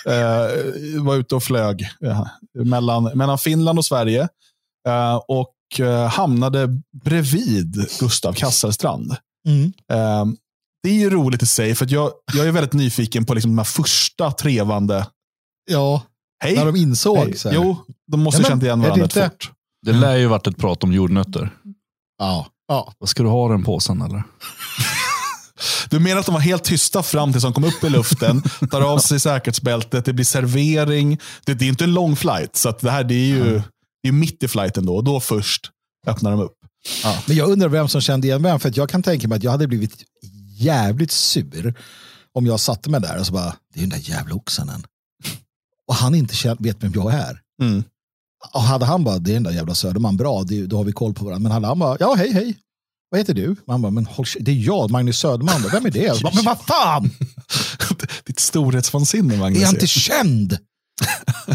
eh, 0.05 1.01
var 1.01 1.15
ute 1.15 1.35
och 1.35 1.43
flög 1.43 1.89
eh, 2.05 2.25
mellan, 2.53 3.03
mellan 3.03 3.37
Finland 3.37 3.79
och 3.79 3.85
Sverige. 3.85 4.27
eh, 4.87 5.15
och 5.27 5.49
hamnade 6.11 6.67
bredvid 7.03 7.87
Gustav 7.99 8.33
Kasselstrand. 8.33 9.15
Mm. 9.47 9.73
Eh, 9.91 10.25
det 10.83 10.89
är 10.89 10.93
ju 10.93 11.09
roligt 11.09 11.43
i 11.43 11.45
sig, 11.45 11.75
för 11.75 11.87
jag, 11.89 12.11
jag 12.33 12.47
är 12.47 12.51
väldigt 12.51 12.73
nyfiken 12.73 13.25
på 13.25 13.33
liksom 13.33 13.51
de 13.51 13.57
här 13.57 13.65
första 13.65 14.31
trevande... 14.31 15.07
ja, 15.65 16.01
Hej! 16.43 16.55
när 16.55 16.65
de 16.65 16.75
insåg. 16.75 17.17
Hej. 17.17 17.37
Så 17.37 17.49
här. 17.49 17.55
Jo, 17.55 17.77
de 18.11 18.19
måste 18.19 18.41
Ja, 18.41 18.47
känt 18.47 18.63
igen 18.63 18.81
varandra 18.81 19.05
rätt 19.05 19.13
fort. 19.13 19.51
Det 19.85 19.93
lär 19.93 20.15
ju 20.15 20.27
varit 20.27 20.47
ett 20.47 20.57
prat 20.57 20.83
om 20.83 20.93
jordnötter. 20.93 21.49
Ja. 22.19 22.47
ja. 22.67 22.93
Vad 22.97 23.09
Ska 23.09 23.23
du 23.23 23.29
ha 23.29 23.49
den 23.49 23.63
påsen 23.63 24.01
eller? 24.01 24.23
Du 25.89 25.99
menar 25.99 26.19
att 26.19 26.25
de 26.25 26.33
var 26.33 26.41
helt 26.41 26.63
tysta 26.63 27.03
fram 27.03 27.31
tills 27.31 27.43
de 27.43 27.53
kom 27.53 27.63
upp 27.63 27.83
i 27.83 27.89
luften, 27.89 28.41
tar 28.71 28.81
av 28.81 28.97
sig 28.97 29.19
säkerhetsbältet, 29.19 30.05
det 30.05 30.13
blir 30.13 30.25
servering. 30.25 31.19
Det, 31.45 31.53
det 31.53 31.65
är 31.65 31.69
inte 31.69 31.83
en 31.83 31.93
lång 31.93 32.15
flight, 32.15 32.55
så 32.55 32.69
att 32.69 32.79
det 32.79 32.91
här 32.91 33.03
det 33.03 33.13
är 33.13 33.25
ju 33.25 33.61
det 34.03 34.09
är 34.09 34.11
mitt 34.11 34.43
i 34.43 34.47
flighten 34.47 34.85
då. 34.85 34.95
Och 34.95 35.03
då 35.03 35.19
först 35.19 35.71
öppnar 36.07 36.31
de 36.31 36.39
upp. 36.39 36.53
Men 37.25 37.37
jag 37.37 37.49
undrar 37.49 37.69
vem 37.69 37.87
som 37.87 38.01
kände 38.01 38.27
igen 38.27 38.43
vem. 38.43 38.59
För 38.59 38.69
att 38.69 38.77
jag 38.77 38.89
kan 38.89 39.03
tänka 39.03 39.27
mig 39.27 39.35
att 39.35 39.43
jag 39.43 39.51
hade 39.51 39.67
blivit 39.67 40.03
jävligt 40.57 41.11
sur 41.11 41.73
om 42.33 42.45
jag 42.45 42.59
satte 42.59 42.89
mig 42.89 43.01
där 43.01 43.19
och 43.19 43.25
så 43.25 43.33
bara, 43.33 43.55
det 43.73 43.79
är 43.79 43.81
den 43.81 43.89
där 43.89 44.09
jävla 44.09 44.35
oxanen. 44.35 44.83
Och 45.93 45.97
han 45.99 46.15
inte 46.15 46.55
vet 46.59 46.83
vem 46.83 46.91
jag 46.95 47.13
är. 47.13 47.39
Mm. 47.61 47.83
Och 48.53 48.61
hade 48.61 48.85
han 48.85 49.03
bara, 49.03 49.17
det 49.19 49.31
är 49.31 49.33
den 49.33 49.43
där 49.43 49.51
jävla 49.51 49.75
Söderman, 49.75 50.17
bra, 50.17 50.43
det, 50.43 50.65
då 50.65 50.77
har 50.77 50.83
vi 50.83 50.91
koll 50.91 51.13
på 51.13 51.25
varandra. 51.25 51.43
Men 51.43 51.51
hade 51.51 51.67
han 51.67 51.79
bara, 51.79 51.97
ja 51.99 52.13
hej 52.17 52.33
hej, 52.33 52.57
vad 53.11 53.19
heter 53.19 53.33
du? 53.33 53.55
Man 53.67 53.81
bara, 53.81 53.91
men 53.91 54.05
håll, 54.05 54.25
det 54.39 54.51
är 54.51 54.55
jag, 54.55 54.91
Magnus 54.91 55.17
Söderman. 55.19 55.61
Bara, 55.61 55.69
Vem 55.71 55.85
är 55.85 55.91
det? 55.91 55.99
Jag 55.99 56.21
bara, 56.21 56.33
men 56.35 56.43
vad 56.45 56.59
fan, 56.59 57.09
Ditt 58.25 58.39
storhetsvansinne, 58.39 59.37
Magnus. 59.37 59.57
är 59.59 59.63
jag 59.63 59.73
inte 59.73 59.87
känd? 59.87 60.57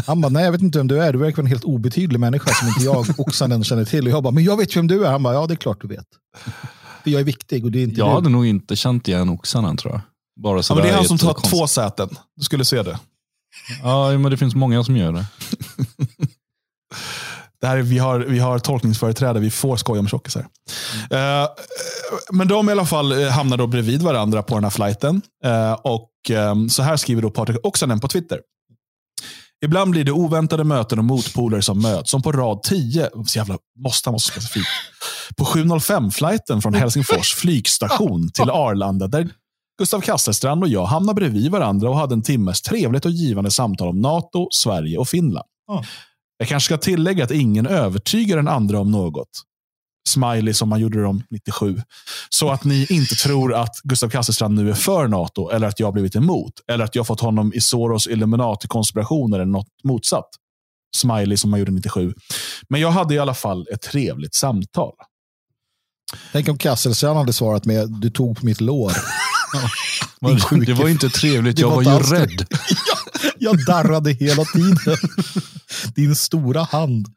Han 0.05 0.21
bara, 0.21 0.29
nej 0.29 0.43
jag 0.43 0.51
vet 0.51 0.61
inte 0.61 0.77
vem 0.77 0.87
du 0.87 1.03
är, 1.03 1.13
du 1.13 1.19
verkar 1.19 1.37
vara 1.37 1.45
en 1.45 1.49
helt 1.51 1.63
obetydlig 1.63 2.19
människa 2.19 2.53
som 2.53 2.67
inte 2.67 2.83
jag, 2.83 3.19
oxanen, 3.19 3.63
känner 3.63 3.85
till. 3.85 4.05
Och 4.07 4.11
jag 4.13 4.23
bara, 4.23 4.31
men 4.33 4.43
jag 4.43 4.57
vet 4.57 4.75
vem 4.77 4.87
du 4.87 5.05
är. 5.05 5.11
Han 5.11 5.23
bara, 5.23 5.33
ja 5.33 5.47
det 5.47 5.53
är 5.53 5.55
klart 5.55 5.81
du 5.81 5.87
vet. 5.87 6.05
För 7.03 7.09
jag 7.11 7.19
är 7.19 7.25
viktig 7.25 7.65
och 7.65 7.71
det 7.71 7.79
är 7.79 7.83
inte 7.83 7.99
Jag 7.99 8.09
du. 8.09 8.13
hade 8.13 8.29
nog 8.29 8.45
inte 8.45 8.75
känt 8.75 9.07
igen 9.07 9.29
oxarna 9.29 9.75
tror 9.75 9.93
jag. 9.93 10.01
Bara 10.43 10.61
Ja, 10.69 10.75
men 10.75 10.83
det 10.83 10.89
är 10.89 10.95
han 10.95 11.05
som 11.05 11.17
tar 11.17 11.33
konst- 11.33 11.49
två 11.49 11.67
säten. 11.67 12.09
Du 12.37 12.43
skulle 12.43 12.65
se 12.65 12.83
det. 12.83 12.99
Ja, 13.83 14.17
men 14.17 14.31
det 14.31 14.37
finns 14.37 14.55
många 14.55 14.83
som 14.83 14.97
gör 14.97 15.11
det. 15.11 15.25
det 17.61 17.67
här 17.67 17.77
är, 17.77 17.81
vi, 17.81 17.97
har, 17.97 18.19
vi 18.19 18.39
har 18.39 18.59
tolkningsföreträde, 18.59 19.39
vi 19.39 19.51
får 19.51 19.77
skoja 19.77 19.99
om 19.99 20.07
tjockisar. 20.07 20.47
Eh, 21.11 21.47
men 22.31 22.47
de 22.47 22.69
i 22.69 22.71
alla 22.71 22.85
fall 22.85 23.23
eh, 23.23 23.29
hamnar 23.29 23.57
då 23.57 23.67
bredvid 23.67 24.01
varandra 24.01 24.43
på 24.43 24.55
den 24.55 24.63
här 24.63 24.71
flighten. 24.71 25.21
Eh, 25.45 25.73
och 25.73 26.11
eh, 26.29 26.55
så 26.69 26.83
här 26.83 26.97
skriver 26.97 27.21
då 27.21 27.29
Patrik 27.29 27.57
Oksanen 27.63 27.99
på 27.99 28.07
Twitter. 28.07 28.39
Ibland 29.65 29.91
blir 29.91 30.03
det 30.03 30.11
oväntade 30.11 30.63
möten 30.63 30.99
och 30.99 31.05
motpoler 31.05 31.61
som 31.61 31.81
möts, 31.81 32.11
som 32.11 32.21
på 32.21 32.31
rad 32.31 32.63
10, 32.63 33.09
så 33.27 33.37
jävla, 33.37 33.57
måste 33.79 34.09
han 34.09 34.13
vara 34.13 34.19
så 34.19 34.31
specifik, 34.31 34.67
på 35.37 35.43
705-flighten 35.43 36.61
från 36.61 36.73
Helsingfors 36.73 37.33
flygstation 37.33 38.29
till 38.33 38.49
Arlanda, 38.49 39.07
där 39.07 39.29
Gustav 39.79 40.01
Kasselstrand 40.01 40.63
och 40.63 40.69
jag 40.69 40.85
hamnade 40.85 41.15
bredvid 41.15 41.51
varandra 41.51 41.89
och 41.89 41.97
hade 41.97 42.13
en 42.13 42.21
timmes 42.21 42.61
trevligt 42.61 43.05
och 43.05 43.11
givande 43.11 43.51
samtal 43.51 43.87
om 43.87 44.01
NATO, 44.01 44.47
Sverige 44.51 44.97
och 44.97 45.07
Finland. 45.07 45.47
Ja. 45.67 45.83
Jag 46.37 46.47
kanske 46.47 46.65
ska 46.65 46.77
tillägga 46.77 47.23
att 47.23 47.31
ingen 47.31 47.67
övertygar 47.67 48.37
den 48.37 48.47
andra 48.47 48.79
om 48.79 48.91
något. 48.91 49.29
Smiley 50.09 50.53
som 50.53 50.69
man 50.69 50.79
gjorde 50.79 51.01
dem 51.01 51.23
97. 51.29 51.81
Så 52.29 52.49
att 52.49 52.63
ni 52.63 52.87
inte 52.89 53.15
tror 53.15 53.53
att 53.53 53.81
Gustav 53.83 54.09
Kasselstrand 54.09 54.55
nu 54.55 54.69
är 54.69 54.73
för 54.73 55.07
NATO 55.07 55.49
eller 55.49 55.67
att 55.67 55.79
jag 55.79 55.87
har 55.87 55.91
blivit 55.91 56.15
emot. 56.15 56.53
Eller 56.67 56.85
att 56.85 56.95
jag 56.95 57.07
fått 57.07 57.21
honom 57.21 57.53
i 57.53 57.61
Soros 57.61 58.07
Illuminati-konspirationer 58.07 59.35
eller 59.35 59.51
något 59.51 59.83
motsatt. 59.83 60.29
Smiley 60.95 61.37
som 61.37 61.49
man 61.51 61.59
gjorde 61.59 61.71
97. 61.71 62.13
Men 62.69 62.81
jag 62.81 62.91
hade 62.91 63.15
i 63.15 63.19
alla 63.19 63.33
fall 63.33 63.67
ett 63.73 63.81
trevligt 63.81 64.35
samtal. 64.35 64.93
Tänk 66.31 66.49
om 66.49 66.57
Kasselstrand 66.57 67.17
hade 67.17 67.33
svarat 67.33 67.65
med, 67.65 67.89
du 68.01 68.09
tog 68.09 68.39
på 68.39 68.45
mitt 68.45 68.61
lår. 68.61 68.91
Sjuke- 70.21 70.65
Det 70.65 70.73
var 70.73 70.85
ju 70.85 70.91
inte 70.91 71.09
trevligt, 71.09 71.59
jag 71.59 71.69
var 71.69 71.83
var 71.83 71.83
ju 71.83 71.99
rädd. 71.99 72.45
Jag 73.41 73.65
darrade 73.65 74.11
hela 74.11 74.45
tiden. 74.45 74.97
Din 75.95 76.15
stora 76.15 76.63
hand. 76.63 77.07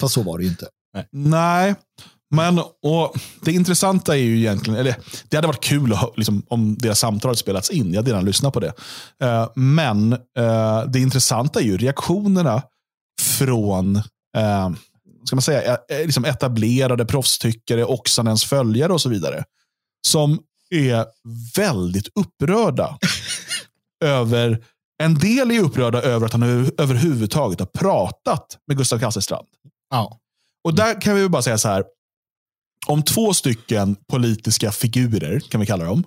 Fast 0.00 0.14
så 0.14 0.22
var 0.22 0.38
det 0.38 0.44
ju 0.44 0.50
inte. 0.50 0.66
Nej, 1.12 1.74
men 2.34 2.58
och 2.82 3.14
det 3.42 3.52
intressanta 3.52 4.16
är 4.16 4.20
ju 4.20 4.38
egentligen, 4.38 4.78
eller 4.80 4.96
det 5.28 5.36
hade 5.36 5.46
varit 5.46 5.64
kul 5.64 5.92
att, 5.92 6.12
liksom, 6.16 6.42
om 6.48 6.76
deras 6.78 6.98
samtal 6.98 7.28
hade 7.28 7.38
spelats 7.38 7.70
in. 7.70 7.92
Jag 7.92 7.98
hade 7.98 8.10
redan 8.10 8.24
lyssnat 8.24 8.52
på 8.54 8.60
det. 8.60 8.72
Eh, 9.22 9.48
men 9.54 10.12
eh, 10.12 10.82
det 10.88 10.98
intressanta 11.00 11.60
är 11.60 11.64
ju 11.64 11.76
reaktionerna 11.76 12.62
från 13.22 13.96
eh, 14.36 14.70
ska 15.24 15.36
man 15.36 15.42
säga, 15.42 15.78
liksom 15.88 16.24
etablerade 16.24 17.04
proffstyckare, 17.04 17.84
Oksanens 17.84 18.44
följare 18.44 18.92
och 18.92 19.00
så 19.00 19.08
vidare. 19.08 19.44
Som 20.06 20.38
är 20.74 21.06
väldigt 21.56 22.08
upprörda 22.14 22.98
över, 24.04 24.62
en 25.02 25.14
del 25.14 25.50
är 25.50 25.60
upprörda 25.60 26.02
över 26.02 26.26
att 26.26 26.32
han 26.32 26.42
över- 26.42 26.72
överhuvudtaget 26.78 27.58
har 27.60 27.66
pratat 27.66 28.58
med 28.66 28.76
Gustav 28.76 28.98
Kasselstrand. 28.98 29.46
Ja. 29.90 30.18
Och 30.64 30.74
där 30.74 31.00
kan 31.00 31.14
vi 31.16 31.28
bara 31.28 31.42
säga 31.42 31.58
så 31.58 31.68
här. 31.68 31.84
Om 32.86 33.02
två 33.02 33.34
stycken 33.34 33.96
politiska 34.10 34.72
figurer, 34.72 35.40
kan 35.40 35.60
vi 35.60 35.66
kalla 35.66 35.84
dem, 35.84 36.04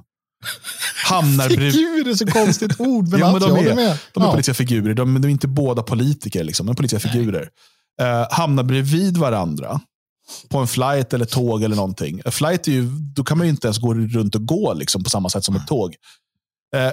hamnar 1.05 1.47
bredvid... 1.47 1.71
Figur 1.73 2.07
är 2.07 2.15
så 2.15 2.27
konstigt 2.27 2.79
ord, 2.79 3.07
men, 3.07 3.19
Ja, 3.19 3.31
men 3.31 3.41
de 3.41 3.51
är- 3.57 3.75
med. 3.75 3.97
De 4.13 4.23
är 4.23 4.27
ja. 4.27 4.31
politiska 4.31 4.53
figurer, 4.53 4.93
de, 4.93 5.21
de 5.21 5.27
är 5.27 5.31
inte 5.31 5.47
båda 5.47 5.83
politiker, 5.83 6.43
liksom, 6.43 6.65
men 6.65 6.75
politiska 6.75 7.09
figurer. 7.09 7.49
Eh, 8.01 8.27
hamnar 8.31 8.63
bredvid 8.63 9.17
varandra 9.17 9.81
på 10.49 10.57
en 10.57 10.67
flight 10.67 11.13
eller 11.13 11.25
tåg 11.25 11.63
eller 11.63 11.75
någonting. 11.75 12.21
En 12.25 12.31
flight 12.31 12.67
är 12.67 12.71
ju, 12.71 12.89
då 13.15 13.23
kan 13.23 13.37
man 13.37 13.47
ju 13.47 13.51
inte 13.51 13.67
ens 13.67 13.77
gå 13.77 13.93
runt 13.93 14.35
och 14.35 14.45
gå 14.45 14.73
liksom, 14.73 15.03
på 15.03 15.09
samma 15.09 15.29
sätt 15.29 15.43
som 15.43 15.55
ett 15.55 15.67
tåg. 15.67 15.95
Eh, 16.75 16.91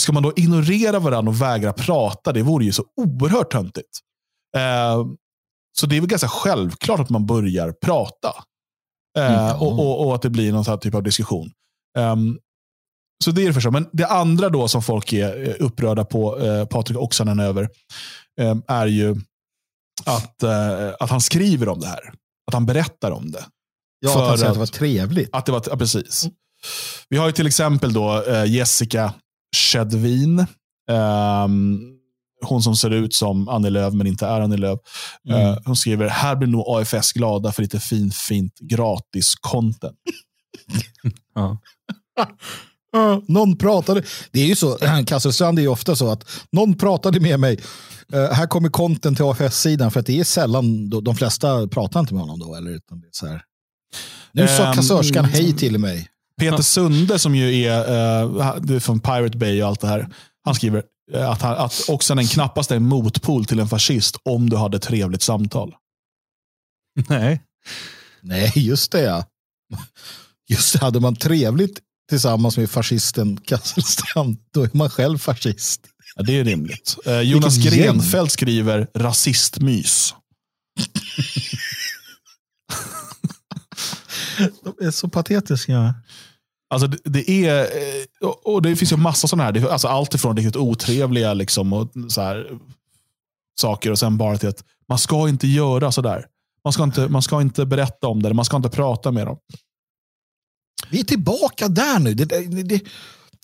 ska 0.00 0.12
man 0.12 0.22
då 0.22 0.32
ignorera 0.36 0.98
varandra 0.98 1.30
och 1.30 1.42
vägra 1.42 1.72
prata, 1.72 2.32
det 2.32 2.42
vore 2.42 2.64
ju 2.64 2.72
så 2.72 2.84
oerhört 2.96 3.52
töntigt. 3.52 3.98
Eh, 4.56 5.04
så 5.78 5.86
det 5.86 5.96
är 5.96 6.00
väl 6.00 6.10
ganska 6.10 6.28
självklart 6.28 7.00
att 7.00 7.10
man 7.10 7.26
börjar 7.26 7.72
prata. 7.72 8.28
Eh, 9.18 9.24
Ja. 9.32 9.54
och, 9.56 9.72
och, 9.72 10.06
och 10.06 10.14
att 10.14 10.22
det 10.22 10.30
blir 10.30 10.52
någon 10.52 10.80
typ 10.80 10.94
av 10.94 11.02
diskussion. 11.02 11.50
Ehm, 11.98 12.38
så 13.24 13.30
det 13.30 13.42
är 13.42 13.46
det 13.46 13.54
första. 13.54 13.70
Men 13.70 13.88
det 13.92 14.06
andra 14.06 14.48
då 14.48 14.68
som 14.68 14.82
folk 14.82 15.12
är 15.12 15.48
eh, 15.48 15.54
upprörda 15.66 16.04
på 16.04 16.38
eh, 16.38 16.66
Patrik 16.66 16.98
Oksanen 16.98 17.40
över 17.40 17.68
eh, 18.40 18.56
är 18.68 18.86
ju 18.86 19.16
att, 20.04 20.42
eh, 20.42 20.88
att 21.00 21.10
han 21.10 21.20
skriver 21.20 21.68
om 21.68 21.80
det 21.80 21.86
här. 21.86 22.12
Att 22.46 22.54
han 22.54 22.66
berättar 22.66 23.10
om 23.10 23.30
det. 23.30 23.44
Ja, 24.00 24.10
För 24.12 24.22
att 24.22 24.28
han 24.28 24.38
säger 24.38 24.50
att 24.50 24.50
att- 24.50 24.54
det 24.54 24.58
var 24.60 24.66
trevligt. 24.78 25.28
Att 25.32 25.46
det 25.46 25.52
var, 25.52 25.62
ja, 25.66 25.76
precis. 25.76 26.26
Vi 27.08 27.16
har 27.16 27.26
ju 27.26 27.32
till 27.32 27.46
exempel 27.46 27.92
då 27.92 28.22
eh, 28.22 28.44
Jessica 28.44 29.14
Chedvin. 29.56 30.46
Ehm, 30.90 31.80
hon 32.46 32.62
som 32.62 32.76
ser 32.76 32.90
ut 32.90 33.14
som 33.14 33.48
Annie 33.48 33.70
Lööf 33.70 33.94
men 33.94 34.06
inte 34.06 34.26
är 34.26 34.40
Annie 34.40 34.56
Lööf. 34.56 34.78
Mm. 35.28 35.40
Eh, 35.40 35.58
hon 35.64 35.76
skriver, 35.76 36.08
här 36.08 36.36
blir 36.36 36.48
nog 36.48 36.64
AFS 36.68 37.12
glada 37.12 37.52
för 37.52 37.62
lite 37.62 37.80
fint, 37.80 38.14
fint 38.16 38.58
gratis 38.58 39.34
content. 39.40 39.96
Ja. 41.34 41.58
Någon 43.26 43.56
pratade. 43.56 44.02
Det 44.30 44.40
är 44.40 44.46
ju 44.46 44.56
så, 44.56 44.78
Kasselstrand 45.06 45.58
är 45.58 45.62
ju 45.62 45.68
ofta 45.68 45.96
så 45.96 46.10
att 46.10 46.26
någon 46.52 46.74
pratade 46.74 47.20
med 47.20 47.40
mig. 47.40 47.60
Eh, 48.12 48.32
här 48.32 48.46
kommer 48.46 48.68
content 48.68 49.16
till 49.16 49.26
AFS-sidan 49.26 49.90
för 49.90 50.00
att 50.00 50.06
det 50.06 50.20
är 50.20 50.24
sällan, 50.24 50.90
då, 50.90 51.00
de 51.00 51.16
flesta 51.16 51.68
pratar 51.68 52.00
inte 52.00 52.14
med 52.14 52.22
honom 52.22 52.38
då. 52.38 52.54
Eller, 52.54 52.70
utan 52.70 53.00
det 53.00 53.06
är 53.06 53.12
så 53.12 53.26
här. 53.26 53.42
Nu 54.32 54.48
sa 54.48 54.66
Ehm, 54.66 54.74
kassörskan 54.74 55.24
hej 55.24 55.52
till 55.52 55.78
mig. 55.78 56.08
Peter 56.40 56.62
Sunde 56.62 57.18
som 57.18 57.34
ju 57.34 57.64
är, 57.64 57.84
är 58.74 58.80
från 58.80 59.00
Pirate 59.00 59.38
Bay 59.38 59.62
och 59.62 59.68
allt 59.68 59.80
det 59.80 59.88
här. 59.88 60.08
Han 60.44 60.54
skriver 60.54 60.82
eh, 61.12 61.30
att, 61.30 61.42
han, 61.42 61.56
att 61.56 61.84
Oksanen 61.88 62.26
knappast 62.26 62.70
är 62.70 62.76
en 62.76 62.88
motpol 62.88 63.44
till 63.44 63.60
en 63.60 63.68
fascist 63.68 64.16
om 64.22 64.50
du 64.50 64.56
hade 64.56 64.76
ett 64.76 64.82
trevligt 64.82 65.22
samtal. 65.22 65.74
Nej. 67.08 67.40
Nej, 68.20 68.52
just 68.54 68.92
det 68.92 69.00
ja. 69.00 69.24
Just 70.48 70.72
det, 70.72 70.78
hade 70.78 71.00
man 71.00 71.16
trevligt 71.16 71.80
tillsammans 72.08 72.58
med 72.58 72.70
fascisten 72.70 73.36
Kasselstrand, 73.36 74.36
då 74.50 74.62
är 74.62 74.70
man 74.72 74.90
själv 74.90 75.18
fascist. 75.18 75.80
Ja, 76.16 76.22
det 76.22 76.38
är 76.38 76.44
rimligt. 76.44 76.96
Eh, 77.06 77.20
Jonas. 77.20 77.56
Grenfeldt 77.56 78.32
skriver 78.32 78.86
rasistmys. 78.94 80.14
De 84.64 84.86
är 84.86 84.90
så 84.90 85.08
patetiska. 85.08 85.94
Alltså 86.70 86.86
det, 86.86 86.98
det 87.04 87.30
är, 87.30 87.60
eh, 87.60 88.28
och 88.28 88.62
det 88.62 88.76
finns 88.76 88.92
ju 88.92 88.96
massa 88.96 89.28
sådana 89.28 89.44
här, 89.44 89.68
alltså 89.68 89.88
allt 89.88 90.14
ifrån 90.14 90.36
riktigt 90.36 90.56
otrevliga 90.56 91.34
liksom 91.34 91.72
och 91.72 91.88
så 92.08 92.20
här, 92.20 92.46
saker 93.60 93.90
och 93.90 93.98
sen 93.98 94.18
bara 94.18 94.38
till 94.38 94.48
att 94.48 94.64
man 94.88 94.98
ska 94.98 95.28
inte 95.28 95.46
göra 95.46 95.92
sådär. 95.92 96.26
Man 96.64 96.72
ska 96.72 96.82
inte, 96.82 97.08
man 97.08 97.22
ska 97.22 97.40
inte 97.40 97.66
berätta 97.66 98.06
om 98.06 98.22
det, 98.22 98.34
man 98.34 98.44
ska 98.44 98.56
inte 98.56 98.68
prata 98.68 99.12
med 99.12 99.26
dem. 99.26 99.38
Vi 100.90 101.00
är 101.00 101.04
tillbaka 101.04 101.68
där 101.68 101.98
nu. 101.98 102.14
Det, 102.14 102.24
det, 102.24 102.62
det, 102.62 102.82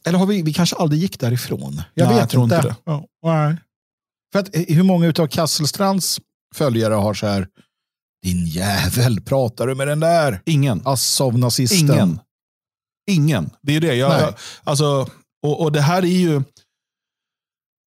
eller 0.04 0.18
har 0.18 0.26
vi, 0.26 0.42
vi 0.42 0.52
kanske 0.52 0.76
aldrig 0.76 1.00
gick 1.02 1.20
därifrån? 1.20 1.82
Jag 1.94 2.04
Nej, 2.04 2.14
vet 2.14 2.20
jag 2.20 2.30
tror 2.30 2.44
inte 2.44 2.62
det. 2.62 2.76
Ja, 2.84 3.06
nej. 3.22 3.56
För 4.32 4.38
att, 4.38 4.56
eh, 4.56 4.62
hur 4.68 4.82
många 4.82 5.12
av 5.18 5.26
Kasselstrands 5.26 6.20
följare 6.54 6.94
har 6.94 7.14
så 7.14 7.26
här, 7.26 7.48
din 8.22 8.46
jävel, 8.46 9.20
pratar 9.20 9.66
du 9.66 9.74
med 9.74 9.88
den 9.88 10.00
där 10.00 10.42
Ingen. 10.46 10.82
Azov-nazisten? 10.84 11.78
Ingen. 11.90 12.20
Ingen. 13.10 13.50
Det 13.62 13.76
är 13.76 13.80
det. 13.80 13.94
Jag, 13.94 14.10
Nej. 14.10 14.32
alltså, 14.64 15.08
och, 15.42 15.62
och 15.62 15.72
det 15.72 15.80
här 15.80 16.02
är 16.02 16.06
ju 16.06 16.42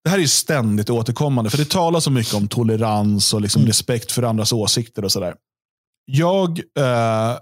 det 0.04 0.10
här 0.10 0.20
är 0.20 0.28
ständigt 0.28 0.90
återkommande. 0.90 1.50
För 1.50 1.58
det 1.58 1.70
talas 1.70 2.04
så 2.04 2.12
mycket 2.12 2.34
om 2.34 2.48
tolerans 2.48 3.34
och 3.34 3.42
liksom 3.42 3.60
Mm. 3.62 3.68
respekt 3.68 4.12
för 4.12 4.24
andras 4.24 4.54
åsikter 4.54 5.06
och 5.06 5.12
sådär. 5.12 5.36
Jag 6.06 6.60
eh, 6.60 7.38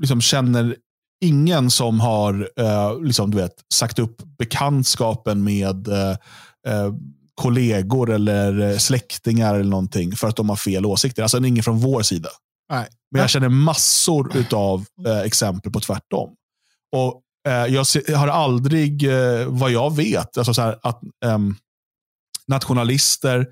liksom 0.00 0.20
känner 0.20 0.76
ingen 1.20 1.70
som 1.70 2.00
har 2.00 2.50
eh, 2.56 3.00
liksom, 3.02 3.30
du 3.30 3.36
vet, 3.36 3.54
sagt 3.74 3.98
upp 3.98 4.22
bekantskapen 4.38 5.44
med 5.44 5.88
eh, 5.88 6.10
eh, 6.66 6.92
kollegor 7.34 8.10
eller 8.10 8.60
eh, 8.60 8.76
släktingar 8.76 9.54
eller 9.54 9.70
någonting 9.70 10.16
för 10.16 10.28
att 10.28 10.36
de 10.36 10.48
har 10.48 10.56
fel 10.56 10.86
åsikter. 10.86 11.22
Alltså 11.22 11.44
ingen 11.44 11.64
från 11.64 11.78
vår 11.78 12.02
sida. 12.02 12.28
Nej. 12.70 12.86
Men 13.10 13.20
jag 13.20 13.30
känner 13.30 13.48
massor 13.48 14.46
av 14.52 14.84
eh, 15.06 15.18
exempel 15.18 15.72
på 15.72 15.80
tvärtom. 15.80 16.30
Och 16.96 17.22
eh, 17.48 17.66
Jag 17.66 17.86
har 18.16 18.28
aldrig, 18.28 19.08
vad 19.46 19.70
jag 19.70 19.96
vet, 19.96 20.38
alltså 20.38 20.54
så 20.54 20.62
här, 20.62 20.78
att 20.82 21.00
ehm, 21.24 21.56
nationalister 22.48 23.46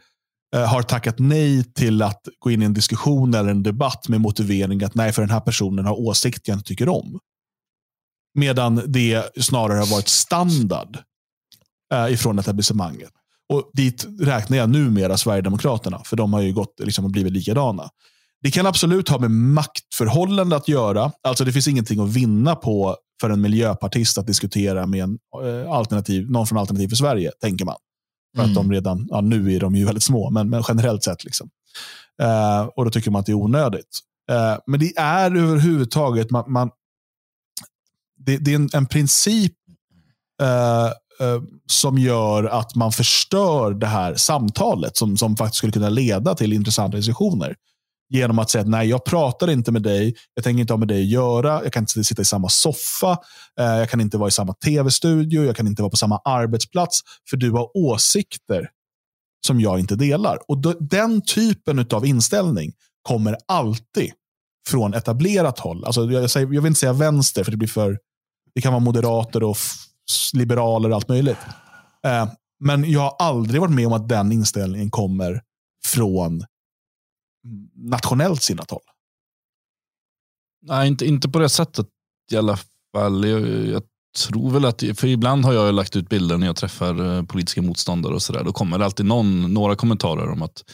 har 0.68 0.82
tackat 0.82 1.18
nej 1.18 1.64
till 1.64 2.02
att 2.02 2.20
gå 2.38 2.50
in 2.50 2.62
i 2.62 2.64
en 2.64 2.74
diskussion 2.74 3.34
eller 3.34 3.50
en 3.50 3.62
debatt 3.62 4.08
med 4.08 4.20
motivering 4.20 4.84
att 4.84 4.94
nej, 4.94 5.12
för 5.12 5.22
den 5.22 5.30
här 5.30 5.40
personen 5.40 5.84
har 5.84 6.00
åsikter 6.00 6.52
jag 6.52 6.56
inte 6.56 6.68
tycker 6.68 6.88
om. 6.88 7.18
Medan 8.34 8.82
det 8.86 9.42
snarare 9.44 9.78
har 9.78 9.86
varit 9.86 10.08
standard 10.08 10.98
eh, 11.94 12.12
ifrån 12.12 12.38
etablissemanget. 12.38 13.10
Och 13.48 13.70
dit 13.72 14.06
räknar 14.20 14.56
jag 14.58 14.70
numera 14.70 15.16
Sverigedemokraterna, 15.16 16.00
för 16.04 16.16
de 16.16 16.32
har 16.32 16.40
ju 16.40 16.52
gått 16.52 16.74
liksom, 16.78 17.04
och 17.04 17.10
blivit 17.10 17.32
likadana. 17.32 17.88
Det 18.42 18.50
kan 18.50 18.66
absolut 18.66 19.08
ha 19.08 19.18
med 19.18 19.30
maktförhållande 19.30 20.56
att 20.56 20.68
göra. 20.68 21.12
Alltså 21.28 21.44
Det 21.44 21.52
finns 21.52 21.68
ingenting 21.68 22.00
att 22.00 22.08
vinna 22.10 22.54
på 22.54 22.96
för 23.20 23.30
en 23.30 23.40
miljöpartist 23.40 24.18
att 24.18 24.26
diskutera 24.26 24.86
med 24.86 25.02
en 25.02 25.18
eh, 25.44 25.70
alternativ, 25.72 26.30
någon 26.30 26.46
från 26.46 26.58
Alternativ 26.58 26.88
för 26.88 26.96
Sverige, 26.96 27.30
tänker 27.40 27.64
man. 27.64 27.76
För 28.36 28.42
att 28.42 28.48
Mm. 28.50 28.54
de 28.68 28.72
redan, 28.72 29.06
ja, 29.10 29.20
nu 29.20 29.54
är 29.56 29.60
de 29.60 29.74
ju 29.76 29.84
väldigt 29.84 30.02
små, 30.04 30.30
men, 30.30 30.50
men 30.50 30.62
generellt 30.68 31.02
sett. 31.04 31.24
liksom. 31.24 31.50
Eh, 32.22 32.60
och 32.76 32.84
då 32.84 32.90
tycker 32.90 33.10
man 33.10 33.20
att 33.20 33.26
det 33.26 33.32
är 33.32 33.36
onödigt. 33.36 33.98
Eh, 34.30 34.56
men 34.66 34.80
det 34.80 34.96
är 34.96 35.36
överhuvudtaget, 35.36 36.30
man, 36.30 36.52
man, 36.52 36.70
det, 38.26 38.36
det 38.36 38.50
är 38.50 38.56
en, 38.56 38.68
en 38.72 38.86
princip 38.86 39.52
eh, 40.42 40.86
eh, 40.86 41.42
som 41.66 41.98
gör 41.98 42.44
att 42.44 42.74
man 42.74 42.92
förstör 42.92 43.74
det 43.74 43.86
här 43.86 44.14
samtalet 44.14 44.96
som, 44.96 45.16
som 45.16 45.36
faktiskt 45.36 45.56
skulle 45.56 45.72
kunna 45.72 45.88
leda 45.88 46.34
till 46.34 46.52
intressanta 46.52 46.96
diskussioner. 46.96 47.54
Genom 48.10 48.38
att 48.38 48.50
säga 48.50 48.62
att 48.62 48.68
nej, 48.68 48.88
jag 48.88 49.04
pratar 49.04 49.50
inte 49.50 49.72
med 49.72 49.82
dig, 49.82 50.14
jag 50.34 50.44
tänker 50.44 50.60
inte 50.60 50.72
ha 50.72 50.78
med 50.78 50.88
dig 50.88 51.02
att 51.02 51.08
göra, 51.08 51.62
jag 51.62 51.72
kan 51.72 51.82
inte 51.82 52.04
sitta 52.04 52.22
i 52.22 52.24
samma 52.24 52.48
soffa, 52.48 53.18
eh, 53.60 53.64
jag 53.64 53.90
kan 53.90 54.00
inte 54.00 54.18
vara 54.18 54.28
i 54.28 54.32
samma 54.32 54.54
tv-studio, 54.54 55.44
jag 55.44 55.56
kan 55.56 55.66
inte 55.66 55.82
vara 55.82 55.90
på 55.90 55.96
samma 55.96 56.18
arbetsplats, 56.24 57.00
för 57.30 57.36
du 57.36 57.50
har 57.50 57.76
åsikter 57.76 58.68
som 59.46 59.60
jag 59.60 59.80
inte 59.80 59.96
delar. 59.96 60.38
Och 60.48 60.58
då, 60.58 60.72
Den 60.72 61.22
typen 61.22 61.86
av 61.92 62.06
inställning 62.06 62.72
kommer 63.02 63.36
alltid 63.48 64.12
från 64.68 64.94
etablerat 64.94 65.58
håll. 65.58 65.84
Alltså, 65.84 66.10
jag, 66.10 66.30
säger, 66.30 66.46
jag 66.46 66.62
vill 66.62 66.70
inte 66.70 66.80
säga 66.80 66.92
vänster, 66.92 67.44
för 67.44 67.50
det 67.50 67.56
blir 67.56 67.68
för 67.68 67.98
det 68.54 68.60
kan 68.60 68.72
vara 68.72 68.80
moderater 68.80 69.42
och 69.42 69.56
liberaler 70.34 70.88
och 70.88 70.96
allt 70.96 71.08
möjligt. 71.08 71.38
Eh, 72.04 72.28
men 72.60 72.90
jag 72.90 73.00
har 73.00 73.16
aldrig 73.18 73.60
varit 73.60 73.74
med 73.74 73.86
om 73.86 73.92
att 73.92 74.08
den 74.08 74.32
inställningen 74.32 74.90
kommer 74.90 75.42
från 75.84 76.44
nationellt 77.74 78.42
sinnat 78.42 78.70
håll. 78.70 78.82
Nej, 80.62 80.88
inte, 80.88 81.06
inte 81.06 81.28
på 81.28 81.38
det 81.38 81.48
sättet 81.48 81.86
i 82.32 82.36
alla 82.36 82.58
fall. 82.96 83.28
Jag, 83.28 83.66
jag 83.66 83.82
tror 84.26 84.50
väl 84.50 84.64
att, 84.64 84.82
för 84.94 85.06
ibland 85.06 85.44
har 85.44 85.52
jag 85.52 85.74
lagt 85.74 85.96
ut 85.96 86.08
bilder 86.08 86.38
när 86.38 86.46
jag 86.46 86.56
träffar 86.56 87.16
eh, 87.16 87.22
politiska 87.22 87.62
motståndare 87.62 88.14
och 88.14 88.22
sådär. 88.22 88.44
Då 88.44 88.52
kommer 88.52 88.78
det 88.78 88.84
alltid 88.84 89.06
någon, 89.06 89.54
några 89.54 89.76
kommentarer 89.76 90.28
om 90.28 90.42
att 90.42 90.64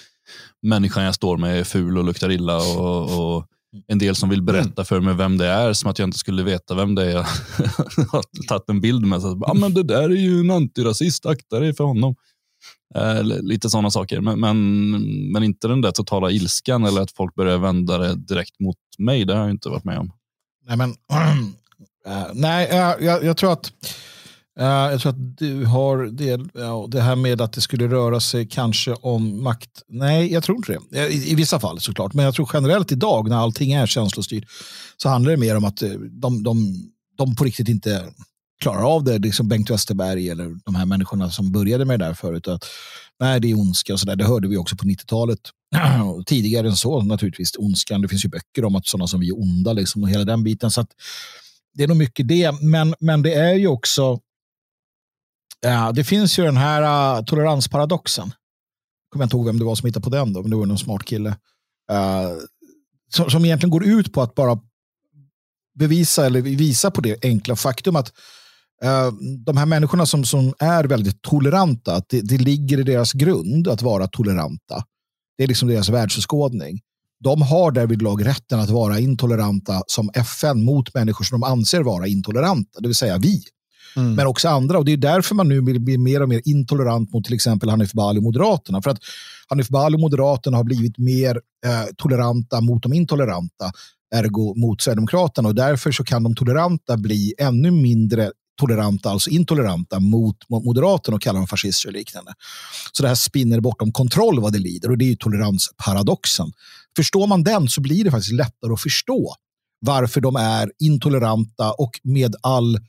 människan 0.63 1.05
jag 1.05 1.15
står 1.15 1.37
med 1.37 1.61
är 1.61 1.65
ful 1.65 1.99
och 1.99 2.05
luktar 2.05 2.31
illa 2.31 2.57
och, 2.57 3.37
och 3.37 3.47
en 3.87 3.99
del 3.99 4.15
som 4.15 4.29
vill 4.29 4.43
berätta 4.43 4.85
för 4.85 5.01
mig 5.01 5.15
vem 5.15 5.39
det 5.39 5.47
är, 5.47 5.73
som 5.73 5.91
att 5.91 5.99
jag 5.99 6.07
inte 6.07 6.19
skulle 6.19 6.43
veta 6.43 6.75
vem 6.75 6.95
det 6.95 7.05
är 7.05 7.11
jag 7.11 7.23
har 8.13 8.47
tagit 8.49 8.69
en 8.69 8.81
bild 8.81 9.07
med. 9.07 9.23
Så, 9.23 9.31
att, 9.31 9.51
ah, 9.51 9.55
men 9.55 9.75
det 9.75 9.83
där 9.83 10.03
är 10.03 10.17
ju 10.17 10.41
en 10.41 10.51
antirasist, 10.51 11.27
akta 11.27 11.61
dig 11.61 11.75
för 11.75 11.85
honom. 11.85 12.15
Eh, 12.95 13.23
lite 13.23 13.71
sådana 13.71 13.91
saker, 13.91 14.21
men, 14.21 14.41
men, 14.41 14.91
men 15.33 15.43
inte 15.43 15.69
den 15.69 15.81
där 15.81 15.91
totala 15.91 16.31
ilskan 16.31 16.85
eller 16.85 17.01
att 17.01 17.13
folk 17.13 17.35
börjar 17.35 17.59
vända 17.59 17.99
det 17.99 18.15
direkt 18.15 18.61
mot 18.61 18.77
mig. 18.99 19.25
Det 19.25 19.35
har 19.35 19.41
jag 19.41 19.51
inte 19.51 19.69
varit 19.69 19.85
med 19.85 19.99
om. 19.99 20.13
Nej, 20.67 20.77
men, 20.77 20.91
eh, 22.07 22.27
nej 22.35 22.69
eh, 22.71 22.95
jag, 23.01 23.25
jag 23.25 23.37
tror 23.37 23.53
att 23.53 23.73
Eh, 24.59 24.67
jag 24.67 25.01
tror 25.01 25.13
att 25.13 25.39
du 25.39 25.65
har 25.65 26.07
det, 26.07 26.41
ja, 26.55 26.87
det 26.91 27.01
här 27.01 27.17
med 27.17 27.41
att 27.41 27.53
det 27.53 27.61
skulle 27.61 27.89
röra 27.89 28.21
sig 28.21 28.49
kanske 28.49 28.93
om 28.93 29.43
makt. 29.43 29.71
Nej, 29.89 30.33
jag 30.33 30.43
tror 30.43 30.57
inte 30.57 30.79
det. 30.91 31.01
Eh, 31.01 31.07
I, 31.07 31.31
I 31.31 31.35
vissa 31.35 31.61
fall 31.61 31.81
såklart. 31.81 32.15
Men 32.15 32.25
jag 32.25 32.35
tror 32.35 32.51
generellt 32.53 32.93
idag 32.93 33.29
när 33.29 33.37
allting 33.37 33.73
är 33.73 33.87
känslostyrt 33.87 34.45
så 34.97 35.09
handlar 35.09 35.31
det 35.31 35.37
mer 35.37 35.57
om 35.57 35.65
att 35.65 35.83
eh, 35.83 35.91
de, 35.91 36.43
de, 36.43 36.75
de 37.19 37.37
på 37.37 37.45
riktigt 37.45 37.69
inte 37.69 38.05
klarar 38.61 38.95
av 38.95 39.05
det. 39.05 39.19
Liksom 39.19 39.49
Bengt 39.49 39.71
Westerberg 39.71 40.29
eller 40.29 40.57
de 40.65 40.75
här 40.75 40.87
människorna 40.87 41.31
som 41.31 41.53
började 41.53 41.85
med 41.85 42.01
det 42.01 42.07
där 42.07 42.15
förut. 42.15 42.49
Att, 42.49 42.65
nej, 43.21 43.41
det 43.41 43.51
är 43.51 43.59
ondska 43.59 43.93
och 43.93 44.01
sådär. 44.01 44.17
Det 44.17 44.25
hörde 44.25 44.49
vi 44.49 44.57
också 44.57 44.77
på 44.77 44.85
90-talet. 44.85 45.41
Tidigare 46.27 46.69
än 46.69 46.77
så 46.77 47.03
naturligtvis. 47.03 47.53
Ondskan. 47.59 48.03
Det 48.03 48.09
finns 48.09 48.25
ju 48.25 48.29
böcker 48.29 48.65
om 48.65 48.75
att 48.75 48.87
sådana 48.87 49.07
som 49.07 49.21
vi 49.21 49.29
är 49.29 49.41
onda 49.41 49.73
liksom, 49.73 50.03
och 50.03 50.09
hela 50.09 50.25
den 50.25 50.43
biten. 50.43 50.71
Så 50.71 50.81
att, 50.81 50.91
det 51.75 51.85
är 51.85 51.89
nog 51.89 51.97
mycket 51.97 52.29
det. 52.29 52.53
Men, 52.63 52.95
men 53.01 53.23
det 53.23 53.35
är 53.35 53.55
ju 53.55 53.67
också 53.67 54.21
Ja, 55.61 55.93
det 55.93 56.05
finns 56.05 56.39
ju 56.39 56.45
den 56.45 56.57
här 56.57 57.19
uh, 57.19 57.25
toleransparadoxen. 57.25 58.33
kommer 59.13 59.23
jag 59.23 59.27
inte 59.27 59.37
ihåg 59.37 59.47
vem 59.47 59.59
det 59.59 59.65
var 59.65 59.75
som 59.75 59.87
hittade 59.87 60.05
på 60.05 60.11
den, 60.11 60.33
då, 60.33 60.43
men 60.43 60.51
det 60.51 60.57
var 60.57 60.67
någon 60.67 60.79
smart 60.79 61.05
kille. 61.05 61.31
Uh, 61.93 62.39
som, 63.15 63.31
som 63.31 63.45
egentligen 63.45 63.71
går 63.71 63.85
ut 63.85 64.13
på 64.13 64.23
att 64.23 64.35
bara 64.35 64.61
bevisa 65.79 66.27
eller 66.27 66.41
visa 66.41 66.91
på 66.91 67.01
det 67.01 67.25
enkla 67.25 67.57
faktum 67.57 67.97
att 67.97 68.13
de 69.47 69.57
här 69.57 69.67
människorna 69.67 70.07
som, 70.07 70.25
som 70.25 70.55
är 70.59 70.85
väldigt 70.85 71.23
toleranta, 71.23 71.95
att 71.95 72.09
det, 72.09 72.21
det 72.21 72.39
ligger 72.39 72.81
i 72.81 72.83
deras 72.83 73.13
grund 73.13 73.69
att 73.69 73.83
vara 73.83 74.07
toleranta. 74.07 74.85
Det 75.37 75.45
är 75.45 75.49
liksom 75.49 75.69
deras 75.69 75.89
världsåskådning. 75.89 76.81
De 77.21 77.43
har 77.43 77.71
därvidlag 77.71 78.27
rätten 78.27 78.61
att 78.61 78.71
vara 78.71 78.99
intoleranta 78.99 79.83
som 79.87 80.11
FN 80.15 80.65
mot 80.65 80.95
människor 80.95 81.25
som 81.25 81.41
de 81.41 81.47
anser 81.47 81.83
vara 81.83 82.07
intoleranta, 82.07 82.81
det 82.81 82.89
vill 82.89 82.95
säga 82.95 83.19
vi. 83.19 83.43
Mm. 83.97 84.15
Men 84.15 84.27
också 84.27 84.49
andra. 84.49 84.79
Och 84.79 84.85
Det 84.85 84.93
är 84.93 84.97
därför 84.97 85.35
man 85.35 85.49
nu 85.49 85.61
blir 85.61 85.99
mer 85.99 86.23
och 86.23 86.29
mer 86.29 86.43
intolerant 86.45 87.13
mot 87.13 87.25
till 87.25 87.35
exempel 87.35 87.69
Hanif 87.71 87.93
Bali 87.93 88.19
och 88.19 88.23
Moderaterna. 88.23 88.83
För 88.83 88.91
att 88.91 88.99
Hanif 89.49 89.69
Bali 89.69 89.97
och 89.97 90.01
Moderaterna 90.01 90.57
har 90.57 90.65
blivit 90.65 90.99
mer 90.99 91.41
eh, 91.67 91.85
toleranta 91.97 92.61
mot 92.61 92.83
de 92.83 92.93
intoleranta, 92.93 93.73
ergo 94.15 94.55
mot 94.57 94.83
Sverigedemokraterna. 94.83 95.49
Och 95.49 95.55
därför 95.55 95.93
så 95.93 96.05
kan 96.05 96.23
de 96.23 96.35
toleranta 96.35 96.97
bli 96.97 97.35
ännu 97.39 97.71
mindre 97.71 98.31
toleranta, 98.61 99.11
alltså 99.11 99.31
intoleranta 99.31 100.01
mot, 100.01 100.37
Moderaterna 100.49 101.15
och 101.15 101.23
kallar 101.23 101.41
dem 101.41 101.47
fascister 101.47 101.89
och 101.89 101.93
liknande. 101.93 102.33
Så 102.93 103.03
det 103.03 103.09
här 103.09 103.17
spinner 103.17 103.61
bortom 103.61 103.93
kontroll 103.93 104.41
vad 104.41 104.53
det 104.53 104.59
lider 104.59 104.91
och 104.91 104.99
det 104.99 105.05
är 105.05 105.09
ju 105.09 105.17
toleransparadoxen. 105.17 106.53
Förstår 106.97 107.27
man 107.27 107.43
den 107.43 107.69
så 107.69 107.81
blir 107.81 108.05
det 108.05 108.11
faktiskt 108.11 108.33
lättare 108.33 108.73
att 108.73 108.83
förstå 108.83 109.35
varför 109.81 110.21
de 110.21 110.37
är 110.37 110.73
intoleranta 110.79 111.73
och 111.73 112.01
med 112.03 112.35
all 112.43 112.75
eh, 112.75 112.81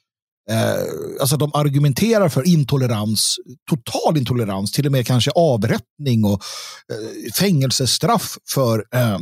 alltså 1.20 1.38
de 1.38 1.52
argumenterar 1.54 2.30
för 2.30 2.48
intolerans, 2.48 3.40
total 3.70 4.18
intolerans, 4.18 4.72
till 4.72 4.86
och 4.86 4.92
med 4.92 5.08
kanske 5.08 5.32
avrättning 5.32 6.26
och 6.26 6.44
eh, 6.92 7.32
fängelsestraff 7.34 8.38
för 8.54 8.86
eh, 8.96 9.20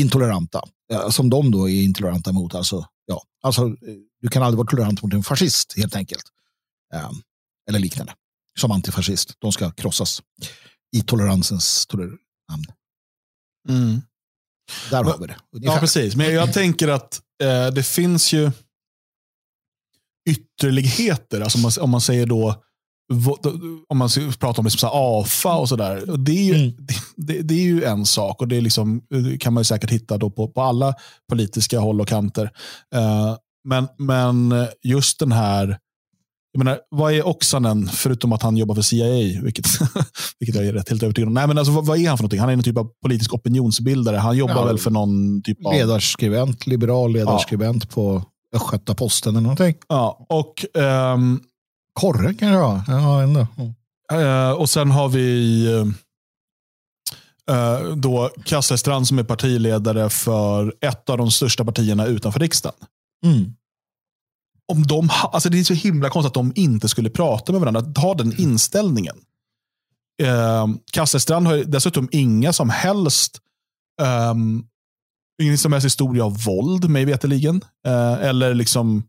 intoleranta, 0.00 0.62
eh, 0.92 1.08
som 1.08 1.30
de 1.30 1.50
då 1.50 1.68
är 1.68 1.82
intoleranta 1.82 2.32
mot. 2.32 2.54
Alltså, 2.54 2.86
ja, 3.06 3.22
alltså, 3.42 3.62
eh, 3.66 3.94
du 4.20 4.28
kan 4.28 4.42
aldrig 4.42 4.58
vara 4.58 4.68
tolerant 4.68 5.02
mot 5.02 5.12
en 5.12 5.22
fascist 5.22 5.74
helt 5.76 5.96
enkelt. 5.96 6.24
Ehm, 6.94 7.14
eller 7.68 7.78
liknande. 7.78 8.14
Som 8.60 8.70
antifascist. 8.72 9.34
De 9.38 9.52
ska 9.52 9.70
krossas 9.70 10.22
i 10.96 11.02
toleransens 11.02 11.86
toler 11.86 12.10
namn. 12.50 12.64
Mm. 13.68 14.00
Där 14.90 15.04
har 15.04 15.18
vi 15.18 15.26
det. 15.26 15.36
Ungefär. 15.52 15.74
Ja, 15.74 15.80
precis. 15.80 16.16
Men 16.16 16.34
jag 16.34 16.52
tänker 16.52 16.88
att 16.88 17.20
eh, 17.42 17.66
det 17.66 17.82
finns 17.82 18.32
ju 18.32 18.50
ytterligheter. 20.30 21.40
Alltså 21.40 21.58
om, 21.58 21.62
man, 21.62 21.72
om 21.80 21.90
man 21.90 22.00
säger 22.00 22.26
då 22.26 22.62
om 23.88 23.98
man 23.98 24.08
pratar 24.38 24.60
om 24.60 24.64
liksom 24.64 24.90
AFA 24.92 25.54
och 25.54 25.68
sådär. 25.68 26.16
Det, 26.18 26.32
är 26.32 26.44
ju, 26.44 26.54
mm. 26.54 26.76
det, 27.16 27.42
det, 27.42 27.54
är 27.54 27.64
ju 27.64 27.84
en 27.84 28.06
sak 28.06 28.40
och 28.40 28.48
det 28.48 28.56
är 28.56 28.60
liksom, 28.60 29.02
kan 29.40 29.52
man 29.52 29.64
säkert 29.64 29.90
hitta 29.90 30.18
då 30.18 30.30
på, 30.30 30.48
på 30.48 30.62
alla 30.62 30.94
politiska 31.28 31.78
håll 31.78 32.00
och 32.00 32.08
kanter. 32.08 32.44
Uh, 32.94 33.36
men, 33.64 33.88
men 33.98 34.66
just 34.82 35.18
den 35.18 35.32
här, 35.32 35.78
jag 36.52 36.64
menar, 36.64 36.78
vad 36.90 37.12
är 37.12 37.26
Oksanen, 37.26 37.88
förutom 37.88 38.32
att 38.32 38.42
han 38.42 38.56
jobbar 38.56 38.74
för 38.74 38.82
CIA, 38.82 39.42
vilket, 39.42 39.66
vilket 40.38 40.56
jag 40.56 40.66
är 40.66 40.72
rätt 40.72 40.88
helt 40.88 41.02
övertygad 41.02 41.28
om. 41.28 41.34
Nej, 41.34 41.46
men 41.46 41.58
alltså, 41.58 41.72
vad, 41.72 41.86
vad, 41.86 41.98
är 41.98 42.08
han 42.08 42.18
för 42.18 42.22
någonting? 42.22 42.40
Han 42.40 42.48
är 42.48 42.52
en 42.52 42.62
typ 42.62 42.78
av 42.78 42.90
politisk 43.02 43.34
opinionsbildare. 43.34 44.16
Han 44.16 44.36
jobbar 44.36 44.56
ja, 44.56 44.64
väl 44.64 44.78
för 44.78 44.90
någon 44.90 45.42
typ 45.42 45.66
av... 45.66 45.72
Ledarskribent, 45.72 46.66
liberal 46.66 47.12
ledarskribent 47.12 47.84
ja. 47.88 47.94
på 47.94 48.24
Östgöta-Posten 48.56 49.30
eller 49.30 49.40
någonting. 49.40 49.74
Ja, 49.88 50.26
och... 50.28 50.64
Um, 50.74 51.42
Korre 51.94 52.34
kan 52.34 52.52
det 52.52 52.58
vara. 52.58 52.84
Ja, 52.88 53.22
ändå. 53.22 53.46
Uh, 54.12 54.50
och 54.50 54.70
sen 54.70 54.90
har 54.90 55.08
vi 55.08 55.66
uh, 57.50 57.94
då 57.96 58.30
Kasselstrand 58.44 59.08
som 59.08 59.18
är 59.18 59.24
partiledare 59.24 60.10
för 60.10 60.74
ett 60.80 61.10
av 61.10 61.18
de 61.18 61.30
största 61.30 61.64
partierna 61.64 62.06
utanför 62.06 62.40
riksdagen. 62.40 62.78
Mm. 63.24 63.54
Om 64.72 64.86
de, 64.86 65.10
alltså 65.32 65.48
det 65.48 65.60
är 65.60 65.64
så 65.64 65.74
himla 65.74 66.10
konstigt 66.10 66.28
att 66.28 66.34
de 66.34 66.52
inte 66.54 66.88
skulle 66.88 67.10
prata 67.10 67.52
med 67.52 67.60
varandra. 67.60 67.82
Ta 67.82 68.14
den 68.14 68.40
inställningen. 68.40 69.16
Uh, 70.22 70.66
Kasselstrand 70.92 71.46
har 71.46 71.56
dessutom 71.56 72.08
inga 72.12 72.52
som 72.52 72.70
helst 72.70 73.40
um, 74.30 74.66
ingen 75.42 75.58
som 75.58 75.72
helst 75.72 75.84
historia 75.84 76.24
av 76.24 76.44
våld, 76.44 76.90
mig 76.90 77.04
veterligen. 77.04 77.56
Uh, 77.88 78.24
eller 78.24 78.54
liksom 78.54 79.02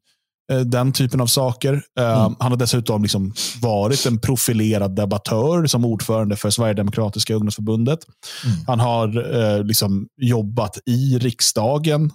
uh, 0.53 0.59
den 0.59 0.93
typen 0.93 1.21
av 1.21 1.27
saker. 1.27 1.73
Uh, 1.73 2.05
mm. 2.05 2.35
Han 2.39 2.51
har 2.51 2.57
dessutom 2.57 3.01
liksom 3.01 3.33
varit 3.61 4.05
en 4.05 4.19
profilerad 4.19 4.95
debattör 4.95 5.65
som 5.65 5.85
ordförande 5.85 6.35
för 6.35 6.49
Sverigedemokratiska 6.49 7.33
ungdomsförbundet. 7.33 7.99
Mm. 8.45 8.57
Han 8.67 8.79
har 8.79 9.63
liksom 9.63 10.07
jobbat 10.21 10.77
i 10.85 11.17
riksdagen, 11.17 12.11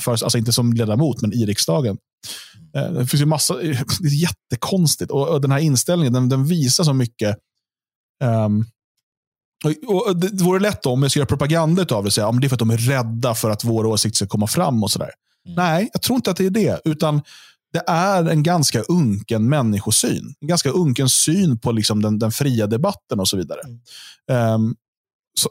för, 0.00 0.10
alltså 0.10 0.38
inte 0.38 0.52
som 0.52 0.72
ledamot, 0.72 1.22
men 1.22 1.32
i 1.32 1.46
riksdagen. 1.46 1.96
det 2.72 3.06
finns 3.06 3.22
ju 3.22 3.26
massa, 3.26 3.54
det 4.00 4.08
är 4.08 4.22
jättekonstigt. 4.22 5.10
Och, 5.10 5.28
och 5.28 5.40
den 5.40 5.52
här 5.52 5.58
inställningen 5.58 6.12
den, 6.12 6.28
den 6.28 6.44
visar 6.44 6.84
så 6.84 6.92
mycket 6.92 7.36
um, 8.24 8.66
och 9.86 10.16
det 10.16 10.42
vore 10.44 10.60
lätt 10.60 10.86
om 10.86 11.02
jag 11.02 11.10
skulle 11.10 11.20
göra 11.20 11.26
propaganda 11.26 11.82
av 11.82 11.86
det 11.86 11.94
och 12.08 12.12
säga 12.12 12.28
att 12.28 12.40
det 12.40 12.46
är 12.46 12.48
för 12.48 12.56
att 12.56 12.58
de 12.58 12.70
är 12.70 12.76
rädda 12.76 13.34
för 13.34 13.50
att 13.50 13.64
vår 13.64 13.86
åsikt 13.86 14.16
ska 14.16 14.26
komma 14.26 14.46
fram. 14.46 14.82
och 14.82 14.90
sådär. 14.90 15.10
Mm. 15.46 15.56
Nej, 15.56 15.90
jag 15.92 16.02
tror 16.02 16.16
inte 16.16 16.30
att 16.30 16.36
det 16.36 16.46
är 16.46 16.50
det. 16.50 16.80
Utan 16.84 17.22
det 17.72 17.82
är 17.86 18.24
en 18.24 18.42
ganska 18.42 18.82
unken 18.82 19.48
människosyn. 19.48 20.34
En 20.40 20.48
ganska 20.48 20.70
unken 20.70 21.08
syn 21.08 21.58
på 21.58 21.72
liksom 21.72 22.02
den, 22.02 22.18
den 22.18 22.32
fria 22.32 22.66
debatten 22.66 23.20
och 23.20 23.28
så 23.28 23.36
vidare. 23.36 23.60
Mm. 24.28 24.54
Um, 24.54 24.76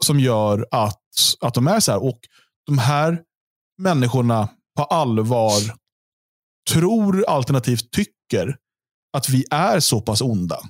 som 0.00 0.20
gör 0.20 0.66
att, 0.70 1.02
att 1.40 1.54
de 1.54 1.68
är 1.68 1.80
så 1.80 1.92
här. 1.92 2.04
Och 2.04 2.20
de 2.66 2.78
här 2.78 3.20
människorna 3.78 4.48
på 4.76 4.84
allvar 4.84 5.60
tror 6.70 7.24
alternativt 7.28 7.90
tycker 7.90 8.56
att 9.12 9.28
vi 9.28 9.44
är 9.50 9.80
så 9.80 10.00
pass 10.00 10.20
onda 10.20 10.60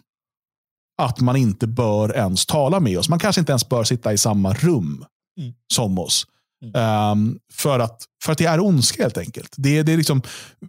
att 1.04 1.20
man 1.20 1.36
inte 1.36 1.66
bör 1.66 2.16
ens 2.16 2.46
tala 2.46 2.80
med 2.80 2.98
oss. 2.98 3.08
Man 3.08 3.18
kanske 3.18 3.40
inte 3.40 3.52
ens 3.52 3.68
bör 3.68 3.84
sitta 3.84 4.12
i 4.12 4.18
samma 4.18 4.54
rum 4.54 5.04
mm. 5.40 5.52
som 5.74 5.98
oss. 5.98 6.26
Mm. 6.64 7.10
Um, 7.12 7.38
för, 7.52 7.78
att, 7.78 8.04
för 8.24 8.32
att 8.32 8.38
det 8.38 8.44
är 8.44 8.60
ondska 8.60 9.02
helt 9.02 9.18
enkelt. 9.18 9.54
Det, 9.56 9.82
det 9.82 9.92
är 9.92 9.96
liksom, 9.96 10.22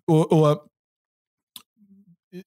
och, 0.07 0.31
och, 0.31 0.65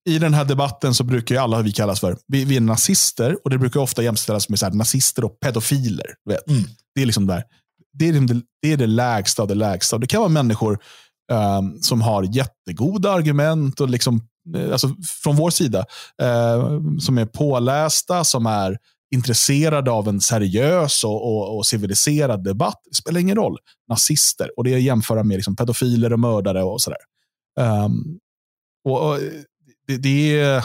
I 0.08 0.18
den 0.18 0.34
här 0.34 0.44
debatten 0.44 0.94
så 0.94 1.04
brukar 1.04 1.40
alla 1.40 1.62
vi 1.62 1.72
kallas 1.72 2.00
för 2.00 2.16
vi, 2.26 2.44
vi 2.44 2.56
är 2.56 2.60
nazister 2.60 3.38
och 3.44 3.50
det 3.50 3.58
brukar 3.58 3.80
ofta 3.80 4.02
jämställas 4.02 4.48
med 4.48 4.58
så 4.58 4.66
här, 4.66 4.72
nazister 4.72 5.24
och 5.24 5.40
pedofiler. 5.40 6.14
Mm. 6.48 6.62
Det 6.94 7.02
är 7.02 7.06
liksom 7.06 7.26
där. 7.26 7.44
Det 7.92 8.08
är, 8.08 8.12
liksom 8.12 8.26
det, 8.26 8.42
det 8.62 8.72
är 8.72 8.76
det 8.76 8.86
lägsta 8.86 9.42
av 9.42 9.48
det 9.48 9.54
lägsta. 9.54 9.98
Det 9.98 10.06
kan 10.06 10.20
vara 10.20 10.28
människor 10.28 10.78
um, 11.32 11.82
som 11.82 12.02
har 12.02 12.22
jättegoda 12.22 13.12
argument 13.12 13.80
och 13.80 13.90
liksom 13.90 14.28
Eh, 14.56 14.72
alltså 14.72 14.88
från 15.22 15.36
vår 15.36 15.50
sida, 15.50 15.86
eh, 16.22 16.80
som 17.00 17.18
är 17.18 17.26
pålästa, 17.26 18.24
som 18.24 18.46
är 18.46 18.78
intresserade 19.14 19.90
av 19.90 20.08
en 20.08 20.20
seriös 20.20 21.04
och, 21.04 21.26
och, 21.26 21.56
och, 21.56 21.66
civiliserad 21.66 22.44
debatt. 22.44 22.80
Det 22.90 22.94
spelar 22.94 23.20
ingen 23.20 23.36
roll. 23.36 23.58
Nazister, 23.88 24.50
och 24.56 24.64
det 24.64 24.72
är 24.72 24.76
att 24.76 24.82
jämföra 24.82 25.24
med 25.24 25.36
liksom 25.36 25.56
pedofiler 25.56 26.12
och 26.12 26.20
mördare 26.20 26.62
och 26.62 26.80
sådär. 26.80 26.98
Um, 27.60 28.18
och, 28.84 29.10
och 29.10 29.18
det, 29.86 29.96
det, 29.96 30.62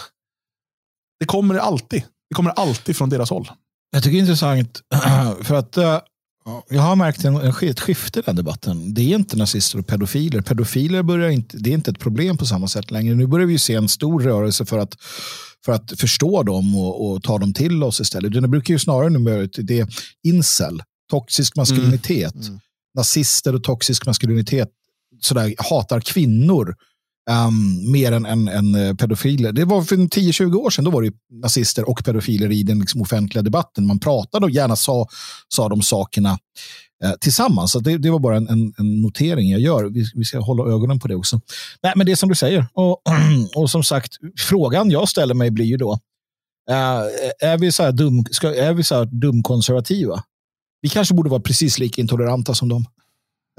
det, 1.19 1.25
kommer 1.25 1.55
alltid. 1.55 2.03
Det 2.29 2.35
kommer 2.35 2.51
alltid 2.51 2.97
från 2.97 3.09
deras 3.09 3.29
håll. 3.29 3.51
Jag 3.91 4.03
tycker 4.03 4.13
det 4.13 4.19
är 4.19 4.21
intressant, 4.21 4.81
för 5.47 5.55
att 5.55 5.77
eh, 5.77 5.99
jag 6.69 6.81
har 6.81 6.95
märkt 6.95 7.25
en, 7.25 7.35
en, 7.35 7.53
ett 7.61 7.79
skifte 7.79 8.19
i 8.19 8.23
den 8.25 8.35
debatten. 8.35 8.93
Det 8.93 9.01
är 9.01 9.15
inte 9.15 9.37
nazister 9.37 9.79
och 9.79 9.87
pedofiler. 9.87 10.41
Pedofiler 10.41 11.03
börjar 11.03 11.29
inte, 11.29 11.57
det 11.57 11.69
är 11.69 11.73
inte 11.73 11.91
ett 11.91 11.99
problem 11.99 12.37
på 12.37 12.45
samma 12.45 12.67
sätt 12.67 12.91
längre. 12.91 13.15
Nu 13.15 13.27
börjar 13.27 13.47
vi 13.47 13.59
se 13.59 13.73
en 13.75 13.89
stor 13.89 14.21
rörelse 14.21 14.65
för 14.65 14.77
att, 14.77 14.95
för 15.65 15.71
att 15.71 15.99
förstå 15.99 16.43
dem 16.43 16.77
och, 16.77 17.11
och 17.11 17.23
ta 17.23 17.37
dem 17.37 17.53
till 17.53 17.83
oss 17.83 17.99
istället. 17.99 18.33
Det 18.33 18.47
brukar 18.47 18.73
ju 18.73 18.79
snarare 18.79 19.09
numera 19.09 19.47
det 19.57 19.79
är 19.79 19.87
incel, 20.23 20.83
toxisk 21.09 21.55
maskulinitet. 21.55 22.35
Mm. 22.35 22.47
Mm. 22.47 22.59
Nazister 22.95 23.55
och 23.55 23.63
toxisk 23.63 24.05
maskulinitet 24.05 24.69
sådär, 25.21 25.53
hatar 25.57 25.99
kvinnor 25.99 26.75
Um, 27.29 27.91
mer 27.91 28.11
än, 28.11 28.25
än, 28.25 28.47
än 28.47 28.75
eh, 28.75 28.95
pedofiler. 28.95 29.51
Det 29.51 29.65
var 29.65 29.81
för 29.81 29.95
10-20 29.95 30.55
år 30.55 30.69
sedan, 30.69 30.85
då 30.85 30.91
var 30.91 31.01
det 31.01 31.13
nazister 31.31 31.89
och 31.89 32.05
pedofiler 32.05 32.51
i 32.51 32.63
den 32.63 32.79
liksom, 32.79 33.01
offentliga 33.01 33.41
debatten. 33.41 33.87
Man 33.87 33.99
pratade 33.99 34.45
och 34.45 34.51
gärna 34.51 34.75
sa, 34.75 35.07
sa 35.47 35.69
de 35.69 35.81
sakerna 35.81 36.39
eh, 37.03 37.11
tillsammans. 37.21 37.71
Så 37.71 37.79
det, 37.79 37.97
det 37.97 38.09
var 38.09 38.19
bara 38.19 38.37
en, 38.37 38.47
en, 38.47 38.73
en, 38.77 39.01
notering 39.01 39.49
jag 39.49 39.61
gör. 39.61 39.83
Vi, 39.83 40.05
vi, 40.15 40.23
ska 40.23 40.39
hålla 40.39 40.63
ögonen 40.73 40.99
på 40.99 41.07
det 41.07 41.15
också. 41.15 41.41
Nej, 41.83 41.93
men 41.95 42.05
det 42.05 42.11
är 42.11 42.15
som 42.15 42.29
du 42.29 42.35
säger. 42.35 42.65
Och, 42.73 43.01
och 43.55 43.69
som 43.69 43.83
sagt, 43.83 44.11
frågan 44.37 44.91
jag 44.91 45.09
ställer 45.09 45.33
mig 45.33 45.51
blir 45.51 45.65
ju 45.65 45.77
då, 45.77 45.91
uh, 45.91 47.05
är 47.39 47.57
vi 47.57 47.71
så 47.71 47.83
här 47.83 47.91
dum, 47.91 48.25
ska, 48.31 48.55
är 48.55 48.73
vi 48.73 48.83
så 48.83 48.95
här 48.95 49.05
dumkonservativa? 49.05 50.23
Vi 50.81 50.89
kanske 50.89 51.13
borde 51.13 51.29
vara 51.29 51.41
precis 51.41 51.79
lika 51.79 52.01
intoleranta 52.01 52.53
som 52.53 52.69
dem. 52.69 52.85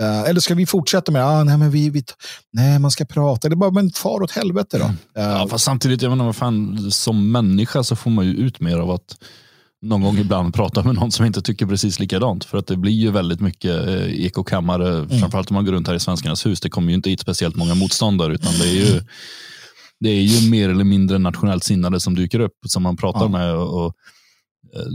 Uh, 0.01 0.21
eller 0.21 0.41
ska 0.41 0.55
vi 0.55 0.67
fortsätta 0.67 1.13
med 1.13 1.25
ah, 1.25 1.45
nej, 1.45 1.59
men 1.59 1.71
vi, 1.71 1.91
vi, 1.91 2.05
nej, 2.53 2.79
man 2.79 2.91
ska 2.91 3.05
prata. 3.05 3.49
Det 3.49 3.55
är 3.55 3.57
bara, 3.57 3.71
men 3.71 3.91
far 3.91 4.23
åt 4.23 4.31
helvete 4.31 4.79
då. 4.79 4.85
Uh, 4.85 4.95
ja, 5.15 5.47
fast 5.51 5.65
samtidigt, 5.65 6.03
jag 6.03 6.11
menar, 6.11 6.25
vad 6.25 6.37
fan, 6.37 6.91
som 6.91 7.33
människa 7.33 7.83
så 7.83 7.97
får 7.97 8.11
man 8.11 8.27
ju 8.27 8.33
ut 8.33 8.61
mer 8.61 8.79
av 8.79 8.91
att 8.91 9.17
någon 9.83 10.03
gång 10.03 10.19
ibland 10.19 10.55
prata 10.55 10.83
med 10.83 10.95
någon 10.95 11.13
som 11.13 11.27
inte 11.27 11.43
tycker 11.43 11.67
precis 11.67 12.01
likadant. 12.01 12.45
För 12.45 12.59
att 12.59 12.67
det 12.67 12.77
blir 12.77 12.93
ju 12.93 13.11
väldigt 13.11 13.41
mycket 13.41 13.89
eh, 13.89 14.25
ekokammare, 14.25 14.89
mm. 14.89 15.21
framförallt 15.21 15.51
om 15.51 15.55
man 15.55 15.65
går 15.65 15.73
runt 15.73 15.89
här 15.89 15.95
i 15.95 16.01
Svenskarnas 16.01 16.47
hus. 16.47 16.61
Det 16.61 16.69
kommer 16.71 16.89
ju 16.89 16.95
inte 16.95 17.11
hit 17.11 17.21
speciellt 17.21 17.57
många 17.57 17.75
motståndare, 17.75 18.35
utan 18.35 18.53
det 18.53 18.69
är 18.69 18.75
ju 18.75 19.03
det 20.01 20.11
är 20.11 20.23
ju 20.23 20.51
mer 20.51 20.69
eller 20.69 20.85
mindre 20.85 21.19
nationellt 21.19 21.65
sinnade 21.65 22.01
som 22.01 22.15
dyker 22.15 22.41
upp, 22.41 22.57
som 22.67 22.83
man 22.83 22.97
pratar 22.97 23.21
Ja. 23.21 23.29
med. 23.29 23.55
Och, 23.55 23.85
och, 23.85 23.95
eh, 24.75 24.87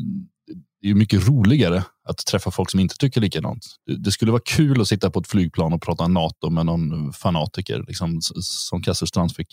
det 0.82 0.88
är 0.88 0.90
ju 0.90 0.96
mycket 0.96 1.28
roligare 1.28 1.84
att 2.06 2.18
träffa 2.18 2.52
folk 2.52 2.72
som 2.72 2.80
inte 2.80 2.96
tycker 2.98 3.22
likadant. 3.22 3.66
Det, 3.98 4.12
skulle 4.12 4.32
vara 4.32 4.42
kul 4.46 4.82
att 4.82 4.88
sitta 4.88 5.10
på 5.12 5.20
ett 5.20 5.28
flygplan 5.28 5.74
och 5.74 5.82
prata 5.82 6.08
NATO 6.08 6.50
med 6.50 6.66
någon 6.66 7.14
fanatiker, 7.14 7.84
liksom, 7.88 8.22
som 8.42 8.82
Kasper 8.82 9.06
Strands 9.06 9.36
fick 9.36 9.48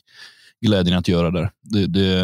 glädjen 0.61 0.99
att 0.99 1.09
göra 1.09 1.31
där. 1.31 1.51
Det, 1.62 1.87
det, 1.87 2.23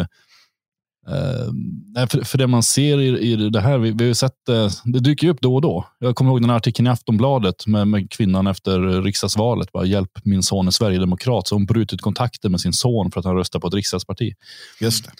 eh, 1.95 2.07
för, 2.07 2.23
för 2.23 2.37
det 2.37 2.47
man 2.47 2.63
ser 2.63 2.99
i, 2.99 3.31
i 3.31 3.49
det 3.49 3.61
här, 3.61 3.77
vi, 3.77 3.91
vi 3.91 4.07
har 4.07 4.13
sett 4.13 4.49
eh, 4.49 4.71
det 4.83 4.99
dyker 4.99 5.27
upp 5.27 5.41
då 5.41 5.55
och 5.55 5.61
då. 5.61 5.87
Jag 5.99 6.15
kommer 6.15 6.31
ihåg 6.31 6.41
den 6.41 6.49
här 6.49 6.57
artikeln 6.57 6.87
i 6.87 6.89
Aftonbladet 6.89 7.67
med, 7.67 7.87
med 7.87 8.11
kvinnan 8.11 8.47
efter 8.47 9.01
riksdagsvalet. 9.01 9.71
Bara, 9.71 9.85
Hjälp, 9.85 10.11
min 10.23 10.43
son 10.43 10.67
är 10.67 10.71
sverigedemokrat. 10.71 11.47
Så 11.47 11.55
hon 11.55 11.65
brutit 11.65 12.01
kontakten 12.01 12.51
med 12.51 12.61
sin 12.61 12.73
son 12.73 13.11
för 13.11 13.19
att 13.19 13.25
han 13.25 13.35
röstar 13.35 13.59
på 13.59 13.67
ett 13.67 13.73
riksdagsparti. 13.73 14.33
Just 14.81 15.05
det. 15.05 15.11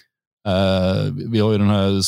Eh, 0.48 1.14
vi 1.31 1.40
har 1.40 1.52
ju 1.52 1.57
den 1.57 1.69
här 1.69 2.02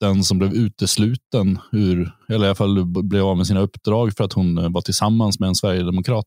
den 0.00 0.24
som 0.24 0.38
blev 0.38 0.52
utesluten 0.52 1.58
ur, 1.72 2.12
eller 2.28 2.46
i 2.46 2.48
alla 2.48 2.54
fall 2.54 2.84
blev 2.84 3.24
av 3.24 3.36
med 3.36 3.46
sina 3.46 3.60
uppdrag 3.60 4.16
för 4.16 4.24
att 4.24 4.32
hon 4.32 4.58
eh, 4.58 4.70
var 4.70 4.80
tillsammans 4.80 5.40
med 5.40 5.48
en 5.48 5.54
sverigedemokrat. 5.54 6.26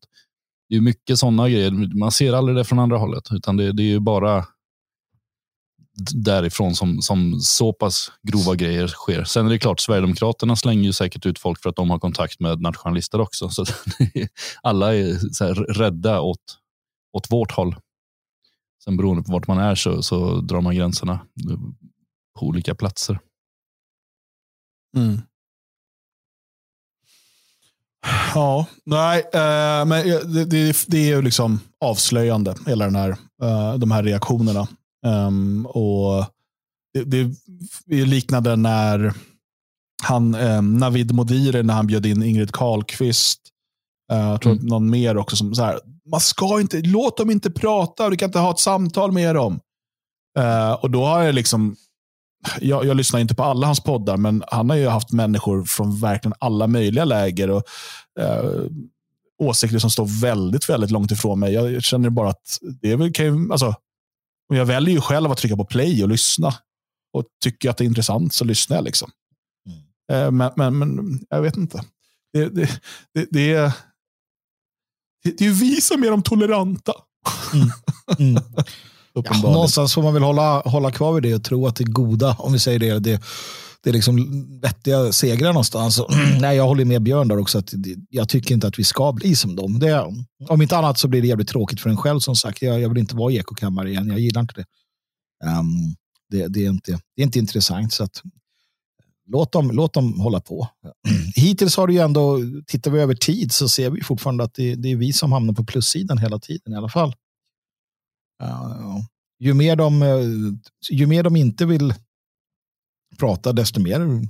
Det 0.69 0.75
är 0.75 0.81
mycket 0.81 1.19
sådana 1.19 1.49
grejer. 1.49 1.99
Man 1.99 2.11
ser 2.11 2.33
aldrig 2.33 2.57
det 2.57 2.63
från 2.65 2.79
andra 2.79 2.97
hållet, 2.97 3.23
utan 3.31 3.57
det, 3.57 3.71
det 3.71 3.83
är 3.83 3.87
ju 3.87 3.99
bara 3.99 4.45
därifrån 6.13 6.75
som, 6.75 7.01
som 7.01 7.39
så 7.39 7.73
pass 7.73 8.11
grova 8.23 8.55
grejer 8.55 8.87
sker. 8.87 9.23
Sen 9.23 9.45
är 9.45 9.49
det 9.49 9.59
klart, 9.59 9.79
Sverigedemokraterna 9.79 10.55
slänger 10.55 10.83
ju 10.83 10.93
säkert 10.93 11.25
ut 11.25 11.39
folk 11.39 11.61
för 11.61 11.69
att 11.69 11.75
de 11.75 11.89
har 11.89 11.99
kontakt 11.99 12.39
med 12.39 12.61
nationalister 12.61 13.21
också. 13.21 13.49
Så 13.49 13.65
alla 14.61 14.95
är 14.95 15.33
så 15.33 15.45
här 15.45 15.53
rädda 15.53 16.21
åt, 16.21 16.57
åt 17.13 17.31
vårt 17.31 17.51
håll. 17.51 17.75
Sen 18.83 18.97
beroende 18.97 19.23
på 19.23 19.31
vart 19.31 19.47
man 19.47 19.57
är 19.57 19.75
så, 19.75 20.01
så 20.01 20.41
drar 20.41 20.61
man 20.61 20.75
gränserna 20.75 21.13
eh, 21.13 21.57
på 22.39 22.45
olika 22.45 22.75
platser. 22.75 23.19
Mm. 24.97 25.21
Ja, 28.35 28.65
nej, 28.85 29.19
eh, 29.33 29.85
men 29.85 30.07
det, 30.33 30.45
det, 30.45 30.85
det 30.87 30.97
är 30.97 31.07
ju 31.15 31.21
liksom 31.21 31.59
avslöjande, 31.85 32.55
hela 32.67 32.85
den 32.85 32.95
här, 32.95 33.09
eh, 33.43 33.73
de 33.73 33.91
här 33.91 34.03
reaktionerna. 34.03 34.67
Ehm, 35.05 35.65
och 35.65 36.25
det, 37.05 37.23
det 37.85 38.01
är 38.01 38.05
liknande 38.05 38.55
när 38.55 39.13
han, 40.03 40.35
eh, 40.35 40.61
Navid 40.61 41.11
Modiri, 41.13 41.63
när 41.63 41.73
han 41.73 41.87
bjöd 41.87 42.05
in 42.05 42.23
Ingrid 42.23 42.51
Carlqvist, 42.51 43.39
eh, 44.11 44.17
jag 44.19 44.41
tror 44.41 44.53
Mm. 44.53 44.65
någon 44.65 44.89
mer 44.89 45.17
också, 45.17 45.35
som 45.35 45.55
så 45.55 45.63
här, 45.63 45.79
man 46.11 46.19
ska 46.19 46.59
inte, 46.61 46.81
låt 46.81 47.17
dem 47.17 47.31
inte 47.31 47.51
prata, 47.51 48.09
du 48.09 48.17
kan 48.17 48.29
inte 48.29 48.39
ha 48.39 48.51
ett 48.51 48.59
samtal 48.59 49.11
med 49.11 49.35
dem. 49.35 49.59
Och 50.81 50.91
då 50.91 51.05
har 51.05 51.23
jag 51.23 51.35
liksom, 51.35 51.75
jag, 52.61 52.85
jag 52.85 52.97
lyssnar 52.97 53.19
inte 53.19 53.35
på 53.35 53.43
alla 53.43 53.67
hans 53.67 53.83
poddar, 53.83 54.17
men 54.17 54.43
han 54.47 54.69
har 54.69 54.77
ju 54.77 54.87
haft 54.87 55.11
människor 55.11 55.63
från 55.63 55.99
verkligen 55.99 56.35
alla 56.39 56.67
möjliga 56.67 57.05
läger 57.05 57.49
och 57.49 57.63
eh, 58.19 58.63
åsikter 59.39 59.79
som 59.79 59.91
står 59.91 60.21
väldigt, 60.21 60.69
väldigt 60.69 60.91
långt 60.91 61.11
ifrån 61.11 61.39
mig. 61.39 61.53
Jag 61.53 61.83
känner 61.83 62.09
bara 62.09 62.29
att 62.29 62.57
det 62.81 62.91
är 62.91 62.97
väl, 62.97 63.13
kan 63.13 63.25
ju, 63.25 63.51
alltså, 63.51 63.75
jag 64.47 64.65
väljer 64.65 64.95
ju 64.95 65.01
själv 65.01 65.31
att 65.31 65.37
trycka 65.37 65.57
på 65.57 65.65
play 65.65 66.03
och 66.03 66.09
lyssna. 66.09 66.53
Och 67.13 67.23
tycker 67.43 67.67
jag 67.67 67.71
att 67.71 67.77
det 67.77 67.83
är 67.83 67.85
intressant 67.85 68.33
så 68.33 68.45
lyssnar 68.45 68.77
jag. 68.77 68.83
liksom. 68.83 69.11
Eh, 70.11 70.31
men, 70.31 70.51
men, 70.55 70.77
men 70.77 71.25
jag 71.29 71.41
vet 71.41 71.57
inte. 71.57 71.83
Det, 72.33 72.49
det, 72.49 72.81
det, 73.13 73.27
det, 73.31 73.53
är, 73.53 73.71
det, 75.23 75.41
är 75.41 75.45
ju 75.45 75.53
vi 75.53 75.81
som 75.81 76.03
är 76.03 76.11
de 76.11 76.23
toleranta. 76.23 76.93
Mm. 78.19 78.41
Ja, 79.13 79.41
någonstans 79.41 79.93
får 79.93 80.03
man 80.03 80.13
väl 80.13 80.23
hålla, 80.23 80.59
hålla 80.59 80.91
kvar 80.91 81.13
vid 81.13 81.23
det 81.23 81.35
och 81.35 81.43
tro 81.43 81.67
att 81.67 81.75
det 81.75 81.83
goda, 81.83 82.35
om 82.39 82.53
vi 82.53 82.59
säger 82.59 82.79
det, 82.79 82.99
det, 82.99 83.21
det 83.83 83.89
är 83.89 83.93
liksom 83.93 84.45
vettiga 84.61 85.11
segrar 85.11 85.53
någonstans. 85.53 86.01
Nej, 86.41 86.57
jag 86.57 86.67
håller 86.67 86.85
med 86.85 87.01
Björn 87.01 87.27
där 87.27 87.39
också. 87.39 87.57
Att 87.57 87.73
det, 87.73 87.95
jag 88.09 88.29
tycker 88.29 88.53
inte 88.53 88.67
att 88.67 88.79
vi 88.79 88.83
ska 88.83 89.11
bli 89.11 89.35
som 89.35 89.55
dem. 89.55 89.79
Det, 89.79 90.05
om 90.49 90.61
inte 90.61 90.77
annat 90.77 90.97
så 90.97 91.07
blir 91.07 91.21
det 91.21 91.27
jävligt 91.27 91.47
tråkigt 91.47 91.81
för 91.81 91.89
en 91.89 91.97
själv 91.97 92.19
som 92.19 92.35
sagt. 92.35 92.61
Jag, 92.61 92.81
jag 92.81 92.89
vill 92.89 92.97
inte 92.97 93.15
vara 93.15 93.31
i 93.31 93.37
ekokammare 93.37 93.89
igen. 93.89 94.07
Jag 94.07 94.19
gillar 94.19 94.41
inte 94.41 94.53
det. 94.53 94.65
Ehm, 95.45 95.95
det, 96.29 96.47
det, 96.47 96.65
är 96.65 96.69
inte, 96.69 96.91
det 96.91 97.21
är 97.21 97.25
inte 97.25 97.39
intressant. 97.39 97.93
Så 97.93 98.03
att, 98.03 98.21
låt, 99.27 99.51
dem, 99.51 99.71
låt 99.71 99.93
dem 99.93 100.19
hålla 100.19 100.39
på. 100.39 100.67
Hittills 101.35 101.77
har 101.77 101.87
det 101.87 101.93
ju 101.93 101.99
ändå, 101.99 102.39
tittar 102.67 102.91
vi 102.91 102.99
över 102.99 103.15
tid 103.15 103.51
så 103.51 103.69
ser 103.69 103.89
vi 103.89 104.03
fortfarande 104.03 104.43
att 104.43 104.53
det, 104.53 104.75
det 104.75 104.91
är 104.91 104.95
vi 104.95 105.13
som 105.13 105.31
hamnar 105.31 105.53
på 105.53 105.65
plussidan 105.65 106.17
hela 106.17 106.39
tiden 106.39 106.73
i 106.73 106.75
alla 106.75 106.89
fall. 106.89 107.13
Eh, 108.43 108.97
ju, 109.39 109.53
mer 109.53 109.75
de, 109.75 110.01
eh, 110.01 110.19
ju 110.91 111.07
mer 111.07 111.23
de 111.23 111.35
inte 111.35 111.65
vill 111.65 111.93
prata, 113.19 113.53
desto 113.53 113.81
mer 113.81 114.27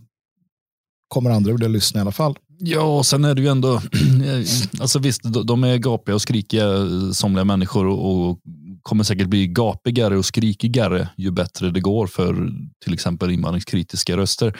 kommer 1.07 1.29
andra 1.29 1.51
vilja 1.51 1.67
lyssna 1.67 1.99
i 1.99 2.01
alla 2.01 2.11
fall. 2.11 2.37
Ja, 2.61 2.97
och 2.97 3.05
sen 3.05 3.25
är 3.25 3.35
det 3.35 3.41
ju 3.41 3.47
ändå, 3.47 3.73
eh, 4.25 4.81
alltså 4.81 4.99
visst, 4.99 5.21
de- 5.45 5.63
är 5.63 5.77
gapiga 5.77 6.15
och 6.15 6.21
skrikiga 6.21 6.65
somliga 7.13 7.45
människor 7.45 7.85
och 7.85 8.39
kommer 8.81 9.03
säkert 9.03 9.27
bli 9.27 9.47
gapigare 9.47 10.17
och 10.17 10.25
skrikigare 10.25 11.09
ju 11.17 11.31
bättre 11.31 11.71
det 11.71 11.79
går 11.81 12.07
för 12.07 12.51
till 12.83 12.93
exempel 12.93 13.31
invandringskritiska 13.31 14.17
röster. 14.17 14.57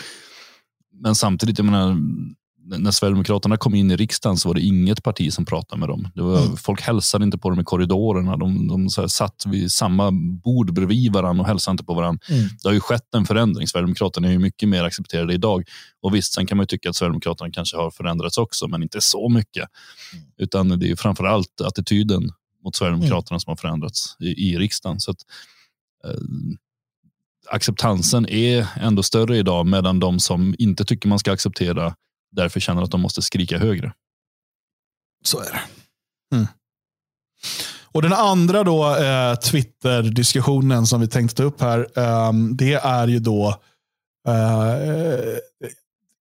Men 1.02 1.16
samtidigt, 1.16 1.58
jag 1.58 1.66
menar, 1.66 1.98
när 2.78 2.91
Sverigedemokraterna 2.91 3.58
kom 3.58 3.76
in 3.76 3.91
i 3.91 3.96
riksdagen 3.96 4.38
så 4.38 4.50
var 4.50 4.56
det 4.56 4.62
inget 4.62 5.04
parti 5.04 5.34
som 5.34 5.46
pratade 5.46 5.80
med 5.80 5.90
dem. 5.90 6.08
Var, 6.16 6.40
Mm. 6.40 6.58
Folk 6.58 6.82
hälsade 6.82 7.24
inte 7.26 7.38
på 7.38 7.50
dem 7.50 7.60
i 7.60 7.64
korridorerna. 7.64 8.38
De, 8.38 8.68
de 8.68 8.90
så 8.90 9.02
här, 9.02 9.08
satt 9.08 9.44
vid 9.46 9.72
samma 9.72 10.12
bord 10.44 10.74
bredvid 10.74 11.14
varandra 11.14 11.41
och 11.41 11.48
hälsade 11.48 11.74
inte 11.74 11.84
på 11.84 11.94
varandra. 11.94 12.26
Mm. 12.30 12.50
Det 12.64 12.70
har 12.70 12.74
ju 12.74 12.80
skett 12.80 13.16
en 13.16 13.26
förändring. 13.26 13.68
Sverigedemokraterna 13.68 14.28
är 14.28 14.32
ju 14.32 14.40
mycket 14.40 14.70
mer 14.70 14.84
accepterade 14.84 15.34
idag. 15.34 15.64
Och 16.02 16.16
visst, 16.16 16.34
sen 16.34 16.46
kan 16.46 16.58
man 16.58 16.64
ju 16.64 16.68
tycka 16.68 16.90
att 16.90 16.96
Sverigedemokraterna 16.96 17.52
kanske 17.52 17.78
har 17.78 17.91
förändrats 17.91 18.38
också, 18.38 18.68
men 18.68 18.84
inte 18.84 19.02
så 19.02 19.30
mycket. 19.30 19.70
Utan 20.38 20.80
det 20.80 20.91
är 20.91 20.96
framför 20.96 21.24
allt 21.24 21.62
attityden 21.62 22.30
mot 22.64 22.76
Sverigedemokraterna 22.76 23.40
som 23.40 23.52
har 23.52 23.56
förändrats 23.56 24.16
i, 24.20 24.26
i 24.26 24.58
riksdagen. 24.58 25.00
Så 25.00 25.12
att, 25.12 25.18
eh, 26.06 26.22
acceptansen 27.52 28.30
är 28.30 28.68
ändå 28.82 29.04
större 29.04 29.38
idag, 29.38 29.68
medan 29.68 30.00
de 30.00 30.20
som 30.20 30.56
inte 30.58 30.86
tycker 30.86 31.10
man 31.10 31.20
ska 31.20 31.32
acceptera 31.32 31.96
därför 32.32 32.60
känner 32.60 32.82
att 32.82 32.92
de 32.92 33.02
måste 33.02 33.22
skrika 33.22 33.58
högre. 33.58 33.94
Så 35.26 35.40
är 35.40 35.52
det. 35.52 35.62
Och 37.92 38.02
den 38.02 38.14
andra 38.14 38.64
då 38.64 38.96
eh, 38.96 39.36
Twitter-diskussionen 39.36 40.86
som 40.86 41.02
vi 41.02 41.08
tänkte 41.08 41.36
ta 41.36 41.44
upp 41.44 41.62
här, 41.62 42.00
ehm, 42.00 42.58
det 42.58 42.74
är 42.74 43.08
ju 43.08 43.20
då 43.20 43.48
eh, 44.28 44.76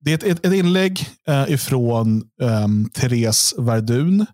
det 0.02 0.12
är 0.12 0.16
ett, 0.16 0.24
ett, 0.24 0.46
ett 0.46 0.54
inlägg 0.54 1.10
eh, 1.28 1.52
ifrån 1.52 2.24
um, 2.42 2.90
Therese 2.90 3.56
Verdun. 3.58 4.26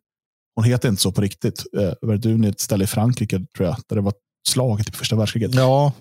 Hon 0.56 0.64
heter 0.64 0.89
inte 0.89 1.02
så 1.02 1.11
på 1.11 1.22
riktigt. 1.22 1.64
Eh, 1.77 1.94
Verdun 2.02 2.44
är 2.44 2.49
ett 2.49 2.60
ställe 2.60 2.84
i 2.84 2.88
Frankrike, 2.88 3.45
tror 3.57 3.68
jag, 3.68 3.77
där 3.89 3.95
det 3.95 4.02
var 4.02 4.14
slaget 4.49 4.89
i 4.89 4.91
första 4.91 5.15
världskriget. 5.15 5.56
Ja, 5.56 5.94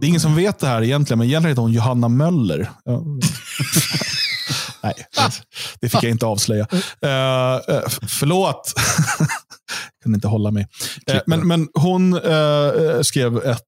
Det 0.00 0.06
är 0.06 0.08
ingen 0.08 0.20
som 0.20 0.34
vet 0.34 0.58
det 0.58 0.66
här 0.66 0.82
egentligen, 0.82 1.18
men 1.18 1.28
egentligen 1.28 1.50
heter 1.50 1.62
hon 1.62 1.72
Johanna 1.72 2.08
Möller. 2.08 2.70
Ja. 2.84 3.04
Nej, 4.82 4.94
det 5.80 5.88
fick 5.88 6.02
jag 6.02 6.10
inte 6.10 6.26
avslöja. 6.26 6.66
Uh, 7.04 7.10
uh, 7.74 7.88
förlåt. 8.08 8.72
kunde 10.02 10.16
inte 10.16 10.28
hålla 10.28 10.50
mig. 10.50 10.68
Uh, 11.10 11.20
men, 11.26 11.46
men 11.46 11.68
hon 11.74 12.14
uh, 12.14 13.02
skrev 13.02 13.36
ett 13.36 13.62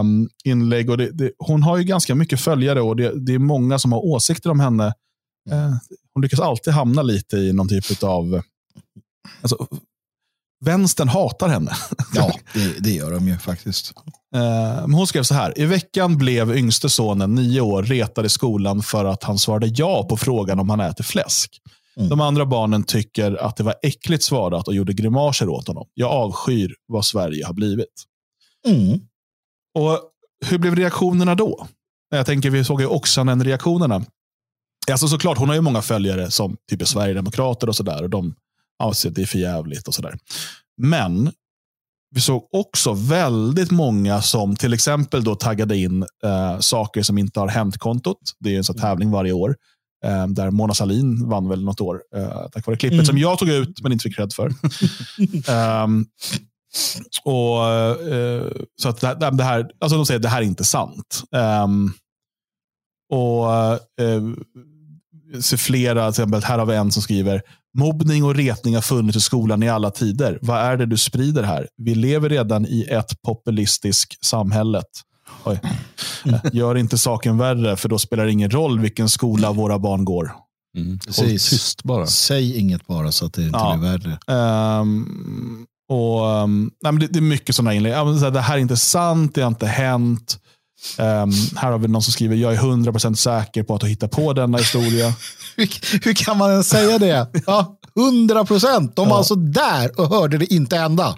um, 0.00 0.28
inlägg 0.44 0.90
och 0.90 0.98
det, 0.98 1.10
det, 1.10 1.32
hon 1.38 1.62
har 1.62 1.76
ju 1.76 1.84
ganska 1.84 2.14
mycket 2.14 2.40
följare 2.40 2.80
och 2.80 2.96
det, 2.96 3.26
det 3.26 3.34
är 3.34 3.38
många 3.38 3.78
som 3.78 3.92
har 3.92 4.06
åsikter 4.06 4.50
om 4.50 4.60
henne. 4.60 4.86
Uh, 5.50 5.74
hon 6.14 6.22
lyckas 6.22 6.40
alltid 6.40 6.72
hamna 6.72 7.02
lite 7.02 7.36
i 7.36 7.52
någon 7.52 7.68
typ 7.68 8.02
av... 8.02 8.42
Alltså, 9.42 9.66
vänstern 10.64 11.08
hatar 11.08 11.48
henne. 11.48 11.72
ja 12.14 12.32
det, 12.54 12.78
det 12.78 12.90
gör 12.90 13.10
de 13.10 13.28
ju 13.28 13.38
faktiskt. 13.38 13.92
Uh, 14.36 14.94
hon 14.94 15.06
skrev 15.06 15.22
så 15.22 15.34
här. 15.34 15.58
I 15.58 15.64
veckan 15.64 16.18
blev 16.18 16.56
yngste 16.56 16.88
sonen 16.88 17.34
nio 17.34 17.60
år 17.60 17.82
retad 17.82 18.26
i 18.26 18.28
skolan 18.28 18.82
för 18.82 19.04
att 19.04 19.22
han 19.22 19.38
svarade 19.38 19.66
ja 19.66 20.06
på 20.08 20.16
frågan 20.16 20.60
om 20.60 20.70
han 20.70 20.80
äter 20.80 21.04
fläsk. 21.04 21.60
Mm. 21.96 22.08
De 22.08 22.20
andra 22.20 22.46
barnen 22.46 22.84
tycker 22.84 23.34
att 23.36 23.56
det 23.56 23.62
var 23.62 23.74
äckligt 23.82 24.22
svarat 24.22 24.68
och 24.68 24.74
gjorde 24.74 24.92
grimaser 24.92 25.48
åt 25.48 25.68
honom. 25.68 25.86
Jag 25.94 26.10
avskyr 26.10 26.74
vad 26.86 27.04
Sverige 27.04 27.46
har 27.46 27.54
blivit. 27.54 28.04
Mm. 28.66 29.00
Och 29.78 30.00
Hur 30.46 30.58
blev 30.58 30.76
reaktionerna 30.76 31.34
då? 31.34 31.66
Jag 32.10 32.26
tänker, 32.26 32.50
vi 32.50 32.64
såg 32.64 32.80
ju 32.80 32.86
Oxanen-reaktionerna. 32.86 34.04
Alltså 34.90 35.08
såklart, 35.08 35.38
hon 35.38 35.48
har 35.48 35.54
ju 35.54 35.60
många 35.60 35.82
följare 35.82 36.30
som 36.30 36.56
typ 36.70 36.80
är 36.80 36.84
Sverigedemokrater 36.84 37.68
och 37.68 37.76
sådär. 37.76 38.02
Och 38.02 38.10
de 38.10 38.34
anser 38.78 39.08
att 39.08 39.14
det 39.14 39.22
är 39.22 39.26
för 39.26 39.38
jävligt 39.38 39.88
och 39.88 39.94
sådär. 39.94 40.18
Men 40.76 41.32
vi 42.14 42.20
såg 42.20 42.48
också 42.52 42.92
väldigt 42.92 43.70
många 43.70 44.22
som 44.22 44.56
till 44.56 44.74
exempel 44.74 45.24
då 45.24 45.34
taggade 45.34 45.76
in 45.76 46.02
eh, 46.24 46.58
saker 46.58 47.02
som 47.02 47.18
inte 47.18 47.40
har 47.40 47.48
hänt-kontot. 47.48 48.36
Det 48.38 48.54
är 48.54 48.56
en 48.56 48.64
sån 48.64 48.76
tävling 48.76 49.10
varje 49.10 49.32
år. 49.32 49.56
Eh, 50.04 50.26
där 50.26 50.50
Mona 50.50 50.74
Salin 50.74 51.28
vann 51.28 51.48
väl 51.48 51.64
något 51.64 51.80
år. 51.80 52.02
Eh, 52.16 52.48
tack 52.52 52.66
vare 52.66 52.76
klippet 52.76 52.94
mm. 52.94 53.06
som 53.06 53.18
jag 53.18 53.38
tog 53.38 53.48
ut 53.48 53.82
men 53.82 53.92
inte 53.92 54.02
fick 54.02 54.16
cred 54.16 54.32
för. 54.32 54.46
um, 55.84 56.06
och, 57.24 57.70
eh, 58.14 58.46
så 58.82 58.88
att 58.88 59.00
det, 59.00 59.30
det 59.32 59.44
här, 59.44 59.70
alltså 59.80 59.96
de 59.96 60.06
säger 60.06 60.18
att 60.18 60.22
det 60.22 60.28
här 60.28 60.42
är 60.42 60.46
inte 60.46 60.64
sant. 60.64 61.22
Um, 61.64 61.92
och 63.10 63.52
eh, 64.04 64.22
flera, 65.56 66.12
till 66.12 66.22
exempel, 66.22 66.42
här 66.42 66.58
har 66.58 66.66
vi 66.66 66.74
en 66.74 66.92
som 66.92 67.02
skriver 67.02 67.42
Mobbning 67.78 68.24
och 68.24 68.34
retning 68.34 68.74
har 68.74 68.82
funnits 68.82 69.16
i 69.16 69.20
skolan 69.20 69.62
i 69.62 69.68
alla 69.68 69.90
tider. 69.90 70.38
Vad 70.42 70.58
är 70.58 70.76
det 70.76 70.86
du 70.86 70.96
sprider 70.96 71.42
här? 71.42 71.68
Vi 71.76 71.94
lever 71.94 72.28
redan 72.28 72.66
i 72.66 72.86
ett 72.90 73.22
populistiskt 73.22 74.24
samhälle. 74.24 74.82
Oj. 75.44 75.60
Gör 76.52 76.74
inte 76.76 76.98
saken 76.98 77.38
värre, 77.38 77.76
för 77.76 77.88
då 77.88 77.98
spelar 77.98 78.24
det 78.24 78.32
ingen 78.32 78.50
roll 78.50 78.80
vilken 78.80 79.08
skola 79.08 79.52
våra 79.52 79.78
barn 79.78 80.04
går. 80.04 80.32
Mm. 80.76 80.98
Håll 81.16 81.26
tyst 81.26 81.82
bara. 81.82 82.06
Säg 82.06 82.58
inget 82.58 82.86
bara 82.86 83.12
så 83.12 83.26
att 83.26 83.32
det 83.32 83.42
inte 83.44 83.58
Ja. 83.58 83.76
blir 83.76 83.90
värre. 83.90 84.80
Um, 84.80 85.66
och, 85.88 86.26
um, 86.26 86.70
nej, 86.82 86.92
det, 86.92 87.06
det 87.06 87.18
är 87.18 87.20
mycket 87.20 87.54
sådana 87.56 87.74
inlägg. 87.74 87.92
Det 88.32 88.40
här 88.40 88.54
är 88.54 88.58
inte 88.58 88.76
sant, 88.76 89.34
det 89.34 89.40
har 89.40 89.48
inte 89.48 89.66
hänt. 89.66 90.38
Um, 90.98 91.32
här 91.56 91.70
har 91.72 91.78
vi 91.78 91.88
någon 91.88 92.02
som 92.02 92.12
skriver, 92.12 92.36
jag 92.36 92.54
är 92.54 92.58
100% 92.58 93.14
säker 93.14 93.62
på 93.62 93.74
att 93.74 93.80
du 93.80 93.86
hittar 93.86 94.08
på 94.08 94.32
denna 94.32 94.58
historia. 94.58 95.14
Hur, 95.56 96.04
hur 96.04 96.14
kan 96.14 96.38
man 96.38 96.50
ens 96.50 96.68
säga 96.68 96.98
det? 96.98 97.26
Ja, 97.46 97.78
100 97.96 98.44
procent. 98.44 98.96
De 98.96 99.08
var 99.08 99.14
Ja. 99.14 99.18
alltså 99.18 99.34
där 99.34 100.00
och 100.00 100.08
hörde 100.08 100.38
det 100.38 100.54
inte 100.54 100.76
hända. 100.76 101.16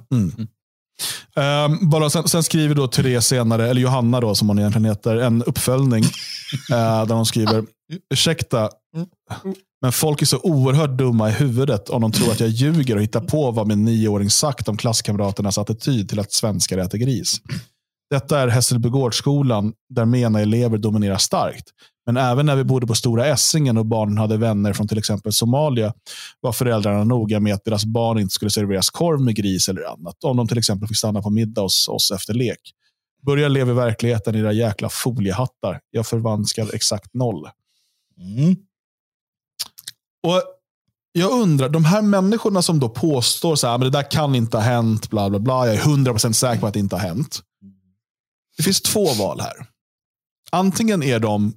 Um, 1.36 1.90
bara 1.90 2.10
sen, 2.10 2.28
sen 2.28 2.42
skriver 2.42 2.74
då 2.74 2.86
Therese 2.88 3.26
senare, 3.26 3.68
eller 3.70 3.80
Johanna 3.80 4.20
då 4.20 4.34
som 4.34 4.48
hon 4.48 4.58
egentligen 4.58 4.84
heter, 4.84 5.16
en 5.16 5.42
uppföljning. 5.42 6.04
eh, 6.70 7.06
där 7.06 7.14
hon 7.14 7.26
skriver, 7.26 7.64
ursäkta, 8.14 8.70
men 9.82 9.92
folk 9.92 10.22
är 10.22 10.26
så 10.26 10.38
oerhört 10.38 10.90
dumma 10.98 11.28
i 11.28 11.32
huvudet 11.32 11.88
om 11.90 12.02
de 12.02 12.12
tror 12.12 12.30
att 12.32 12.40
jag 12.40 12.48
ljuger 12.48 12.96
och 12.96 13.02
hittar 13.02 13.20
på 13.20 13.50
vad 13.50 13.66
min 13.66 13.84
nioåring 13.84 14.30
sagt 14.30 14.68
om 14.68 14.76
klasskamraternas 14.76 15.58
attityd 15.58 16.08
till 16.08 16.20
att 16.20 16.32
svenskar 16.32 16.78
äter 16.78 16.98
gris. 16.98 17.40
Detta 18.14 18.40
är 18.40 18.48
Hässelbygårdsskolan 18.48 19.72
där 19.88 20.04
mena 20.04 20.40
elever 20.40 20.78
dominerar 20.78 21.16
starkt. 21.16 21.64
Men 22.06 22.16
även 22.16 22.46
när 22.46 22.56
vi 22.56 22.64
bodde 22.64 22.86
på 22.86 22.94
Stora 22.94 23.26
Essingen 23.26 23.78
och 23.78 23.86
barnen 23.86 24.18
hade 24.18 24.36
vänner 24.36 24.72
från 24.72 24.88
till 24.88 24.98
exempel 24.98 25.32
Somalia 25.32 25.94
var 26.40 26.52
föräldrarna 26.52 27.04
noga 27.04 27.40
med 27.40 27.54
att 27.54 27.64
deras 27.64 27.84
barn 27.84 28.18
inte 28.18 28.34
skulle 28.34 28.50
serveras 28.50 28.90
korv 28.90 29.20
med 29.20 29.36
gris 29.36 29.68
eller 29.68 29.92
annat. 29.92 30.24
Om 30.24 30.36
de 30.36 30.48
till 30.48 30.58
exempel 30.58 30.88
fick 30.88 30.96
stanna 30.96 31.22
på 31.22 31.30
middag 31.30 31.62
hos 31.62 31.88
oss 31.88 32.10
efter 32.10 32.34
lek. 32.34 32.58
Börja 33.26 33.48
leva 33.48 33.70
i 33.70 33.74
verkligheten 33.74 34.34
i 34.34 34.38
era 34.38 34.52
jäkla 34.52 34.88
foliehattar. 34.88 35.80
Jag 35.90 36.06
förvanskar 36.06 36.74
exakt 36.74 37.14
noll. 37.14 37.48
Mm. 38.18 38.56
Och 40.26 40.42
Jag 41.12 41.32
undrar, 41.32 41.68
de 41.68 41.84
här 41.84 42.02
människorna 42.02 42.62
som 42.62 42.80
då 42.80 42.88
påstår 42.88 43.56
så 43.56 43.66
här, 43.66 43.78
men 43.78 43.90
det 43.90 43.98
där 43.98 44.10
kan 44.10 44.34
inte 44.34 44.56
ha 44.56 44.64
hänt, 44.64 45.10
bla 45.10 45.30
bla 45.30 45.38
bla. 45.38 45.66
Jag 45.66 45.74
är 45.74 45.80
100% 45.80 46.32
säker 46.32 46.60
på 46.60 46.66
att 46.66 46.74
det 46.74 46.80
inte 46.80 46.96
har 46.96 47.02
hänt. 47.02 47.40
Det 48.56 48.62
finns 48.62 48.80
två 48.80 49.04
val 49.14 49.40
här. 49.40 49.66
Antingen 50.52 51.02
är 51.02 51.18
de 51.18 51.54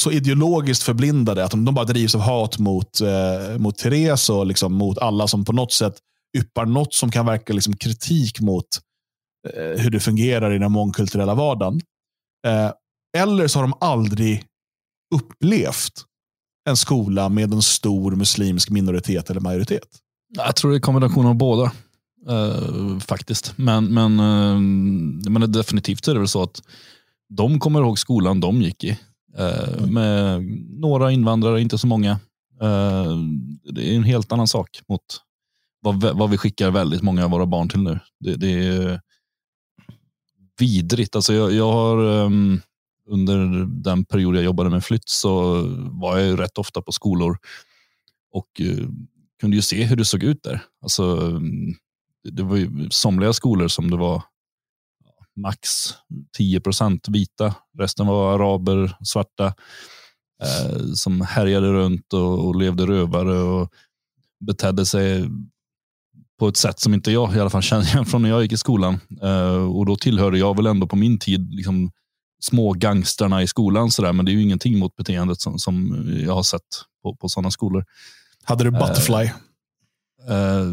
så 0.00 0.10
ideologiskt 0.10 0.82
förblindade 0.82 1.44
att 1.44 1.50
de, 1.50 1.64
de 1.64 1.74
bara 1.74 1.84
drivs 1.84 2.14
av 2.14 2.20
hat 2.20 2.58
mot, 2.58 3.00
eh, 3.00 3.58
mot 3.58 3.78
Therese 3.78 4.30
och 4.30 4.46
liksom 4.46 4.74
mot 4.74 4.98
alla 4.98 5.28
som 5.28 5.44
på 5.44 5.52
något 5.52 5.72
sätt 5.72 5.94
yppar 6.38 6.66
något 6.66 6.94
som 6.94 7.10
kan 7.10 7.26
verka 7.26 7.52
liksom 7.52 7.76
kritik 7.76 8.40
mot 8.40 8.66
eh, 9.54 9.82
hur 9.82 9.90
det 9.90 10.00
fungerar 10.00 10.54
i 10.54 10.58
den 10.58 10.72
mångkulturella 10.72 11.34
vardagen. 11.34 11.80
Eh, 12.46 12.72
eller 13.18 13.48
så 13.48 13.58
har 13.58 13.62
de 13.62 13.74
aldrig 13.80 14.44
upplevt 15.14 15.92
en 16.68 16.76
skola 16.76 17.28
med 17.28 17.52
en 17.52 17.62
stor 17.62 18.12
muslimsk 18.12 18.70
minoritet 18.70 19.30
eller 19.30 19.40
majoritet. 19.40 19.88
Jag 20.34 20.56
tror 20.56 20.70
det 20.70 20.76
är 20.76 20.80
kombination 20.80 21.26
av 21.26 21.34
båda 21.34 21.72
eh, 22.28 22.98
faktiskt. 22.98 23.52
Men, 23.56 23.84
men, 23.94 24.20
uh, 24.20 25.30
men 25.30 25.52
definitivt 25.52 26.08
är 26.08 26.12
det 26.14 26.18
väl 26.20 26.28
så 26.28 26.42
att 26.42 26.62
de 27.28 27.60
kommer 27.60 27.80
ihåg 27.80 27.98
skolan 27.98 28.40
de 28.40 28.62
gick 28.62 28.84
i. 28.84 28.98
eh, 29.38 29.86
Med 29.86 30.42
några 30.80 31.12
invandrare, 31.12 31.60
inte 31.60 31.78
så 31.78 31.86
många. 31.86 32.10
Eh, 32.62 33.16
det 33.72 33.88
är 33.92 33.96
en 33.96 34.04
helt 34.04 34.32
annan 34.32 34.48
sak 34.48 34.80
mot 34.88 35.02
vad, 35.80 36.18
vad 36.18 36.30
vi 36.30 36.38
skickar 36.38 36.70
väldigt 36.70 37.02
många 37.02 37.24
av 37.24 37.30
våra 37.30 37.46
barn 37.46 37.68
till 37.68 37.80
nu. 37.82 37.98
Det, 38.20 38.34
det 38.36 38.52
är 38.52 39.00
vidrigt. 40.58 41.16
Alltså 41.16 41.34
jag, 41.34 41.52
jag 41.52 41.72
har 41.72 42.24
ehm, 42.26 42.60
under 43.08 43.66
den 43.82 44.04
period 44.04 44.36
jag 44.36 44.44
jobbade 44.44 44.70
med 44.70 44.84
flytt 44.84 45.08
så 45.08 45.62
var 45.90 46.18
jag 46.18 46.26
ju 46.26 46.36
rätt 46.36 46.58
ofta 46.58 46.82
på 46.82 46.92
skolor 46.92 47.38
och 48.32 48.60
eh, 48.60 48.88
kunde 49.40 49.56
ju 49.56 49.62
se 49.62 49.84
hur 49.84 49.96
det 49.96 50.04
såg 50.04 50.22
ut 50.22 50.42
där. 50.42 50.60
Alltså, 50.82 51.02
mm, 51.20 51.74
det 52.32 52.42
var 52.42 52.56
ju 52.56 52.90
somliga 52.90 53.32
skolor 53.32 53.68
som 53.68 53.90
det 53.90 53.96
var 53.96 54.22
max 55.36 55.68
10 56.36 56.60
procent 56.60 57.08
vita. 57.08 57.54
Resten 57.78 58.06
var 58.06 58.34
araber, 58.34 58.96
svarta 59.04 59.46
eh, 60.42 60.92
som 60.94 61.20
härjade 61.20 61.72
runt 61.72 62.12
och, 62.12 62.46
och 62.46 62.56
levde 62.56 62.86
rövare 62.86 63.38
och 63.38 63.72
betedde 64.46 64.86
sig 64.86 65.28
på 66.38 66.48
ett 66.48 66.56
sätt 66.56 66.80
som 66.80 66.94
inte 66.94 67.12
jag 67.12 67.36
i 67.36 67.40
alla 67.40 67.50
fall 67.50 67.62
känner 67.62 67.84
igen 67.84 68.06
från 68.06 68.22
när 68.22 68.28
jag 68.28 68.42
gick 68.42 68.52
i 68.52 68.56
skolan. 68.56 69.00
Eh, 69.22 69.76
och 69.76 69.86
då 69.86 69.96
tillhörde 69.96 70.38
jag 70.38 70.56
väl 70.56 70.66
ändå 70.66 70.86
på 70.86 70.96
min 70.96 71.18
tid 71.18 71.54
liksom, 71.54 71.90
små 72.40 72.72
gangstrarna 72.72 73.42
i 73.42 73.46
skolan. 73.46 73.90
Sådär, 73.90 74.12
men 74.12 74.24
det 74.24 74.30
är 74.30 74.34
ju 74.34 74.42
ingenting 74.42 74.78
mot 74.78 74.96
beteendet 74.96 75.40
som, 75.40 75.58
som 75.58 76.04
jag 76.26 76.34
har 76.34 76.42
sett 76.42 76.62
på, 77.02 77.16
på 77.16 77.28
sådana 77.28 77.50
skolor. 77.50 77.84
Hade 78.44 78.64
du 78.64 78.70
Butterfly? 78.70 79.24
Eh, 80.28 80.66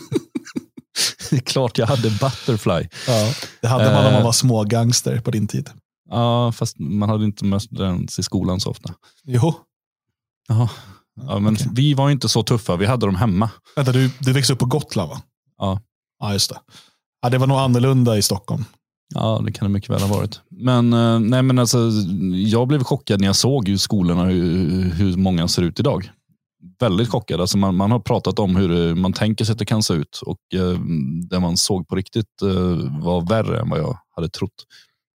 det 1.30 1.36
är 1.36 1.40
klart 1.40 1.78
jag 1.78 1.86
hade 1.86 2.10
Butterfly. 2.10 2.88
ja. 3.06 3.32
Det 3.60 3.68
hade 3.68 3.84
man 3.84 3.96
om 3.98 4.12
man 4.12 4.14
Eh. 4.14 4.24
var 4.24 4.32
smågangster 4.32 5.20
på 5.20 5.30
din 5.30 5.48
tid. 5.48 5.70
Ja, 6.10 6.52
fast 6.52 6.78
man 6.78 7.08
hade 7.08 7.24
inte 7.24 7.44
mött 7.44 7.66
den 7.70 8.08
i 8.18 8.22
skolan 8.22 8.60
så 8.60 8.70
ofta. 8.70 8.94
Jo. 9.24 9.54
Jaha. 10.48 10.68
Ja, 11.26 11.38
men 11.38 11.54
Okej. 11.54 11.66
Vi 11.72 11.94
var 11.94 12.10
inte 12.10 12.28
så 12.28 12.42
tuffa, 12.42 12.76
vi 12.76 12.86
hade 12.86 13.06
dem 13.06 13.14
hemma. 13.14 13.50
Vänta, 13.76 13.92
du, 13.92 14.10
du 14.20 14.32
växte 14.32 14.52
upp 14.52 14.58
på 14.58 14.66
Gotland 14.66 15.10
va? 15.10 15.20
Ja. 15.58 15.80
Ja, 16.20 16.32
just 16.32 16.50
det. 16.50 16.56
Ja, 17.22 17.30
det 17.30 17.38
var 17.38 17.46
nog 17.46 17.58
annorlunda 17.58 18.16
i 18.18 18.22
Stockholm. 18.22 18.64
Ja, 19.14 19.42
det 19.46 19.52
kan 19.52 19.68
det 19.68 19.72
mycket 19.72 19.90
väl 19.90 20.00
ha 20.00 20.08
varit. 20.16 20.40
Men, 20.50 20.92
eh, 20.92 21.18
nej, 21.18 21.42
men 21.42 21.58
alltså, 21.58 21.78
jag 22.46 22.68
blev 22.68 22.84
chockad 22.84 23.20
när 23.20 23.26
jag 23.26 23.36
såg 23.36 23.68
ju 23.68 23.78
skolorna, 23.78 24.24
hur, 24.24 24.90
hur 24.90 25.16
många 25.16 25.48
ser 25.48 25.62
ut 25.62 25.80
idag. 25.80 26.10
Väldigt 26.78 27.08
chockad. 27.08 27.40
Alltså 27.40 27.58
man, 27.58 27.74
man 27.76 27.90
har 27.90 28.00
pratat 28.00 28.38
om 28.38 28.56
hur 28.56 28.94
man 28.94 29.12
tänker 29.12 29.44
sig 29.44 29.52
att 29.52 29.58
det 29.58 29.64
kan 29.64 29.82
se 29.82 29.94
ut 29.94 30.20
och 30.26 30.54
eh, 30.54 30.80
det 31.30 31.40
man 31.40 31.56
såg 31.56 31.88
på 31.88 31.96
riktigt 31.96 32.42
eh, 32.42 33.02
var 33.04 33.28
värre 33.28 33.60
än 33.60 33.70
vad 33.70 33.78
jag 33.78 33.98
hade 34.10 34.28
trott. 34.28 34.64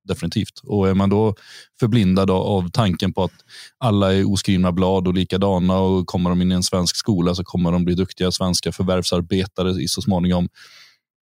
Definitivt. 0.08 0.60
Och 0.64 0.90
är 0.90 0.94
man 0.94 1.10
då 1.10 1.36
förblindad 1.80 2.32
av- 2.32 2.70
tanken 2.70 3.14
på 3.14 3.24
att 3.24 3.32
alla 3.78 4.14
är 4.14 4.32
oskrivna 4.32 4.72
blad 4.72 5.08
och 5.08 5.14
likadana 5.14 5.80
och 5.80 6.08
kommer 6.08 6.30
de 6.30 6.42
in 6.42 6.52
i 6.52 6.56
en 6.56 6.64
svensk 6.64 6.96
skola 6.96 7.36
så 7.36 7.44
kommer 7.44 7.72
de 7.72 7.86
bli 7.86 7.96
duktiga 7.96 8.32
svenska 8.32 8.72
förvärvsarbetare 8.72 9.72
i 9.82 9.88
så 9.88 10.02
småningom. 10.02 10.50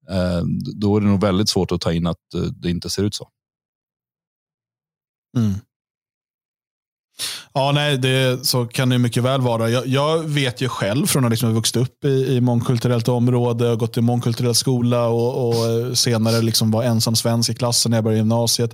Eh, 0.09 0.41
då 0.75 0.97
är 0.97 1.01
det 1.01 1.07
nog 1.07 1.21
väldigt 1.21 1.49
svårt 1.49 1.71
att 1.71 1.81
ta 1.81 1.93
in 1.93 2.07
att 2.07 2.33
eh, 2.35 2.41
det 2.41 2.69
inte 2.69 2.89
ser 2.89 3.03
ut 3.03 3.15
så. 3.15 3.29
Mm. 5.37 5.53
Ja, 7.53 7.71
nej, 7.71 7.97
det, 7.97 8.45
så 8.45 8.65
kan 8.65 8.89
det 8.89 8.97
mycket 8.97 9.23
väl 9.23 9.41
vara. 9.41 9.69
Jag, 9.69 9.87
jag 9.87 10.23
vet 10.23 10.61
ju 10.61 10.69
själv 10.69 11.05
från 11.05 11.25
att 11.25 11.31
liksom 11.31 11.49
ha 11.49 11.55
vuxit 11.55 11.75
upp 11.75 12.05
i, 12.05 12.35
i 12.35 12.41
mångkulturellt 12.41 13.07
område 13.07 13.69
och 13.69 13.79
gått 13.79 13.97
i 13.97 14.01
mångkulturell 14.01 14.55
skola 14.55 15.07
och, 15.07 15.47
och 15.47 15.69
eh, 15.69 15.93
senare 15.93 16.41
liksom 16.41 16.71
var 16.71 16.83
ensam 16.83 17.15
svensk 17.15 17.49
i 17.49 17.53
klassen 17.53 17.89
när 17.89 17.97
jag 17.97 18.03
började 18.03 18.19
gymnasiet. 18.19 18.73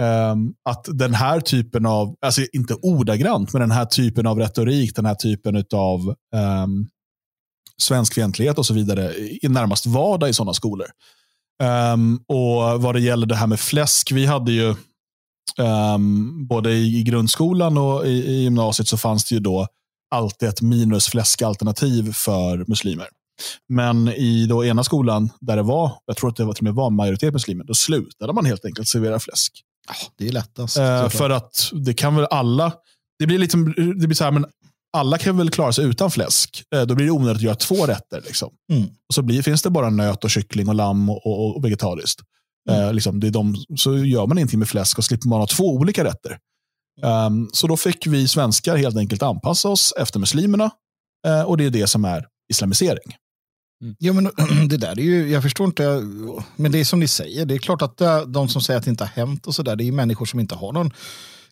ehm, 0.00 0.52
att 0.68 0.86
den 0.92 1.14
här 1.14 1.40
typen 1.40 1.86
av, 1.86 2.14
alltså 2.20 2.42
inte 2.52 2.74
ordagrant, 2.74 3.52
men 3.52 3.60
den 3.60 3.70
här 3.70 3.84
typen 3.84 4.26
av 4.26 4.38
retorik, 4.38 4.96
den 4.96 5.06
här 5.06 5.14
typen 5.14 5.64
av 5.74 6.00
um, 6.08 6.14
ehm, 6.34 6.86
svenskfientlighet 7.82 8.58
och 8.58 8.66
så 8.66 8.74
vidare 8.74 9.12
är 9.42 9.48
närmast 9.48 9.86
vardag 9.86 10.28
i 10.28 10.32
sådana 10.32 10.54
skolor. 10.54 10.86
Um, 11.62 12.20
och 12.28 12.82
vad 12.82 12.94
det 12.94 13.00
gäller 13.00 13.26
det 13.26 13.36
här 13.36 13.46
med 13.46 13.60
fläsk, 13.60 14.12
vi 14.12 14.26
hade 14.26 14.52
ju 14.52 14.74
Ehm, 15.58 16.46
både 16.46 16.72
i, 16.72 16.98
i 16.98 17.02
grundskolan 17.02 17.78
och 17.78 18.06
i, 18.06 18.10
i 18.10 18.42
gymnasiet 18.42 18.88
så 18.88 18.96
fanns 18.96 19.24
det 19.24 19.34
ju 19.34 19.40
då 19.40 19.66
alltid 20.10 20.48
ett 20.48 20.62
minusfläskalternativ 20.62 22.12
för 22.12 22.64
muslimer. 22.68 23.06
Men 23.68 24.08
i 24.08 24.46
då 24.46 24.64
ena 24.64 24.84
skolan, 24.84 25.30
där 25.40 25.56
det 25.56 25.62
var, 25.62 25.92
jag 26.06 26.16
tror 26.16 26.30
att 26.30 26.36
det 26.36 26.44
var, 26.44 26.52
till 26.52 26.60
och 26.60 26.64
med 26.64 26.74
var 26.74 26.90
majoritet 26.90 27.32
muslimer, 27.32 27.64
då 27.64 27.74
slutade 27.74 28.32
man 28.32 28.44
helt 28.44 28.64
enkelt 28.64 28.88
servera 28.88 29.20
fläsk. 29.20 29.62
Det 30.18 30.28
är 30.28 30.32
lättast. 30.32 30.74
Såklart. 30.74 31.12
för 31.12 31.30
att 31.30 31.70
det 31.72 31.94
kan 31.94 32.16
väl 32.16 32.26
alla, 32.30 32.72
det 33.18 33.26
blir 33.26 33.38
liksom, 33.38 33.74
det 33.76 34.06
blir 34.06 34.14
så 34.14 34.24
här, 34.24 34.30
men 34.30 34.46
alla 34.96 35.18
kan 35.18 35.36
väl 35.36 35.50
klara 35.50 35.72
sig 35.72 35.84
utan 35.84 36.10
fläsk. 36.10 36.62
Eh, 36.74 36.82
då 36.82 36.94
blir 36.94 37.06
det 37.06 37.12
onödigt 37.12 37.36
att 37.36 37.42
göra 37.42 37.54
två 37.54 37.86
rätter. 37.86 38.20
Liksom. 38.26 38.50
Mm. 38.72 38.84
Och 38.84 39.14
så 39.14 39.22
blir, 39.22 39.42
finns 39.42 39.62
det 39.62 39.70
bara 39.70 39.90
nöt 39.90 40.24
och 40.24 40.30
kyckling 40.30 40.68
och 40.68 40.74
lamm 40.74 41.10
och, 41.10 41.26
och, 41.26 41.56
och 41.56 41.64
vegetariskt. 41.64 42.20
Mm. 42.70 42.82
Eh, 42.82 42.92
liksom, 42.92 43.20
det 43.20 43.26
är 43.26 43.30
de, 43.30 43.56
så 43.76 43.96
gör 43.96 44.26
man 44.26 44.38
ingenting 44.38 44.58
med 44.58 44.68
fläsk 44.68 44.98
och 44.98 45.04
slipper 45.04 45.28
man 45.28 45.40
ha 45.40 45.46
två 45.46 45.74
olika 45.74 46.04
rätter. 46.04 46.38
Um, 47.02 47.50
så 47.52 47.66
då 47.66 47.76
fick 47.76 48.06
vi 48.06 48.28
svenskar 48.28 48.76
helt 48.76 48.96
enkelt 48.96 49.22
anpassa 49.22 49.68
oss 49.68 49.94
efter 49.98 50.20
muslimerna. 50.20 50.70
Eh, 51.26 51.42
och 51.42 51.56
det 51.56 51.64
är 51.64 51.70
det 51.70 51.86
som 51.86 52.04
är 52.04 52.26
islamisering. 52.50 53.16
Mm. 53.82 53.96
Ja, 53.98 54.12
men 54.12 54.30
det 54.68 54.76
där 54.76 54.98
är 54.98 55.02
ju, 55.02 55.30
jag 55.30 55.42
förstår 55.42 55.66
inte, 55.66 56.02
men 56.56 56.72
det 56.72 56.80
är 56.80 56.84
som 56.84 57.00
ni 57.00 57.08
säger, 57.08 57.46
det 57.46 57.54
är 57.54 57.58
klart 57.58 57.82
att 57.82 58.00
eh, 58.00 58.20
de 58.20 58.48
som 58.48 58.62
säger 58.62 58.78
att 58.78 58.84
det 58.84 58.90
inte 58.90 59.04
har 59.04 59.26
hänt 59.26 59.46
och 59.46 59.54
sådär, 59.54 59.76
det 59.76 59.84
är 59.84 59.92
människor 59.92 60.26
som 60.26 60.40
inte 60.40 60.54
har 60.54 60.72
någon 60.72 60.92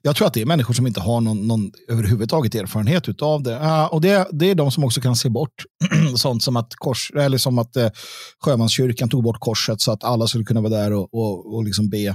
jag 0.04 0.16
tror 0.16 0.26
att 0.26 0.34
det 0.34 0.40
är 0.40 0.46
människor 0.46 0.74
som 0.74 0.86
inte 0.86 1.00
har 1.00 1.20
någon, 1.20 1.46
någon 1.46 1.72
överhuvudtaget 1.88 2.54
erfarenhet 2.54 3.22
av 3.22 3.42
det. 3.42 3.56
Uh, 3.56 3.84
och 3.84 4.00
det, 4.00 4.28
det 4.32 4.50
är 4.50 4.54
de 4.54 4.70
som 4.70 4.84
också 4.84 5.00
kan 5.00 5.16
se 5.16 5.28
bort 5.28 5.64
sånt 6.16 6.42
som 6.42 6.56
att, 6.56 6.74
kors, 6.74 7.10
eller 7.16 7.38
som 7.38 7.58
att 7.58 7.76
uh, 7.76 7.88
sjömanskyrkan 8.44 9.08
tog 9.08 9.22
bort 9.22 9.40
korset 9.40 9.80
så 9.80 9.92
att 9.92 10.04
alla 10.04 10.26
skulle 10.26 10.44
kunna 10.44 10.60
vara 10.60 10.70
där 10.70 10.92
och, 10.92 11.14
och, 11.14 11.54
och 11.54 11.64
liksom 11.64 11.88
be. 11.88 12.08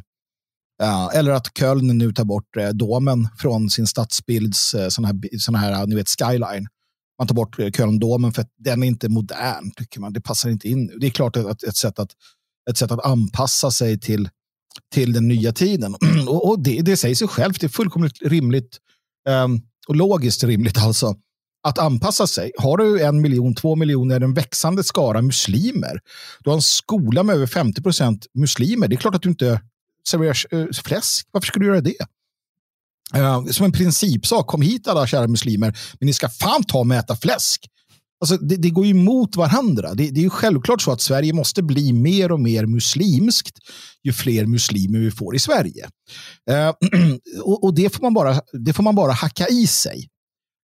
Uh, 0.84 1.10
eller 1.16 1.32
att 1.32 1.58
Köln 1.60 1.98
nu 1.98 2.14
tar 2.14 2.26
bort 2.26 2.58
uh, 2.58 2.70
domen 2.70 3.28
från 3.38 3.70
sin 3.70 3.88
stadsbilds 3.88 4.76
uh, 4.76 4.88
sån 4.90 5.06
här, 5.06 5.38
sån 5.40 5.56
här 5.56 5.88
ni 5.88 5.96
vet, 5.96 6.10
skyline. 6.10 6.68
Man 7.20 7.28
tar 7.28 7.36
bort 7.36 7.60
uh, 7.60 7.72
Köln-domen 7.72 8.34
för 8.34 8.42
att 8.42 8.52
den 8.58 8.84
är 8.84 8.88
inte 8.88 9.10
modern, 9.10 9.72
tycker 9.72 10.00
man. 10.00 10.14
Det 10.14 10.22
passar 10.22 10.50
inte 10.50 10.70
in. 10.70 11.00
Det 11.00 11.08
är 11.08 11.12
klart 11.12 11.38
att 11.38 11.64
ett 11.64 11.76
sätt 11.76 12.00
att, 12.00 12.12
ett 12.70 12.78
sätt 12.78 12.92
att 12.92 13.06
anpassa 13.06 13.72
sig 13.72 14.00
till 14.00 14.30
till 14.94 15.14
den 15.14 15.28
nya 15.28 15.54
tiden. 15.54 15.95
och, 16.28 16.49
och 16.49 16.60
det, 16.60 16.82
det 16.82 16.98
säger 16.98 17.16
sig 17.16 17.28
självt, 17.28 17.62
det 17.62 17.68
är 17.68 17.70
fullkomligt 17.70 18.22
rimligt 18.22 18.78
um, 19.30 19.62
och 19.88 19.95
logiskt 19.95 20.44
rimligt 20.44 20.78
alltså 20.78 21.16
att 21.64 21.78
anpassa 21.80 22.28
sig. 22.28 22.52
Har 22.58 22.78
du 22.78 23.02
en 23.02 23.22
miljon, 23.22 23.56
två 23.56 23.76
miljoner, 23.76 24.22
en 24.22 24.34
växande 24.34 24.84
skara 24.84 25.22
muslimer, 25.22 25.99
du 26.40 26.49
har 26.49 26.56
en 26.56 26.62
skola 26.62 27.24
med 27.24 27.36
över 27.36 27.48
50 27.48 27.82
procent 27.82 28.26
muslimer, 28.34 28.88
det 28.88 28.95
är 28.95 28.98
klart 28.98 29.16
att 29.16 29.22
du 29.22 29.30
inte 29.30 29.62
serverar 30.10 30.54
uh, 30.54 30.62
eh, 30.62 30.68
fläsk. 30.84 31.28
Varför 31.32 31.48
ska 31.48 31.60
du 31.60 31.66
göra 31.66 31.82
det? 31.82 31.98
Uh, 33.18 33.45
som 33.45 33.66
en 33.66 33.72
principsak, 33.72 34.48
kom 34.48 34.62
hit 34.62 34.88
alla 34.88 35.08
kära 35.08 35.28
muslimer, 35.28 35.78
men 35.99 36.08
ni 36.08 36.14
ska 36.14 36.30
fan 36.30 36.64
ta 36.64 36.80
och 36.80 36.88
mäta 36.88 37.16
fläsk. 37.16 37.66
Alltså, 38.19 38.38
det, 38.38 38.56
det, 38.56 38.69
går 38.69 38.85
ju 38.85 38.91
emot 38.91 39.35
varandra. 39.35 39.94
Det, 39.94 40.10
det, 40.10 40.19
är 40.19 40.23
ju 40.23 40.30
självklart 40.30 40.81
så 40.81 40.91
att 40.91 41.02
Sverige 41.02 41.34
måste 41.34 41.64
bli 41.64 41.94
mer 41.94 42.31
och 42.31 42.39
mer 42.39 42.65
muslimskt 42.65 43.57
ju 44.03 44.14
fler 44.14 44.45
muslimer 44.45 44.99
vi 44.99 45.11
får 45.11 45.35
i 45.35 45.39
Sverige. 45.39 45.89
Eh, 46.49 46.73
och, 47.44 47.64
och 47.64 47.76
det, 47.76 47.89
får 47.89 48.02
man 48.02 48.14
bara, 48.14 48.41
det 48.65 48.73
får 48.73 48.84
man 48.84 48.95
bara 48.95 49.11
hacka 49.11 49.48
i 49.48 49.68
sig. 49.68 50.10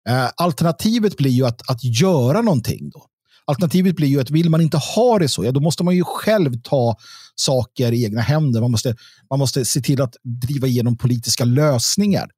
Eh, 0.10 0.30
alternativet 0.36 1.18
blir 1.18 1.32
ju 1.32 1.46
att, 1.46 1.70
att 1.70 1.84
göra 1.84 2.42
någonting. 2.42 2.90
Då. 2.90 3.06
Alternativet 3.46 3.96
blir 3.96 4.08
ju 4.08 4.22
att 4.22 4.30
vill 4.30 4.50
man 4.50 4.62
inte 4.62 4.78
ha 4.78 5.20
det 5.20 5.30
så, 5.30 5.46
ja, 5.46 5.52
då 5.52 5.60
måste 5.60 5.84
man 5.84 5.96
ju 5.96 6.04
själv 6.04 6.62
ta 6.64 6.96
saker 7.36 7.92
i 7.92 8.04
egna 8.04 8.22
händer. 8.22 8.62
Man 8.62 8.72
måste, 8.72 8.96
man 9.30 9.40
måste 9.40 9.66
se 9.66 9.82
till 9.82 10.02
att 10.02 10.16
driva 10.24 10.68
igenom 10.68 10.98
politiska 10.98 11.46
lösningar 11.46 12.30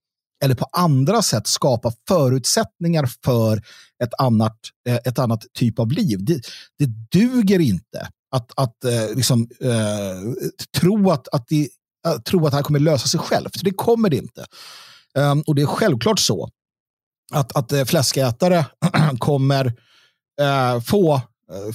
eller 0.43 0.55
på 0.55 0.65
andra 0.71 1.21
sätt 1.21 1.47
skapa 1.47 1.91
förutsättningar 2.07 3.09
för 3.25 3.61
ett 4.03 4.13
annat, 4.17 4.57
eh, 4.89 4.95
ett 5.05 5.19
annat 5.19 5.45
typ 5.53 5.79
av 5.79 5.91
liv. 5.91 6.25
Det, 6.25 6.41
det 6.79 6.85
duger 7.11 7.59
inte 7.59 8.09
att, 8.31 8.51
att 8.55 8.83
eh, 8.83 9.15
liksom, 9.15 9.47
eh, 9.61 10.49
tro, 10.79 11.09
att, 11.09 11.27
att 11.27 11.47
det, 11.47 11.69
tro 12.25 12.45
att 12.45 12.51
det 12.51 12.57
här 12.57 12.63
kommer 12.63 12.79
lösa 12.79 13.07
sig 13.07 13.19
självt. 13.19 13.63
Det 13.63 13.71
kommer 13.71 14.09
det 14.09 14.17
inte. 14.17 14.45
Um, 15.17 15.41
och 15.41 15.55
det 15.55 15.61
är 15.61 15.65
självklart 15.65 16.19
så 16.19 16.49
att, 17.33 17.55
att 17.55 17.71
eh, 17.71 17.85
fläskätare 17.85 18.65
kommer 19.19 19.73
få, 20.85 21.21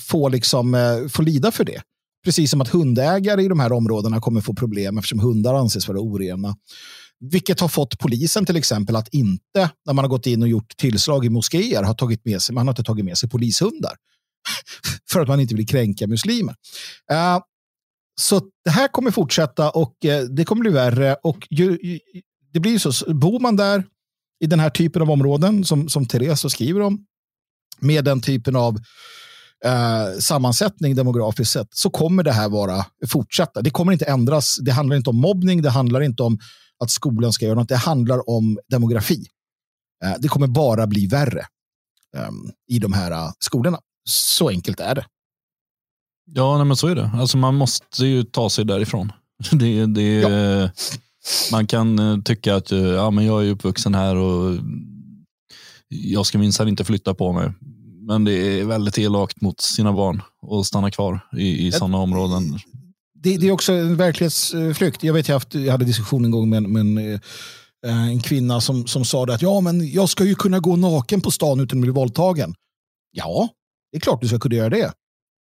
få, 0.09 0.29
liksom, 0.29 0.77
få 1.13 1.23
lida 1.23 1.51
för 1.51 1.65
det. 1.65 1.83
Precis 2.25 2.51
som 2.51 2.61
att 2.61 2.69
hundägare 2.69 3.43
i 3.43 3.49
de 3.49 3.61
här 3.61 3.73
områdena 3.73 4.21
kommer 4.21 4.41
få 4.41 4.55
problem 4.55 4.99
eftersom 4.99 5.19
hundar 5.19 5.55
anses 5.55 5.89
vara 5.89 6.01
orena. 6.01 6.57
Vilket 7.21 7.61
har 7.61 7.69
fått 7.69 7.99
polisen 7.99 8.47
till 8.47 8.57
exempel 8.57 8.97
att 8.97 9.09
inte, 9.09 9.71
när 9.87 9.93
man 9.93 10.05
har 10.05 10.09
gått 10.09 10.27
in 10.27 10.43
och 10.43 10.49
gjort 10.49 10.77
tillslag 10.77 11.25
i 11.25 11.29
moskéer, 11.29 11.83
har 11.83 11.95
tagit 11.95 12.25
med 12.25 12.43
sig, 12.43 12.55
man 12.55 12.67
har 12.67 12.73
inte 12.73 12.83
tagit 12.83 13.05
med 13.05 13.19
sig 13.19 13.29
polishundar. 13.29 13.97
för 15.11 15.21
att 15.21 15.29
man 15.29 15.41
inte 15.41 15.55
vill 15.55 15.67
kränka 15.67 16.07
muslimer. 16.07 16.55
Uh, 17.13 17.39
så 18.21 18.43
det 18.65 18.71
här 18.71 18.89
kommer 18.89 19.11
fortsätta 19.11 19.71
och 19.71 19.95
uh, 20.05 20.21
det 20.21 20.45
kommer 20.45 20.61
bli 20.61 20.71
värre. 20.71 21.17
Och 21.23 21.47
ju, 21.51 21.79
ju, 21.83 21.99
det 22.53 22.61
blir 22.61 22.79
så, 22.79 23.15
bor 23.15 23.41
man 23.41 23.57
där 23.57 23.85
i 24.45 24.47
den 24.47 24.61
här 24.61 24.71
typen 24.71 25.03
av 25.03 25.11
områden 25.11 25.65
som, 25.65 25.89
som 25.89 26.07
Therese 26.07 26.53
skriver 26.53 26.81
om, 26.81 27.07
med 27.81 28.05
den 28.05 28.21
typen 28.21 28.57
av 28.57 28.79
eh, 29.65 30.19
sammansättning 30.21 30.95
demografiskt 30.95 31.53
sett, 31.53 31.69
så 31.71 31.91
kommer 31.91 32.23
det 32.23 32.33
här 32.33 32.49
vara 32.49 32.87
fortsätta. 33.09 33.63
Det 33.63 33.71
kommer 33.71 33.93
inte 33.93 34.05
ändras. 34.05 34.57
Det 34.57 34.73
handlar 34.73 34.97
inte 34.97 35.11
om 35.11 35.17
mobbning, 35.17 35.63
det 35.63 35.71
handlar 35.71 36.01
inte 36.01 36.23
om 36.23 36.39
att 36.85 36.91
skolan 36.91 37.33
ska 37.33 37.45
göra 37.45 37.55
något. 37.55 37.69
Det 37.69 37.77
handlar 37.77 38.31
om 38.31 38.59
demografi. 38.69 39.27
Det 40.19 40.29
kommer 40.29 40.47
bara 40.47 40.87
bli 40.87 41.07
värre 41.07 41.47
um, 42.29 42.53
i 42.69 42.79
de 42.79 42.93
här 42.93 43.33
skolorna. 43.39 43.81
Så 44.09 44.49
enkelt 44.49 44.81
är 44.81 44.95
det. 44.95 45.07
Ja, 46.35 46.57
nej, 46.57 46.67
men 46.67 46.77
så 46.77 46.87
är 46.87 46.95
det. 46.95 47.11
Alltså, 47.15 47.37
man 47.37 47.55
måste 47.55 48.07
ju 48.07 48.23
ta 48.25 48.51
sig 48.51 48.65
därifrån. 48.65 49.13
Det, 49.53 49.87
det, 49.87 50.15
ja. 50.15 50.71
Man 51.53 51.67
kan 51.67 51.99
eh, 51.99 52.21
tycka 52.23 52.57
att 52.57 52.73
eh, 52.73 52.79
ja, 52.79 53.11
men 53.11 53.27
jag 53.27 53.47
är 53.47 53.51
uppvuxen 53.51 53.95
här 53.95 54.17
och 54.17 54.59
jag 55.89 56.27
ska 56.27 56.39
minsann 56.39 56.69
inte 56.69 56.85
flytta 56.85 57.15
på 57.15 57.33
mig. 57.33 57.53
Men 58.01 58.25
det 58.25 58.33
är 58.33 58.65
väldigt 58.65 58.99
elakt 58.99 59.41
mot 59.41 59.61
sina 59.61 59.93
barn 59.93 60.23
att 60.51 60.67
stanna 60.67 60.91
kvar 60.91 61.21
i, 61.37 61.67
i 61.67 61.73
sådana 61.73 61.99
områden. 61.99 62.59
Det, 63.23 63.37
det, 63.37 63.49
är 63.49 63.53
också 63.53 63.73
en 63.73 63.97
verklighetsflykt. 63.97 65.03
Jag 65.03 65.15
vet 65.15 65.29
jag, 65.29 65.35
haft, 65.35 65.55
jag 65.55 65.73
hade 65.73 65.85
diskussion 65.85 66.25
en 66.25 66.31
gång 66.31 66.49
med, 66.49 66.63
med 66.63 66.81
en, 66.81 66.99
eh, 66.99 68.09
en 68.09 68.21
kvinna 68.21 68.61
som, 68.61 68.87
som 68.87 69.05
sa 69.05 69.25
att 69.25 69.43
ja, 69.43 69.61
men 69.61 69.91
jag 69.91 70.09
ska 70.09 70.25
ju 70.25 70.35
kunna 70.35 70.59
gå 70.59 70.77
naken 70.77 71.21
på 71.21 71.31
stan 71.31 71.61
utan 71.61 71.79
att 71.79 71.83
bli 71.83 71.91
våldtagen. 71.91 72.55
Ja, 73.13 73.49
det 73.93 73.97
är 73.97 74.01
klart 74.01 74.21
du 74.21 74.29
ska 74.29 74.39
kunna 74.39 74.55
göra 74.55 74.71
det. 74.71 74.93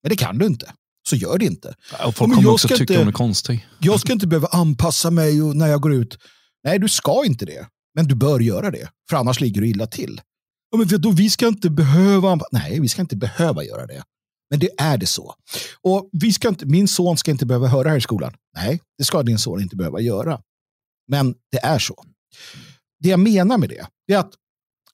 Men 0.03 0.10
det 0.10 0.15
kan 0.15 0.38
du 0.38 0.45
inte. 0.45 0.73
Så 1.10 1.15
gör 1.15 1.38
det 1.38 1.45
inte. 1.45 1.76
Och 2.06 2.15
folk 2.15 2.35
kommer 2.35 2.51
också 2.51 2.68
tycka 2.68 2.84
inte, 2.84 2.97
hon 2.97 3.07
är 3.07 3.11
konstig. 3.11 3.68
Jag 3.80 3.99
ska 3.99 4.14
inte 4.14 4.27
behöva 4.27 4.47
anpassa 4.47 5.11
mig 5.11 5.53
när 5.53 5.68
jag 5.68 5.81
går 5.81 5.93
ut. 5.93 6.18
Nej, 6.64 6.80
du 6.80 6.89
ska 6.89 7.26
inte 7.26 7.45
det. 7.45 7.68
Men 7.95 8.07
du 8.07 8.15
bör 8.15 8.39
göra 8.39 8.72
det. 8.72 8.89
För 9.10 9.18
annars 9.18 9.41
ligger 9.41 9.61
du 9.61 9.68
illa 9.68 9.88
till. 9.88 10.22
Ja, 10.72 10.77
men 10.77 11.01
då, 11.01 11.11
vi 11.11 11.30
ska 11.30 11.47
inte 11.47 11.69
behöva. 11.69 12.39
Nej, 12.51 12.80
vi 12.80 12.89
ska 12.89 13.01
inte 13.01 13.15
behöva 13.15 13.64
göra 13.64 13.85
det. 13.88 14.03
Men 14.49 14.59
det 14.59 14.69
är 14.77 14.97
det 14.97 15.05
så. 15.05 15.35
Och 15.81 16.09
vi 16.11 16.34
ska 16.34 16.47
inte, 16.47 16.65
min 16.65 16.88
son 16.88 17.17
ska 17.17 17.31
inte 17.31 17.45
behöva 17.45 17.67
höra 17.67 17.89
här 17.89 17.97
i 17.97 18.01
skolan. 18.01 18.34
Nej, 18.55 18.81
det 18.97 19.03
ska 19.03 19.23
din 19.23 19.39
son 19.39 19.61
inte 19.61 19.76
behöva 19.76 19.99
göra. 19.99 20.41
Men 21.07 21.35
det 21.51 21.57
är 21.57 21.80
så. 21.80 22.03
Det 22.99 23.09
jag 23.09 23.19
menar 23.19 23.57
med 23.57 23.69
det 23.69 24.13
är 24.13 24.17
att 24.17 24.34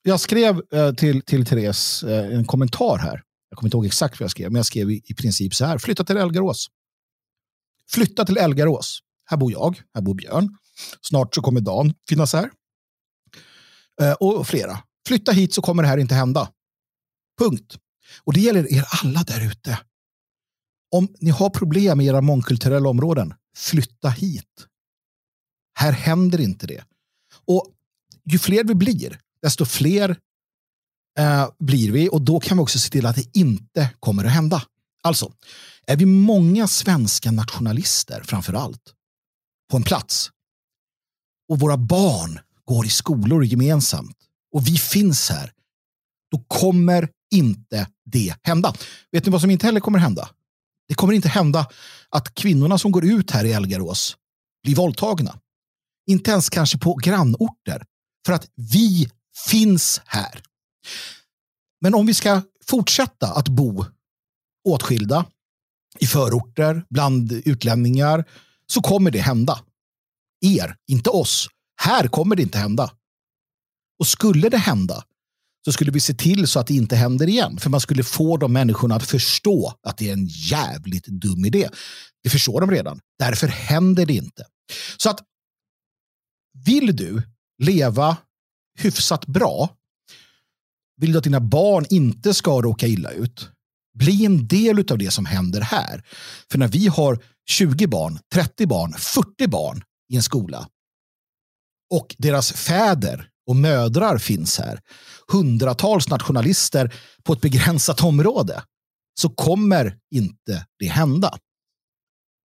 jag 0.04 0.20
skrev 0.20 0.62
eh, 0.74 0.94
till, 0.94 1.22
till 1.22 1.46
Therese 1.46 2.04
eh, 2.04 2.36
en 2.36 2.46
kommentar 2.46 2.98
här. 2.98 3.22
Jag 3.50 3.58
kommer 3.58 3.68
inte 3.68 3.78
ihåg 3.78 3.86
exakt 3.86 4.20
vad 4.20 4.24
jag 4.24 4.32
skrev, 4.32 4.52
men 4.52 4.60
jag 4.60 4.66
skrev 4.66 4.92
i, 4.92 5.02
i 5.06 5.14
princip 5.14 5.54
så 5.54 5.66
här. 5.66 5.78
Flytta 5.78 6.04
till 6.04 6.18
Elgarås. 6.18 6.68
Flytta 7.92 8.26
till 8.26 8.38
Elgarås. 8.38 9.00
Här 9.26 9.38
bor 9.38 9.52
jag, 9.52 9.82
här 9.94 10.02
bor 10.02 10.14
Björn. 10.14 10.58
Snart 11.02 11.36
så 11.36 11.42
kommer 11.42 11.62
Dan 11.62 11.94
finnas 12.10 12.34
här. 12.34 12.52
Eh, 14.02 14.14
och 14.14 14.48
flera. 14.48 14.80
Flytta 15.08 15.32
hit 15.32 15.54
så 15.54 15.62
kommer 15.62 15.84
det 15.84 15.90
här 15.90 15.98
inte 15.98 16.16
hända. 16.16 16.50
Punkt. 17.40 17.78
Och 18.24 18.34
det 18.34 18.40
gäller 18.40 18.74
er 18.74 18.86
alla 19.04 19.24
där 19.24 19.48
ute. 19.52 19.80
Om 20.92 21.08
ni 21.20 21.30
har 21.30 21.50
problem 21.50 22.02
i 22.02 22.06
era 22.06 22.22
mångkulturella 22.22 22.90
områden, 22.90 23.34
flytta 23.58 24.10
hit. 24.10 24.68
Här 25.80 25.92
händer 25.92 26.42
inte 26.42 26.68
det. 26.68 26.84
Och 27.46 27.72
ju 28.26 28.40
fler 28.40 28.64
vi 28.64 28.76
blir, 28.76 29.20
desto 29.42 29.66
fler 29.66 30.18
eh, 31.20 31.50
blir 31.60 31.92
vi 31.92 32.10
och 32.10 32.22
då 32.22 32.40
kan 32.40 32.58
vi 32.58 32.64
också 32.64 32.80
se 32.80 32.90
till 32.90 33.06
att 33.06 33.16
det 33.16 33.38
inte 33.38 33.90
kommer 34.00 34.26
att 34.26 34.32
hända. 34.32 34.64
Alltså, 35.04 35.34
är 35.88 35.96
vi 35.98 36.06
många 36.06 36.68
svenska 36.68 37.32
nationalister 37.32 38.24
framför 38.24 38.54
allt 38.54 38.94
på 39.72 39.78
en 39.78 39.84
plats 39.84 40.32
och 41.50 41.60
våra 41.60 41.78
barn 41.78 42.40
går 42.66 42.86
i 42.86 42.90
skolor 42.90 43.46
gemensamt 43.46 44.18
och 44.54 44.68
vi 44.68 44.78
finns 44.78 45.30
här, 45.30 45.52
då 46.32 46.44
kommer 46.48 47.10
inte 47.32 47.88
det 48.06 48.36
hända. 48.44 48.74
Vet 49.12 49.26
ni 49.26 49.32
vad 49.32 49.42
som 49.42 49.52
inte 49.52 49.66
heller 49.66 49.80
kommer 49.80 50.00
hända? 50.00 50.30
Det 50.88 50.94
kommer 50.94 51.14
inte 51.14 51.30
hända 51.30 51.68
att 52.10 52.36
kvinnorna 52.36 52.78
som 52.78 52.92
går 52.92 53.06
ut 53.06 53.32
här 53.32 53.46
i 53.46 53.54
Elgarås 53.54 54.18
blir 54.64 54.76
våldtagna. 54.76 55.40
Inte 56.08 56.32
ens 56.32 56.50
kanske 56.50 56.78
på 56.78 56.96
grannorter. 56.96 57.86
För 58.26 58.34
att 58.34 58.50
vi 58.56 59.10
finns 59.48 60.02
här. 60.06 60.44
Men 61.82 61.94
om 61.96 62.06
vi 62.06 62.14
ska 62.14 62.42
fortsätta 62.66 63.28
att 63.34 63.50
bo 63.50 63.86
åtskilda 64.68 65.26
i 66.00 66.06
förorter, 66.06 66.86
bland 66.90 67.32
utlänningar, 67.32 68.26
så 68.68 68.82
kommer 68.82 69.12
det 69.12 69.20
hända. 69.20 69.60
Er, 70.42 70.76
inte 70.88 71.10
oss. 71.10 71.48
Här 71.82 72.08
kommer 72.08 72.36
det 72.36 72.42
inte 72.42 72.58
hända. 72.58 72.92
Och 74.00 74.08
skulle 74.08 74.50
det 74.50 74.58
hända 74.58 75.04
så 75.66 75.72
skulle 75.72 75.92
vi 75.92 76.00
se 76.00 76.14
till 76.14 76.48
så 76.48 76.60
att 76.60 76.68
det 76.68 76.74
inte 76.74 76.96
händer 76.96 77.30
igen. 77.30 77.58
För 77.58 77.70
man 77.70 77.82
skulle 77.82 78.04
få 78.04 78.38
de 78.38 78.54
människorna 78.54 78.96
att 78.96 79.08
förstå 79.08 79.74
att 79.88 79.98
det 79.98 80.10
är 80.10 80.14
en 80.14 80.26
jävligt 80.26 81.08
dum 81.08 81.46
idé. 81.46 81.70
Det 82.24 82.30
förstår 82.30 82.62
de 82.62 82.72
redan. 82.72 83.00
Därför 83.20 83.48
händer 83.48 84.06
det 84.06 84.14
inte. 84.14 84.46
Så 84.98 85.10
att 85.10 85.20
vill 86.66 86.96
du 86.96 87.22
leva 87.64 88.18
hyfsat 88.80 89.26
bra, 89.26 89.70
vill 90.98 91.12
du 91.12 91.18
att 91.18 91.24
dina 91.24 91.40
barn 91.40 91.86
inte 91.90 92.34
ska 92.34 92.62
råka 92.62 92.88
illa 92.88 93.12
ut, 93.12 93.50
Bli 93.96 94.26
en 94.26 94.48
del 94.48 94.92
av 94.92 94.98
det 94.98 95.12
som 95.12 95.26
händer 95.26 95.62
här. 95.62 96.04
För 96.52 96.58
när 96.58 96.68
vi 96.68 96.88
har 96.88 97.24
20 97.50 97.88
barn, 97.88 98.20
30 98.34 98.68
barn, 98.68 98.94
40 98.94 99.48
barn 99.48 99.84
i 100.10 100.16
en 100.16 100.24
skola 100.24 100.68
och 101.94 102.16
deras 102.18 102.52
fäder 102.52 103.30
och 103.48 103.56
mödrar 103.56 104.18
finns 104.18 104.60
här, 104.60 104.80
hundratals 105.32 106.10
nationalister 106.10 106.94
på 107.24 107.34
ett 107.34 107.42
begränsat 107.42 108.04
område, 108.04 108.64
så 109.20 109.30
kommer 109.30 109.98
inte 110.12 110.66
det 110.80 110.88
hända. 110.88 111.38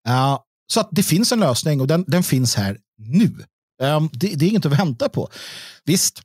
Uh, 0.08 0.38
så 0.72 0.80
att 0.80 0.88
det 0.92 1.02
finns 1.02 1.32
en 1.32 1.40
lösning 1.40 1.80
och 1.80 1.86
den, 1.86 2.04
den 2.06 2.22
finns 2.22 2.54
här 2.54 2.78
nu. 2.98 3.44
Um, 3.82 4.10
det, 4.12 4.34
det, 4.34 4.44
är 4.44 4.48
inget 4.48 4.66
att 4.66 4.78
vänta 4.78 5.08
på. 5.08 5.28
Visst, 5.84 6.22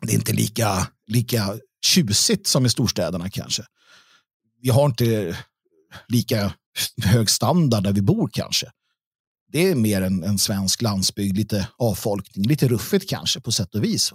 det 0.00 0.12
är 0.12 0.14
inte 0.14 0.32
lika, 0.32 0.88
lika 1.06 1.58
tjusigt 1.86 2.46
som 2.46 2.66
i 2.66 2.70
storstäderna 2.70 3.30
kanske. 3.30 3.64
Vi 4.60 4.70
har 4.70 4.86
inte 4.86 5.38
lika 6.08 6.52
hög 7.04 7.30
standard 7.30 7.82
där 7.82 7.92
vi 7.92 8.02
bor 8.02 8.30
kanske. 8.32 8.70
Det 9.54 9.68
är 9.68 9.74
mer 9.74 10.02
en, 10.02 10.22
en 10.22 10.38
svensk 10.38 10.82
landsbygd, 10.82 11.36
lite 11.36 11.68
avfolkning, 11.78 12.46
lite 12.46 12.68
ruffigt 12.68 13.10
kanske 13.10 13.40
på 13.40 13.52
sätt 13.52 13.74
och 13.74 13.84
vis. 13.84 14.12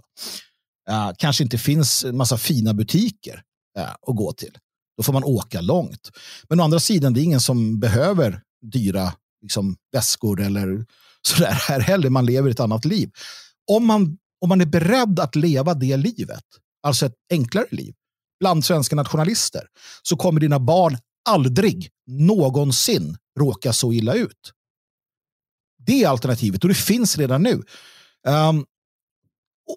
Uh, 0.90 1.12
kanske 1.18 1.44
inte 1.44 1.58
finns 1.58 2.04
en 2.04 2.18
massa 2.18 2.38
fina 2.38 2.74
butiker 2.74 3.44
uh, 3.80 3.90
att 4.08 4.16
gå 4.16 4.34
till. 4.34 4.58
Då 4.98 5.04
får 5.04 5.14
man 5.14 5.24
åka 5.24 5.62
långt. 5.62 6.12
Men 6.50 6.60
å 6.60 6.64
andra 6.64 6.80
sidan, 6.80 7.14
det 7.14 7.22
är 7.22 7.24
ingen 7.24 7.42
som 7.42 7.80
behöver 7.80 8.42
dyra 8.62 9.14
liksom, 9.42 9.76
väskor 9.92 10.42
eller 10.42 10.86
sådär 11.28 11.52
här 11.68 11.80
heller. 11.80 12.10
Man 12.10 12.26
lever 12.26 12.50
ett 12.50 12.60
annat 12.60 12.86
liv. 12.86 13.12
Om 13.72 13.86
man, 13.86 14.18
om 14.42 14.50
man 14.50 14.62
är 14.62 14.66
beredd 14.66 15.20
att 15.20 15.36
leva 15.36 15.74
det 15.74 15.98
livet, 15.98 16.46
alltså 16.84 17.06
ett 17.06 17.16
enklare 17.32 17.68
liv, 17.72 17.94
bland 18.40 18.66
svenska 18.66 18.96
nationalister, 18.96 19.68
så 20.04 20.16
kommer 20.16 20.40
dina 20.40 20.60
barn 20.60 20.98
aldrig 21.30 21.90
någonsin 22.08 23.18
råka 23.40 23.74
så 23.74 23.94
illa 23.94 24.14
ut. 24.14 24.54
Det 25.86 26.04
är 26.04 26.08
alternativet 26.08 26.64
och 26.64 26.68
det 26.68 26.76
finns 26.76 27.18
redan 27.18 27.44
nu. 27.44 27.64
Um, 28.28 28.66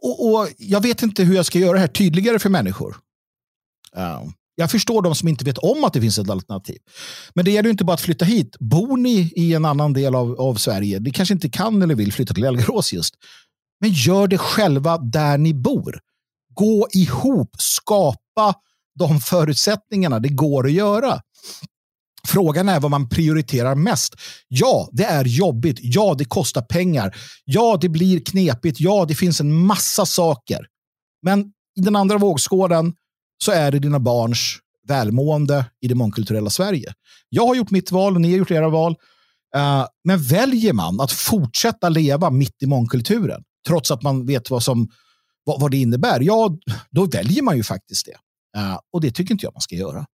och, 0.02 0.34
och, 0.34 0.48
Jag 0.58 0.80
vet 0.80 1.02
inte 1.02 1.24
hur 1.24 1.34
jag 1.34 1.46
ska 1.46 1.58
göra 1.58 1.72
det 1.72 1.78
här 1.78 1.88
tydligare 1.88 2.38
för 2.38 2.50
människor. 2.50 2.96
Um, 3.96 4.32
jag 4.54 4.70
förstår 4.70 5.02
de 5.02 5.14
som 5.14 5.28
inte 5.28 5.44
vet 5.44 5.58
om 5.58 5.84
att 5.84 5.92
det 5.92 6.00
finns 6.00 6.18
ett 6.18 6.30
alternativ. 6.30 6.78
Men 7.34 7.44
det 7.44 7.50
gäller 7.50 7.70
inte 7.70 7.84
bara 7.84 7.94
att 7.94 8.00
flytta 8.00 8.24
hit. 8.24 8.56
Bor 8.60 8.96
ni 8.96 9.32
i 9.36 9.54
en 9.54 9.64
annan 9.64 9.92
del 9.92 10.14
av, 10.14 10.40
av 10.40 10.54
Sverige, 10.54 11.00
ni 11.00 11.10
kanske 11.10 11.34
inte 11.34 11.50
kan 11.50 11.82
eller 11.82 11.94
vill 11.94 12.12
flytta 12.12 12.34
till 12.34 12.44
Elgerås 12.44 12.92
just. 12.92 13.14
Men 13.80 13.90
gör 13.90 14.26
det 14.26 14.38
själva 14.38 14.98
där 14.98 15.38
ni 15.38 15.54
bor. 15.54 16.00
Gå 16.54 16.88
ihop, 16.92 17.56
skapa 17.58 18.54
de 18.98 19.20
förutsättningarna. 19.20 20.18
Det 20.18 20.28
går 20.28 20.66
att 20.66 20.72
göra. 20.72 21.20
Frågan 22.28 22.68
är 22.68 22.80
vad 22.80 22.90
man 22.90 23.08
prioriterar 23.08 23.74
mest. 23.74 24.14
Ja, 24.48 24.88
det 24.92 25.04
är 25.04 25.24
jobbigt. 25.24 25.78
Ja, 25.82 26.14
det 26.18 26.24
kostar 26.24 26.62
pengar. 26.62 27.16
Ja, 27.44 27.78
det 27.80 27.88
blir 27.88 28.20
knepigt. 28.20 28.80
Ja, 28.80 29.04
det 29.08 29.14
finns 29.14 29.40
en 29.40 29.52
massa 29.52 30.06
saker. 30.06 30.66
Men 31.22 31.40
i 31.78 31.80
den 31.80 31.96
andra 31.96 32.18
vågskålen 32.18 32.92
så 33.44 33.52
är 33.52 33.70
det 33.70 33.78
dina 33.78 34.00
barns 34.00 34.58
välmående 34.88 35.64
i 35.80 35.88
det 35.88 35.94
mångkulturella 35.94 36.50
Sverige. 36.50 36.94
Jag 37.28 37.46
har 37.46 37.54
gjort 37.54 37.70
mitt 37.70 37.92
val 37.92 38.14
och 38.14 38.20
ni 38.20 38.30
har 38.30 38.38
gjort 38.38 38.50
era 38.50 38.68
val. 38.68 38.96
Eh, 39.56 39.86
men 40.04 40.22
väljer 40.22 40.72
man 40.72 41.00
att 41.00 41.12
fortsätta 41.12 41.88
leva 41.88 42.30
mitt 42.30 42.62
i 42.62 42.66
mångkulturen, 42.66 43.42
trots 43.68 43.90
att 43.90 44.02
man 44.02 44.26
vet 44.26 44.50
vad, 44.50 44.62
som, 44.62 44.88
vad, 45.44 45.70
det 45.70 45.76
innebär, 45.76 46.20
ja, 46.20 46.56
då 46.90 47.06
väljer 47.06 47.42
man 47.42 47.56
ju 47.56 47.62
faktiskt 47.62 48.06
det. 48.06 48.16
Eh, 48.60 48.78
och 48.92 49.00
det 49.00 49.10
tycker 49.10 49.32
inte 49.32 49.46
jag 49.46 49.54
man 49.54 49.60
ska 49.60 49.74
göra. 49.74 50.06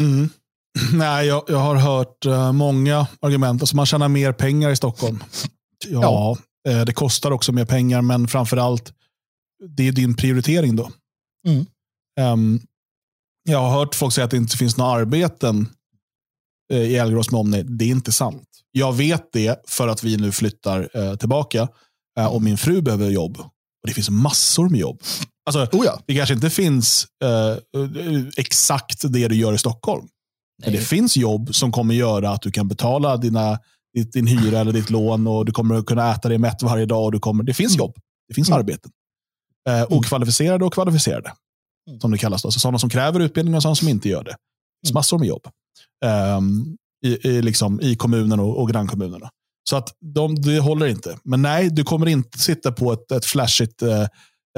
Mm. 0.00 0.28
Nej, 0.92 1.26
jag, 1.26 1.44
jag, 1.48 1.58
har 1.58 1.76
hört 1.76 2.26
uh, 2.26 2.52
många 2.52 3.06
argument. 3.20 3.62
Alltså 3.62 3.76
man 3.76 3.86
tjänar 3.86 4.08
mer 4.08 4.32
pengar 4.32 4.70
i 4.70 4.76
Stockholm. 4.76 5.24
Ja, 5.88 6.36
ja. 6.62 6.84
det 6.84 6.92
kostar 6.92 7.30
också 7.30 7.52
mer 7.52 7.64
pengar, 7.64 8.02
men 8.02 8.28
framför 8.28 8.56
allt, 8.56 8.92
det 9.68 9.88
är 9.88 9.92
din 9.92 10.16
prioritering 10.16 10.76
då. 10.76 10.90
Mm. 11.48 11.66
Um, 12.20 12.60
jag 13.48 13.58
har 13.58 13.70
hört 13.70 13.94
folk 13.94 14.14
säga 14.14 14.24
att 14.24 14.30
det 14.30 14.36
inte 14.36 14.56
finns 14.56 14.76
några 14.76 14.90
arbeten 14.90 15.68
uh, 16.72 16.78
i 16.78 16.96
Älvgrås 16.96 17.30
med 17.30 17.40
omnejd. 17.40 17.66
Det 17.78 17.84
är 17.84 17.88
inte 17.88 18.12
sant. 18.12 18.48
Jag 18.72 18.92
vet 18.92 19.32
det 19.32 19.62
för 19.68 19.88
att 19.88 20.04
vi 20.04 20.16
nu 20.16 20.32
flyttar 20.32 21.16
tillbaka 21.16 21.68
och 22.30 22.42
min 22.42 22.58
fru 22.58 22.82
behöver 22.82 23.10
jobb. 23.10 23.38
Och 23.86 23.88
Det 23.88 23.94
finns 23.94 24.10
massor 24.10 24.68
med 24.68 24.80
jobb. 24.80 25.02
Alltså, 25.46 25.78
oh 25.78 25.84
ja. 25.86 26.00
Det 26.06 26.14
kanske 26.14 26.34
inte 26.34 26.50
finns 26.50 27.06
exakt 28.36 29.12
det 29.12 29.28
du 29.28 29.36
gör 29.36 29.52
i 29.52 29.58
Stockholm. 29.58 30.08
Men 30.62 30.72
det 30.72 30.78
finns 30.78 31.16
jobb 31.16 31.54
som 31.54 31.72
kommer 31.72 31.94
göra 31.94 32.30
att 32.30 32.42
du 32.42 32.50
kan 32.50 32.68
betala 32.68 33.16
dina, 33.16 33.58
din 34.12 34.26
hyra 34.26 34.60
eller 34.60 34.72
ditt 34.72 34.90
lån 34.90 35.26
och 35.26 35.44
du 35.44 35.52
kommer 35.52 35.82
kunna 35.82 36.12
äta 36.12 36.28
dig 36.28 36.38
mätt 36.38 36.62
varje 36.62 36.86
dag. 36.86 37.04
Och 37.04 37.12
du 37.12 37.18
kommer, 37.18 37.44
det 37.44 37.54
finns 37.54 37.72
mm. 37.72 37.78
jobb. 37.78 37.94
Det 38.28 38.34
finns 38.34 38.48
mm. 38.48 38.58
arbeten. 38.58 38.90
Eh, 39.68 39.80
mm. 39.80 39.86
okvalificerade 39.90 40.64
och 40.64 40.72
kvalificerade. 40.72 41.32
Mm. 41.88 42.00
Som 42.00 42.10
det 42.10 42.18
kallas. 42.18 42.42
Då. 42.42 42.50
Så 42.50 42.60
sådana 42.60 42.78
som 42.78 42.90
kräver 42.90 43.20
utbildning 43.20 43.54
och 43.54 43.62
sådana 43.62 43.76
som 43.76 43.88
inte 43.88 44.08
gör 44.08 44.24
det. 44.24 44.30
Det 44.30 44.86
finns 44.86 44.90
mm. 44.90 44.98
massor 44.98 45.18
med 45.18 45.28
jobb. 45.28 45.48
Um, 46.36 46.76
i, 47.04 47.28
i, 47.28 47.42
liksom, 47.42 47.80
I 47.80 47.96
kommunen 47.96 48.40
och, 48.40 48.60
och 48.60 48.68
grannkommunerna. 48.68 49.30
Så 49.70 49.76
att 49.76 49.88
de, 50.14 50.34
det 50.34 50.58
håller 50.58 50.86
inte. 50.86 51.18
Men 51.24 51.42
nej, 51.42 51.70
du 51.70 51.84
kommer 51.84 52.06
inte 52.06 52.38
sitta 52.38 52.72
på 52.72 52.92
ett, 52.92 53.12
ett 53.12 53.24
flashigt 53.24 53.82
eh, 53.82 54.02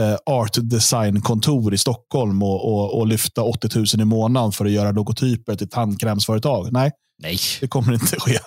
eh, 0.01 0.17
art 0.27 0.57
design-kontor 0.61 1.75
i 1.75 1.79
Stockholm 1.79 2.43
och, 2.43 2.65
och, 2.65 2.99
och, 2.99 3.07
lyfta 3.07 3.43
80 3.43 3.69
000 3.79 3.87
i 4.01 4.05
månaden 4.05 4.53
för 4.53 4.65
att 4.65 4.71
göra 4.71 4.93
logotyper 4.93 5.55
till 5.55 5.69
tandkrämsföretag. 5.69 6.73
Nej, 6.73 6.91
nej. 7.19 7.39
det 7.61 7.69
kommer 7.69 7.93
inte 7.93 8.17
ske. 8.21 8.39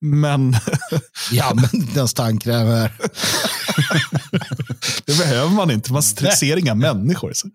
men... 0.00 0.56
Använder 1.42 1.74
inte 1.74 1.98
ens 1.98 2.14
tandkräm 2.14 2.66
här. 2.66 2.92
det 5.04 5.18
behöver 5.18 5.50
man 5.50 5.70
inte. 5.70 5.92
Man 5.92 6.02
ser 6.02 6.56
inga 6.56 6.74
människor. 6.74 7.32
Så. 7.32 7.48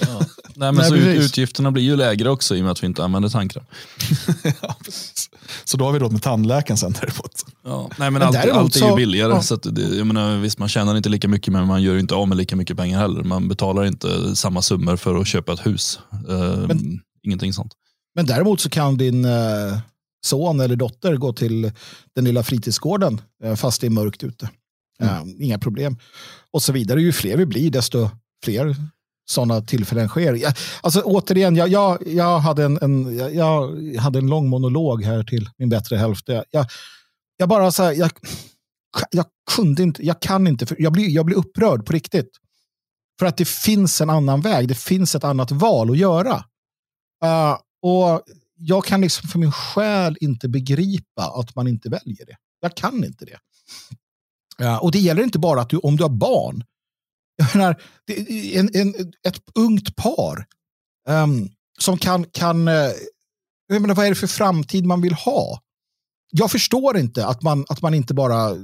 Ja. 0.00 0.20
Nej, 0.56 0.72
men 0.72 0.74
Nej, 0.74 0.88
så 0.88 0.96
utgifterna 0.96 1.70
blir 1.70 1.82
ju 1.82 1.96
lägre 1.96 2.30
också 2.30 2.56
i 2.56 2.60
och 2.60 2.62
med 2.62 2.72
att 2.72 2.82
vi 2.82 2.86
inte 2.86 3.04
använder 3.04 3.28
tandkräm. 3.28 3.64
ja, 4.60 4.76
så 5.64 5.76
då 5.76 5.84
har 5.84 5.92
vi 5.92 5.98
råd 5.98 6.12
med 6.12 6.22
tandläkaren 6.22 6.78
sen 6.78 6.92
däremot. 6.92 7.44
Ja. 7.64 7.90
Nej, 7.98 8.10
men, 8.10 8.12
men 8.12 8.22
allt, 8.22 8.50
allt 8.50 8.76
är 8.76 8.88
ju 8.88 8.96
billigare. 8.96 9.32
Ja. 9.32 9.42
Så 9.42 9.56
det, 9.56 9.96
jag 9.96 10.06
menar, 10.06 10.36
visst, 10.36 10.58
man 10.58 10.68
tjänar 10.68 10.96
inte 10.96 11.08
lika 11.08 11.28
mycket 11.28 11.52
men 11.52 11.66
man 11.66 11.82
gör 11.82 11.98
inte 11.98 12.14
av 12.14 12.28
med 12.28 12.36
lika 12.36 12.56
mycket 12.56 12.76
pengar 12.76 12.98
heller. 12.98 13.22
Man 13.22 13.48
betalar 13.48 13.84
inte 13.84 14.36
samma 14.36 14.62
summor 14.62 14.96
för 14.96 15.20
att 15.20 15.26
köpa 15.26 15.52
ett 15.52 15.66
hus. 15.66 15.98
Uh, 16.28 16.66
men, 16.66 17.00
ingenting 17.22 17.52
sånt. 17.52 17.72
Men 18.14 18.26
däremot 18.26 18.60
så 18.60 18.70
kan 18.70 18.96
din 18.96 19.24
uh, 19.24 19.78
son 20.26 20.60
eller 20.60 20.76
dotter 20.76 21.16
gå 21.16 21.32
till 21.32 21.72
den 22.14 22.24
lilla 22.24 22.42
fritidsgården 22.42 23.20
uh, 23.44 23.54
fast 23.54 23.80
det 23.80 23.86
är 23.86 23.90
mörkt 23.90 24.24
ute. 24.24 24.50
Mm. 25.00 25.42
inga 25.42 25.58
problem. 25.58 25.98
Och 26.50 26.62
så 26.62 26.72
vidare. 26.72 27.02
Ju 27.02 27.12
fler 27.12 27.36
vi 27.36 27.46
blir, 27.46 27.70
desto 27.70 28.10
fler 28.44 28.76
sådana 29.30 29.60
tillfällen 29.60 30.08
sker. 30.08 30.34
Jag, 30.34 30.52
alltså, 30.80 31.00
återigen, 31.00 31.56
jag, 31.56 31.68
jag, 31.68 32.06
jag, 32.06 32.38
hade 32.38 32.64
en, 32.64 32.78
en, 32.82 33.18
jag 33.34 33.76
hade 33.98 34.18
en 34.18 34.26
lång 34.26 34.48
monolog 34.48 35.04
här 35.04 35.22
till 35.22 35.50
min 35.58 35.68
bättre 35.68 35.96
hälft. 35.96 36.28
Jag, 36.28 36.66
jag 37.36 37.48
bara 37.48 37.70
så 37.70 37.82
här, 37.82 37.92
jag, 37.92 38.10
jag 39.10 39.26
kunde 39.56 39.82
inte, 39.82 40.06
jag 40.06 40.20
kan 40.20 40.46
inte, 40.46 40.66
jag 40.78 40.92
blir, 40.92 41.08
jag 41.08 41.26
blir 41.26 41.36
upprörd 41.36 41.86
på 41.86 41.92
riktigt. 41.92 42.30
För 43.18 43.26
att 43.26 43.36
det 43.36 43.48
finns 43.48 44.00
en 44.00 44.10
annan 44.10 44.40
väg, 44.40 44.68
det 44.68 44.78
finns 44.78 45.14
ett 45.14 45.24
annat 45.24 45.50
val 45.50 45.90
att 45.90 45.98
göra. 45.98 46.34
Uh, 47.24 47.56
och 47.84 48.22
jag 48.56 48.84
kan 48.84 49.00
liksom 49.00 49.28
för 49.28 49.38
min 49.38 49.52
själ 49.52 50.16
inte 50.20 50.48
begripa 50.48 51.22
att 51.40 51.56
man 51.56 51.68
inte 51.68 51.88
väljer 51.88 52.26
det. 52.26 52.36
Jag 52.60 52.74
kan 52.74 53.04
inte 53.04 53.24
det. 53.24 53.38
Ja, 54.58 54.78
och 54.78 54.90
det 54.90 54.98
gäller 54.98 55.22
inte 55.22 55.38
bara 55.38 55.60
att 55.60 55.68
du, 55.68 55.78
om 55.78 55.96
du 55.96 56.02
har 56.04 56.10
barn, 56.10 56.64
jag 57.36 57.56
menar, 57.56 57.82
en, 58.52 58.70
en, 58.74 59.12
ett 59.28 59.40
ungt 59.54 59.96
par 59.96 60.46
um, 61.08 61.50
som 61.78 61.98
kan, 61.98 62.24
kan 62.24 62.68
eh, 62.68 62.90
jag 63.66 63.82
menar, 63.82 63.94
vad 63.94 64.06
är 64.06 64.10
det 64.10 64.14
för 64.14 64.26
framtid 64.26 64.84
man 64.84 65.00
vill 65.00 65.14
ha? 65.14 65.60
Jag 66.30 66.50
förstår 66.50 66.98
inte 66.98 67.26
att 67.26 67.42
man, 67.42 67.64
att 67.68 67.82
man 67.82 67.94
inte 67.94 68.14
bara 68.14 68.56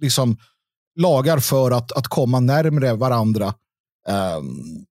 liksom 0.00 0.36
lagar 0.96 1.38
för 1.38 1.70
att, 1.70 1.92
att 1.92 2.08
komma 2.08 2.40
närmre 2.40 2.94
varandra 2.94 3.54
um, 4.38 4.86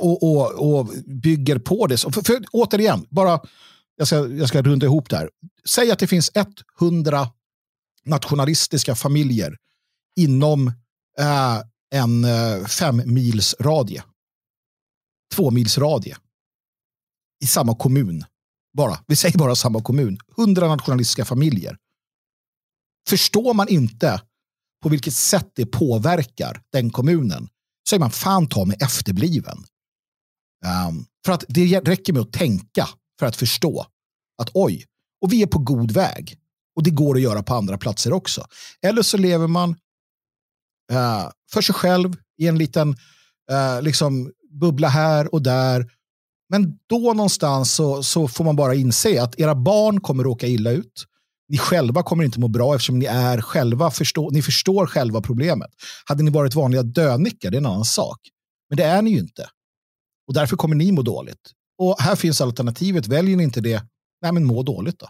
och, 0.00 0.22
och, 0.22 0.78
och 0.78 0.86
bygger 1.06 1.58
på 1.58 1.86
det. 1.86 1.96
För, 1.96 2.22
för, 2.22 2.44
återigen, 2.52 3.06
bara, 3.10 3.40
jag 3.96 4.06
ska, 4.06 4.16
jag 4.28 4.48
ska 4.48 4.62
runda 4.62 4.86
ihop 4.86 5.10
det 5.10 5.16
här. 5.16 5.30
Säg 5.68 5.90
att 5.90 5.98
det 5.98 6.06
finns 6.06 6.30
100 6.80 7.28
nationalistiska 8.04 8.94
familjer 8.94 9.56
inom 10.16 10.68
eh, 11.18 11.60
en 11.94 12.24
eh, 12.24 12.66
fem 12.66 13.02
mils 13.06 13.54
radie. 13.60 14.02
Två 15.34 15.50
mils 15.50 15.78
radie. 15.78 16.16
I 17.42 17.46
samma 17.46 17.74
kommun. 17.74 18.24
Bara. 18.72 18.98
Vi 19.06 19.16
säger 19.16 19.38
bara 19.38 19.54
samma 19.54 19.82
kommun. 19.82 20.18
Hundra 20.36 20.68
nationalistiska 20.68 21.24
familjer. 21.24 21.76
Förstår 23.08 23.54
man 23.54 23.68
inte 23.68 24.20
på 24.82 24.88
vilket 24.88 25.14
sätt 25.14 25.50
det 25.54 25.66
påverkar 25.66 26.62
den 26.72 26.90
kommunen 26.90 27.48
så 27.88 27.96
är 27.96 28.00
man 28.00 28.10
fan 28.10 28.48
ta 28.48 28.64
med 28.64 28.82
efterbliven. 28.82 29.64
Um, 30.88 31.06
för 31.24 31.32
att 31.32 31.44
det 31.48 31.80
räcker 31.80 32.12
med 32.12 32.22
att 32.22 32.32
tänka 32.32 32.88
för 33.18 33.26
att 33.26 33.36
förstå 33.36 33.86
att 34.42 34.50
oj, 34.54 34.84
och 35.20 35.32
vi 35.32 35.42
är 35.42 35.46
på 35.46 35.58
god 35.58 35.90
väg. 35.90 36.36
Och 36.76 36.82
det 36.82 36.90
går 36.90 37.14
att 37.14 37.22
göra 37.22 37.42
på 37.42 37.54
andra 37.54 37.78
platser 37.78 38.12
också. 38.12 38.46
Eller 38.82 39.02
så 39.02 39.16
lever 39.16 39.46
man 39.46 39.70
uh, 40.92 41.30
för 41.52 41.60
sig 41.60 41.74
själv 41.74 42.16
i 42.38 42.46
en 42.46 42.58
liten 42.58 42.88
uh, 43.52 43.82
liksom 43.82 44.32
bubbla 44.60 44.88
här 44.88 45.34
och 45.34 45.42
där. 45.42 45.90
Men 46.48 46.78
då 46.86 46.98
någonstans 46.98 47.72
så, 47.72 48.02
så 48.02 48.28
får 48.28 48.44
man 48.44 48.56
bara 48.56 48.74
inse 48.74 49.22
att 49.22 49.40
era 49.40 49.54
barn 49.54 50.00
kommer 50.00 50.24
råka 50.24 50.46
illa 50.46 50.70
ut. 50.70 51.06
Ni 51.48 51.58
själva 51.58 52.02
kommer 52.02 52.24
inte 52.24 52.40
må 52.40 52.48
bra 52.48 52.74
eftersom 52.74 52.98
ni 52.98 53.06
är 53.06 53.40
själva 53.40 53.90
förstå, 53.90 54.30
ni 54.30 54.42
förstår 54.42 54.86
själva 54.86 55.20
problemet. 55.20 55.70
Hade 56.04 56.22
ni 56.22 56.30
varit 56.30 56.54
vanliga 56.54 56.82
dönickar, 56.82 57.50
det 57.50 57.56
är 57.56 57.60
en 57.60 57.66
annan 57.66 57.84
sak. 57.84 58.18
Men 58.68 58.76
det 58.76 58.84
är 58.84 59.02
ni 59.02 59.10
ju 59.10 59.18
inte. 59.18 59.48
Och 60.30 60.34
därför 60.34 60.56
kommer 60.56 60.76
ni 60.76 60.92
må 60.92 61.02
dåligt. 61.02 61.52
Och 61.78 61.96
här 62.00 62.16
finns 62.16 62.40
alternativet. 62.40 63.06
Väljer 63.06 63.36
ni 63.36 63.42
inte 63.42 63.60
det, 63.60 63.82
nej 64.22 64.32
men 64.32 64.44
må 64.44 64.62
dåligt 64.62 64.98
då. 64.98 65.08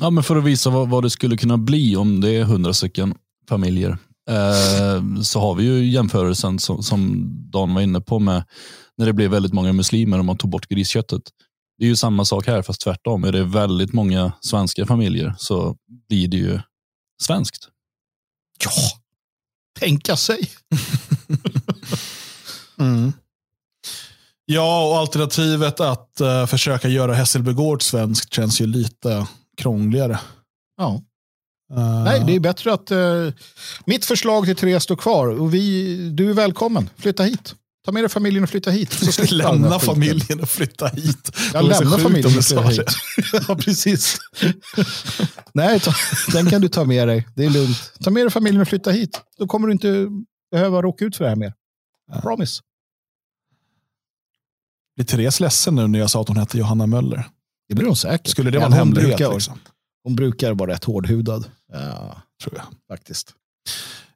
Ja, 0.00 0.10
men 0.10 0.24
för 0.24 0.36
att 0.36 0.44
visa 0.44 0.70
vad, 0.70 0.90
vad 0.90 1.02
det 1.02 1.10
skulle 1.10 1.36
kunna 1.36 1.58
bli 1.58 1.96
om 1.96 2.20
det 2.20 2.30
är 2.30 2.44
hundra 2.44 2.74
stycken 2.74 3.14
familjer. 3.48 3.98
Eh, 4.30 5.22
så 5.22 5.40
har 5.40 5.54
vi 5.54 5.64
ju 5.64 5.90
jämförelsen 5.90 6.58
som, 6.58 6.82
som 6.82 7.28
Dan 7.50 7.74
var 7.74 7.80
inne 7.82 8.00
på 8.00 8.18
med 8.18 8.44
när 8.96 9.06
det 9.06 9.12
blev 9.12 9.30
väldigt 9.30 9.52
många 9.52 9.72
muslimer 9.72 10.18
och 10.18 10.24
man 10.24 10.36
tog 10.36 10.50
bort 10.50 10.68
grisköttet. 10.68 11.22
Det 11.78 11.84
är 11.84 11.88
ju 11.88 11.96
samma 11.96 12.24
sak 12.24 12.46
här 12.46 12.62
fast 12.62 12.80
tvärtom. 12.80 13.24
Är 13.24 13.32
det 13.32 13.44
väldigt 13.44 13.92
många 13.92 14.32
svenska 14.40 14.86
familjer 14.86 15.34
så 15.38 15.76
blir 16.08 16.28
det 16.28 16.36
ju 16.36 16.60
svenskt. 17.22 17.68
Ja, 18.64 18.70
tänka 19.80 20.16
sig. 20.16 20.50
mm. 22.78 23.12
Ja, 24.52 24.88
och 24.88 24.96
alternativet 24.96 25.80
att 25.80 26.20
uh, 26.20 26.46
försöka 26.46 26.88
göra 26.88 27.14
Hässelbygård 27.14 27.82
svenskt 27.82 28.34
känns 28.34 28.60
ju 28.60 28.66
lite 28.66 29.26
krångligare. 29.56 30.18
Ja. 30.76 31.02
Uh, 31.76 32.04
Nej, 32.04 32.22
det 32.26 32.34
är 32.34 32.40
bättre 32.40 32.72
att 32.72 32.92
uh, 32.92 33.32
mitt 33.84 34.04
förslag 34.04 34.44
till 34.44 34.56
Therese 34.56 34.82
står 34.82 34.96
kvar 34.96 35.28
och 35.28 35.54
vi, 35.54 35.96
du 36.10 36.30
är 36.30 36.34
välkommen. 36.34 36.90
Flytta 36.96 37.22
hit. 37.22 37.54
Ta 37.84 37.92
med 37.92 38.02
dig 38.02 38.08
familjen 38.08 38.44
och 38.44 38.50
flytta 38.50 38.70
hit. 38.70 38.92
Så 38.92 39.34
lämna 39.34 39.78
familjen 39.78 40.40
och 40.40 40.48
flytta 40.48 40.86
hit. 40.86 41.32
Jag 41.52 41.64
lämnar 41.64 41.98
familjen 41.98 42.38
och 42.38 42.44
flytta 42.44 42.62
hit. 42.62 42.92
ja, 43.48 43.56
precis. 43.56 44.18
Nej, 45.54 45.80
ta, 45.80 45.92
den 46.32 46.50
kan 46.50 46.60
du 46.60 46.68
ta 46.68 46.84
med 46.84 47.08
dig. 47.08 47.28
Det 47.36 47.44
är 47.44 47.50
lugnt. 47.50 47.92
Ta 48.00 48.10
med 48.10 48.24
dig 48.24 48.30
familjen 48.30 48.62
och 48.62 48.68
flytta 48.68 48.90
hit. 48.90 49.20
Då 49.38 49.46
kommer 49.46 49.66
du 49.66 49.72
inte 49.72 50.08
behöva 50.50 50.82
råka 50.82 51.04
ut 51.04 51.16
för 51.16 51.24
det 51.24 51.30
här 51.30 51.36
mer. 51.36 51.52
Ja. 52.12 52.20
Promise. 52.20 52.62
Blir 54.96 55.06
Therese 55.06 55.40
ledsen 55.40 55.74
nu 55.74 55.86
när 55.86 55.98
jag 55.98 56.10
sa 56.10 56.20
att 56.20 56.28
hon 56.28 56.36
hette 56.36 56.58
Johanna 56.58 56.86
Möller? 56.86 57.28
Det 57.68 57.74
blir 57.74 57.86
hon 57.86 57.96
säkert. 57.96 58.26
Skulle 58.28 58.50
det 58.50 58.58
vara 58.58 58.66
en 58.66 58.72
hemlighet? 58.72 59.16
Brukar, 59.16 59.34
liksom? 59.34 59.58
Hon 60.04 60.16
brukar 60.16 60.52
vara 60.52 60.70
rätt 60.70 60.84
hårdhudad. 60.84 61.44
Ja, 61.72 62.16
tror 62.42 62.56
jag. 62.56 62.64
Faktiskt. 62.96 63.32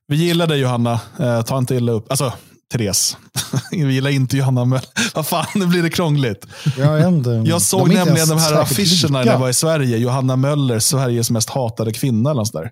Vi 0.09 0.17
gillar 0.17 0.47
dig 0.47 0.61
Johanna. 0.61 1.01
Eh, 1.19 1.43
ta 1.43 1.59
inte 1.59 1.75
illa 1.75 1.93
upp. 1.93 2.11
Alltså, 2.11 2.33
Therese. 2.73 3.17
Vi 3.71 3.95
gillar 3.95 4.11
inte 4.11 4.37
Johanna 4.37 4.65
Möller. 4.65 4.89
Vad 5.15 5.27
fan, 5.27 5.47
nu 5.55 5.67
blir 5.67 5.83
det 5.83 5.91
krångligt. 5.91 6.47
Jag, 6.79 7.03
ändå, 7.03 7.47
jag 7.47 7.63
såg 7.63 7.89
nämligen 7.89 8.29
de 8.29 8.39
här 8.39 8.55
affischerna 8.55 9.19
när 9.19 9.33
jag 9.33 9.39
var 9.39 9.49
i 9.49 9.55
Sverige. 9.55 9.97
Johanna 9.97 10.37
Möller, 10.37 10.79
Sveriges 10.79 11.31
mest 11.31 11.51
hatade 11.51 11.93
kvinna. 11.93 12.31
Eller 12.31 12.53
där. 12.53 12.71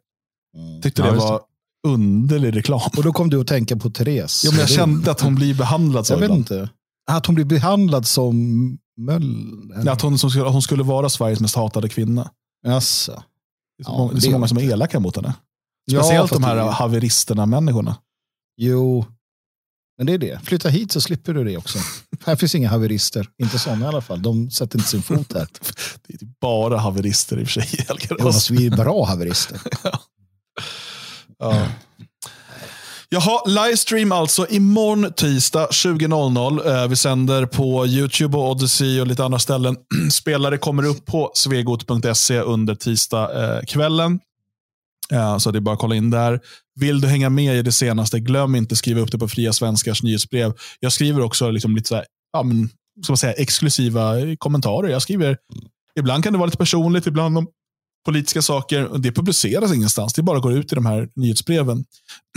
Mm. 0.57 0.83
Tyckte 0.83 1.03
ja, 1.03 1.11
det 1.13 1.19
var 1.19 1.41
underlig 1.87 2.57
reklam. 2.57 2.91
Och 2.97 3.03
då 3.03 3.13
kom 3.13 3.31
du 3.31 3.41
att 3.41 3.47
tänka 3.47 3.77
på 3.77 3.91
Therese. 3.91 4.45
Ja, 4.45 4.51
men 4.51 4.61
jag 4.61 4.69
kände 4.69 5.11
att 5.11 5.21
hon 5.21 5.35
blir 5.35 5.55
behandlad 5.55 6.07
så 6.07 6.13
Jag 6.13 6.19
vet 6.19 6.31
inte. 6.31 6.69
Att 7.11 7.27
hon 7.27 7.35
blir 7.35 7.45
behandlad 7.45 8.07
som 8.07 8.79
Möller? 8.97 9.85
Ja, 9.85 9.93
att 9.93 10.01
hon, 10.01 10.19
som 10.19 10.31
skulle, 10.31 10.45
hon 10.45 10.63
skulle 10.63 10.83
vara 10.83 11.09
Sveriges 11.09 11.41
mest 11.41 11.57
hatade 11.57 11.89
kvinna. 11.89 12.31
Jaså. 12.67 13.23
Det 13.79 13.83
är 13.83 13.85
så, 13.85 13.91
ja, 13.91 13.99
många, 13.99 14.13
det 14.13 14.19
är 14.19 14.21
så 14.21 14.31
många 14.31 14.49
som 14.49 14.59
är 14.59 14.63
elaka 14.63 15.01
mot 15.01 15.17
henne. 15.17 15.35
Speciellt 15.91 16.31
ja, 16.31 16.39
de 16.39 16.45
här 16.45 16.57
haveristerna 16.57 17.47
människorna. 17.47 17.97
Jo, 18.57 19.07
men 19.99 20.07
det 20.07 20.13
är 20.13 20.19
det. 20.19 20.41
Flytta 20.45 20.69
hit 20.69 20.93
så 20.93 21.01
slipper 21.01 21.35
du 21.35 21.45
det 21.45 21.57
också. 21.57 21.79
här 22.25 22.37
finns 22.37 22.55
inga 22.55 22.69
haverister. 22.69 23.29
Inte 23.43 23.59
sådana 23.59 23.85
i 23.85 23.89
alla 23.89 24.01
fall. 24.01 24.23
De 24.23 24.51
sätter 24.51 24.79
inte 24.79 24.89
sin 24.89 25.03
fot 25.03 25.33
här. 25.33 25.49
det 26.07 26.23
är 26.23 26.29
bara 26.41 26.79
haverister 26.79 27.41
i 27.41 27.45
och 27.45 27.49
för 27.49 27.61
sig. 27.61 27.87
Jonas, 28.11 28.51
vi 28.51 28.67
är 28.67 28.71
bra 28.71 29.05
haverister. 29.05 29.61
ja. 29.83 30.01
ja. 31.39 31.67
Jaha, 33.15 33.43
livestream 33.47 34.13
alltså 34.13 34.47
imorgon 34.51 35.13
tisdag 35.13 35.69
20.00. 35.71 36.83
Eh, 36.83 36.89
vi 36.89 36.97
sänder 36.97 37.47
på 37.47 37.87
YouTube 37.87 38.37
och 38.37 38.51
Odyssey 38.51 39.01
och 39.01 39.07
lite 39.07 39.25
andra 39.25 39.39
ställen. 39.39 39.77
Spelare 40.13 40.59
kommer 40.59 40.87
upp 40.87 41.07
på 41.07 41.31
svegot.se 41.35 42.41
under 42.41 42.75
tisdagskvällen. 42.75 44.21
Eh, 45.13 45.19
eh, 45.19 45.39
så 45.39 45.51
det 45.51 45.59
är 45.59 45.61
bara 45.61 45.75
att 45.75 45.81
kolla 45.81 45.95
in 45.95 46.11
där. 46.11 46.41
Vill 46.81 47.01
du 47.01 47.09
hänga 47.09 47.31
med 47.31 47.57
i 47.57 47.63
det 47.63 47.73
senaste, 47.73 48.21
glöm 48.21 48.55
inte 48.55 48.73
att 48.73 48.79
skriva 48.79 49.01
upp 49.01 49.13
det 49.13 49.19
på 49.19 49.29
Fria 49.29 49.53
Svenskars 49.53 50.03
nyhetsbrev. 50.03 50.53
Jag 50.81 50.93
skriver 50.93 51.23
också 51.23 51.51
liksom 51.51 51.77
lite 51.77 51.89
så 51.89 51.95
här, 51.95 52.05
ja, 52.33 52.43
men, 52.43 52.69
ska 53.03 53.13
man 53.13 53.17
säga, 53.17 53.33
exklusiva 53.33 54.15
kommentarer. 54.39 54.89
Jag 54.89 55.03
skriver, 55.03 55.37
ibland 55.99 56.25
kan 56.25 56.33
det 56.33 56.39
vara 56.39 56.47
lite 56.47 56.59
personligt, 56.59 57.07
ibland 57.07 57.39
om 57.39 57.47
politiska 58.05 58.43
saker. 58.43 58.91
Det 58.99 59.13
publiceras 59.13 59.75
ingenstans. 59.75 60.13
Det 60.13 60.23
bara 60.23 60.39
går 60.39 60.53
ut 60.53 60.73
i 60.73 60.75
de 60.75 60.87
här 60.87 61.09
nyhetsbreven. 61.15 61.85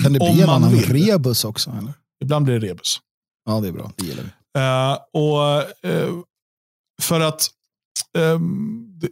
Kan 0.03 0.13
det 0.13 0.19
bli 0.19 0.41
en 0.41 0.81
rebus 0.81 1.45
också? 1.45 1.69
Eller? 1.69 1.93
Ibland 2.23 2.45
blir 2.45 2.59
det 2.59 2.67
rebus. 2.67 2.97
Ja, 3.45 3.59
det 3.59 3.67
är 3.67 3.71
bra. 3.71 3.91
Det 3.95 4.05
gillar 4.05 4.23
vi. 4.23 4.29
Uh, 4.59 4.97
och 5.23 5.63
uh, 5.91 6.23
För 7.01 7.19
att 7.19 7.49
um, 8.17 8.99
det, 9.01 9.09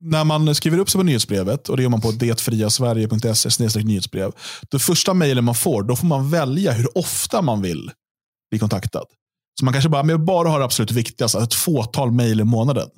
när 0.00 0.24
man 0.24 0.54
skriver 0.54 0.78
upp 0.78 0.90
sig 0.90 0.98
på 0.98 1.02
nyhetsbrevet, 1.02 1.68
och 1.68 1.76
det 1.76 1.82
gör 1.82 1.90
man 1.90 2.00
på 2.00 2.10
detfriasverige.se 2.10 3.82
nyhetsbrev, 3.82 4.32
det 4.70 4.78
första 4.78 5.14
mejlen 5.14 5.44
man 5.44 5.54
får, 5.54 5.82
då 5.82 5.96
får 5.96 6.06
man 6.06 6.30
välja 6.30 6.72
hur 6.72 6.98
ofta 6.98 7.42
man 7.42 7.62
vill 7.62 7.90
bli 8.50 8.58
kontaktad. 8.58 9.04
Så 9.58 9.64
man 9.64 9.74
kanske 9.74 9.90
bara, 9.90 10.02
men 10.02 10.24
bara 10.24 10.48
har 10.48 10.58
det 10.58 10.64
absolut 10.64 10.90
viktigaste, 10.90 11.38
ett 11.38 11.54
fåtal 11.54 12.10
mejl 12.10 12.40
i 12.40 12.44
månaden. 12.44 12.88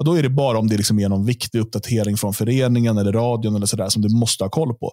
Och 0.00 0.06
då 0.06 0.18
är 0.18 0.22
det 0.22 0.30
bara 0.30 0.58
om 0.58 0.68
det 0.68 0.76
liksom 0.76 0.98
är 0.98 1.08
någon 1.08 1.24
viktig 1.24 1.58
uppdatering 1.58 2.16
från 2.16 2.34
föreningen 2.34 2.98
eller 2.98 3.12
radion 3.12 3.56
eller 3.56 3.66
sådär 3.66 3.88
som 3.88 4.02
du 4.02 4.14
måste 4.14 4.44
ha 4.44 4.48
koll 4.48 4.74
på. 4.74 4.92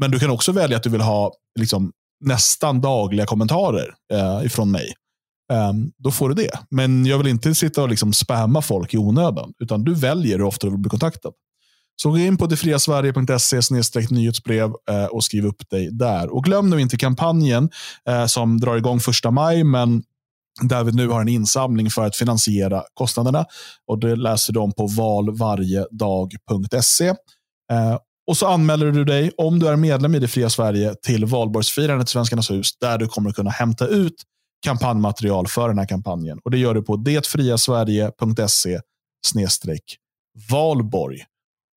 Men 0.00 0.10
du 0.10 0.18
kan 0.18 0.30
också 0.30 0.52
välja 0.52 0.76
att 0.76 0.82
du 0.82 0.90
vill 0.90 1.00
ha 1.00 1.32
liksom, 1.58 1.92
nästan 2.24 2.80
dagliga 2.80 3.26
kommentarer 3.26 3.94
eh, 4.12 4.46
ifrån 4.46 4.70
mig. 4.70 4.92
Um, 5.52 5.92
då 5.98 6.10
får 6.10 6.28
du 6.28 6.34
det. 6.34 6.58
Men 6.70 7.06
jag 7.06 7.18
vill 7.18 7.26
inte 7.26 7.54
sitta 7.54 7.82
och 7.82 7.88
liksom 7.88 8.12
spamma 8.12 8.62
folk 8.62 8.94
i 8.94 8.98
onödan, 8.98 9.52
utan 9.58 9.84
du 9.84 9.94
väljer 9.94 10.38
hur 10.38 10.44
ofta 10.44 10.66
du 10.66 10.70
vill 10.70 10.80
bli 10.80 10.90
kontaktad. 10.90 11.32
Så 12.02 12.10
gå 12.10 12.18
in 12.18 12.36
på 12.36 12.46
detfriasverige.se 12.46 13.60
nyhetsbrev 14.10 14.72
eh, 14.90 15.04
och 15.04 15.24
skriv 15.24 15.46
upp 15.46 15.70
dig 15.70 15.90
där. 15.92 16.34
Och 16.34 16.44
glöm 16.44 16.70
nu 16.70 16.80
inte 16.80 16.96
kampanjen 16.96 17.70
eh, 18.08 18.26
som 18.26 18.60
drar 18.60 18.76
igång 18.76 19.00
första 19.00 19.30
maj, 19.30 19.64
men 19.64 20.02
där 20.60 20.84
vi 20.84 20.92
nu 20.92 21.08
har 21.08 21.20
en 21.20 21.28
insamling 21.28 21.90
för 21.90 22.06
att 22.06 22.16
finansiera 22.16 22.82
kostnaderna. 22.94 23.44
Och 23.86 23.98
Det 23.98 24.16
läser 24.16 24.52
du 24.52 24.60
om 24.60 24.72
på 24.72 24.86
valvarjedag.se. 24.86 27.08
Eh, 27.72 27.98
och 28.26 28.36
så 28.36 28.46
anmäler 28.46 28.92
du 28.92 29.04
dig, 29.04 29.32
om 29.36 29.58
du 29.58 29.68
är 29.68 29.76
medlem 29.76 30.14
i 30.14 30.18
Det 30.18 30.28
fria 30.28 30.50
Sverige, 30.50 30.94
till 31.02 31.24
valborgsfirandet 31.24 32.08
i 32.08 32.10
Svenskarnas 32.10 32.50
hus, 32.50 32.70
där 32.80 32.98
du 32.98 33.08
kommer 33.08 33.30
kunna 33.30 33.50
hämta 33.50 33.86
ut 33.86 34.14
kampanjmaterial 34.64 35.46
för 35.46 35.68
den 35.68 35.78
här 35.78 35.86
kampanjen. 35.86 36.38
Och 36.44 36.50
Det 36.50 36.58
gör 36.58 36.74
du 36.74 36.82
på 36.82 36.96
detfriasverige.se 36.96 38.80
valborg. 40.50 41.18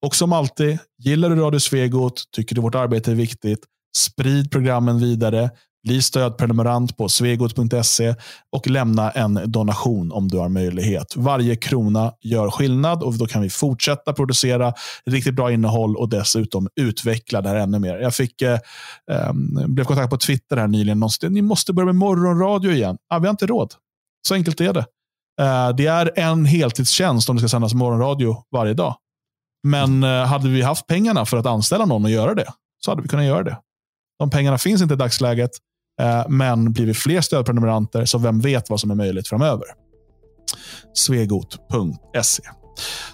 Och 0.05 0.15
som 0.15 0.33
alltid, 0.33 0.79
gillar 0.97 1.29
du 1.29 1.35
Radio 1.35 1.59
Svegot, 1.59 2.23
tycker 2.35 2.55
du 2.55 2.61
vårt 2.61 2.75
arbete 2.75 3.11
är 3.11 3.15
viktigt, 3.15 3.59
sprid 3.97 4.51
programmen 4.51 4.99
vidare. 4.99 5.49
Bli 5.83 6.01
stödprenumerant 6.01 6.97
på 6.97 7.09
svegot.se 7.09 8.15
och 8.51 8.67
lämna 8.67 9.11
en 9.11 9.51
donation 9.51 10.11
om 10.11 10.27
du 10.27 10.37
har 10.37 10.49
möjlighet. 10.49 11.15
Varje 11.15 11.55
krona 11.55 12.13
gör 12.21 12.51
skillnad 12.51 13.03
och 13.03 13.13
då 13.13 13.25
kan 13.25 13.41
vi 13.41 13.49
fortsätta 13.49 14.13
producera 14.13 14.73
riktigt 15.05 15.35
bra 15.35 15.51
innehåll 15.51 15.95
och 15.95 16.09
dessutom 16.09 16.67
utveckla 16.75 17.41
det 17.41 17.49
här 17.49 17.55
ännu 17.55 17.79
mer. 17.79 17.97
Jag 17.97 18.15
fick, 18.15 18.41
eh, 18.41 18.59
ehm, 19.11 19.59
blev 19.67 19.83
kontakt 19.83 20.09
på 20.09 20.17
Twitter 20.17 20.57
här 20.57 20.67
nyligen. 20.67 21.03
Ni 21.29 21.41
måste 21.41 21.73
börja 21.73 21.85
med 21.85 21.95
morgonradio 21.95 22.71
igen. 22.71 22.97
Ah, 23.09 23.19
vi 23.19 23.27
har 23.27 23.31
inte 23.31 23.47
råd. 23.47 23.73
Så 24.27 24.33
enkelt 24.33 24.61
är 24.61 24.73
det. 24.73 24.85
Eh, 25.41 25.69
det 25.75 25.87
är 25.87 26.19
en 26.19 26.45
heltidstjänst 26.45 27.29
om 27.29 27.35
det 27.35 27.39
ska 27.39 27.49
sändas 27.49 27.73
morgonradio 27.73 28.43
varje 28.51 28.73
dag. 28.73 28.95
Men 29.63 30.03
eh, 30.03 30.25
hade 30.25 30.49
vi 30.49 30.61
haft 30.61 30.87
pengarna 30.87 31.25
för 31.25 31.37
att 31.37 31.45
anställa 31.45 31.85
någon 31.85 32.05
och 32.05 32.11
göra 32.11 32.33
det 32.33 32.47
så 32.85 32.91
hade 32.91 33.01
vi 33.01 33.07
kunnat 33.07 33.25
göra 33.25 33.43
det. 33.43 33.57
De 34.19 34.29
pengarna 34.29 34.57
finns 34.57 34.81
inte 34.81 34.93
i 34.93 34.97
dagsläget. 34.97 35.51
Eh, 36.01 36.25
men 36.29 36.73
blir 36.73 36.85
vi 36.85 36.93
fler 36.93 37.21
stödprenumeranter 37.21 38.05
så 38.05 38.17
vem 38.17 38.39
vet 38.39 38.69
vad 38.69 38.79
som 38.79 38.91
är 38.91 38.95
möjligt 38.95 39.27
framöver. 39.27 39.65
Svegot.se 40.93 42.43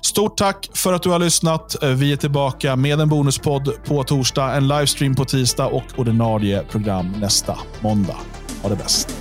Stort 0.01 0.38
tack 0.38 0.69
för 0.73 0.93
att 0.93 1.03
du 1.03 1.09
har 1.09 1.19
lyssnat. 1.19 1.84
Eh, 1.84 1.89
vi 1.89 2.11
är 2.11 2.18
tillbaka 2.18 2.76
med 2.76 2.99
en 2.99 3.09
bonuspodd 3.09 3.69
på 3.85 4.03
torsdag, 4.03 4.55
en 4.55 4.68
livestream 4.68 5.15
på 5.15 5.26
tisdag 5.26 5.65
och 5.65 5.84
ordinarie 5.97 6.64
program 6.72 7.11
nästa 7.19 7.57
måndag. 7.81 8.18
Ha 8.61 8.69
det 8.69 8.76
bäst. 8.76 9.15